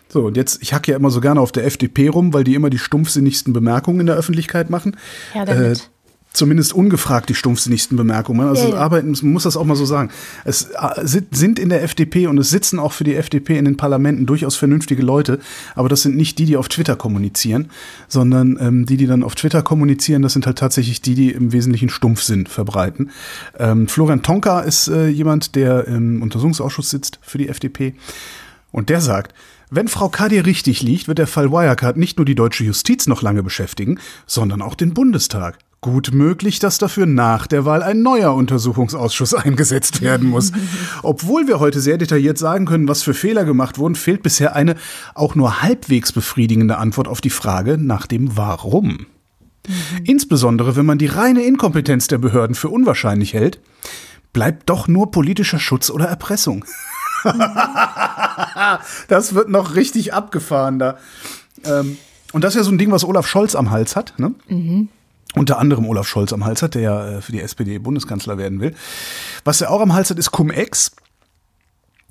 So, 0.08 0.26
und 0.26 0.36
jetzt, 0.36 0.62
ich 0.62 0.72
hacke 0.72 0.90
ja 0.90 0.96
immer 0.96 1.10
so 1.10 1.20
gerne 1.20 1.40
auf 1.40 1.52
der 1.52 1.64
FDP 1.66 2.08
rum, 2.08 2.32
weil 2.32 2.44
die 2.44 2.54
immer 2.54 2.70
die 2.70 2.78
stumpfsinnigsten 2.78 3.52
Bemerkungen 3.52 4.00
in 4.00 4.06
der 4.06 4.16
Öffentlichkeit 4.16 4.70
machen. 4.70 4.96
Ja, 5.34 5.44
damit. 5.44 5.78
Äh, 5.78 5.99
zumindest 6.32 6.72
ungefragt 6.72 7.28
die 7.28 7.34
stumpfsinnigsten 7.34 7.96
Bemerkungen. 7.96 8.46
Also 8.48 8.68
Ja, 8.68 8.74
ja. 8.74 8.76
arbeiten, 8.76 9.16
man 9.22 9.32
muss 9.32 9.42
das 9.42 9.56
auch 9.56 9.64
mal 9.64 9.74
so 9.74 9.84
sagen. 9.84 10.10
Es 10.44 10.62
äh, 10.70 11.04
sind- 11.06 11.34
sind 11.36 11.58
in 11.58 11.68
der 11.70 11.82
FDP 11.82 12.28
und 12.28 12.38
es 12.38 12.50
sitzen 12.50 12.78
auch 12.78 12.92
für 12.92 13.02
die 13.04 13.16
FDP 13.16 13.58
in 13.58 13.64
den 13.64 13.76
Parlamenten 13.76 14.26
durchaus 14.26 14.54
vernünftige 14.56 15.02
Leute, 15.02 15.40
aber 15.74 15.88
das 15.88 16.02
sind 16.02 16.16
nicht 16.16 16.38
die, 16.38 16.44
die 16.44 16.56
auf 16.56 16.68
Twitter 16.68 16.94
kommunizieren, 16.96 17.68
sondern 18.08 18.56
ähm, 18.60 18.86
die, 18.86 18.96
die 18.96 19.06
dann 19.06 19.24
auf 19.24 19.34
Twitter 19.34 19.62
kommunizieren, 19.62 20.22
das 20.22 20.32
sind 20.34 20.46
halt 20.46 20.58
tatsächlich 20.58 21.02
die, 21.02 21.14
die 21.16 21.30
im 21.32 21.52
Wesentlichen 21.52 21.88
Stumpfsinn 21.88 22.46
verbreiten. 22.46 23.10
Ähm, 23.58 23.88
Florian 23.88 24.22
Tonka 24.22 24.60
ist 24.60 24.86
äh, 24.88 25.08
jemand, 25.08 25.56
der 25.56 25.86
im 25.88 26.22
Untersuchungsausschuss 26.22 26.90
sitzt 26.90 27.18
für 27.22 27.38
die 27.38 27.48
FDP 27.48 27.94
und 28.70 28.88
der 28.88 29.00
sagt, 29.00 29.34
wenn 29.72 29.88
Frau 29.88 30.08
Kadir 30.08 30.46
richtig 30.46 30.82
liegt, 30.82 31.06
wird 31.08 31.18
der 31.18 31.26
Fall 31.28 31.50
Wirecard 31.52 31.96
nicht 31.96 32.18
nur 32.18 32.24
die 32.24 32.34
deutsche 32.34 32.64
Justiz 32.64 33.06
noch 33.06 33.22
lange 33.22 33.42
beschäftigen, 33.42 33.98
sondern 34.26 34.62
auch 34.62 34.74
den 34.74 34.94
Bundestag. 34.94 35.58
Gut 35.82 36.10
möglich, 36.12 36.58
dass 36.58 36.76
dafür 36.76 37.06
nach 37.06 37.46
der 37.46 37.64
Wahl 37.64 37.82
ein 37.82 38.02
neuer 38.02 38.34
Untersuchungsausschuss 38.34 39.32
eingesetzt 39.34 40.02
werden 40.02 40.28
muss. 40.28 40.52
Obwohl 41.02 41.48
wir 41.48 41.58
heute 41.58 41.80
sehr 41.80 41.96
detailliert 41.96 42.36
sagen 42.36 42.66
können, 42.66 42.86
was 42.86 43.02
für 43.02 43.14
Fehler 43.14 43.44
gemacht 43.44 43.78
wurden, 43.78 43.94
fehlt 43.94 44.22
bisher 44.22 44.54
eine 44.54 44.76
auch 45.14 45.34
nur 45.34 45.62
halbwegs 45.62 46.12
befriedigende 46.12 46.76
Antwort 46.76 47.08
auf 47.08 47.22
die 47.22 47.30
Frage 47.30 47.78
nach 47.78 48.06
dem 48.06 48.36
Warum. 48.36 49.06
Insbesondere 50.04 50.76
wenn 50.76 50.84
man 50.84 50.98
die 50.98 51.06
reine 51.06 51.44
Inkompetenz 51.44 52.08
der 52.08 52.18
Behörden 52.18 52.54
für 52.54 52.68
unwahrscheinlich 52.68 53.32
hält, 53.32 53.58
bleibt 54.34 54.68
doch 54.68 54.86
nur 54.86 55.10
politischer 55.10 55.58
Schutz 55.58 55.88
oder 55.88 56.06
Erpressung. 56.06 56.66
das 59.08 59.34
wird 59.34 59.48
noch 59.48 59.74
richtig 59.76 60.12
abgefahren 60.12 60.78
da. 60.78 60.98
Ähm, 61.64 61.96
und 62.32 62.44
das 62.44 62.54
ist 62.54 62.58
ja 62.58 62.64
so 62.64 62.70
ein 62.70 62.78
Ding, 62.78 62.90
was 62.90 63.04
Olaf 63.04 63.26
Scholz 63.26 63.54
am 63.54 63.70
Hals 63.70 63.96
hat. 63.96 64.18
Ne? 64.18 64.34
Unter 65.34 65.58
anderem 65.58 65.86
Olaf 65.86 66.08
Scholz 66.08 66.32
am 66.32 66.44
Hals 66.44 66.62
hat, 66.62 66.74
der 66.74 66.82
ja 66.82 67.08
äh, 67.08 67.20
für 67.20 67.32
die 67.32 67.40
SPD 67.40 67.78
Bundeskanzler 67.78 68.36
werden 68.36 68.60
will. 68.60 68.74
Was 69.44 69.60
er 69.60 69.70
auch 69.70 69.80
am 69.80 69.94
Hals 69.94 70.10
hat, 70.10 70.18
ist 70.18 70.32
Cum-Ex. 70.32 70.92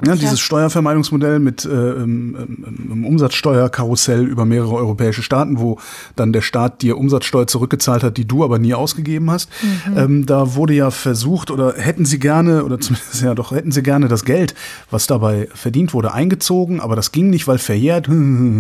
Ja, 0.06 0.16
dieses 0.16 0.40
Steuervermeidungsmodell 0.40 1.40
mit 1.40 1.66
äh, 1.66 1.70
ähm, 1.70 2.64
einem 2.90 3.06
Umsatzsteuerkarussell 3.06 4.26
über 4.26 4.46
mehrere 4.46 4.76
europäische 4.76 5.22
Staaten, 5.22 5.60
wo 5.60 5.78
dann 6.16 6.32
der 6.32 6.40
Staat 6.40 6.82
dir 6.82 6.98
Umsatzsteuer 6.98 7.48
zurückgezahlt 7.48 8.04
hat, 8.04 8.16
die 8.16 8.26
du 8.26 8.46
aber 8.46 8.60
nie 8.60 8.74
ausgegeben 8.74 9.30
hast. 9.30 9.50
Ähm, 9.94 10.26
da 10.26 10.56
wurde 10.56 10.74
ja 10.74 10.90
versucht, 10.92 11.52
oder 11.52 11.74
hätten 11.74 12.06
sie 12.06 12.18
gerne, 12.18 12.64
oder 12.64 12.80
zumindest 12.80 13.22
ja 13.22 13.36
doch, 13.36 13.52
hätten 13.52 13.74
sie 13.74 13.84
gerne 13.84 14.08
das 14.08 14.24
Geld, 14.24 14.56
was 14.90 15.06
dabei 15.06 15.50
verdient 15.54 15.94
wurde, 15.94 16.14
eingezogen, 16.14 16.80
aber 16.80 16.96
das 16.96 17.12
ging 17.12 17.30
nicht, 17.30 17.50
weil 17.50 17.58
verjährt. 17.58 18.10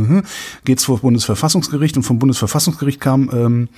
Geht's 0.65 0.83
vor 0.83 0.99
Bundesverfassungsgericht 0.99 1.95
und 1.95 2.03
vom 2.03 2.19
Bundesverfassungsgericht 2.19 2.99
kam 2.99 3.29
ähm, 3.31 3.69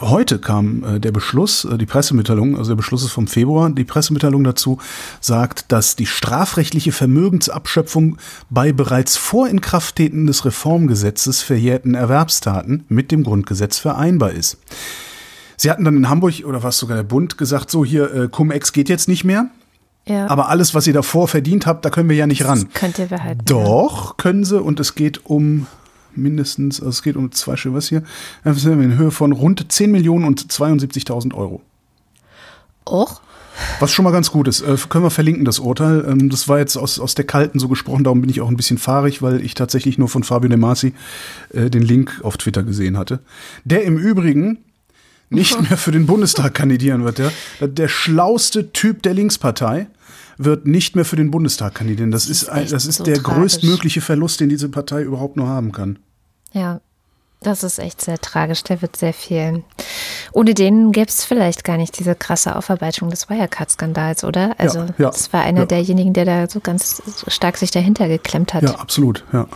Heute 0.00 0.38
kam 0.38 0.84
äh, 0.84 1.00
der 1.00 1.10
Beschluss, 1.10 1.64
äh, 1.64 1.76
die 1.76 1.86
Pressemitteilung, 1.86 2.56
also 2.56 2.70
der 2.70 2.76
Beschluss 2.76 3.02
ist 3.02 3.10
vom 3.10 3.26
Februar, 3.26 3.68
die 3.70 3.84
Pressemitteilung 3.84 4.44
dazu 4.44 4.78
sagt, 5.20 5.72
dass 5.72 5.96
die 5.96 6.06
strafrechtliche 6.06 6.92
Vermögensabschöpfung 6.92 8.16
bei 8.48 8.72
bereits 8.72 9.16
vor 9.16 9.48
Inkrafttreten 9.48 10.26
des 10.26 10.44
Reformgesetzes 10.44 11.42
verjährten 11.42 11.94
Erwerbstaten 11.94 12.84
mit 12.88 13.10
dem 13.10 13.24
Grundgesetz 13.24 13.78
vereinbar 13.78 14.30
ist. 14.32 14.58
Sie 15.56 15.70
hatten 15.70 15.84
dann 15.84 15.96
in 15.96 16.08
Hamburg, 16.08 16.44
oder 16.44 16.62
was 16.62 16.78
sogar 16.78 16.96
der 16.96 17.04
Bund, 17.04 17.36
gesagt, 17.36 17.70
so 17.70 17.84
hier, 17.84 18.12
äh, 18.14 18.28
Cum-Ex 18.28 18.72
geht 18.72 18.88
jetzt 18.88 19.08
nicht 19.08 19.24
mehr, 19.24 19.46
Ja. 20.06 20.28
aber 20.28 20.48
alles, 20.48 20.74
was 20.74 20.86
ihr 20.86 20.94
davor 20.94 21.26
verdient 21.26 21.66
habt, 21.66 21.84
da 21.84 21.90
können 21.90 22.08
wir 22.08 22.16
ja 22.16 22.26
nicht 22.28 22.44
ran. 22.44 22.68
das 22.70 22.80
könnt 22.80 22.98
ihr 23.00 23.06
behalten. 23.06 23.44
Doch, 23.46 24.16
können 24.16 24.44
sie, 24.44 24.60
und 24.60 24.78
es 24.78 24.94
geht 24.94 25.26
um 25.26 25.66
mindestens, 26.14 26.80
also 26.80 26.90
es 26.90 27.02
geht 27.02 27.16
um 27.16 27.32
zwei 27.32 27.56
Stück, 27.56 27.74
was 27.74 27.88
hier? 27.88 28.02
In 28.44 28.98
Höhe 28.98 29.10
von 29.10 29.32
rund 29.32 29.70
10 29.70 29.90
Millionen 29.90 30.24
und 30.24 30.40
72.000 30.40 31.34
Euro. 31.34 31.62
Och. 32.86 33.20
Was 33.80 33.92
schon 33.92 34.04
mal 34.04 34.12
ganz 34.12 34.30
gut 34.30 34.48
ist. 34.48 34.62
Äh, 34.62 34.76
können 34.88 35.04
wir 35.04 35.10
verlinken, 35.10 35.44
das 35.44 35.58
Urteil. 35.58 36.04
Ähm, 36.08 36.30
das 36.30 36.48
war 36.48 36.58
jetzt 36.58 36.76
aus, 36.76 36.98
aus 36.98 37.14
der 37.14 37.26
Kalten 37.26 37.58
so 37.58 37.68
gesprochen, 37.68 38.04
darum 38.04 38.20
bin 38.20 38.30
ich 38.30 38.40
auch 38.40 38.48
ein 38.48 38.56
bisschen 38.56 38.78
fahrig, 38.78 39.22
weil 39.22 39.44
ich 39.44 39.54
tatsächlich 39.54 39.98
nur 39.98 40.08
von 40.08 40.22
Fabio 40.22 40.48
De 40.48 40.58
Masi 40.58 40.94
äh, 41.50 41.68
den 41.68 41.82
Link 41.82 42.20
auf 42.22 42.36
Twitter 42.38 42.62
gesehen 42.62 42.96
hatte. 42.96 43.20
Der 43.64 43.84
im 43.84 43.98
Übrigen 43.98 44.58
nicht 45.28 45.60
mehr 45.68 45.76
für 45.76 45.92
den 45.92 46.06
Bundestag 46.06 46.54
kandidieren 46.54 47.04
wird. 47.04 47.18
Der, 47.18 47.32
der 47.60 47.88
schlauste 47.88 48.72
Typ 48.72 49.02
der 49.02 49.14
Linkspartei 49.14 49.86
wird 50.38 50.66
nicht 50.66 50.96
mehr 50.96 51.04
für 51.04 51.16
den 51.16 51.30
Bundestag 51.30 51.74
kandidieren. 51.74 52.10
Das 52.10 52.28
ist, 52.28 52.48
ein, 52.48 52.62
echt 52.62 52.72
das 52.72 52.86
ist 52.86 52.96
so 52.98 53.04
der 53.04 53.14
tragisch. 53.16 53.34
größtmögliche 53.34 54.00
Verlust, 54.00 54.40
den 54.40 54.48
diese 54.48 54.68
Partei 54.68 55.02
überhaupt 55.02 55.36
nur 55.36 55.48
haben 55.48 55.72
kann. 55.72 55.98
Ja, 56.52 56.80
das 57.40 57.64
ist 57.64 57.78
echt 57.78 58.00
sehr 58.00 58.18
tragisch. 58.18 58.62
Der 58.64 58.82
wird 58.82 58.96
sehr 58.96 59.12
viel. 59.12 59.64
Ohne 60.32 60.54
den 60.54 60.92
gäbe 60.92 61.08
es 61.08 61.24
vielleicht 61.24 61.64
gar 61.64 61.76
nicht 61.76 61.98
diese 61.98 62.14
krasse 62.14 62.54
Aufarbeitung 62.56 63.10
des 63.10 63.28
Wirecard-Skandals, 63.28 64.24
oder? 64.24 64.54
Also, 64.58 64.80
Ja, 64.80 64.86
ja, 64.98 65.10
das 65.10 65.32
war 65.32 65.42
einer 65.42 65.60
ja. 65.60 65.66
derjenigen, 65.66 66.12
der 66.12 66.24
da 66.24 66.48
so 66.48 66.60
ganz 66.60 67.02
stark 67.26 67.56
sich 67.56 67.70
dahinter 67.70 68.08
geklemmt 68.08 68.54
hat. 68.54 68.62
Ja, 68.62 68.74
absolut. 68.76 69.24
Ja. 69.32 69.46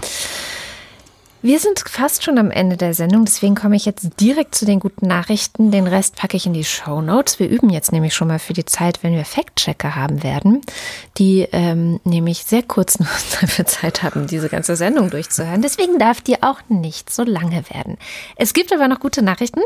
Wir 1.42 1.60
sind 1.60 1.80
fast 1.86 2.24
schon 2.24 2.38
am 2.38 2.50
Ende 2.50 2.76
der 2.76 2.94
Sendung, 2.94 3.24
deswegen 3.24 3.54
komme 3.54 3.76
ich 3.76 3.84
jetzt 3.84 4.08
direkt 4.20 4.54
zu 4.54 4.64
den 4.64 4.80
guten 4.80 5.06
Nachrichten. 5.06 5.70
Den 5.70 5.86
Rest 5.86 6.16
packe 6.16 6.36
ich 6.36 6.46
in 6.46 6.54
die 6.54 6.64
Show 6.64 7.02
Notes. 7.02 7.38
Wir 7.38 7.48
üben 7.48 7.68
jetzt 7.68 7.92
nämlich 7.92 8.14
schon 8.14 8.28
mal 8.28 8.38
für 8.38 8.54
die 8.54 8.64
Zeit, 8.64 9.02
wenn 9.02 9.12
wir 9.12 9.24
Fact-Checker 9.24 9.94
haben 9.94 10.22
werden, 10.22 10.62
die 11.18 11.46
ähm, 11.52 12.00
nämlich 12.04 12.44
sehr 12.44 12.62
kurz 12.62 12.98
nur 12.98 13.08
dafür 13.40 13.66
Zeit 13.66 14.02
haben, 14.02 14.26
diese 14.26 14.48
ganze 14.48 14.76
Sendung 14.76 15.10
durchzuhören. 15.10 15.62
Deswegen 15.62 15.98
darf 15.98 16.22
die 16.22 16.42
auch 16.42 16.60
nicht 16.68 17.10
so 17.10 17.22
lange 17.22 17.68
werden. 17.70 17.98
Es 18.36 18.54
gibt 18.54 18.72
aber 18.72 18.88
noch 18.88 19.00
gute 19.00 19.22
Nachrichten. 19.22 19.60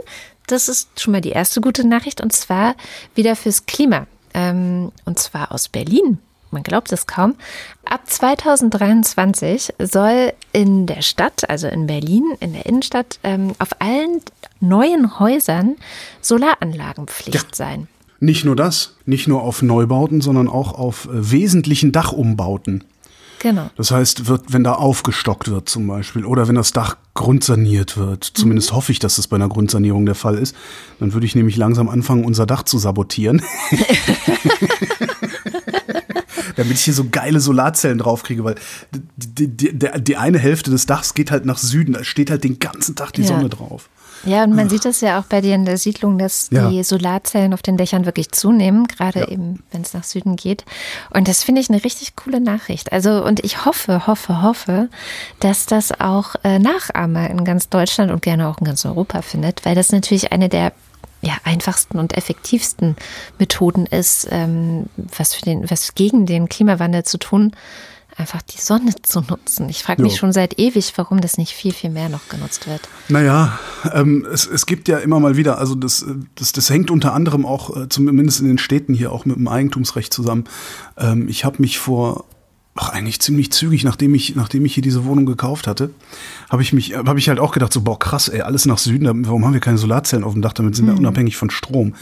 Das 0.48 0.68
ist 0.68 1.00
schon 1.00 1.12
mal 1.12 1.20
die 1.20 1.30
erste 1.30 1.60
gute 1.60 1.86
Nachricht 1.86 2.20
und 2.20 2.32
zwar 2.32 2.74
wieder 3.14 3.36
fürs 3.36 3.66
Klima. 3.66 4.06
Ähm, 4.34 4.90
und 5.04 5.18
zwar 5.18 5.52
aus 5.52 5.68
Berlin 5.68 6.18
man 6.52 6.62
glaubt 6.62 6.92
es 6.92 7.06
kaum, 7.06 7.34
ab 7.84 8.00
2023 8.06 9.74
soll 9.78 10.32
in 10.52 10.86
der 10.86 11.02
Stadt, 11.02 11.48
also 11.48 11.68
in 11.68 11.86
Berlin, 11.86 12.24
in 12.40 12.52
der 12.52 12.66
Innenstadt, 12.66 13.18
ähm, 13.22 13.52
auf 13.58 13.80
allen 13.80 14.20
neuen 14.60 15.18
Häusern 15.18 15.76
Solaranlagenpflicht 16.20 17.34
Ja. 17.34 17.42
sein. 17.54 17.88
Nicht 18.20 18.44
nur 18.44 18.54
das, 18.56 18.96
nicht 19.06 19.28
nur 19.28 19.42
auf 19.42 19.62
Neubauten, 19.62 20.20
sondern 20.20 20.48
auch 20.48 20.74
auf 20.74 21.06
äh, 21.06 21.30
wesentlichen 21.30 21.90
Dachumbauten. 21.92 22.84
Genau. 23.42 23.70
Das 23.76 23.90
heißt, 23.90 24.26
wird, 24.26 24.52
wenn 24.52 24.64
da 24.64 24.74
aufgestockt 24.74 25.50
wird 25.50 25.66
zum 25.66 25.86
Beispiel 25.86 26.26
oder 26.26 26.46
wenn 26.46 26.56
das 26.56 26.72
Dach 26.72 26.98
grundsaniert 27.14 27.96
wird, 27.96 28.22
zumindest 28.24 28.74
hoffe 28.74 28.92
ich, 28.92 28.98
dass 28.98 29.16
das 29.16 29.28
bei 29.28 29.36
einer 29.36 29.48
Grundsanierung 29.48 30.04
der 30.04 30.14
Fall 30.14 30.36
ist, 30.36 30.54
dann 30.98 31.14
würde 31.14 31.24
ich 31.24 31.34
nämlich 31.34 31.56
langsam 31.56 31.88
anfangen, 31.88 32.24
unser 32.26 32.44
Dach 32.44 32.64
zu 32.64 32.76
sabotieren. 32.76 33.40
damit 36.60 36.76
ich 36.76 36.84
hier 36.84 36.94
so 36.94 37.06
geile 37.10 37.40
Solarzellen 37.40 37.98
draufkriege, 37.98 38.44
weil 38.44 38.54
die, 39.16 39.48
die, 39.48 39.78
die, 39.78 39.88
die 40.02 40.16
eine 40.16 40.38
Hälfte 40.38 40.70
des 40.70 40.86
Dachs 40.86 41.14
geht 41.14 41.30
halt 41.30 41.44
nach 41.44 41.58
Süden, 41.58 41.94
da 41.94 42.04
steht 42.04 42.30
halt 42.30 42.44
den 42.44 42.58
ganzen 42.58 42.94
Tag 42.96 43.12
die 43.12 43.22
Ja. 43.22 43.28
Sonne 43.28 43.48
drauf. 43.48 43.88
Ja, 44.26 44.44
und 44.44 44.54
man 44.54 44.68
sieht 44.68 44.84
das 44.84 45.00
ja 45.00 45.18
auch 45.18 45.24
bei 45.24 45.40
dir 45.40 45.54
in 45.54 45.64
der 45.64 45.78
Siedlung, 45.78 46.18
dass 46.18 46.48
Ja. 46.50 46.68
die 46.68 46.82
Solarzellen 46.84 47.54
auf 47.54 47.62
den 47.62 47.78
Dächern 47.78 48.04
wirklich 48.04 48.30
zunehmen, 48.32 48.86
gerade 48.86 49.20
Ja. 49.20 49.28
eben, 49.28 49.62
wenn 49.72 49.80
es 49.80 49.94
nach 49.94 50.04
Süden 50.04 50.36
geht. 50.36 50.66
Und 51.08 51.26
das 51.26 51.42
finde 51.42 51.62
ich 51.62 51.70
eine 51.70 51.82
richtig 51.82 52.16
coole 52.16 52.38
Nachricht. 52.38 52.92
Also, 52.92 53.24
und 53.24 53.42
ich 53.42 53.64
hoffe, 53.64 54.06
hoffe, 54.06 54.42
hoffe, 54.42 54.90
dass 55.40 55.64
das 55.64 55.98
auch 56.02 56.34
äh, 56.44 56.58
Nachahmer 56.58 57.30
in 57.30 57.44
ganz 57.46 57.70
Deutschland 57.70 58.10
und 58.12 58.20
gerne 58.20 58.46
auch 58.48 58.58
in 58.58 58.66
ganz 58.66 58.84
Europa 58.84 59.22
findet, 59.22 59.64
weil 59.64 59.74
das 59.74 59.90
natürlich 59.90 60.32
eine 60.32 60.50
der 60.50 60.74
ja, 61.22 61.34
einfachsten 61.44 61.98
und 61.98 62.16
effektivsten 62.16 62.96
Methoden 63.38 63.86
ist, 63.86 64.28
ähm, 64.30 64.86
was, 64.96 65.34
für 65.34 65.42
den, 65.42 65.70
was 65.70 65.94
gegen 65.94 66.26
den 66.26 66.48
Klimawandel 66.48 67.04
zu 67.04 67.18
tun, 67.18 67.52
einfach 68.16 68.42
die 68.42 68.58
Sonne 68.58 68.94
zu 69.02 69.20
nutzen. 69.20 69.68
Ich 69.68 69.82
frage 69.82 70.02
mich 70.02 70.14
Jo. 70.14 70.18
schon 70.18 70.32
seit 70.32 70.58
ewig, 70.58 70.92
warum 70.96 71.20
das 71.20 71.38
nicht 71.38 71.52
viel, 71.52 71.72
viel 71.72 71.90
mehr 71.90 72.08
noch 72.08 72.28
genutzt 72.28 72.66
wird. 72.66 72.82
Naja, 73.08 73.58
ähm, 73.92 74.26
es, 74.30 74.46
es 74.46 74.66
gibt 74.66 74.88
ja 74.88 74.98
immer 74.98 75.20
mal 75.20 75.36
wieder, 75.36 75.58
also 75.58 75.74
das, 75.74 76.04
das, 76.34 76.52
das 76.52 76.70
hängt 76.70 76.90
unter 76.90 77.14
anderem 77.14 77.46
auch, 77.46 77.76
äh, 77.76 77.88
zumindest 77.88 78.40
in 78.40 78.46
den 78.46 78.58
Städten 78.58 78.94
hier, 78.94 79.12
auch 79.12 79.24
mit 79.24 79.36
dem 79.36 79.48
Eigentumsrecht 79.48 80.12
zusammen. 80.12 80.44
Ähm, 80.96 81.28
ich 81.28 81.44
habe 81.44 81.56
mich 81.60 81.78
vor, 81.78 82.24
ach, 82.80 82.88
eigentlich 82.88 83.20
ziemlich 83.20 83.52
zügig, 83.52 83.84
nachdem 83.84 84.14
ich, 84.14 84.34
nachdem 84.34 84.64
ich 84.64 84.74
hier 84.74 84.82
diese 84.82 85.04
Wohnung 85.04 85.26
gekauft 85.26 85.66
hatte, 85.66 85.90
habe 86.48 86.62
ich 86.62 86.72
mich, 86.72 86.94
habe 86.94 87.18
ich 87.18 87.28
halt 87.28 87.38
auch 87.38 87.52
gedacht, 87.52 87.72
so, 87.72 87.82
boah, 87.82 87.98
krass, 87.98 88.28
ey, 88.28 88.40
alles 88.40 88.64
nach 88.64 88.78
Süden, 88.78 89.26
warum 89.26 89.44
haben 89.44 89.52
wir 89.52 89.60
keine 89.60 89.78
Solarzellen 89.78 90.24
auf 90.24 90.32
dem 90.32 90.42
Dach, 90.42 90.54
damit 90.54 90.74
sind 90.74 90.86
wir 90.86 90.96
unabhängig 90.96 91.36
von 91.36 91.50
Strom. 91.50 91.94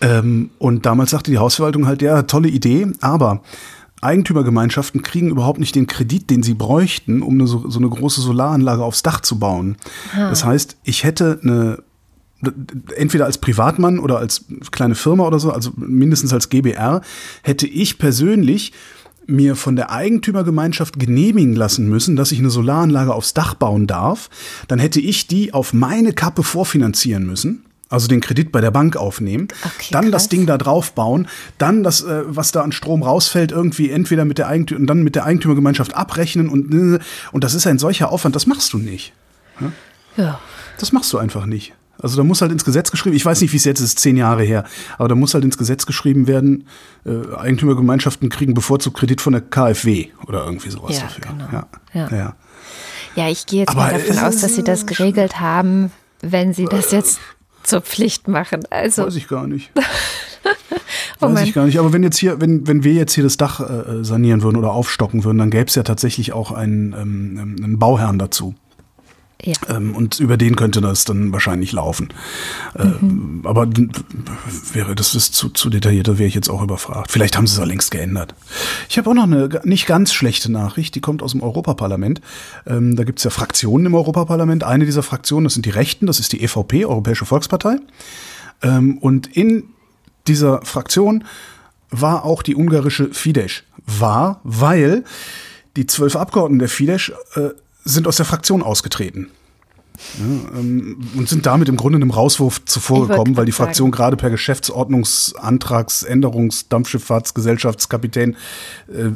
Ähm, 0.00 0.50
und 0.58 0.86
damals 0.86 1.12
sagte 1.12 1.30
die 1.30 1.38
Hausverwaltung 1.38 1.86
halt, 1.86 2.02
ja, 2.02 2.22
tolle 2.22 2.48
Idee, 2.48 2.88
aber 3.00 3.42
Eigentümergemeinschaften 4.00 5.02
kriegen 5.02 5.30
überhaupt 5.30 5.60
nicht 5.60 5.76
den 5.76 5.86
Kredit, 5.86 6.30
den 6.30 6.42
sie 6.42 6.54
bräuchten, 6.54 7.22
um 7.22 7.34
eine, 7.34 7.46
so, 7.46 7.70
so 7.70 7.78
eine 7.78 7.88
große 7.88 8.20
Solaranlage 8.20 8.82
aufs 8.82 9.04
Dach 9.04 9.20
zu 9.20 9.38
bauen. 9.38 9.76
Das 10.16 10.44
heißt, 10.44 10.76
ich 10.82 11.04
hätte 11.04 11.38
eine 11.42 11.78
entweder 12.96 13.26
als 13.26 13.38
Privatmann 13.38 14.00
oder 14.00 14.18
als 14.18 14.46
kleine 14.72 14.96
Firma 14.96 15.24
oder 15.24 15.38
so, 15.38 15.52
also 15.52 15.70
mindestens 15.76 16.32
als 16.32 16.48
GBR, 16.48 17.00
hätte 17.44 17.68
ich 17.68 17.98
persönlich 17.98 18.72
mir 19.26 19.56
von 19.56 19.76
der 19.76 19.90
Eigentümergemeinschaft 19.90 20.98
genehmigen 20.98 21.54
lassen 21.54 21.88
müssen, 21.88 22.16
dass 22.16 22.32
ich 22.32 22.38
eine 22.38 22.50
Solaranlage 22.50 23.14
aufs 23.14 23.34
Dach 23.34 23.54
bauen 23.54 23.86
darf, 23.86 24.30
dann 24.68 24.78
hätte 24.78 25.00
ich 25.00 25.26
die 25.26 25.54
auf 25.54 25.72
meine 25.72 26.12
Kappe 26.12 26.42
vorfinanzieren 26.42 27.26
müssen. 27.26 27.64
Also 27.88 28.08
den 28.08 28.22
Kredit 28.22 28.52
bei 28.52 28.62
der 28.62 28.70
Bank 28.70 28.96
aufnehmen, 28.96 29.48
Okay, 29.62 29.88
dann 29.90 30.10
das 30.10 30.22
krass. 30.22 30.28
Ding 30.30 30.46
da 30.46 30.56
drauf 30.56 30.92
bauen, 30.94 31.28
dann 31.58 31.82
das, 31.82 32.02
äh, 32.02 32.22
was 32.26 32.50
da 32.50 32.62
an 32.62 32.72
Strom 32.72 33.02
rausfällt, 33.02 33.52
irgendwie 33.52 33.90
entweder 33.90 34.24
mit 34.24 34.38
der 34.38 34.48
Eigentümer 34.48 34.80
und 34.80 34.86
dann 34.86 35.02
mit 35.02 35.14
der 35.14 35.24
Eigentümergemeinschaft 35.26 35.94
abrechnen 35.94 36.48
und 36.48 36.72
äh, 36.72 36.98
und 37.32 37.44
das 37.44 37.52
ist 37.52 37.66
ein 37.66 37.78
solcher 37.78 38.10
Aufwand, 38.10 38.34
das 38.34 38.46
machst 38.46 38.72
du 38.72 38.78
nicht. 38.78 39.12
Ja. 40.16 40.40
Das 40.78 40.92
machst 40.92 41.12
du 41.12 41.18
einfach 41.18 41.44
nicht. 41.44 41.74
Also 42.02 42.16
da 42.16 42.24
muss 42.24 42.42
halt 42.42 42.52
ins 42.52 42.64
Gesetz 42.64 42.90
geschrieben, 42.90 43.14
ich 43.16 43.24
weiß 43.24 43.40
nicht, 43.40 43.52
wie 43.52 43.56
es 43.56 43.64
jetzt 43.64 43.80
ist, 43.80 43.98
zehn 43.98 44.16
Jahre 44.16 44.42
her, 44.42 44.64
aber 44.98 45.08
da 45.08 45.14
muss 45.14 45.34
halt 45.34 45.44
ins 45.44 45.56
Gesetz 45.56 45.86
geschrieben 45.86 46.26
werden, 46.26 46.66
äh, 47.06 47.34
Eigentümergemeinschaften 47.36 48.28
kriegen 48.28 48.54
bevorzugt 48.54 48.98
Kredit 48.98 49.20
von 49.20 49.32
der 49.32 49.42
KfW 49.42 50.08
oder 50.26 50.44
irgendwie 50.44 50.70
sowas 50.70 50.96
Ja, 50.96 51.02
dafür. 51.02 51.24
genau. 51.30 51.44
Ja. 51.52 51.66
Ja. 51.94 52.08
Ja. 52.10 52.36
Ja. 53.14 53.28
Ich 53.28 53.46
gehe 53.46 53.60
jetzt 53.60 53.70
Aber 53.70 53.82
mal 53.82 53.92
davon 53.92 54.18
aus, 54.18 54.40
dass 54.40 54.54
sie 54.54 54.64
das 54.64 54.86
geregelt 54.86 55.40
haben, 55.40 55.92
wenn 56.20 56.52
sie 56.52 56.64
das 56.64 56.90
jetzt 56.90 57.20
zur 57.62 57.80
Pflicht 57.80 58.26
machen. 58.28 58.62
Also, 58.70 59.06
Weiß 59.06 59.16
ich 59.16 59.28
gar 59.28 59.46
nicht. 59.46 59.70
oh 61.20 61.32
Weiß 61.32 61.42
ich 61.42 61.54
gar 61.54 61.66
nicht. 61.66 61.78
Aber 61.78 61.92
wenn 61.92 62.02
jetzt 62.02 62.18
hier, 62.18 62.40
wenn, 62.40 62.66
wenn 62.66 62.82
wir 62.84 62.92
jetzt 62.94 63.12
hier 63.14 63.24
das 63.24 63.36
Dach 63.36 63.60
äh, 63.60 64.02
sanieren 64.04 64.42
würden 64.42 64.56
oder 64.56 64.72
aufstocken 64.72 65.24
würden, 65.24 65.38
dann 65.38 65.50
gäbe 65.50 65.66
es 65.66 65.74
ja 65.74 65.82
tatsächlich 65.82 66.32
auch 66.32 66.50
einen, 66.52 66.92
ähm, 66.92 67.56
einen 67.62 67.78
Bauherrn 67.78 68.18
dazu. 68.18 68.54
Ja. 69.44 69.54
Ähm, 69.68 69.94
und 69.96 70.20
über 70.20 70.36
den 70.36 70.54
könnte 70.54 70.80
das 70.80 71.04
dann 71.04 71.32
wahrscheinlich 71.32 71.72
laufen. 71.72 72.10
Ähm, 72.78 73.42
aber 73.44 73.66
d- 73.66 73.88
wäre 74.72 74.94
das 74.94 75.14
ist 75.16 75.34
zu, 75.34 75.48
zu 75.48 75.68
detailliert, 75.68 76.06
da 76.06 76.18
wäre 76.18 76.28
ich 76.28 76.34
jetzt 76.34 76.48
auch 76.48 76.62
überfragt. 76.62 77.10
Vielleicht 77.10 77.36
haben 77.36 77.46
sie 77.46 77.54
es 77.54 77.60
auch 77.60 77.66
längst 77.66 77.90
geändert. 77.90 78.34
Ich 78.88 78.98
habe 78.98 79.10
auch 79.10 79.14
noch 79.14 79.24
eine 79.24 79.48
nicht 79.64 79.86
ganz 79.86 80.12
schlechte 80.12 80.50
Nachricht, 80.50 80.94
die 80.94 81.00
kommt 81.00 81.22
aus 81.22 81.32
dem 81.32 81.42
Europaparlament. 81.42 82.20
Ähm, 82.66 82.94
da 82.94 83.02
gibt 83.04 83.18
es 83.18 83.24
ja 83.24 83.30
Fraktionen 83.30 83.86
im 83.86 83.94
Europaparlament. 83.94 84.62
Eine 84.62 84.84
dieser 84.84 85.02
Fraktionen, 85.02 85.44
das 85.44 85.54
sind 85.54 85.66
die 85.66 85.70
Rechten, 85.70 86.06
das 86.06 86.20
ist 86.20 86.32
die 86.32 86.42
EVP, 86.42 86.84
Europäische 86.84 87.24
Volkspartei. 87.26 87.78
Ähm, 88.62 88.98
und 88.98 89.36
in 89.36 89.64
dieser 90.28 90.62
Fraktion 90.62 91.24
war 91.90 92.24
auch 92.24 92.42
die 92.42 92.54
ungarische 92.54 93.12
Fidesz. 93.12 93.64
War, 93.86 94.40
weil 94.44 95.02
die 95.76 95.86
zwölf 95.86 96.14
Abgeordneten 96.14 96.60
der 96.60 96.68
Fidesz 96.68 97.10
äh, 97.34 97.48
sind 97.84 98.06
aus 98.06 98.16
der 98.16 98.26
Fraktion 98.26 98.62
ausgetreten. 98.62 99.30
Ja, 100.18 100.24
ähm, 100.58 100.96
und 101.16 101.28
sind 101.28 101.46
damit 101.46 101.68
im 101.68 101.76
Grunde 101.76 101.94
einem 101.96 102.10
Rauswurf 102.10 102.64
zuvor 102.64 102.96
Ich 102.96 103.00
wollte 103.02 103.12
gekommen, 103.12 103.36
weil 103.36 103.44
die 103.44 103.52
Fraktion 103.52 103.84
sagen. 103.86 103.96
gerade 103.96 104.16
per 104.16 104.30
Geschäftsordnungsantragsänderungs 104.30 106.68
Dampfschifffahrtsgesellschaftskapitän 106.68 108.36
äh, 108.88 109.10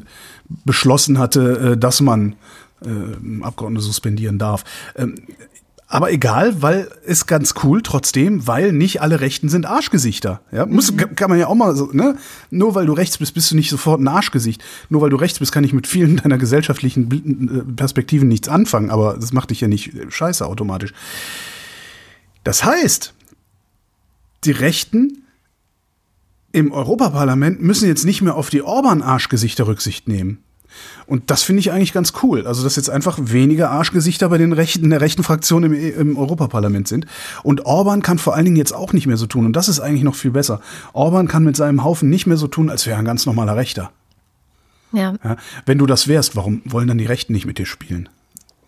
beschlossen 0.65 1.19
hatte, 1.19 1.73
äh, 1.73 1.79
dass 1.79 2.01
man 2.01 2.37
äh, 2.85 3.43
Abgeordnete 3.43 3.85
suspendieren 3.85 4.39
darf. 4.39 4.63
Ähm, 4.97 5.17
aber 5.89 6.11
egal, 6.11 6.63
weil 6.63 6.91
ist 7.05 7.27
ganz 7.27 7.55
cool 7.63 7.81
trotzdem, 7.81 8.47
weil 8.49 8.73
nicht 8.73 9.03
alle 9.03 9.21
Rechten 9.21 9.49
sind 9.49 9.67
Arschgesichter. 9.67 10.41
Ja, 10.51 10.67
muss, 10.67 10.93
kann 11.15 11.31
man 11.31 11.39
ja 11.39 11.47
auch 11.47 11.55
mal 11.55 11.77
so, 11.77 11.91
ne? 11.93 12.17
Nur 12.51 12.75
weil 12.75 12.87
du 12.87 12.93
rechts 12.93 13.19
bist, 13.19 13.35
bist 13.35 13.53
du 13.53 13.55
nicht 13.55 13.71
sofort 13.71 14.01
ein 14.01 14.09
Arschgesicht. 14.09 14.65
Nur 14.89 15.01
weil 15.01 15.11
du 15.11 15.17
rechts 15.17 15.39
bist, 15.39 15.53
kann 15.53 15.63
ich 15.63 15.73
mit 15.73 15.87
vielen 15.87 16.17
deiner 16.23 16.39
gesellschaftlichen 16.39 17.69
äh, 17.71 17.73
Perspektiven 17.77 18.27
nichts 18.27 18.49
anfangen, 18.49 18.91
aber 18.91 19.15
das 19.15 19.33
macht 19.33 19.51
dich 19.51 19.61
ja 19.61 19.69
nicht 19.69 19.95
äh, 19.95 20.11
scheiße 20.11 20.45
automatisch. 20.45 20.93
Das 22.43 22.65
heißt, 22.65 23.15
die 24.45 24.53
Rechten 24.53 25.23
im 26.51 26.73
Europaparlament 26.73 27.63
müssen 27.63 27.87
jetzt 27.87 28.05
nicht 28.05 28.23
mehr 28.23 28.35
auf 28.35 28.51
die 28.51 28.63
Orban-Arschgesichter 28.63 29.69
Rücksicht 29.69 30.09
nehmen. 30.09 30.43
Und 31.07 31.31
das 31.31 31.43
finde 31.43 31.61
ich 31.61 31.73
eigentlich 31.73 31.93
ganz 31.93 32.13
cool. 32.23 32.47
Also, 32.47 32.65
dass 32.65 32.77
jetzt 32.77 32.91
einfach 32.91 33.19
weniger 33.21 33.71
Arschgesichter 33.71 34.29
bei 34.29 34.39
den 34.39 34.53
Rechten, 34.53 34.85
in 34.85 34.91
der 34.91 35.01
rechten 35.01 35.23
Fraktion 35.23 35.63
im, 35.63 35.73
im 35.73 36.17
Europaparlament 36.17 36.89
sind. 36.89 37.07
Und 37.43 37.67
Orban 37.67 38.03
kann 38.03 38.19
vor 38.19 38.35
allen 38.35 38.45
Dingen 38.45 38.57
jetzt 38.57 38.73
auch 38.73 38.93
nicht 38.93 39.07
mehr 39.07 39.17
so 39.17 39.27
tun. 39.27 39.47
Und 39.47 39.55
das 39.55 39.69
ist 39.69 39.81
eigentlich 39.81 40.03
noch 40.03 40.15
viel 40.15 40.33
besser. 40.33 40.61
Orban 40.93 41.29
kann 41.29 41.45
mit 41.45 41.57
seinem 41.57 41.85
Haufen 41.85 42.11
nicht 42.11 42.27
mehr 42.27 42.37
so 42.37 42.49
tun, 42.49 42.71
als 42.71 42.87
wäre 42.87 42.97
er 42.97 43.01
ein 43.01 43.05
ganz 43.05 43.27
normaler 43.27 43.57
Rechter. 43.57 43.91
Ja. 44.93 45.15
Ja? 45.23 45.37
Wenn 45.65 45.79
du 45.79 45.87
das 45.87 46.09
wärst, 46.09 46.37
warum 46.37 46.63
wollen 46.65 46.89
dann 46.89 46.99
die 46.99 47.07
Rechten 47.07 47.33
nicht 47.33 47.47
mit 47.47 47.59
dir 47.59 47.67
spielen? 47.67 48.09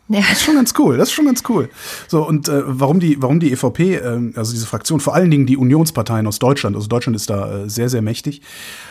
Ja. 0.08 0.20
Das 0.20 0.32
ist 0.32 0.42
schon 0.42 0.54
ganz 0.54 0.72
cool. 0.78 0.96
Das 0.96 1.08
ist 1.08 1.14
schon 1.14 1.26
ganz 1.26 1.42
cool. 1.48 1.68
So 2.06 2.26
und 2.26 2.48
äh, 2.48 2.62
warum 2.66 2.98
die, 2.98 3.20
warum 3.20 3.40
die 3.40 3.52
EVP, 3.52 3.96
ähm, 3.96 4.32
also 4.36 4.52
diese 4.52 4.66
Fraktion, 4.66 5.00
vor 5.00 5.14
allen 5.14 5.30
Dingen 5.30 5.46
die 5.46 5.56
Unionsparteien 5.56 6.26
aus 6.26 6.38
Deutschland, 6.38 6.76
also 6.76 6.88
Deutschland 6.88 7.14
ist 7.14 7.28
da 7.28 7.64
äh, 7.64 7.70
sehr 7.70 7.88
sehr 7.88 8.00
mächtig. 8.00 8.40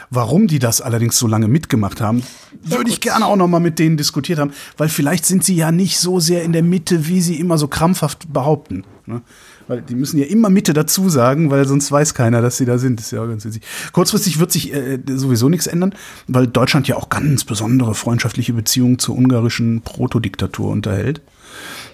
Warum 0.10 0.48
die 0.48 0.60
das 0.60 0.80
allerdings 0.80 1.18
so 1.18 1.28
lange 1.28 1.48
mitgemacht 1.48 2.02
haben, 2.02 2.24
würde 2.64 2.90
ich 2.90 3.02
gerne 3.02 3.26
auch 3.26 3.36
noch 3.36 3.48
mal 3.48 3.60
mit 3.60 3.80
denen 3.80 3.98
diskutiert 3.98 4.40
haben, 4.40 4.52
weil 4.78 4.90
vielleicht 4.90 5.26
sind 5.26 5.44
sie 5.44 5.56
ja 5.56 5.72
nicht 5.72 6.00
so 6.00 6.20
sehr 6.20 6.44
in 6.44 6.54
der 6.54 6.64
Mitte, 6.64 7.08
wie 7.08 7.20
sie 7.20 7.40
immer 7.40 7.58
so 7.58 7.68
krampfhaft 7.68 8.32
behaupten. 8.32 8.84
Ne? 9.06 9.22
Weil 9.68 9.82
die 9.82 9.96
müssen 9.96 10.18
ja 10.18 10.26
immer 10.26 10.50
Mitte 10.50 10.74
dazu 10.74 11.10
sagen, 11.10 11.50
weil 11.52 11.68
sonst 11.68 11.92
weiß 11.92 12.14
keiner, 12.14 12.42
dass 12.42 12.58
sie 12.58 12.66
da 12.66 12.78
sind. 12.78 13.00
Ist 13.00 13.12
ja 13.12 13.22
auch 13.22 13.28
ganz 13.28 13.46
witzig. 13.46 13.64
Kurzfristig 13.92 14.40
wird 14.40 14.52
sich 14.52 14.74
äh, 14.74 15.00
sowieso 15.08 15.50
nichts 15.50 15.68
ändern, 15.68 15.94
weil 16.28 16.48
Deutschland 16.48 16.88
ja 16.88 16.96
auch 16.96 17.10
ganz 17.10 17.44
besondere 17.44 17.94
freundschaftliche 17.94 18.54
Beziehungen 18.54 19.00
zur 19.00 19.18
ungarischen 19.18 19.82
Protodiktatur 19.82 20.70
unterhält. 20.70 21.22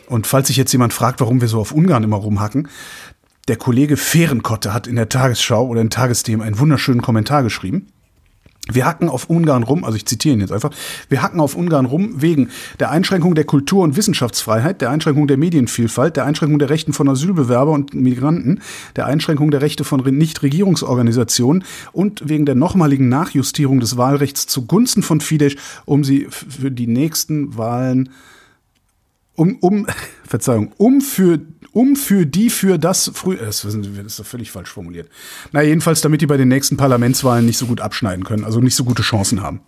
Und 0.07 0.27
falls 0.27 0.47
sich 0.47 0.57
jetzt 0.57 0.71
jemand 0.71 0.93
fragt, 0.93 1.21
warum 1.21 1.41
wir 1.41 1.47
so 1.47 1.59
auf 1.59 1.71
Ungarn 1.71 2.03
immer 2.03 2.17
rumhacken, 2.17 2.67
der 3.47 3.57
Kollege 3.57 3.97
Fehrenkotte 3.97 4.73
hat 4.73 4.87
in 4.87 4.95
der 4.95 5.09
Tagesschau 5.09 5.67
oder 5.67 5.81
in 5.81 5.89
Tagesthemen 5.89 6.45
einen 6.45 6.59
wunderschönen 6.59 7.01
Kommentar 7.01 7.43
geschrieben. 7.43 7.87
Wir 8.71 8.85
hacken 8.85 9.09
auf 9.09 9.29
Ungarn 9.29 9.63
rum, 9.63 9.83
also 9.83 9.97
ich 9.97 10.05
zitiere 10.05 10.35
ihn 10.35 10.39
jetzt 10.39 10.53
einfach, 10.53 10.71
wir 11.09 11.21
hacken 11.21 11.41
auf 11.41 11.53
Ungarn 11.53 11.85
rum 11.85 12.21
wegen 12.21 12.47
der 12.79 12.91
Einschränkung 12.91 13.35
der 13.35 13.43
Kultur- 13.43 13.83
und 13.83 13.97
Wissenschaftsfreiheit, 13.97 14.79
der 14.79 14.89
Einschränkung 14.89 15.27
der 15.27 15.35
Medienvielfalt, 15.35 16.15
der 16.15 16.23
Einschränkung 16.25 16.59
der 16.59 16.69
Rechten 16.69 16.93
von 16.93 17.09
Asylbewerber 17.09 17.71
und 17.71 17.93
Migranten, 17.93 18.61
der 18.95 19.05
Einschränkung 19.05 19.51
der 19.51 19.61
Rechte 19.61 19.83
von 19.83 19.99
Re- 19.99 20.13
Nichtregierungsorganisationen 20.13 21.65
und 21.91 22.29
wegen 22.29 22.45
der 22.45 22.55
nochmaligen 22.55 23.09
Nachjustierung 23.09 23.81
des 23.81 23.97
Wahlrechts 23.97 24.47
zugunsten 24.47 25.03
von 25.03 25.19
Fidesz, 25.19 25.55
um 25.83 26.05
sie 26.05 26.27
für 26.29 26.71
die 26.71 26.87
nächsten 26.87 27.57
Wahlen 27.57 28.11
um, 29.35 29.57
um, 29.59 29.87
Verzeihung, 30.25 30.71
um 30.77 31.01
für, 31.01 31.41
um 31.73 31.95
für 31.95 32.25
die 32.25 32.49
für 32.49 32.77
das 32.77 33.11
früh, 33.13 33.35
äh, 33.35 33.45
das 33.45 33.65
ist 33.65 34.19
doch 34.19 34.25
völlig 34.25 34.51
falsch 34.51 34.69
formuliert. 34.69 35.09
Na, 35.51 35.61
jedenfalls, 35.61 36.01
damit 36.01 36.21
die 36.21 36.27
bei 36.27 36.37
den 36.37 36.47
nächsten 36.47 36.77
Parlamentswahlen 36.77 37.45
nicht 37.45 37.57
so 37.57 37.65
gut 37.65 37.81
abschneiden 37.81 38.23
können, 38.23 38.43
also 38.45 38.61
nicht 38.61 38.75
so 38.75 38.83
gute 38.85 39.01
Chancen 39.01 39.41
haben. 39.41 39.59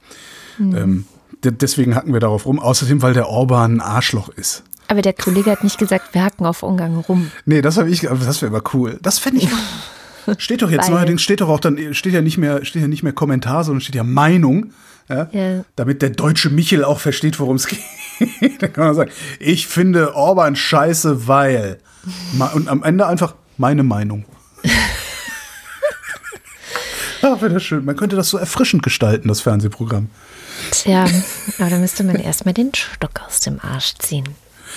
Ähm, 0.60 1.06
de- 1.44 1.52
deswegen 1.52 1.95
hacken 1.95 2.14
wir 2.14 2.19
darauf 2.22 2.45
rum. 2.45 2.60
Außerdem, 2.60 3.02
weil 3.02 3.14
der 3.14 3.27
Orban 3.27 3.76
ein 3.77 3.82
Arschloch 3.82 4.30
ist. 4.30 4.64
Aber 4.88 5.02
der 5.02 5.14
Kollege 5.14 5.49
hat 5.52 5.64
nicht 5.64 5.77
gesagt, 5.80 6.14
wir 6.14 6.23
hacken 6.23 6.45
auf 6.45 6.61
Ungarn 6.64 6.95
rum. 6.98 7.32
Nee, 7.45 7.61
das 7.61 7.77
habe 7.77 7.90
ich, 7.90 8.10
aber 8.10 8.23
das 8.23 8.41
wäre 8.41 8.56
aber 8.56 8.69
cool. 8.73 8.99
Das 9.02 9.18
fände 9.19 9.41
ich 9.41 9.49
Steht 10.38 10.61
doch 10.61 10.69
jetzt 10.72 10.88
Weil- 10.88 10.95
neuerdings, 10.95 11.22
steht 11.22 11.41
doch 11.41 11.49
auch 11.49 11.60
dann, 11.60 11.94
steht 11.94 12.14
ja 12.14 12.22
nicht 12.22 12.38
mehr, 12.38 12.64
steht 12.65 12.82
ja 12.84 12.88
nicht 12.88 13.03
mehr 13.03 13.14
Kommentar, 13.14 13.64
sondern 13.64 13.82
steht 13.82 13.95
ja 13.95 14.03
Meinung. 14.03 14.72
Ja? 15.10 15.30
Ja. 15.32 15.65
Damit 15.76 16.02
der 16.02 16.11
deutsche 16.11 16.49
Michel 16.49 16.84
auch 16.84 16.99
versteht, 16.99 17.40
worum 17.40 17.57
es 17.57 17.68
geht. 18.19 18.61
Dann 18.61 18.73
kann 18.73 18.86
man 18.86 18.95
sagen, 18.95 19.11
ich 19.40 19.68
finde 19.68 20.15
Orban 20.15 20.56
scheiße, 20.56 21.27
weil. 21.27 21.80
Und 22.53 22.68
am 22.68 22.84
Ende 22.84 23.07
einfach 23.07 23.36
meine 23.57 23.84
Meinung. 23.84 24.26
Ach, 27.22 27.41
wäre 27.41 27.53
das 27.53 27.64
schön. 27.64 27.86
Man 27.86 27.95
könnte 27.95 28.15
das 28.15 28.30
so 28.30 28.38
erfrischend 28.38 28.84
gestalten, 28.84 29.27
das 29.27 29.41
Fernsehprogramm. 29.41 30.10
Tja, 30.72 31.06
aber 31.60 31.69
da 31.69 31.77
müsste 31.77 32.03
man 32.03 32.18
erstmal 32.18 32.53
den 32.53 32.73
Stock 32.73 33.22
aus 33.27 33.40
dem 33.40 33.60
Arsch 33.60 33.95
ziehen. 33.99 34.26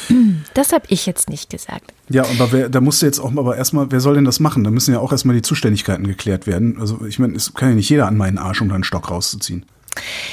Das 0.55 0.73
habe 0.73 0.85
ich 0.89 1.07
jetzt 1.07 1.29
nicht 1.29 1.51
gesagt. 1.51 1.93
Ja, 2.09 2.23
aber 2.23 2.53
wer, 2.53 2.69
da 2.69 2.81
musste 2.81 3.07
jetzt 3.07 3.19
auch 3.19 3.31
aber 3.37 3.57
erstmal, 3.57 3.91
wer 3.91 4.01
soll 4.01 4.15
denn 4.15 4.25
das 4.25 4.41
machen? 4.41 4.65
Da 4.65 4.71
müssen 4.71 4.93
ja 4.93 5.01
auch 5.01 5.13
erstmal 5.13 5.37
die 5.37 5.43
Zuständigkeiten 5.43 6.07
geklärt 6.07 6.47
werden. 6.47 6.81
Also 6.81 7.05
ich 7.07 7.19
meine, 7.19 7.35
es 7.35 7.55
kann 7.55 7.71
ja 7.71 7.75
nicht 7.75 7.89
jeder 7.89 8.07
an 8.07 8.17
meinen 8.17 8.39
Arsch, 8.39 8.61
um 8.61 8.69
da 8.69 8.75
einen 8.75 8.85
Stock 8.85 9.11
rauszuziehen. 9.11 9.67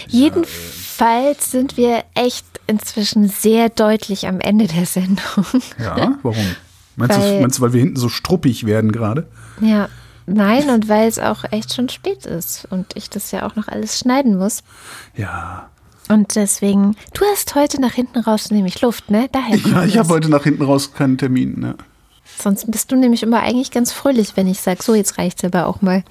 Jedenfalls 0.07 1.51
sind 1.51 1.77
wir 1.77 2.03
echt 2.13 2.45
inzwischen 2.67 3.27
sehr 3.27 3.69
deutlich 3.69 4.27
am 4.27 4.39
Ende 4.39 4.67
der 4.67 4.85
Sendung. 4.85 5.45
Ja, 5.79 6.17
warum? 6.23 6.55
Meinst, 6.95 7.17
Weil- 7.19 7.35
du, 7.35 7.41
meinst 7.41 7.57
du, 7.57 7.61
weil 7.63 7.73
wir 7.73 7.79
hinten 7.81 7.97
so 7.97 8.09
struppig 8.09 8.65
werden 8.65 8.91
gerade? 8.91 9.27
Ja, 9.61 9.89
nein, 10.25 10.69
und 10.69 10.87
weil 10.87 11.07
es 11.07 11.19
auch 11.19 11.43
echt 11.51 11.73
schon 11.73 11.89
spät 11.89 12.25
ist 12.25 12.67
und 12.69 12.95
ich 12.95 13.09
das 13.09 13.31
ja 13.31 13.45
auch 13.45 13.55
noch 13.55 13.67
alles 13.67 13.99
schneiden 13.99 14.37
muss. 14.37 14.63
Ja. 15.15 15.69
Und 16.07 16.35
deswegen, 16.35 16.95
du 17.13 17.25
hast 17.31 17.55
heute 17.55 17.81
nach 17.81 17.93
hinten 17.93 18.19
raus 18.19 18.51
nämlich 18.51 18.79
Luft, 18.81 19.09
ne? 19.09 19.27
Daher 19.31 19.57
Ja, 19.57 19.83
ich 19.85 19.97
habe 19.97 20.09
heute 20.09 20.29
nach 20.29 20.43
hinten 20.43 20.63
raus 20.63 20.93
keinen 20.93 21.17
Termin. 21.17 21.59
Ne? 21.59 21.75
Sonst 22.41 22.69
bist 22.69 22.91
du 22.91 22.95
nämlich 22.95 23.23
immer 23.23 23.41
eigentlich 23.41 23.71
ganz 23.71 23.91
fröhlich, 23.91 24.35
wenn 24.35 24.47
ich 24.47 24.59
sage, 24.59 24.83
so, 24.83 24.93
jetzt 24.93 25.17
reicht's 25.17 25.43
aber 25.43 25.67
auch 25.67 25.81
mal. 25.81 26.03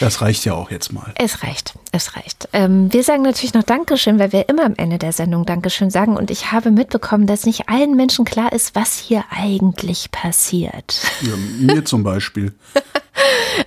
Das 0.00 0.20
reicht 0.20 0.44
ja 0.44 0.54
auch 0.54 0.70
jetzt 0.70 0.92
mal. 0.92 1.12
Es 1.16 1.42
reicht, 1.42 1.74
es 1.92 2.16
reicht. 2.16 2.48
Ähm, 2.52 2.92
wir 2.92 3.02
sagen 3.02 3.22
natürlich 3.22 3.54
noch 3.54 3.62
Dankeschön, 3.62 4.18
weil 4.18 4.32
wir 4.32 4.48
immer 4.48 4.64
am 4.64 4.74
Ende 4.76 4.98
der 4.98 5.12
Sendung 5.12 5.46
Dankeschön 5.46 5.90
sagen. 5.90 6.16
Und 6.16 6.30
ich 6.30 6.52
habe 6.52 6.70
mitbekommen, 6.70 7.26
dass 7.26 7.46
nicht 7.46 7.68
allen 7.68 7.96
Menschen 7.96 8.24
klar 8.24 8.52
ist, 8.52 8.74
was 8.74 8.98
hier 8.98 9.24
eigentlich 9.30 10.10
passiert. 10.10 11.00
Ja, 11.22 11.36
mir 11.58 11.84
zum 11.84 12.02
Beispiel. 12.02 12.52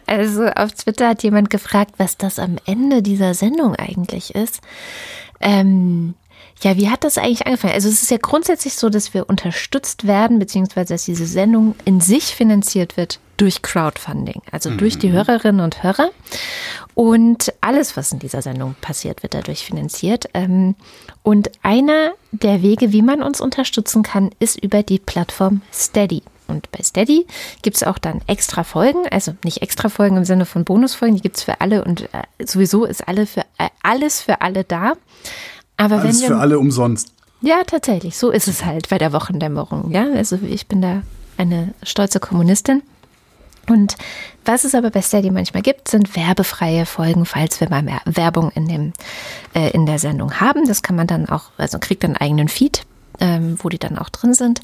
Also 0.05 0.45
auf 0.45 0.73
Twitter 0.73 1.09
hat 1.09 1.23
jemand 1.23 1.49
gefragt, 1.49 1.95
was 1.97 2.17
das 2.17 2.39
am 2.39 2.57
Ende 2.65 3.01
dieser 3.01 3.33
Sendung 3.33 3.75
eigentlich 3.75 4.35
ist. 4.35 4.61
Ähm, 5.39 6.15
ja, 6.61 6.75
wie 6.77 6.89
hat 6.89 7.03
das 7.03 7.17
eigentlich 7.17 7.45
angefangen? 7.45 7.73
Also 7.73 7.87
es 7.87 8.01
ist 8.01 8.11
ja 8.11 8.17
grundsätzlich 8.17 8.75
so, 8.75 8.89
dass 8.89 9.13
wir 9.13 9.29
unterstützt 9.29 10.07
werden, 10.07 10.39
beziehungsweise 10.39 10.93
dass 10.93 11.05
diese 11.05 11.27
Sendung 11.27 11.75
in 11.85 12.01
sich 12.01 12.35
finanziert 12.35 12.97
wird 12.97 13.19
durch 13.37 13.61
Crowdfunding, 13.61 14.41
also 14.51 14.71
durch 14.71 14.97
die 14.97 15.11
Hörerinnen 15.11 15.61
und 15.61 15.83
Hörer. 15.83 16.09
Und 16.95 17.53
alles, 17.61 17.95
was 17.95 18.11
in 18.11 18.17
dieser 18.17 18.41
Sendung 18.41 18.75
passiert, 18.81 19.21
wird 19.21 19.35
dadurch 19.35 19.63
finanziert. 19.63 20.25
Ähm, 20.33 20.73
Und 21.21 21.51
einer 21.61 22.13
der 22.31 22.63
Wege, 22.63 22.91
wie 22.91 23.03
man 23.03 23.21
uns 23.21 23.39
unterstützen 23.39 24.01
kann, 24.01 24.31
ist 24.39 24.57
über 24.63 24.81
die 24.81 24.97
Plattform 24.97 25.61
Steady. 25.71 26.23
Und 26.47 26.71
bei 26.71 26.81
Steady 26.81 27.27
gibt 27.61 27.75
es 27.75 27.83
auch 27.83 27.97
dann 27.97 28.21
extra 28.25 28.63
Folgen, 28.63 29.07
also 29.11 29.35
nicht 29.43 29.61
extra 29.61 29.89
Folgen 29.89 30.17
im 30.17 30.25
Sinne 30.25 30.45
von 30.45 30.63
Bonusfolgen, 30.63 31.17
die 31.17 31.21
gibt 31.21 31.37
es 31.37 31.43
für 31.43 31.59
alle 31.61 31.83
und 31.83 32.03
äh, 32.13 32.45
sowieso 32.45 32.85
ist 32.85 33.07
alle 33.07 33.27
für, 33.27 33.41
äh, 33.57 33.69
alles 33.83 34.21
für 34.21 34.41
alle 34.41 34.63
da. 34.63 34.93
Aber 35.77 35.99
Alles 35.99 36.21
wenn 36.21 36.27
für 36.27 36.37
alle 36.37 36.59
umsonst. 36.59 37.11
ja, 37.41 37.63
tatsächlich, 37.65 38.17
so 38.17 38.31
ist 38.31 38.47
es 38.47 38.65
halt 38.65 38.89
bei 38.89 38.97
der 38.97 39.13
Wochendämmerung. 39.13 39.91
Ja, 39.91 40.05
also 40.11 40.39
ich 40.47 40.67
bin 40.67 40.81
da 40.81 41.03
eine 41.37 41.73
stolze 41.83 42.19
Kommunistin. 42.19 42.81
Und 43.69 43.95
was 44.45 44.63
es 44.63 44.73
aber 44.75 44.89
bei 44.91 45.01
Steady 45.01 45.29
manchmal 45.29 45.61
gibt, 45.61 45.89
sind 45.89 46.15
werbefreie 46.15 46.85
Folgen, 46.85 47.25
falls 47.25 47.59
wir 47.59 47.69
mal 47.69 47.83
mehr 47.83 48.01
Werbung 48.05 48.49
in, 48.55 48.67
dem, 48.67 48.93
äh, 49.53 49.71
in 49.71 49.85
der 49.85 49.99
Sendung 49.99 50.39
haben. 50.39 50.65
Das 50.67 50.81
kann 50.81 50.95
man 50.95 51.05
dann 51.05 51.27
auch, 51.27 51.51
also 51.57 51.77
kriegt 51.77 52.03
dann 52.03 52.11
einen 52.11 52.21
eigenen 52.21 52.47
Feed, 52.47 52.85
ähm, 53.19 53.57
wo 53.61 53.67
die 53.69 53.77
dann 53.77 53.97
auch 53.97 54.09
drin 54.09 54.33
sind. 54.33 54.61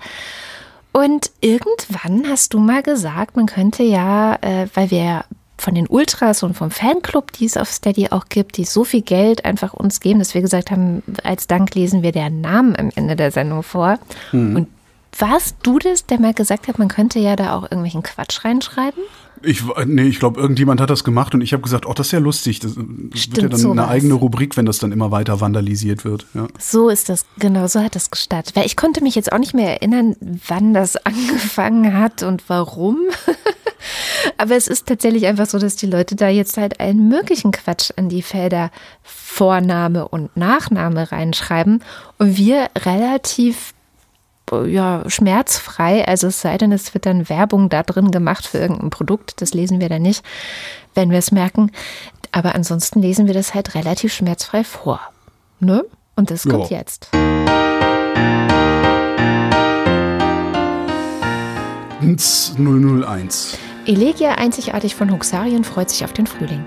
Und 0.94 1.31
irgendwann 1.41 2.30
hast 2.30 2.53
du 2.53 2.60
mal 2.60 2.81
gesagt, 2.81 3.35
man 3.35 3.48
könnte 3.48 3.84
ja, 3.84 4.35
äh, 4.41 4.68
weil 4.73 4.90
wir 4.90 5.26
von 5.64 5.76
den 5.76 5.88
Ultras 5.88 6.44
und 6.44 6.56
vom 6.56 6.72
Fanclub, 6.72 7.31
die 7.31 7.45
es 7.45 7.56
auf 7.56 7.69
Steady 7.69 8.10
auch 8.10 8.26
gibt, 8.27 8.57
die 8.57 8.65
so 8.65 8.84
viel 8.84 9.02
Geld 9.02 9.45
einfach 9.45 9.73
uns 9.73 10.02
geben, 10.02 10.19
dass 10.19 10.34
wir 10.34 10.41
gesagt 10.41 10.72
haben, 10.72 11.02
als 11.23 11.48
Dank 11.48 11.73
lesen 11.73 12.03
wir 12.03 12.11
deren 12.11 12.41
Namen 12.41 12.76
am 12.76 12.90
Ende 12.95 13.15
der 13.15 13.31
Sendung 13.31 13.64
vor. 13.64 13.98
Und 14.34 14.68
warst 15.18 15.57
du 15.64 15.80
das, 15.80 16.06
der 16.06 16.19
mal 16.19 16.34
gesagt 16.34 16.68
hat, 16.68 16.80
man 16.80 16.90
könnte 16.90 17.19
ja 17.19 17.35
da 17.35 17.56
auch 17.56 17.64
irgendwelchen 17.64 18.03
Quatsch 18.03 18.44
reinschreiben? 18.44 19.02
Ich, 19.41 19.64
nee, 19.85 20.03
ich 20.03 20.19
glaube, 20.19 20.40
irgendjemand 20.40 20.80
hat 20.80 20.90
das 20.90 21.03
gemacht 21.03 21.34
und 21.34 21.41
ich 21.41 21.53
habe 21.53 21.64
gesagt, 21.64 21.85
oh, 21.85 21.94
das 21.94 22.07
ist 22.07 22.11
ja 22.11 22.19
lustig. 22.19 22.60
Das, 22.60 22.76
das 22.76 22.85
wird 22.85 23.14
ja 23.14 23.19
Stimmt, 23.19 23.53
dann 23.53 23.60
sowas. 23.60 23.77
eine 23.77 23.88
eigene 23.88 24.14
Rubrik, 24.14 24.56
wenn 24.57 24.65
das 24.65 24.80
dann 24.80 24.91
immer 24.91 25.11
weiter 25.11 25.41
vandalisiert 25.41 26.06
wird. 26.06 26.26
Ja. 26.34 26.48
So 26.60 26.90
ist 26.90 27.10
das, 27.10 27.26
genau, 27.40 27.68
so 27.68 27.81
hat 27.81 27.95
das 27.95 28.10
gestartet. 28.10 28.56
Weil 28.56 28.65
ich 28.65 28.77
konnte 28.77 29.02
mich 29.02 29.15
jetzt 29.15 29.31
auch 29.31 29.40
nicht 29.40 29.53
mehr 29.53 29.69
erinnern, 29.69 30.15
wann 30.48 30.73
das 30.73 30.95
angefangen 31.06 31.98
hat 31.98 32.23
und 32.23 32.44
warum. 32.48 32.98
Aber 34.38 34.55
es 34.55 34.68
ist 34.68 34.88
tatsächlich 34.88 35.26
einfach 35.26 35.47
so, 35.47 35.60
dass 35.60 35.76
die 35.76 35.85
Leute 35.85 36.15
da 36.15 36.27
jetzt 36.30 36.57
halt 36.57 36.80
allen 36.80 37.07
möglichen 37.07 37.51
Quatsch 37.51 37.91
an 37.95 38.10
die 38.10 38.22
Felder 38.22 38.72
Vorname 39.01 40.07
und 40.07 40.35
Nachname 40.38 41.11
reinschreiben 41.11 41.84
und 42.18 42.38
wir 42.38 42.69
relativ 42.85 43.73
ja, 44.68 45.03
schmerzfrei, 45.07 46.05
also 46.07 46.27
es 46.27 46.41
sei 46.41 46.57
denn, 46.57 46.72
es 46.72 46.93
wird 46.93 47.05
dann 47.05 47.30
Werbung 47.30 47.69
da 47.69 47.81
drin 47.81 48.11
gemacht 48.11 48.45
für 48.45 48.60
irgendein 48.60 48.89
Produkt, 48.89 49.41
das 49.41 49.53
lesen 49.53 49.80
wir 49.80 49.89
dann 49.89 50.01
nicht, 50.01 50.23
wenn 50.93 51.10
wir 51.11 51.18
es 51.18 51.31
merken. 51.31 51.72
Aber 52.31 52.53
ansonsten 52.53 53.01
lesen 53.01 53.27
wir 53.27 53.34
das 53.34 53.53
halt 53.53 53.73
relativ 53.76 54.14
schmerzfrei 54.14 54.64
vor. 54.64 54.99
Ne? 55.60 55.85
Und 56.15 56.30
das 56.30 56.43
kommt 56.43 56.69
Ja. 56.69 56.80
jetzt. 56.80 57.10
Ns 62.01 62.53
001. 62.57 63.57
Elegia 63.85 64.35
einzigartig 64.35 64.95
von 64.95 65.11
Huxarien 65.11 65.65
freut 65.65 65.89
sich 65.89 66.05
auf 66.05 66.14
den 66.14 66.26
Frühling. 66.26 66.64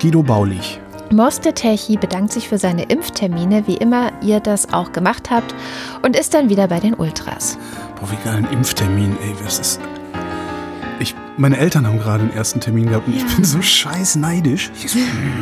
Guido 0.00 0.22
Baulich. 0.22 0.80
Moste 1.10 1.52
Techi 1.52 1.96
bedankt 1.96 2.32
sich 2.32 2.48
für 2.48 2.58
seine 2.58 2.84
Impftermine, 2.84 3.66
wie 3.66 3.76
immer 3.76 4.12
ihr 4.22 4.38
das 4.38 4.72
auch 4.72 4.92
gemacht 4.92 5.30
habt, 5.30 5.54
und 6.02 6.16
ist 6.16 6.34
dann 6.34 6.48
wieder 6.48 6.68
bei 6.68 6.78
den 6.78 6.94
Ultras. 6.94 7.58
Boah, 7.98 8.10
wie 8.10 8.24
geil 8.24 8.36
ein 8.36 8.52
Impftermin, 8.52 9.16
ey, 9.22 9.34
was 9.42 9.58
ist. 9.58 9.80
Ich, 11.00 11.14
meine 11.36 11.56
Eltern 11.56 11.86
haben 11.86 11.98
gerade 11.98 12.24
einen 12.24 12.32
ersten 12.32 12.60
Termin 12.60 12.88
gehabt 12.88 13.08
und 13.08 13.16
ich 13.16 13.24
bin 13.34 13.44
so 13.44 13.60
scheiß 13.62 14.16
neidisch. 14.16 14.70
So, 14.86 14.98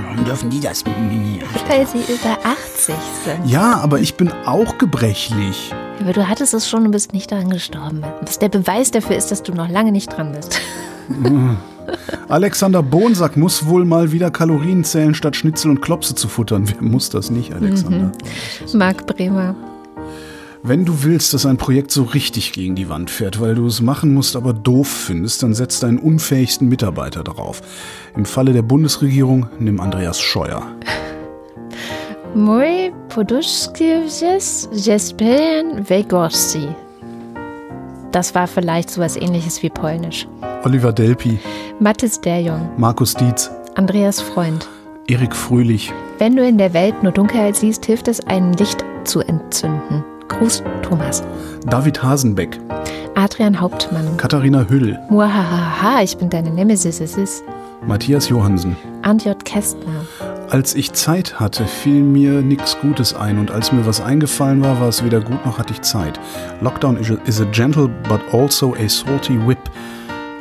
Warum 0.07 0.25
dürfen 0.25 0.51
die 0.51 0.61
das? 0.61 0.85
Weil 0.85 1.87
sie 1.87 2.11
über 2.11 2.39
80 2.43 2.95
sind. 3.25 3.47
Ja, 3.51 3.81
aber 3.81 3.99
ich 3.99 4.15
bin 4.15 4.33
auch 4.47 4.79
gebrechlich. 4.79 5.73
Aber 6.01 6.13
du 6.13 6.29
hattest 6.29 6.55
es 6.55 6.69
schon 6.69 6.85
und 6.85 6.91
bist 6.91 7.13
nicht 7.13 7.33
daran 7.33 7.51
gestorben. 7.51 8.03
Was 8.23 8.39
der 8.39 8.49
Beweis 8.49 8.91
dafür 8.91 9.17
ist, 9.17 9.31
dass 9.31 9.43
du 9.43 9.53
noch 9.53 9.69
lange 9.69 9.93
nicht 9.93 10.09
dran 10.09 10.33
bist. 10.33 10.61
Alexander 12.29 12.83
Bonsack 12.83 13.37
muss 13.37 13.67
wohl 13.67 13.85
mal 13.85 14.13
wieder 14.13 14.31
Kalorien 14.31 14.85
zählen, 14.85 15.15
statt 15.15 15.37
Schnitzel 15.37 15.71
und 15.71 15.81
Klopse 15.81 16.15
zu 16.15 16.29
futtern. 16.29 16.69
Wer 16.69 16.83
muss 16.83 17.11
das 17.11 17.31
nicht, 17.31 17.55
Alexander? 17.55 18.13
Marc 18.75 19.07
Bremer. 19.07 19.55
Wenn 20.63 20.85
du 20.85 21.05
willst, 21.05 21.33
dass 21.33 21.47
ein 21.47 21.59
Projekt 21.59 21.93
so 21.93 22.03
richtig 22.03 22.53
gegen 22.53 22.75
die 22.75 22.89
Wand 22.89 23.09
fährt, 23.09 23.41
weil 23.41 23.55
du 23.55 23.67
es 23.67 23.81
machen 23.81 24.13
musst, 24.13 24.35
aber 24.35 24.53
doof 24.53 24.89
findest, 24.89 25.45
dann 25.45 25.55
setz 25.55 25.79
deinen 25.79 25.99
unfähigsten 25.99 26.69
Mitarbeiter 26.69 27.23
drauf. 27.23 27.63
Im 28.17 28.25
Falle 28.25 28.53
der 28.53 28.63
Bundesregierung 28.63 29.47
nimm 29.61 29.79
Andreas 29.79 30.21
Scheuer. 30.21 30.67
Moi 32.37 32.93
poduszkiewicz 33.09 34.69
jespelien 34.71 35.89
wegorsi. 35.89 36.69
Das 38.13 38.35
war 38.35 38.47
vielleicht 38.47 38.91
sowas 38.91 39.17
ähnliches 39.17 39.63
wie 39.63 39.71
Polnisch. 39.71 40.29
Oliver 40.63 40.93
Delpi, 40.93 41.39
Mathis 41.81 42.21
Derjong, 42.21 42.69
Markus 42.77 43.15
Dietz, 43.15 43.51
Andreas 43.77 44.21
Freund. 44.21 44.69
Erik 45.09 45.35
Fröhlich, 45.35 45.91
Wenn 46.19 46.37
du 46.37 46.47
in 46.47 46.59
der 46.59 46.75
Welt 46.75 47.03
nur 47.03 47.13
Dunkelheit 47.13 47.57
siehst, 47.57 47.87
hilft 47.87 48.07
es, 48.07 48.21
ein 48.27 48.53
Licht 48.53 48.85
zu 49.05 49.21
entzünden. 49.21 50.05
Gruß, 50.29 50.63
Thomas. 50.83 51.23
David 51.65 52.03
Hasenbeck, 52.03 52.59
Adrian 53.15 53.59
Hauptmann. 53.59 54.15
Katharina 54.19 54.69
Hüll, 54.69 54.99
Muahaha, 55.09 56.03
ich 56.03 56.19
bin 56.19 56.29
deine 56.29 56.51
Nemesis. 56.51 57.01
Es 57.01 57.17
ist 57.17 57.45
Matthias 57.85 58.29
Johansen. 58.29 58.77
J. 59.25 59.45
Kästner. 59.45 60.07
Als 60.51 60.75
ich 60.75 60.93
Zeit 60.93 61.41
hatte, 61.41 61.67
fiel 61.67 62.03
mir 62.03 62.43
nichts 62.43 62.79
Gutes 62.81 63.15
ein 63.15 63.39
und 63.39 63.51
als 63.51 63.73
mir 63.73 63.87
was 63.87 64.01
eingefallen 64.01 64.63
war, 64.63 64.81
war 64.81 64.89
es 64.89 65.05
weder 65.05 65.21
gut 65.21 65.45
noch 65.45 65.59
hatte 65.59 65.73
ich 65.73 65.83
Zeit. 65.83 66.21
Lockdown 66.61 66.97
is 66.97 67.11
a, 67.11 67.15
is 67.27 67.41
a 67.41 67.45
gentle 67.47 67.89
but 68.09 68.21
also 68.33 68.75
a 68.75 68.89
salty 68.89 69.39
whip. 69.47 69.59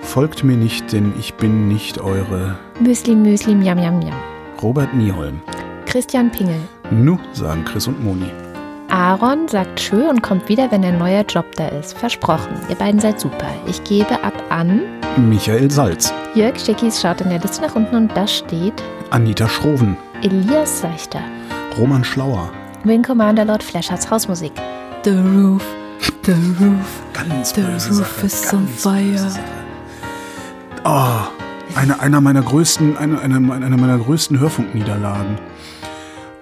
Folgt 0.02 0.44
mir 0.44 0.58
nicht, 0.58 0.92
denn 0.94 1.14
ich 1.20 1.34
bin 1.34 1.68
nicht 1.68 2.00
eure 2.00 2.58
Müsli, 2.80 3.16
Müsli, 3.16 3.56
Miam, 3.56 3.78
Miam, 3.80 4.00
Miam. 4.00 4.14
Robert 4.62 4.94
Nieholm. 4.94 5.42
Christian 5.86 6.32
Pingel. 6.32 6.60
Nu, 6.92 7.18
sagen 7.34 7.66
Chris 7.66 7.88
und 7.88 8.04
Moni. 8.04 8.45
Aaron 8.96 9.50
sagt 9.50 9.76
Tschö 9.76 10.10
und 10.10 10.24
kommt 10.24 10.48
wieder, 10.48 10.72
wenn 10.72 10.82
ein 10.86 10.98
neuer 10.98 11.26
Job 11.28 11.46
da 11.58 11.68
ist. 11.68 11.98
Versprochen. 11.98 12.54
Ihr 12.70 12.76
beiden 12.76 13.02
seid 13.02 13.20
super. 13.20 13.50
Ich 13.68 13.84
gebe 13.84 14.24
ab 14.24 14.42
an 14.48 14.84
Michael 15.18 15.70
Salz. 15.70 16.14
Jörg 16.34 16.58
Schickis 16.58 17.02
schaut 17.02 17.20
in 17.20 17.28
der 17.28 17.40
Liste 17.40 17.62
nach 17.62 17.76
unten 17.76 17.94
und 17.94 18.16
da 18.16 18.26
steht 18.26 18.82
Anita 19.10 19.50
Schroven. 19.50 19.98
Elias 20.22 20.80
Seichter. 20.80 21.20
Roman 21.78 22.06
Schlauer. 22.06 22.50
Wing 22.86 23.04
Commander 23.04 23.44
Lord 23.44 23.62
Flashards 23.62 24.10
Hausmusik. 24.10 24.54
The 25.04 25.18
roof, 25.18 25.66
the 26.24 26.32
roof, 26.58 27.02
Ganz 27.12 27.54
the 27.54 27.64
böse 27.64 27.90
roof 27.90 28.22
Sache, 28.22 28.26
is 28.28 28.54
on 28.54 28.66
fire. 28.66 29.30
Oh, 30.86 31.28
eine, 31.76 32.00
einer 32.00 32.22
meiner 32.22 32.44
größten, 32.44 32.96
eine, 32.96 33.20
eine, 33.20 33.36
eine 33.36 33.76
meiner 33.76 33.98
größten 33.98 34.40
Hörfunkniederlagen. 34.40 35.38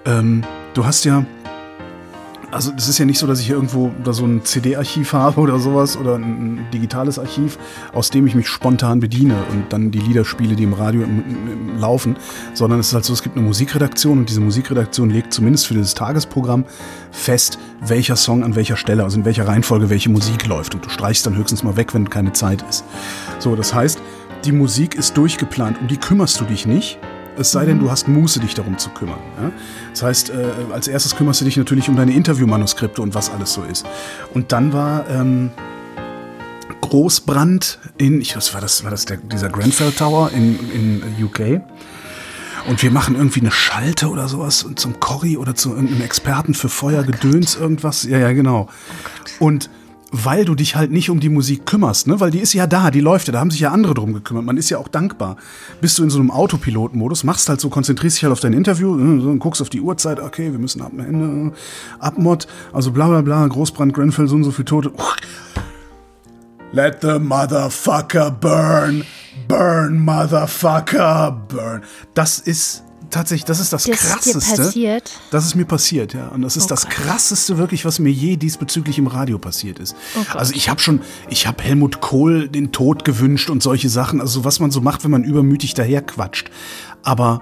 Ähm, 0.05 0.43
du 0.75 0.85
hast 0.85 1.03
ja, 1.03 1.25
also 2.53 2.71
es 2.77 2.88
ist 2.88 2.99
ja 2.99 3.05
nicht 3.05 3.19
so, 3.19 3.27
dass 3.27 3.39
ich 3.39 3.49
irgendwo 3.49 3.91
da 4.03 4.13
so 4.13 4.25
ein 4.25 4.45
CD-Archiv 4.45 5.13
habe 5.13 5.41
oder 5.41 5.59
sowas 5.59 5.97
oder 5.97 6.15
ein, 6.15 6.67
digitales 6.73 7.19
Archiv, 7.19 7.57
aus 7.93 8.09
dem 8.09 8.25
ich 8.27 8.35
mich 8.35 8.47
spontan 8.47 8.99
bediene 8.99 9.35
und 9.51 9.71
dann 9.73 9.91
die 9.91 9.99
Lieder 9.99 10.25
spiele, 10.25 10.55
die 10.55 10.63
im 10.63 10.73
Radio 10.73 11.03
im, 11.03 11.23
im 11.51 11.80
laufen, 11.80 12.15
sondern 12.53 12.80
es 12.80 12.88
ist 12.88 12.93
halt 12.93 13.05
so, 13.05 13.13
es 13.13 13.23
gibt 13.23 13.35
eine 13.35 13.45
Musikredaktion 13.45 14.19
und 14.19 14.30
diese 14.30 14.39
Musikredaktion 14.39 15.09
legt 15.09 15.34
zumindest 15.34 15.67
für 15.67 15.73
dieses 15.73 15.93
Tagesprogramm 15.93 16.65
fest, 17.11 17.59
welcher 17.81 18.15
Song 18.15 18.43
an 18.43 18.55
welcher 18.55 18.77
Stelle, 18.77 19.03
also 19.03 19.17
in 19.17 19.25
welcher 19.25 19.47
Reihenfolge 19.47 19.89
welche 19.89 20.09
Musik 20.09 20.47
läuft 20.47 20.75
und 20.75 20.85
du 20.85 20.89
streichst 20.89 21.25
dann 21.25 21.35
höchstens 21.35 21.63
mal 21.63 21.75
weg, 21.75 21.93
wenn 21.93 22.09
keine 22.09 22.34
Zeit 22.34 22.63
ist. 22.69 22.84
So, 23.39 23.55
das 23.55 23.73
heißt, 23.73 23.99
die 24.45 24.51
Musik 24.51 24.95
ist 24.95 25.17
durchgeplant, 25.17 25.80
um 25.80 25.88
die 25.88 25.97
kümmerst 25.97 26.39
du 26.39 26.45
dich 26.45 26.65
nicht. 26.65 26.99
Es 27.38 27.51
sei 27.51 27.65
denn, 27.65 27.80
du 27.80 27.89
hast 27.89 28.07
Muße, 28.07 28.39
dich 28.39 28.53
darum 28.53 28.77
zu 28.77 28.89
kümmern. 28.89 29.19
Ja? 29.41 29.51
Das 29.91 30.03
heißt, 30.03 30.30
äh, 30.30 30.72
als 30.72 30.88
erstes 30.88 31.15
kümmerst 31.15 31.41
du 31.41 31.45
dich 31.45 31.57
natürlich 31.57 31.89
um 31.89 31.95
deine 31.95 32.14
Interviewmanuskripte 32.14 33.01
und 33.01 33.15
was 33.15 33.31
alles 33.31 33.53
so 33.53 33.64
ist. 33.64 33.85
Und 34.34 34.51
dann 34.51 34.72
war 34.72 35.10
ähm, 35.10 35.51
Großbrand 36.81 37.80
in, 37.97 38.22
ich, 38.22 38.35
was 38.35 38.53
war 38.53 38.61
das, 38.61 38.84
war 38.84 38.91
das 38.91 39.05
der, 39.05 39.18
dieser 39.18 39.49
Grenfell 39.49 39.91
Tower 39.91 40.30
in, 40.31 40.60
in 40.72 41.26
UK? 41.26 41.61
Und 42.68 42.81
wir 42.81 42.91
machen 42.91 43.15
irgendwie 43.15 43.41
eine 43.41 43.51
Schalte 43.51 44.10
oder 44.10 44.27
sowas 44.27 44.64
und 44.64 44.80
zum 44.80 44.99
Corrie 44.99 45.38
oder 45.38 45.55
zu 45.55 45.72
irgendeinem 45.72 46.01
Experten 46.01 46.53
für 46.53 46.69
Feuer, 46.69 47.03
Gedöns, 47.03 47.55
irgendwas. 47.55 48.03
Ja, 48.03 48.19
ja, 48.19 48.31
genau. 48.31 48.69
Und 49.39 49.69
weil 50.15 50.45
du 50.45 50.53
dich 50.53 50.76
halt 50.76 50.91
nicht 50.91 51.10
um 51.10 51.19
die 51.19 51.30
Musik 51.30 51.65
kümmerst, 51.65 52.06
ne? 52.06 52.19
weil 52.19 52.30
die 52.30 52.40
ist 52.40 52.53
ja 52.53 52.68
da, 52.68 52.91
die 52.91 53.02
läuft 53.02 53.27
ja, 53.27 53.34
da 53.34 53.40
haben 53.40 53.49
sich 53.49 53.61
ja 53.61 53.72
andere 53.72 53.95
drum 53.95 54.14
gekümmert. 54.14 54.45
Man 54.45 54.57
ist 54.57 54.69
ja 54.69 54.77
auch 54.77 54.88
dankbar. 54.88 55.38
Bist 55.81 55.98
du 55.98 56.03
in 56.03 56.11
so 56.11 56.19
einem 56.19 56.30
Autopilotenmodus, 56.30 57.23
machst 57.23 57.49
halt 57.49 57.60
so, 57.60 57.69
konzentrierst 57.69 58.18
dich 58.18 58.23
halt 58.23 58.31
auf 58.31 58.40
dein 58.40 58.53
Interview, 58.53 58.95
äh, 58.95 59.22
so, 59.22 59.35
guckst 59.35 59.61
auf 59.61 59.69
die 59.69 59.81
Uhrzeit, 59.81 60.19
okay, 60.19 60.52
wir 60.52 60.60
müssen 60.60 60.84
ab 60.84 60.91
Ende, 60.95 61.52
Abmod, 61.98 62.48
also 62.72 62.91
bla 62.91 63.07
bla 63.07 63.22
bla, 63.22 63.48
Großbrand, 63.48 63.91
Grenfell, 63.91 64.27
so 64.27 64.35
und 64.35 64.44
so 64.44 64.52
viele 64.52 64.65
Tote. 64.65 64.91
Let 66.73 66.99
the 67.02 67.18
motherfucker 67.19 68.30
burn, 68.30 69.03
burn, 69.48 69.98
motherfucker, 69.98 71.44
burn. 71.48 71.81
Das 72.14 72.38
ist 72.38 72.84
tatsächlich, 73.14 73.45
das 73.45 73.60
ist 73.60 73.72
das, 73.72 73.84
Das 73.84 73.95
ist 73.95 74.03
dir 74.03 74.10
krasseste. 74.10 74.56
passiert? 74.64 75.11
Das 75.31 75.45
ist 75.45 75.56
mir 75.56 75.65
passiert, 75.65 76.14
ja. 76.14 76.27
Und 76.30 76.41
das 76.41 76.57
ist 76.57 76.65
Oh 76.65 76.69
das 76.69 76.84
Gott. 76.84 76.91
krasseste 76.91 77.57
wirklich, 77.57 77.85
was 77.85 77.99
mir 77.99 78.11
je 78.11 78.35
diesbezüglich 78.38 78.98
im 78.98 79.07
Radio 79.07 79.38
passiert 79.40 79.80
ist. 79.80 79.95
Oh 80.18 80.38
also 80.38 80.53
ich 80.53 80.69
habe 80.69 80.80
schon, 80.81 81.02
ich 81.30 81.48
habe 81.48 81.64
Helmut 81.64 82.02
Kohl 82.02 82.49
den 82.49 82.72
Tod 82.72 83.06
gewünscht 83.06 83.49
und 83.49 83.64
solche 83.64 83.90
Sachen. 83.90 84.19
Also 84.22 84.44
was 84.44 84.60
man 84.60 84.72
so 84.72 84.81
macht, 84.81 85.03
wenn 85.03 85.11
man 85.11 85.23
übermütig 85.23 85.73
daherquatscht. 85.73 86.49
Aber 87.03 87.41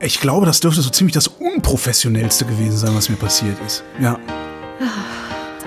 ich 0.00 0.20
glaube, 0.20 0.44
das 0.46 0.60
dürfte 0.60 0.82
so 0.82 0.90
ziemlich 0.90 1.14
das 1.14 1.28
unprofessionellste 1.28 2.44
gewesen 2.44 2.76
sein, 2.76 2.94
was 2.94 3.08
mir 3.08 3.16
passiert 3.16 3.56
ist. 3.66 3.82
Ja. 4.00 4.18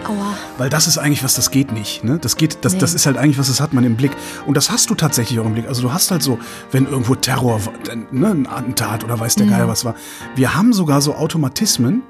Aua. 0.07 0.33
Weil 0.57 0.69
das 0.69 0.87
ist 0.87 0.97
eigentlich 0.97 1.23
was, 1.23 1.35
das 1.35 1.51
geht 1.51 1.71
nicht. 1.71 2.03
Ne? 2.03 2.17
Das 2.19 2.37
geht, 2.37 2.59
das, 2.65 2.73
Nee. 2.73 2.79
das 2.79 2.93
ist 2.93 3.05
halt 3.05 3.17
eigentlich 3.17 3.37
was, 3.37 3.47
das 3.47 3.59
hat 3.61 3.73
man 3.73 3.83
im 3.83 3.95
Blick. 3.95 4.11
Und 4.45 4.55
das 4.57 4.71
hast 4.71 4.89
du 4.89 4.95
tatsächlich 4.95 5.39
auch 5.39 5.45
im 5.45 5.53
Blick. 5.53 5.67
Also 5.67 5.81
du 5.81 5.93
hast 5.93 6.11
halt 6.11 6.23
so, 6.23 6.39
wenn 6.71 6.85
irgendwo 6.87 7.15
Terror, 7.15 7.59
ne, 8.11 8.27
ein 8.31 8.47
Attentat 8.47 9.03
oder 9.03 9.19
weiß 9.19 9.35
der 9.35 9.47
Geier 9.47 9.67
was 9.67 9.85
war. 9.85 9.95
Wir 10.35 10.55
haben 10.55 10.73
sogar 10.73 11.01
so 11.01 11.15
Automatismen, 11.15 12.01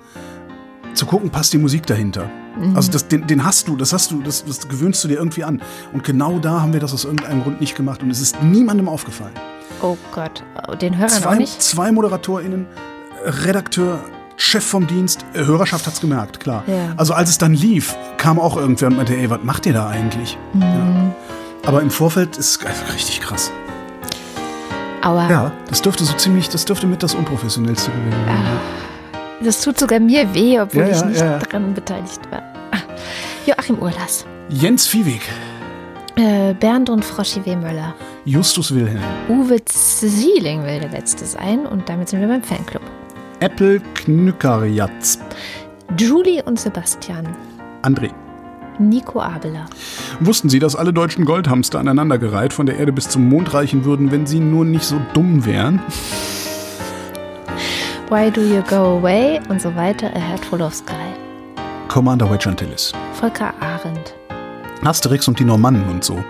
zu 0.94 1.06
gucken, 1.06 1.30
passt 1.30 1.54
die 1.54 1.60
Musik 1.60 1.86
dahinter. 1.86 2.28
Also 2.74 2.92
das, 2.92 3.08
den, 3.08 3.28
den 3.28 3.46
hast 3.46 3.68
du, 3.68 3.76
das 3.76 3.94
hast 3.94 4.10
du, 4.10 4.24
das, 4.24 4.44
das 4.44 4.68
gewöhnst 4.68 5.04
du 5.04 5.08
dir 5.08 5.18
irgendwie 5.20 5.44
an. 5.44 5.62
Und 5.94 6.04
genau 6.04 6.40
da 6.40 6.62
haben 6.62 6.74
wir 6.74 6.80
das 6.80 6.92
aus 6.92 7.04
irgendeinem 7.06 7.44
Grund 7.44 7.62
nicht 7.62 7.76
gemacht. 7.76 8.02
Und 8.02 8.10
es 8.10 8.20
ist 8.20 8.42
niemandem 8.42 8.90
aufgefallen. 8.90 9.34
Oh 9.84 9.96
Gott. 10.12 10.44
Den 10.82 10.98
Hörern 10.98 11.14
auch 11.14 11.22
Zwei, 11.22 11.36
nicht? 11.38 11.62
zwei 11.62 11.92
ModeratorInnen, 11.92 12.66
Redakteur, 13.24 14.00
Chef 14.40 14.64
vom 14.64 14.86
Dienst, 14.88 15.26
äh, 15.34 15.40
Hörerschaft 15.46 15.88
hat's 15.88 16.00
gemerkt, 16.00 16.40
klar. 16.40 16.64
Ja. 16.68 16.94
Also 16.96 17.14
als 17.14 17.30
es 17.30 17.38
dann 17.40 17.54
lief, 17.56 17.96
kam 18.18 18.40
auch 18.40 18.56
irgendwer 18.56 18.88
und 18.88 18.98
meinte, 18.98 19.18
ey, 19.18 19.30
was 19.30 19.40
macht 19.44 19.66
ihr 19.66 19.74
da 19.74 19.90
eigentlich? 19.90 20.38
Mhm. 20.54 20.62
Ja. 20.62 21.16
Aber 21.66 21.82
im 21.82 21.90
Vorfeld 21.90 22.38
ist 22.38 22.62
es 22.62 22.66
also 22.66 22.94
richtig 22.94 23.20
krass. 23.22 23.52
Aua. 25.04 25.30
Ja, 25.30 25.52
das 25.70 25.82
dürfte 25.82 26.06
so 26.06 26.14
ziemlich, 26.14 26.50
das 26.50 26.66
dürfte 26.66 26.86
mit 26.88 27.02
das 27.04 27.16
Unprofessionellste 27.16 27.92
gewesen 27.92 28.26
sein. 28.26 28.60
Das 29.44 29.62
tut 29.62 29.80
sogar 29.80 30.00
mir 30.00 30.34
weh, 30.34 30.60
obwohl 30.60 30.84
Ja, 30.84 30.90
ich 30.90 31.06
nicht 31.06 31.22
daran 31.22 31.74
beteiligt 31.74 32.22
war. 32.32 32.42
Ah. 32.72 32.78
Joachim 33.46 33.80
Urlas. 33.80 34.26
Jens 34.50 34.88
Viehweg, 34.88 35.22
Äh, 36.16 36.54
Bernd 36.56 36.90
und 36.90 37.06
Froschi 37.06 37.46
W. 37.46 37.56
Möller. 37.56 37.94
Justus 38.26 38.74
Wilhelm, 38.74 39.02
Uwe 39.30 39.64
Zieling 39.66 40.64
will 40.64 40.80
der 40.80 40.90
Letzte 40.90 41.26
sein 41.26 41.66
und 41.66 41.88
damit 41.90 42.10
sind 42.10 42.22
wir 42.22 42.28
beim 42.28 42.44
Fanclub. 42.44 42.82
Apple 43.40 43.80
Knückerjatz, 43.94 45.20
Julie 45.98 46.42
und 46.44 46.60
Sebastian. 46.60 47.28
André. 47.84 48.10
Nico 48.80 49.22
Abeler. 49.22 49.66
Wussten 50.20 50.50
Sie, 50.50 50.60
dass 50.60 50.76
alle 50.76 50.92
deutschen 50.92 51.26
Goldhamster 51.26 51.80
aneinandergereiht 51.80 52.54
von 52.54 52.66
der 52.66 52.78
Erde 52.78 52.94
bis 52.94 53.10
zum 53.10 53.30
Mond 53.30 53.54
reichen 53.54 53.86
würden, 53.86 54.12
wenn 54.12 54.26
sie 54.26 54.40
nur 54.40 54.66
nicht 54.66 54.86
so 54.86 55.00
dumm 55.14 55.46
wären? 55.46 55.82
Why 58.10 58.32
Do 58.32 58.42
You 58.42 58.62
Go 58.68 59.00
Away 59.00 59.40
und 59.50 59.62
so 59.62 59.76
weiter. 59.76 60.08
A 60.16 60.20
Head 60.20 60.46
Full 60.46 60.62
of 60.62 60.74
Sky. 60.74 60.94
Commander 61.88 62.30
Wedge 62.32 62.50
Antilles. 62.50 62.94
Volker 63.14 63.54
Arendt. 63.60 64.16
Asterix 64.84 65.28
und 65.28 65.40
die 65.40 65.46
Normannen 65.46 65.88
und 65.90 66.04
so. 66.04 66.24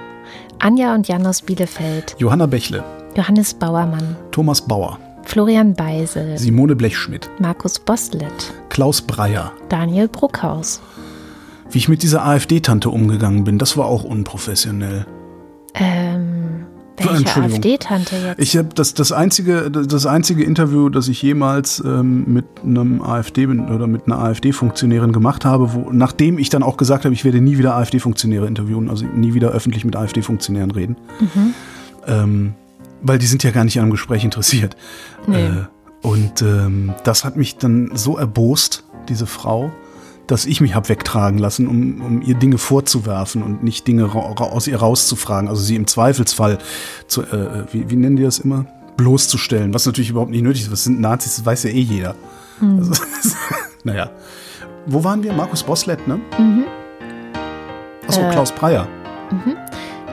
Anja 0.60 0.96
und 0.96 1.08
Jan 1.08 1.26
aus 1.26 1.42
Bielefeld. 1.42 2.16
Johanna 2.18 2.48
Bächle, 2.48 2.84
Johannes 3.16 3.54
Bauermann. 3.54 4.16
Thomas 4.32 4.62
Bauer, 4.62 4.98
Florian 5.28 5.74
Beisel. 5.74 6.38
Simone 6.38 6.76
Blechschmidt, 6.76 7.30
Markus 7.40 7.80
Boslett. 7.80 8.54
Klaus 8.70 9.02
Breyer. 9.02 9.52
Daniel 9.68 10.08
Bruckhaus. 10.08 10.82
Wie 11.70 11.80
ich 11.80 11.90
mit 11.90 12.02
dieser 12.02 12.26
AfD-Tante 12.26 12.90
umgegangen 12.90 13.44
bin, 13.44 13.58
das 13.58 13.76
war 13.76 13.88
auch 13.88 14.06
unprofessionell. 14.06 15.06
Ähm, 15.74 16.66
welche. 16.96 17.42
AfD-Tante 17.42 18.16
jetzt? 18.16 18.40
Ich 18.40 18.56
habe 18.56 18.70
das, 18.74 18.94
das, 18.94 19.12
einzige, 19.12 19.70
das 19.70 20.06
einzige 20.06 20.46
Interview, 20.46 20.88
das 20.88 21.10
ich 21.10 21.22
jemals 21.22 21.84
ähm, 21.86 22.24
mit 22.34 22.46
einem 22.64 23.02
AfD 23.02 23.48
oder 23.48 23.86
mit 23.86 24.06
einer 24.06 24.20
AfD-Funktionärin 24.20 25.12
gemacht 25.12 25.44
habe, 25.44 25.74
wo, 25.74 25.92
nachdem 25.92 26.40
ich 26.40 26.50
dann 26.50 26.64
auch 26.64 26.78
gesagt 26.78 27.04
habe, 27.04 27.14
ich 27.14 27.26
werde 27.26 27.42
nie 27.42 27.58
wieder 27.58 27.76
AfD-Funktionäre 27.76 28.48
interviewen, 28.48 28.90
also 28.90 29.06
nie 29.06 29.34
wieder 29.34 29.50
öffentlich 29.50 29.84
mit 29.84 29.98
AfD-Funktionären 29.98 30.72
reden. 30.72 30.96
Ähm, 32.08 32.54
weil 33.02 33.18
die 33.20 33.26
sind 33.28 33.44
ja 33.44 33.52
gar 33.52 33.64
nicht 33.64 33.78
an 33.78 33.84
einem 33.84 33.92
Gespräch 33.92 34.24
interessiert. 34.24 34.76
Nee. 35.28 35.46
Äh, 35.46 35.52
und 36.02 36.42
ähm, 36.42 36.94
das 37.04 37.24
hat 37.26 37.36
mich 37.38 37.58
dann 37.58 37.92
so 37.96 38.18
erbost, 38.18 38.84
diese 39.10 39.26
Frau, 39.26 39.72
dass 40.28 40.46
ich 40.46 40.62
mich 40.62 40.76
hab 40.76 40.90
wegtragen 40.90 41.40
lassen, 41.40 41.68
um, 41.68 42.02
um 42.02 42.22
ihr 42.22 42.36
Dinge 42.36 42.58
vorzuwerfen 42.58 43.42
und 43.42 43.64
nicht 43.64 43.88
Dinge 43.88 44.14
aus 44.14 44.68
ihr 44.68 44.78
rauszufragen. 44.78 45.50
Also 45.50 45.62
sie 45.64 45.76
im 45.76 45.88
Zweifelsfall 45.88 46.58
zu, 47.08 47.24
äh, 47.24 47.66
wie, 47.72 47.90
wie 47.90 47.96
nennen 47.96 48.18
die 48.18 48.24
das 48.24 48.40
immer? 48.40 48.66
Bloßzustellen, 48.98 49.74
was 49.74 49.86
natürlich 49.86 50.10
überhaupt 50.10 50.32
nicht 50.32 50.42
nötig 50.42 50.64
ist. 50.64 50.72
Was 50.72 50.84
sind 50.84 51.00
Nazis? 51.00 51.38
Das 51.38 51.46
weiß 51.46 51.64
ja 51.64 51.70
eh 51.70 51.80
jeder. 51.82 52.16
Also, 52.62 52.92
naja. 53.84 54.10
Wo 54.88 55.04
waren 55.04 55.22
wir? 55.22 55.34
Markus 55.34 55.64
Boslett, 55.64 56.08
ne? 56.08 56.20
Mhm. 56.38 56.66
Achso, 58.08 58.22
Äh. 58.22 58.32
Klaus 58.32 58.52
Breyer. 58.52 58.88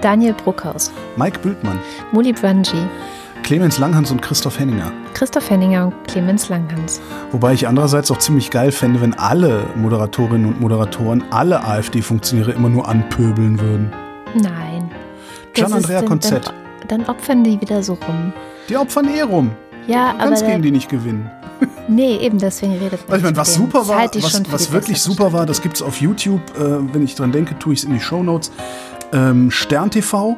Daniel 0.05 0.35
Bruckhaus. 0.35 0.93
Mike 1.17 1.39
Bültmann. 1.39 1.79
Muli 2.13 2.35
Brangi. 2.35 2.77
Clemens 3.43 3.79
Langhans 3.79 4.11
und 4.11 4.21
Christoph 4.21 4.59
Henninger. 4.59 4.93
Christoph 5.15 5.49
Henninger 5.49 5.87
und 5.87 5.95
Clemens 6.09 6.51
Langhans. 6.51 7.01
Wobei 7.33 7.55
ich 7.55 7.67
andererseits 7.67 8.11
auch 8.11 8.19
ziemlich 8.19 8.51
geil 8.51 8.71
fände, 8.71 9.01
wenn 9.01 9.15
alle 9.15 9.65
Moderatorinnen 9.77 10.47
und 10.47 10.61
Moderatoren 10.61 11.25
alle 11.31 11.65
AfD-Funktionäre 11.65 12.53
immer 12.53 12.69
nur 12.69 12.87
anpöbeln 12.87 13.59
würden. 13.59 13.91
Nein. 14.35 14.91
Das 15.55 15.55
Gian 15.55 15.67
ist 15.69 15.73
Andrea 15.73 16.01
dann- 16.01 16.09
Konzett. 16.09 16.47
Dann, 16.87 17.01
dann 17.01 17.07
opfern 17.07 17.43
die 17.43 17.59
wieder 17.63 17.83
so 17.83 17.95
rum. 17.95 18.35
Die 18.69 18.77
opfern 18.77 19.09
eh 19.09 19.23
rum. 19.23 19.53
Ja, 19.87 20.11
Du 20.13 20.17
aber. 20.19 20.25
kannst 20.29 20.43
gegen 20.43 20.53
Der, 20.53 20.61
die 20.63 20.71
nicht 20.71 20.89
gewinnen. 20.91 21.31
nee, 21.89 22.17
eben 22.17 22.39
deswegen 22.39 22.73
redet 22.75 23.01
man. 23.09 23.13
Also 23.13 23.17
ich 23.17 23.23
meine, 23.25 23.37
was 23.37 23.55
super 23.55 23.89
war, 23.89 23.99
halte 23.99 24.19
ich 24.19 24.25
was, 24.25 24.43
was 24.53 24.73
wirklich 24.73 25.01
super 25.01 25.33
war, 25.33 25.47
das 25.47 25.63
gibt's 25.63 25.81
auf 25.83 26.01
YouTube. 26.01 26.41
Äh, 26.59 26.93
wenn 26.95 27.03
ich 27.03 27.15
dran 27.15 27.33
denke, 27.33 27.59
tue 27.59 27.73
ich 27.75 27.81
es 27.81 27.85
in 27.85 27.93
die 27.95 28.01
Shownotes. 28.01 28.51
Ähm, 29.15 29.51
Stern 29.51 29.91
TV. 29.91 30.37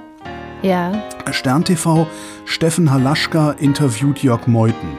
Ja. 0.62 0.92
Stern 1.30 1.64
TV. 1.64 2.06
Steffen 2.44 2.92
Halaschka 2.92 3.52
interviewt 3.52 4.22
Jörg 4.22 4.46
Meuthen. 4.46 4.98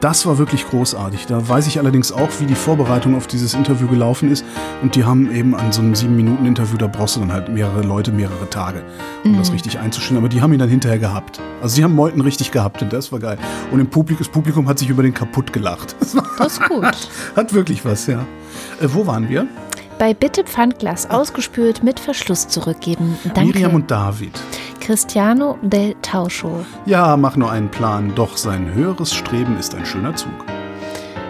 Das 0.00 0.24
war 0.24 0.38
wirklich 0.38 0.66
großartig. 0.66 1.26
Da 1.26 1.46
weiß 1.48 1.66
ich 1.66 1.78
allerdings 1.78 2.12
auch, 2.12 2.28
wie 2.40 2.46
die 2.46 2.54
Vorbereitung 2.54 3.14
auf 3.14 3.26
dieses 3.26 3.52
Interview 3.52 3.86
gelaufen 3.88 4.30
ist. 4.30 4.44
Und 4.82 4.96
die 4.96 5.04
haben 5.04 5.34
eben 5.34 5.54
an 5.54 5.70
so 5.70 5.82
einem 5.82 5.94
sieben 5.94 6.16
Minuten 6.16 6.46
Interview, 6.46 6.78
da 6.78 6.86
brauchst 6.86 7.16
du 7.16 7.20
dann 7.20 7.32
halt 7.32 7.50
mehrere 7.50 7.82
Leute, 7.82 8.10
mehrere 8.10 8.48
Tage, 8.48 8.82
um 9.24 9.36
das 9.36 9.52
richtig 9.52 9.78
einzustellen. 9.78 10.18
Aber 10.18 10.30
die 10.30 10.40
haben 10.40 10.52
ihn 10.54 10.58
dann 10.58 10.68
hinterher 10.70 10.98
gehabt. 10.98 11.40
Also 11.62 11.76
die 11.76 11.84
haben 11.84 11.94
Meuthen 11.94 12.22
richtig 12.22 12.52
gehabt 12.52 12.80
und 12.80 12.92
das 12.92 13.12
war 13.12 13.18
geil. 13.18 13.38
Und 13.70 13.80
im 13.80 13.88
Publikum, 13.88 14.24
das 14.24 14.28
Publikum 14.32 14.66
hat 14.66 14.78
sich 14.78 14.88
über 14.88 15.02
den 15.02 15.12
kaputt 15.12 15.52
gelacht. 15.52 15.94
Das 16.04 16.14
war, 16.16 16.24
Das 16.38 16.52
ist 16.54 16.68
gut. 16.68 17.08
hat 17.36 17.54
wirklich 17.54 17.84
was, 17.84 18.06
ja. 18.06 18.26
Äh, 18.80 18.88
wo 18.92 19.06
waren 19.06 19.28
wir? 19.28 19.46
Bei 19.98 20.12
Bitte 20.12 20.44
Pfandglas 20.44 21.08
ausgespült 21.08 21.84
mit 21.84 22.00
Verschluss 22.00 22.48
zurückgeben. 22.48 23.16
Danke. 23.24 23.52
Miriam 23.52 23.74
und 23.74 23.90
David. 23.90 24.32
Cristiano 24.80 25.56
del 25.62 25.94
Tauscho. 26.02 26.64
Ja, 26.84 27.16
mach 27.16 27.36
nur 27.36 27.50
einen 27.50 27.70
Plan, 27.70 28.12
doch 28.14 28.36
sein 28.36 28.74
höheres 28.74 29.14
Streben 29.14 29.56
ist 29.58 29.74
ein 29.74 29.86
schöner 29.86 30.14
Zug. 30.14 30.32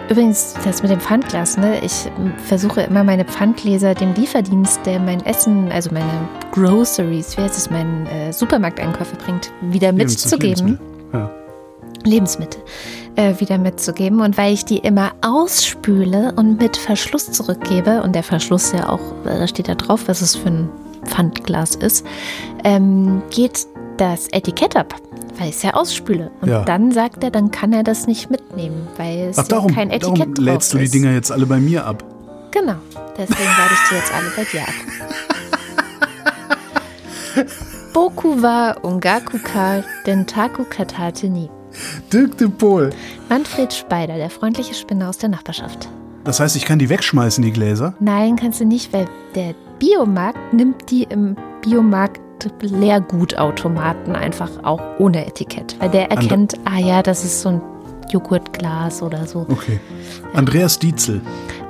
Übrigens, 0.09 0.55
das 0.63 0.81
mit 0.81 0.91
dem 0.91 0.99
Pfandglas, 0.99 1.57
ne? 1.57 1.79
Ich 1.83 2.11
versuche 2.45 2.81
immer 2.81 3.03
meine 3.03 3.25
Pfandgläser 3.25 3.95
dem 3.95 4.13
Lieferdienst, 4.13 4.85
der 4.85 4.99
mein 4.99 5.25
Essen, 5.25 5.71
also 5.71 5.91
meine 5.91 6.27
Groceries, 6.51 7.37
wie 7.37 7.41
heißt 7.41 7.57
es, 7.57 7.69
meinen 7.69 8.05
äh, 8.07 8.31
Supermarkteinkäufe 8.31 9.15
bringt, 9.15 9.51
wieder 9.61 9.91
mitzugeben. 9.91 10.77
Lebensmittel. 10.77 10.79
Ja. 11.13 11.31
Lebensmittel 12.03 12.61
äh, 13.15 13.39
wieder 13.39 13.57
mitzugeben. 13.57 14.21
Und 14.21 14.37
weil 14.37 14.53
ich 14.53 14.65
die 14.65 14.77
immer 14.77 15.11
ausspüle 15.21 16.33
und 16.35 16.59
mit 16.59 16.77
Verschluss 16.77 17.31
zurückgebe, 17.31 18.01
und 18.03 18.13
der 18.15 18.23
Verschluss 18.23 18.71
ja 18.71 18.89
auch, 18.89 18.99
äh, 19.25 19.39
da 19.39 19.47
steht 19.47 19.67
da 19.67 19.75
drauf, 19.75 20.07
was 20.07 20.21
es 20.21 20.35
für 20.35 20.49
ein 20.49 20.69
Pfandglas 21.05 21.75
ist, 21.75 22.05
ähm, 22.63 23.21
geht 23.29 23.67
das 23.97 24.27
Etikett 24.31 24.75
ab, 24.75 24.95
weil 25.37 25.49
ich 25.49 25.55
es 25.55 25.63
ja 25.63 25.73
ausspüle. 25.73 26.31
Und 26.41 26.49
Ja. 26.49 26.63
dann 26.63 26.91
sagt 26.91 27.23
er, 27.23 27.31
dann 27.31 27.51
kann 27.51 27.71
er 27.73 27.83
das 27.83 28.07
nicht 28.07 28.29
mitnehmen, 28.29 28.87
weil 28.97 29.27
es 29.29 29.37
Ach, 29.37 29.47
darum, 29.47 29.69
ja 29.69 29.75
kein 29.75 29.89
Etikett 29.91 30.19
darum 30.19 30.33
drauf 30.33 30.45
lädst 30.45 30.73
du 30.73 30.77
die. 30.79 30.89
Dinger 30.89 31.11
jetzt 31.11 31.31
alle 31.31 31.45
bei 31.45 31.59
mir 31.59 31.85
ab. 31.85 32.03
Genau. 32.51 32.75
Deswegen 33.17 33.43
lade 33.57 33.73
ich 33.73 33.89
die 33.89 33.95
jetzt 33.95 34.13
alle 34.13 34.31
bei 34.35 34.43
dir 34.51 34.61
ab. 34.61 34.73
Boku 37.93 38.41
wa 38.41 38.75
ungaku 38.83 39.37
ka 39.43 39.81
dentaku 40.05 40.65
katate 40.65 41.29
ni. 41.29 41.49
Dirk 42.11 42.37
de 42.37 42.47
Pol. 42.49 42.91
Manfred 43.29 43.73
Speider, 43.73 44.17
der 44.17 44.29
freundliche 44.29 44.73
Spinner 44.73 45.09
aus 45.09 45.17
der 45.17 45.29
Nachbarschaft. 45.29 45.89
Das 46.23 46.39
heißt, 46.39 46.55
ich 46.55 46.65
kann 46.65 46.79
die 46.79 46.89
wegschmeißen, 46.89 47.43
die 47.43 47.51
Gläser? 47.51 47.93
Nein, 47.99 48.35
kannst 48.35 48.59
du 48.59 48.65
nicht, 48.65 48.91
weil 48.93 49.05
der 49.35 49.53
Biomarkt 49.79 50.53
nimmt 50.53 50.89
die 50.89 51.03
im 51.03 51.35
Biomarkt 51.61 52.21
Leergutautomaten 52.61 54.15
einfach 54.15 54.51
auch 54.63 54.81
ohne 54.99 55.25
Etikett. 55.25 55.75
Weil 55.79 55.89
der 55.89 56.11
erkennt, 56.11 56.55
ah 56.65 56.79
ja, 56.79 57.01
das 57.01 57.23
ist 57.23 57.41
so 57.41 57.49
ein 57.49 57.61
Joghurtglas 58.11 59.01
oder 59.01 59.25
so. 59.25 59.45
Okay. 59.49 59.79
Andreas 60.33 60.79
Dietzel. 60.79 61.21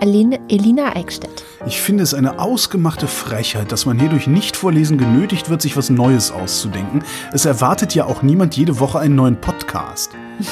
Aline, 0.02 0.40
Elina 0.50 0.96
Eickstedt. 0.96 1.44
Ich 1.66 1.80
finde 1.80 2.04
es 2.04 2.14
eine 2.14 2.40
ausgemachte 2.40 3.08
Frechheit, 3.08 3.72
dass 3.72 3.86
man 3.86 3.98
hierdurch 4.00 4.28
nicht 4.28 4.58
vorlesen 4.58 4.98
genötigt 4.98 5.50
wird, 5.50 5.62
sich 5.62 5.78
was 5.78 5.90
Neues 5.90 6.32
auszudenken. 6.32 7.04
Es 7.32 7.46
erwartet 7.46 7.96
ja 7.96 8.06
auch 8.06 8.22
niemand 8.22 8.58
jede 8.58 8.80
Woche 8.80 9.00
einen 9.00 9.16
neuen 9.16 9.40
Podcast. 9.40 9.55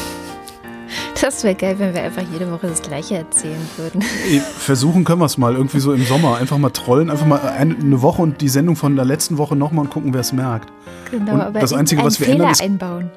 Das 1.22 1.44
wäre 1.44 1.56
geil, 1.56 1.76
wenn 1.80 1.94
wir 1.94 2.04
einfach 2.04 2.22
jede 2.34 2.52
Woche 2.52 2.68
das 2.68 2.82
Gleiche 2.82 3.16
erzählen 3.16 3.62
würden. 3.78 4.02
Versuchen 4.58 5.06
können 5.06 5.22
wir 5.22 5.26
es 5.26 5.38
mal 5.38 5.56
irgendwie 5.56 5.80
so 5.80 5.94
im 5.94 6.04
Sommer. 6.04 6.38
Einfach 6.38 6.58
mal 6.58 6.70
trollen, 6.70 7.10
einfach 7.10 7.26
mal 7.26 7.40
eine, 7.40 8.02
Woche 8.02 8.22
und 8.22 8.42
die 8.42 8.50
Sendung 8.50 8.76
von 8.76 8.96
der 8.98 9.06
letzten 9.06 9.38
Woche 9.38 9.56
nochmal 9.56 9.86
und 9.86 9.92
gucken, 9.92 10.14
wer 10.14 10.20
es 10.22 10.34
merkt. 10.34 10.72
Genau, 11.12 11.36
Und 11.36 11.42
aber 11.42 11.60
das 11.62 11.72
Einzige, 11.72 12.04
was 12.04 12.20
wir 12.20 12.26
Fehler 12.26 12.36
ändern, 12.40 12.52
ist- 12.52 12.62
einbauen. 12.62 13.12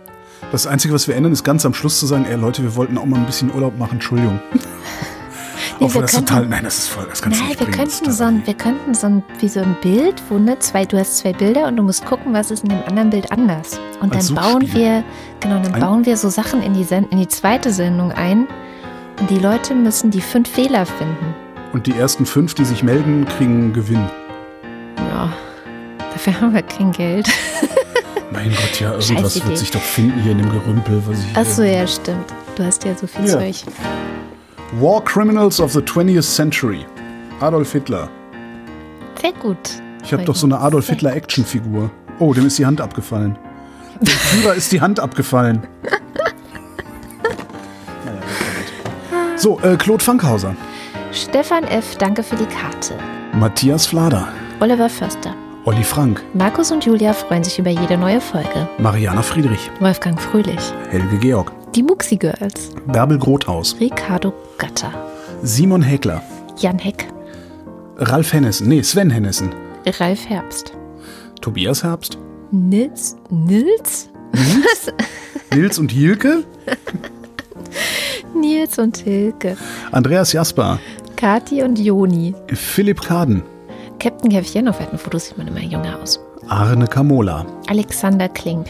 Das 0.52 0.66
Einzige, 0.68 0.94
was 0.94 1.08
wir 1.08 1.16
ändern, 1.16 1.32
ist 1.32 1.42
ganz 1.42 1.66
am 1.66 1.74
Schluss 1.74 1.98
zu 1.98 2.06
sagen, 2.06 2.26
ey 2.30 2.36
Leute, 2.36 2.62
wir 2.62 2.76
wollten 2.76 2.96
auch 2.96 3.06
mal 3.06 3.18
ein 3.18 3.26
bisschen 3.26 3.52
Urlaub 3.52 3.76
machen, 3.76 3.94
Entschuldigung. 3.94 4.38
Nee, 5.78 5.86
Obwohl 5.86 5.94
wir 5.96 6.02
das 6.02 6.12
könnten- 6.12 6.26
total, 6.28 6.46
nein, 6.46 6.64
das 6.64 6.78
ist 6.78 6.88
voll, 6.88 7.06
das 7.10 7.20
kannst 7.20 7.38
du 7.38 7.42
Nein, 7.42 7.50
nicht 7.50 7.60
wir 7.60 7.66
bringen. 7.66 7.78
Könnten, 7.78 8.12
so 8.12 8.24
ein, 8.24 8.46
wir 8.46 8.54
könnten 8.54 8.94
so 8.94 9.06
ein, 9.08 9.22
wie 9.40 9.48
so 9.48 9.60
ein 9.60 9.76
Bild, 9.82 10.22
wo 10.30 10.38
ne, 10.38 10.58
zwei, 10.58 10.84
du 10.86 10.98
hast 10.98 11.18
zwei 11.18 11.32
Bilder 11.34 11.66
und 11.68 11.76
du 11.76 11.82
musst 11.82 12.04
gucken, 12.06 12.32
was 12.32 12.50
ist 12.50 12.62
in 12.64 12.70
dem 12.70 12.82
anderen 12.88 13.10
Bild 13.10 13.30
anders. 13.30 13.78
Und 14.00 14.14
dann 14.14 14.34
bauen 14.34 14.72
wir, 14.72 15.04
genau, 15.40 15.60
dann 15.62 15.74
Ein- 15.74 15.80
bauen 15.80 16.06
wir 16.06 16.16
so 16.16 16.30
Sachen 16.30 16.62
in 16.62 16.72
die, 16.74 16.86
in 17.10 17.18
die 17.18 17.28
zweite 17.28 17.72
Sendung 17.72 18.10
ein. 18.12 18.46
Und 19.20 19.28
die 19.30 19.38
Leute 19.38 19.74
müssen 19.74 20.10
die 20.10 20.20
fünf 20.20 20.48
Fehler 20.48 20.86
finden. 20.86 21.34
Und 21.72 21.86
die 21.86 21.96
ersten 21.96 22.24
fünf, 22.26 22.54
die 22.54 22.64
sich 22.64 22.82
melden, 22.82 23.26
kriegen 23.36 23.72
Gewinn. 23.72 24.04
Ja, 25.10 25.32
dafür 26.12 26.40
haben 26.40 26.54
wir 26.54 26.62
kein 26.62 26.92
Geld. 26.92 27.28
Mein 28.32 28.50
Gott, 28.50 28.80
ja, 28.80 28.92
irgendwas 28.92 29.46
wird 29.46 29.56
sich 29.58 29.70
doch 29.70 29.80
finden 29.80 30.20
hier 30.22 30.32
in 30.32 30.38
dem 30.38 30.50
Gerümpel, 30.50 31.02
was 31.06 31.18
ich 31.18 31.36
Achso, 31.36 31.62
ja, 31.62 31.86
stimmt. 31.86 32.32
Du 32.56 32.64
hast 32.64 32.84
ja 32.84 32.94
so 32.96 33.06
viel 33.06 33.26
Ja. 33.26 33.32
Zeug. 33.38 33.56
War 34.72 35.02
Criminals 35.04 35.60
of 35.60 35.72
the 35.72 35.80
20th 35.80 36.22
Century. 36.22 36.84
Adolf 37.40 37.72
Hitler. 37.72 38.08
Sehr 39.20 39.32
gut. 39.32 39.56
Ich 40.04 40.12
habe 40.12 40.24
doch 40.24 40.34
so 40.34 40.46
eine 40.46 40.58
Adolf 40.58 40.88
Hitler 40.88 41.14
Actionfigur. 41.14 41.90
Oh, 42.18 42.34
dem 42.34 42.46
ist 42.46 42.58
die 42.58 42.66
Hand 42.66 42.80
abgefallen. 42.80 43.38
Dem 44.00 44.08
Führer 44.08 44.54
ist 44.54 44.72
die 44.72 44.80
Hand 44.80 45.00
abgefallen. 45.00 45.66
Naja. 48.04 48.20
So, 49.38 49.60
äh, 49.60 49.76
Claude 49.76 50.02
Fankhauser. 50.02 50.56
Stefan 51.12 51.64
F., 51.64 51.96
danke 51.98 52.22
für 52.22 52.36
die 52.36 52.46
Karte. 52.46 52.94
Matthias 53.34 53.86
Flader. 53.86 54.28
Oliver 54.60 54.88
Förster. 54.88 55.34
Olli 55.66 55.84
Frank. 55.84 56.22
Markus 56.32 56.70
und 56.72 56.84
Julia 56.86 57.12
freuen 57.12 57.44
sich 57.44 57.58
über 57.58 57.68
jede 57.70 57.98
neue 57.98 58.20
Folge. 58.20 58.66
Mariana 58.78 59.20
Friedrich. 59.20 59.70
Wolfgang 59.80 60.18
Fröhlich. 60.20 60.72
Helge 60.90 61.18
Georg. 61.18 61.52
Die 61.76 61.82
Muxi 61.82 62.16
Girls. 62.16 62.70
Bärbel 62.86 63.18
Grothaus. 63.18 63.76
Ricardo 63.78 64.32
Gatter. 64.56 64.90
Simon 65.42 65.82
Häkler. 65.82 66.22
Jan 66.56 66.78
Heck. 66.78 67.06
Ralf 67.98 68.32
Hennessen. 68.32 68.68
Nee, 68.68 68.80
Sven 68.82 69.10
Hennessen. 69.10 69.54
Ralf 69.84 70.26
Herbst. 70.26 70.72
Tobias 71.42 71.84
Herbst. 71.84 72.16
Nils? 72.50 73.14
Nils? 73.28 74.08
Nils 75.52 75.78
und 75.78 75.92
Hilke. 75.92 76.44
Nils 78.34 78.78
und 78.78 78.96
Hilke. 78.96 79.58
Andreas 79.92 80.32
Jasper. 80.32 80.78
Kati 81.16 81.62
und 81.62 81.78
Joni. 81.78 82.34
Philipp 82.54 83.02
Kaden. 83.02 83.42
Captain 84.00 84.30
Käffchen, 84.30 84.66
auf 84.68 84.80
alten 84.80 84.96
Fotos 84.96 85.26
sieht 85.26 85.36
man 85.36 85.48
immer 85.48 85.60
jünger 85.60 85.98
aus. 86.02 86.20
Arne 86.48 86.86
Kamola. 86.86 87.44
Alexander 87.68 88.30
Klink. 88.30 88.66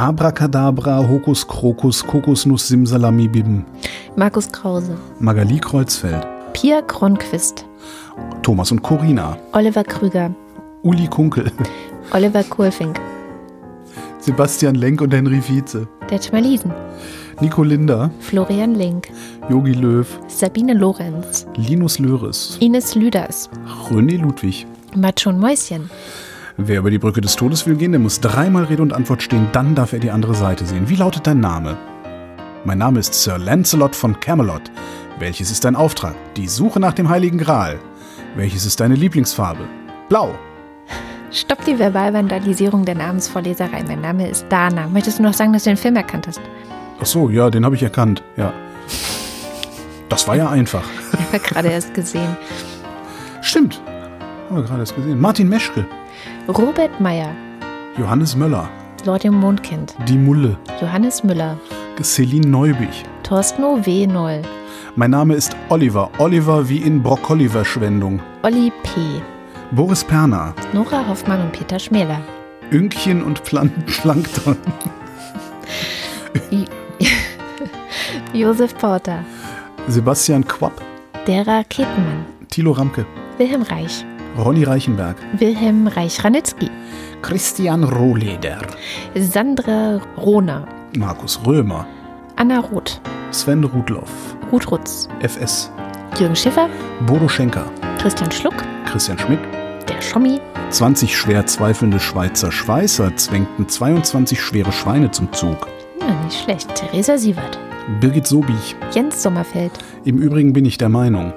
Abracadabra, 0.00 1.06
Hokus 1.06 1.46
Krokus, 1.46 2.02
Kokosnuss 2.02 2.68
Simsalami 2.68 3.28
Bibben. 3.28 3.66
Markus 4.16 4.50
Krause. 4.50 4.96
Magali 5.18 5.58
Kreuzfeld. 5.58 6.26
Pia 6.54 6.80
Kronquist. 6.80 7.66
Thomas 8.42 8.72
und 8.72 8.80
Corina. 8.80 9.36
Oliver 9.52 9.84
Krüger. 9.84 10.34
Uli 10.82 11.06
Kunkel. 11.06 11.52
Oliver 12.14 12.42
Kohlfink. 12.44 12.98
Sebastian 14.20 14.76
Lenk 14.76 15.02
und 15.02 15.12
Henry 15.12 15.42
Vize. 15.42 15.86
Detmar 16.10 16.40
Liesen. 16.40 16.72
Nico 17.42 17.62
Linder. 17.62 18.10
Florian 18.20 18.74
Link. 18.74 19.10
Yogi 19.50 19.74
Löw. 19.74 20.06
Sabine 20.28 20.72
Lorenz. 20.72 21.46
Linus 21.56 21.98
Löres. 21.98 22.56
Ines 22.58 22.94
Lüders. 22.94 23.50
René 23.90 24.16
Ludwig. 24.16 24.66
Macho 24.96 25.28
und 25.28 25.38
Mäuschen. 25.38 25.90
Wer 26.62 26.80
über 26.80 26.90
die 26.90 26.98
Brücke 26.98 27.22
des 27.22 27.36
Todes 27.36 27.66
will 27.66 27.76
gehen, 27.76 27.92
der 27.92 28.00
muss 28.00 28.20
dreimal 28.20 28.64
Rede 28.64 28.82
und 28.82 28.92
Antwort 28.92 29.22
stehen, 29.22 29.48
dann 29.52 29.74
darf 29.74 29.94
er 29.94 29.98
die 29.98 30.10
andere 30.10 30.34
Seite 30.34 30.66
sehen. 30.66 30.90
Wie 30.90 30.96
lautet 30.96 31.26
dein 31.26 31.40
Name? 31.40 31.78
Mein 32.66 32.76
Name 32.76 33.00
ist 33.00 33.14
Sir 33.14 33.38
Lancelot 33.38 33.96
von 33.96 34.20
Camelot. 34.20 34.70
Welches 35.18 35.50
ist 35.50 35.64
dein 35.64 35.74
Auftrag? 35.74 36.14
Die 36.36 36.46
Suche 36.48 36.78
nach 36.78 36.92
dem 36.92 37.08
Heiligen 37.08 37.38
Gral. 37.38 37.78
Welches 38.36 38.66
ist 38.66 38.78
deine 38.78 38.94
Lieblingsfarbe? 38.94 39.64
Blau. 40.10 40.34
Stopp 41.32 41.64
die 41.64 41.78
Verbalvandalisierung 41.78 42.84
der 42.84 42.96
Namensvorleserei. 42.96 43.82
Mein 43.84 44.02
Name 44.02 44.28
ist 44.28 44.44
Dana. 44.50 44.86
Möchtest 44.86 45.18
du 45.18 45.22
noch 45.22 45.32
sagen, 45.32 45.54
dass 45.54 45.64
du 45.64 45.70
den 45.70 45.78
Film 45.78 45.96
erkannt 45.96 46.26
hast? 46.26 46.42
Ach 47.00 47.06
so, 47.06 47.30
ja, 47.30 47.48
den 47.48 47.64
habe 47.64 47.74
ich 47.74 47.82
erkannt. 47.82 48.22
Ja. 48.36 48.52
Das 50.10 50.28
war 50.28 50.36
ja 50.36 50.50
einfach. 50.50 50.84
Ich 51.14 51.32
habe 51.32 51.38
gerade 51.38 51.68
erst 51.68 51.94
gesehen. 51.94 52.36
Stimmt. 53.40 53.80
Haben 54.50 54.56
wir 54.56 54.62
gerade 54.64 54.80
erst 54.80 54.94
gesehen. 54.94 55.18
Martin 55.18 55.48
Meschke. 55.48 55.86
Robert 56.48 57.00
Meyer. 57.00 57.34
Johannes 57.98 58.34
Möller. 58.36 58.68
Lord 59.04 59.24
im 59.24 59.34
Mondkind. 59.34 59.94
Die 60.08 60.16
Mulle. 60.18 60.56
Johannes 60.80 61.22
Müller. 61.24 61.56
Celine 62.02 62.46
Neubich. 62.48 63.04
Thorsten 63.22 63.62
O.W. 63.62 64.06
Noll. 64.06 64.42
Mein 64.96 65.10
Name 65.12 65.34
ist 65.34 65.54
Oliver. 65.68 66.10
Oliver 66.18 66.68
wie 66.68 66.78
in 66.78 67.02
Brokkoli-Verschwendung. 67.02 68.20
Olli 68.42 68.72
P. 68.82 69.00
Boris 69.72 70.02
Perner. 70.02 70.54
Nora 70.72 71.06
Hoffmann 71.06 71.42
und 71.42 71.52
Peter 71.52 71.78
Schmäler. 71.78 72.20
Ünkchen 72.72 73.22
und 73.22 73.44
Plan 73.44 73.70
Plankton. 73.86 74.56
Josef 78.32 78.76
Porter. 78.78 79.24
Sebastian 79.88 80.44
Quapp. 80.46 80.72
Der 81.26 81.46
Raketenmann. 81.46 82.24
Thilo 82.48 82.72
Ramke. 82.72 83.06
Wilhelm 83.38 83.62
Reich. 83.62 84.04
Ronny 84.38 84.64
Reichenberg. 84.64 85.16
Wilhelm 85.38 85.86
Reich-Ranitzky. 85.86 86.70
Christian 87.22 87.84
Rohleder. 87.84 88.58
Sandra 89.14 90.00
Rohner. 90.16 90.66
Markus 90.96 91.40
Römer. 91.46 91.86
Anna 92.36 92.60
Roth, 92.60 93.00
Sven 93.32 93.62
Rudloff, 93.64 94.34
Ruth 94.50 94.70
Rutz, 94.70 95.08
FS, 95.20 95.70
Jürgen 96.18 96.34
Schiffer, 96.34 96.70
Bodo 97.06 97.28
Schenker, 97.28 97.66
Christian 98.00 98.30
Schluck, 98.32 98.54
Christian 98.86 99.18
Schmidt, 99.18 99.40
der 99.86 100.00
Schommi, 100.00 100.40
20 100.70 101.14
schwer 101.14 101.44
zweifelnde 101.44 102.00
Schweizer 102.00 102.50
Schweißer 102.50 103.14
zwängten 103.16 103.68
22 103.68 104.40
schwere 104.40 104.72
Schweine 104.72 105.10
zum 105.10 105.30
Zug. 105.34 105.68
ja, 106.00 106.24
nicht 106.24 106.42
schlecht, 106.42 106.74
Theresa 106.74 107.18
Sievert, 107.18 107.58
Birgit 108.00 108.26
Sobich. 108.26 108.74
Jens 108.92 109.22
Sommerfeld, 109.22 109.72
Im 110.04 110.16
Übrigen 110.16 110.54
bin 110.54 110.64
ich 110.64 110.78
der 110.78 110.88
Meinung. 110.88 111.34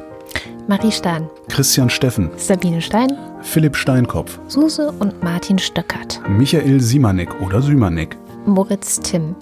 Marie 0.67 0.91
Stahn, 0.91 1.29
Christian 1.49 1.89
Steffen, 1.89 2.29
Sabine 2.37 2.81
Stein, 2.81 3.11
Philipp 3.41 3.75
Steinkopf, 3.75 4.39
Suse 4.47 4.93
und 4.99 5.21
Martin 5.21 5.59
Stöckert, 5.59 6.21
Michael 6.29 6.79
Simanek 6.79 7.41
oder 7.41 7.61
Symanek, 7.61 8.15
Moritz 8.45 9.01
Timm, 9.01 9.35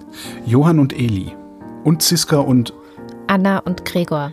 Johann 0.46 0.80
und 0.80 0.92
Eli 0.92 1.30
und 1.84 2.02
Ziska 2.02 2.38
und 2.38 2.72
Anna 3.28 3.58
und 3.58 3.84
Gregor. 3.84 4.32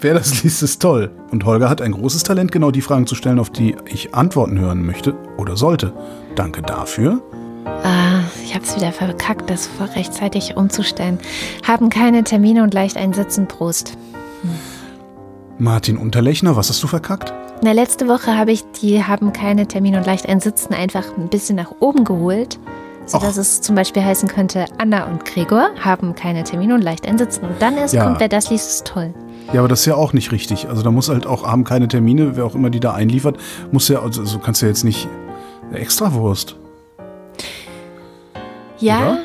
wer 0.00 0.14
das 0.14 0.42
liest, 0.42 0.62
ist 0.62 0.80
toll. 0.80 1.10
Und 1.30 1.44
Holger 1.44 1.68
hat 1.68 1.82
ein 1.82 1.92
großes 1.92 2.22
Talent, 2.22 2.50
genau 2.50 2.70
die 2.70 2.80
Fragen 2.80 3.06
zu 3.06 3.14
stellen, 3.14 3.38
auf 3.38 3.50
die 3.50 3.76
ich 3.84 4.14
Antworten 4.14 4.58
hören 4.58 4.86
möchte 4.86 5.14
oder 5.36 5.58
sollte. 5.58 5.92
Danke 6.34 6.62
dafür. 6.62 7.20
Ah, 7.66 8.20
ich 8.42 8.54
hab's 8.54 8.74
wieder 8.74 8.92
verkackt, 8.92 9.50
das 9.50 9.66
vor 9.66 9.88
rechtzeitig 9.94 10.56
umzustellen. 10.56 11.18
Haben 11.66 11.90
keine 11.90 12.24
Termine 12.24 12.62
und 12.62 12.72
leicht 12.72 12.96
einsitzen, 12.96 13.46
Prost. 13.46 13.98
Martin 15.58 15.96
Unterlechner, 15.98 16.56
was 16.56 16.68
hast 16.68 16.82
du 16.82 16.86
verkackt? 16.86 17.32
Na, 17.62 17.72
letzte 17.72 18.06
Woche 18.06 18.36
habe 18.36 18.52
ich 18.52 18.62
die 18.80 19.02
haben 19.02 19.32
keine 19.32 19.66
Termine 19.66 19.98
und 19.98 20.06
leicht 20.06 20.28
einsitzen 20.28 20.72
einfach 20.74 21.04
ein 21.16 21.28
bisschen 21.28 21.56
nach 21.56 21.72
oben 21.80 22.04
geholt. 22.04 22.58
Sodass 23.06 23.38
es 23.38 23.62
zum 23.62 23.74
Beispiel 23.74 24.04
heißen 24.04 24.28
könnte, 24.28 24.66
Anna 24.76 25.06
und 25.06 25.24
Gregor 25.24 25.70
haben 25.80 26.14
keine 26.14 26.44
Termine 26.44 26.74
und 26.74 26.82
leicht 26.82 27.08
einsitzen. 27.08 27.44
Und 27.46 27.60
dann 27.60 27.76
erst 27.78 27.94
Ja. 27.94 28.04
kommt, 28.04 28.20
wer 28.20 28.28
das 28.28 28.50
liest, 28.50 28.68
ist 28.68 28.86
toll. 28.86 29.14
Ja, 29.52 29.60
aber 29.60 29.68
das 29.68 29.80
ist 29.80 29.86
ja 29.86 29.94
auch 29.94 30.12
nicht 30.12 30.30
richtig. 30.30 30.68
Also 30.68 30.82
da 30.82 30.90
muss 30.90 31.08
halt 31.08 31.26
auch, 31.26 31.46
haben 31.46 31.64
keine 31.64 31.88
Termine, 31.88 32.36
wer 32.36 32.44
auch 32.44 32.54
immer 32.54 32.68
die 32.68 32.80
da 32.80 32.92
einliefert, 32.92 33.38
muss 33.72 33.88
ja, 33.88 34.00
also 34.02 34.24
so 34.26 34.38
kannst 34.38 34.60
du 34.60 34.66
ja 34.66 34.70
jetzt 34.70 34.84
nicht 34.84 35.08
Extrawurst. 35.72 36.56
Ja, 38.78 39.18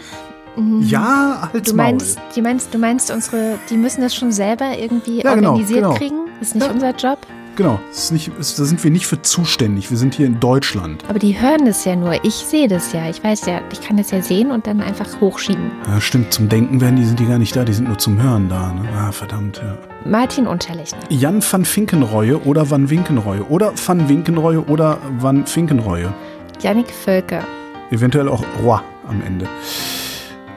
Ja, 0.81 1.49
als 1.53 1.69
du 1.69 1.75
meinst, 1.75 2.19
du 2.35 2.41
meinst, 2.41 2.73
du 2.73 2.77
meinst 2.77 3.11
unsere, 3.11 3.57
die 3.69 3.77
müssen 3.77 4.01
das 4.01 4.13
schon 4.15 4.31
selber 4.31 4.77
irgendwie 4.77 5.21
Ja, 5.21 5.33
genau, 5.35 5.51
organisiert 5.51 5.79
genau. 5.83 5.93
kriegen? 5.95 6.15
Ist 6.41 6.55
nicht 6.55 6.65
Ja. 6.67 6.71
unser 6.73 6.95
Job? 6.95 7.19
Genau, 7.55 7.79
das 7.89 8.05
ist 8.05 8.11
nicht, 8.11 8.31
ist, 8.39 8.57
da 8.57 8.63
sind 8.63 8.83
wir 8.83 8.89
nicht 8.89 9.05
für 9.05 9.21
zuständig. 9.21 9.91
Wir 9.91 9.97
sind 9.97 10.15
hier 10.15 10.25
in 10.25 10.39
Deutschland. 10.39 11.03
Aber 11.07 11.19
die 11.19 11.39
hören 11.39 11.65
das 11.65 11.85
ja 11.85 11.95
nur. 11.95 12.15
Ich 12.25 12.33
sehe 12.33 12.67
das 12.67 12.93
ja. 12.93 13.07
Ich 13.11 13.23
weiß 13.23 13.45
ja, 13.45 13.61
ich 13.71 13.79
kann 13.79 13.95
das 13.97 14.09
ja 14.09 14.23
sehen 14.23 14.49
und 14.49 14.65
dann 14.65 14.81
einfach 14.81 15.21
hochschieben. 15.21 15.71
Ja, 15.87 16.01
stimmt, 16.01 16.33
zum 16.33 16.49
Denken 16.49 16.81
werden 16.81 16.95
die, 16.95 17.05
sind 17.05 17.19
die 17.19 17.27
gar 17.27 17.37
nicht 17.37 17.55
da, 17.55 17.63
die 17.63 17.73
sind 17.73 17.87
nur 17.87 17.99
zum 17.99 18.19
Hören 18.21 18.49
da. 18.49 18.73
Ne? 18.73 18.81
Ah, 18.97 19.11
verdammt, 19.11 19.57
ja. 19.63 19.77
Martin 20.09 20.47
Unterlechner. 20.47 20.97
Jan 21.09 21.43
van 21.47 21.63
Finkenreue 21.63 22.41
oder 22.43 22.71
Van 22.71 22.89
Winkenreue 22.89 23.43
oder 23.47 23.71
Van 23.85 24.09
Winkenreue 24.09 24.61
oder 24.65 24.97
Van 25.19 25.45
Finkenreue. 25.45 26.11
Yannick 26.59 26.89
Völker. 26.89 27.43
Eventuell 27.91 28.29
auch 28.29 28.43
Roi 28.63 28.79
am 29.07 29.21
Ende. 29.27 29.47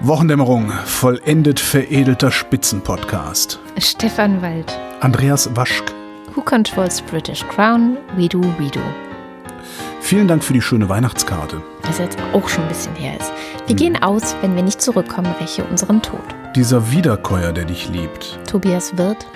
Wochendämmerung, 0.02 0.70
vollendet 0.84 1.58
veredelter 1.58 2.30
Spitzenpodcast. 2.30 3.58
Stefan 3.78 4.42
Wald. 4.42 4.78
Andreas 5.00 5.48
Waschk. 5.56 5.90
Who 6.34 6.42
Controls 6.42 7.00
British 7.00 7.42
Crown? 7.48 7.96
We 8.14 8.28
do, 8.28 8.42
we 8.58 8.68
do. 8.70 8.80
Vielen 10.02 10.28
Dank 10.28 10.44
für 10.44 10.52
die 10.52 10.60
schöne 10.60 10.90
Weihnachtskarte. 10.90 11.62
Das 11.82 11.98
jetzt 11.98 12.18
auch 12.34 12.46
schon 12.46 12.64
ein 12.64 12.68
bisschen 12.68 12.94
her 12.94 13.18
ist. 13.18 13.32
Wir 13.66 13.74
gehen 13.74 14.00
aus, 14.02 14.36
wenn 14.42 14.54
wir 14.54 14.62
nicht 14.62 14.82
zurückkommen, 14.82 15.34
räche 15.40 15.64
unseren 15.64 16.02
Tod. 16.02 16.20
Dieser 16.54 16.92
Wiederkäuer, 16.92 17.52
der 17.52 17.64
dich 17.64 17.88
liebt. 17.88 18.38
Tobias 18.46 18.98
Wirth. 18.98 19.26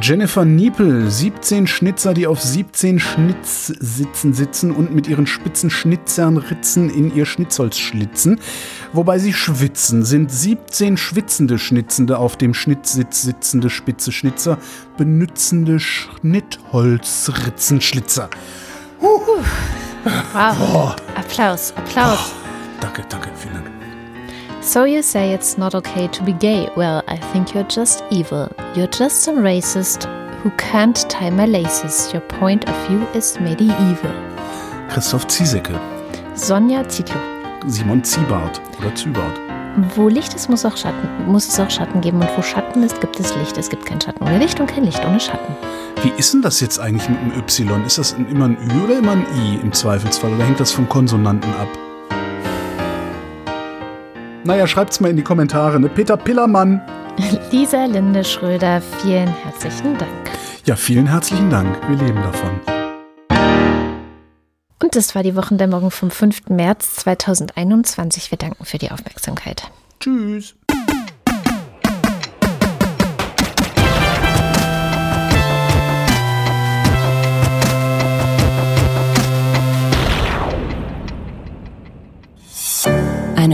Jennifer 0.00 0.46
Niepel, 0.46 1.10
17 1.10 1.66
Schnitzer, 1.66 2.14
die 2.14 2.26
auf 2.26 2.40
17 2.40 2.98
Schnitzsitzen 2.98 4.32
sitzen 4.32 4.70
und 4.70 4.94
mit 4.94 5.06
ihren 5.06 5.26
spitzen 5.26 5.68
Schnitzernritzen 5.68 6.88
in 6.88 7.14
ihr 7.14 7.26
Schnitzholz 7.26 7.76
schlitzen. 7.78 8.40
Wobei 8.94 9.18
sie 9.18 9.34
schwitzen, 9.34 10.02
sind 10.02 10.32
17 10.32 10.96
schwitzende 10.96 11.58
Schnitzende 11.58 12.16
auf 12.16 12.36
dem 12.36 12.54
Schnittsitz 12.54 13.20
sitzende 13.22 13.68
spitze 13.68 14.12
Schnitzer, 14.12 14.56
benützende 14.96 15.78
Schnittholzritzenschlitzer. 15.78 18.30
Wow. 18.98 19.44
Applaus, 21.14 21.74
Applaus. 21.76 22.32
Danke, 22.80 23.04
danke, 23.08 23.28
vielen 23.36 23.54
Dank. 23.54 23.81
So 24.62 24.84
you 24.84 25.02
say 25.02 25.32
it's 25.32 25.58
not 25.58 25.74
okay 25.74 26.06
to 26.06 26.22
be 26.22 26.32
gay. 26.32 26.68
Well, 26.76 27.02
I 27.08 27.16
think 27.16 27.52
you're 27.52 27.64
just 27.64 28.04
evil. 28.10 28.48
You're 28.76 28.86
just 28.86 29.26
a 29.26 29.32
racist 29.32 30.04
who 30.40 30.50
can't 30.50 30.96
tie 31.10 31.30
my 31.30 31.46
laces. 31.46 32.12
Your 32.12 32.22
point 32.22 32.68
of 32.68 32.86
view 32.86 33.04
is 33.12 33.40
medieval. 33.40 34.12
Christoph 34.88 35.26
Ziesecke, 35.26 35.76
Sonja 36.34 36.88
Zitlo. 36.88 37.20
Simon 37.66 38.04
Ziebart 38.04 38.60
oder 38.78 38.94
Zübart. 38.94 39.36
Wo 39.96 40.08
Licht 40.08 40.32
ist, 40.32 40.48
muss, 40.48 40.64
auch 40.64 40.76
Schatten, 40.76 41.26
muss 41.26 41.48
es 41.48 41.58
auch 41.58 41.70
Schatten 41.70 42.00
geben. 42.00 42.20
Und 42.20 42.30
wo 42.36 42.42
Schatten 42.42 42.84
ist, 42.84 43.00
gibt 43.00 43.18
es 43.18 43.34
Licht. 43.34 43.58
Es 43.58 43.68
gibt 43.68 43.84
kein 43.84 44.00
Schatten 44.00 44.22
ohne 44.22 44.38
Licht 44.38 44.60
und 44.60 44.68
kein 44.68 44.84
Licht 44.84 45.04
ohne 45.04 45.18
Schatten. 45.18 45.56
Wie 46.02 46.12
ist 46.16 46.34
denn 46.34 46.42
das 46.42 46.60
jetzt 46.60 46.78
eigentlich 46.78 47.08
mit 47.08 47.18
dem 47.20 47.32
Y? 47.36 47.84
Ist 47.84 47.98
das 47.98 48.12
immer 48.12 48.44
ein 48.44 48.56
Ü 48.56 48.84
oder 48.84 48.98
immer 48.98 49.12
ein 49.12 49.26
I 49.44 49.56
im 49.60 49.72
Zweifelsfall? 49.72 50.32
Oder 50.32 50.44
hängt 50.44 50.60
das 50.60 50.70
vom 50.70 50.88
Konsonanten 50.88 51.52
ab? 51.54 51.68
Naja, 54.44 54.66
schreibt's 54.66 54.98
mal 54.98 55.08
in 55.08 55.16
die 55.16 55.22
Kommentare. 55.22 55.78
Ne? 55.78 55.88
Peter 55.88 56.16
Pillermann. 56.16 56.80
Lisa 57.52 57.84
Linde 57.84 58.24
Schröder, 58.24 58.80
vielen 58.80 59.28
herzlichen 59.28 59.96
Dank. 59.98 60.30
Ja, 60.64 60.74
vielen 60.74 61.06
herzlichen 61.06 61.48
Dank. 61.48 61.78
Wir 61.88 61.96
leben 61.96 62.20
davon. 62.22 62.50
Und 64.82 64.96
das 64.96 65.14
war 65.14 65.22
die 65.22 65.36
Wochendämmerung 65.36 65.92
vom 65.92 66.10
5. 66.10 66.48
März 66.48 66.96
2021. 66.96 68.32
Wir 68.32 68.38
danken 68.38 68.64
für 68.64 68.78
die 68.78 68.90
Aufmerksamkeit. 68.90 69.70
Tschüss. 70.00 70.56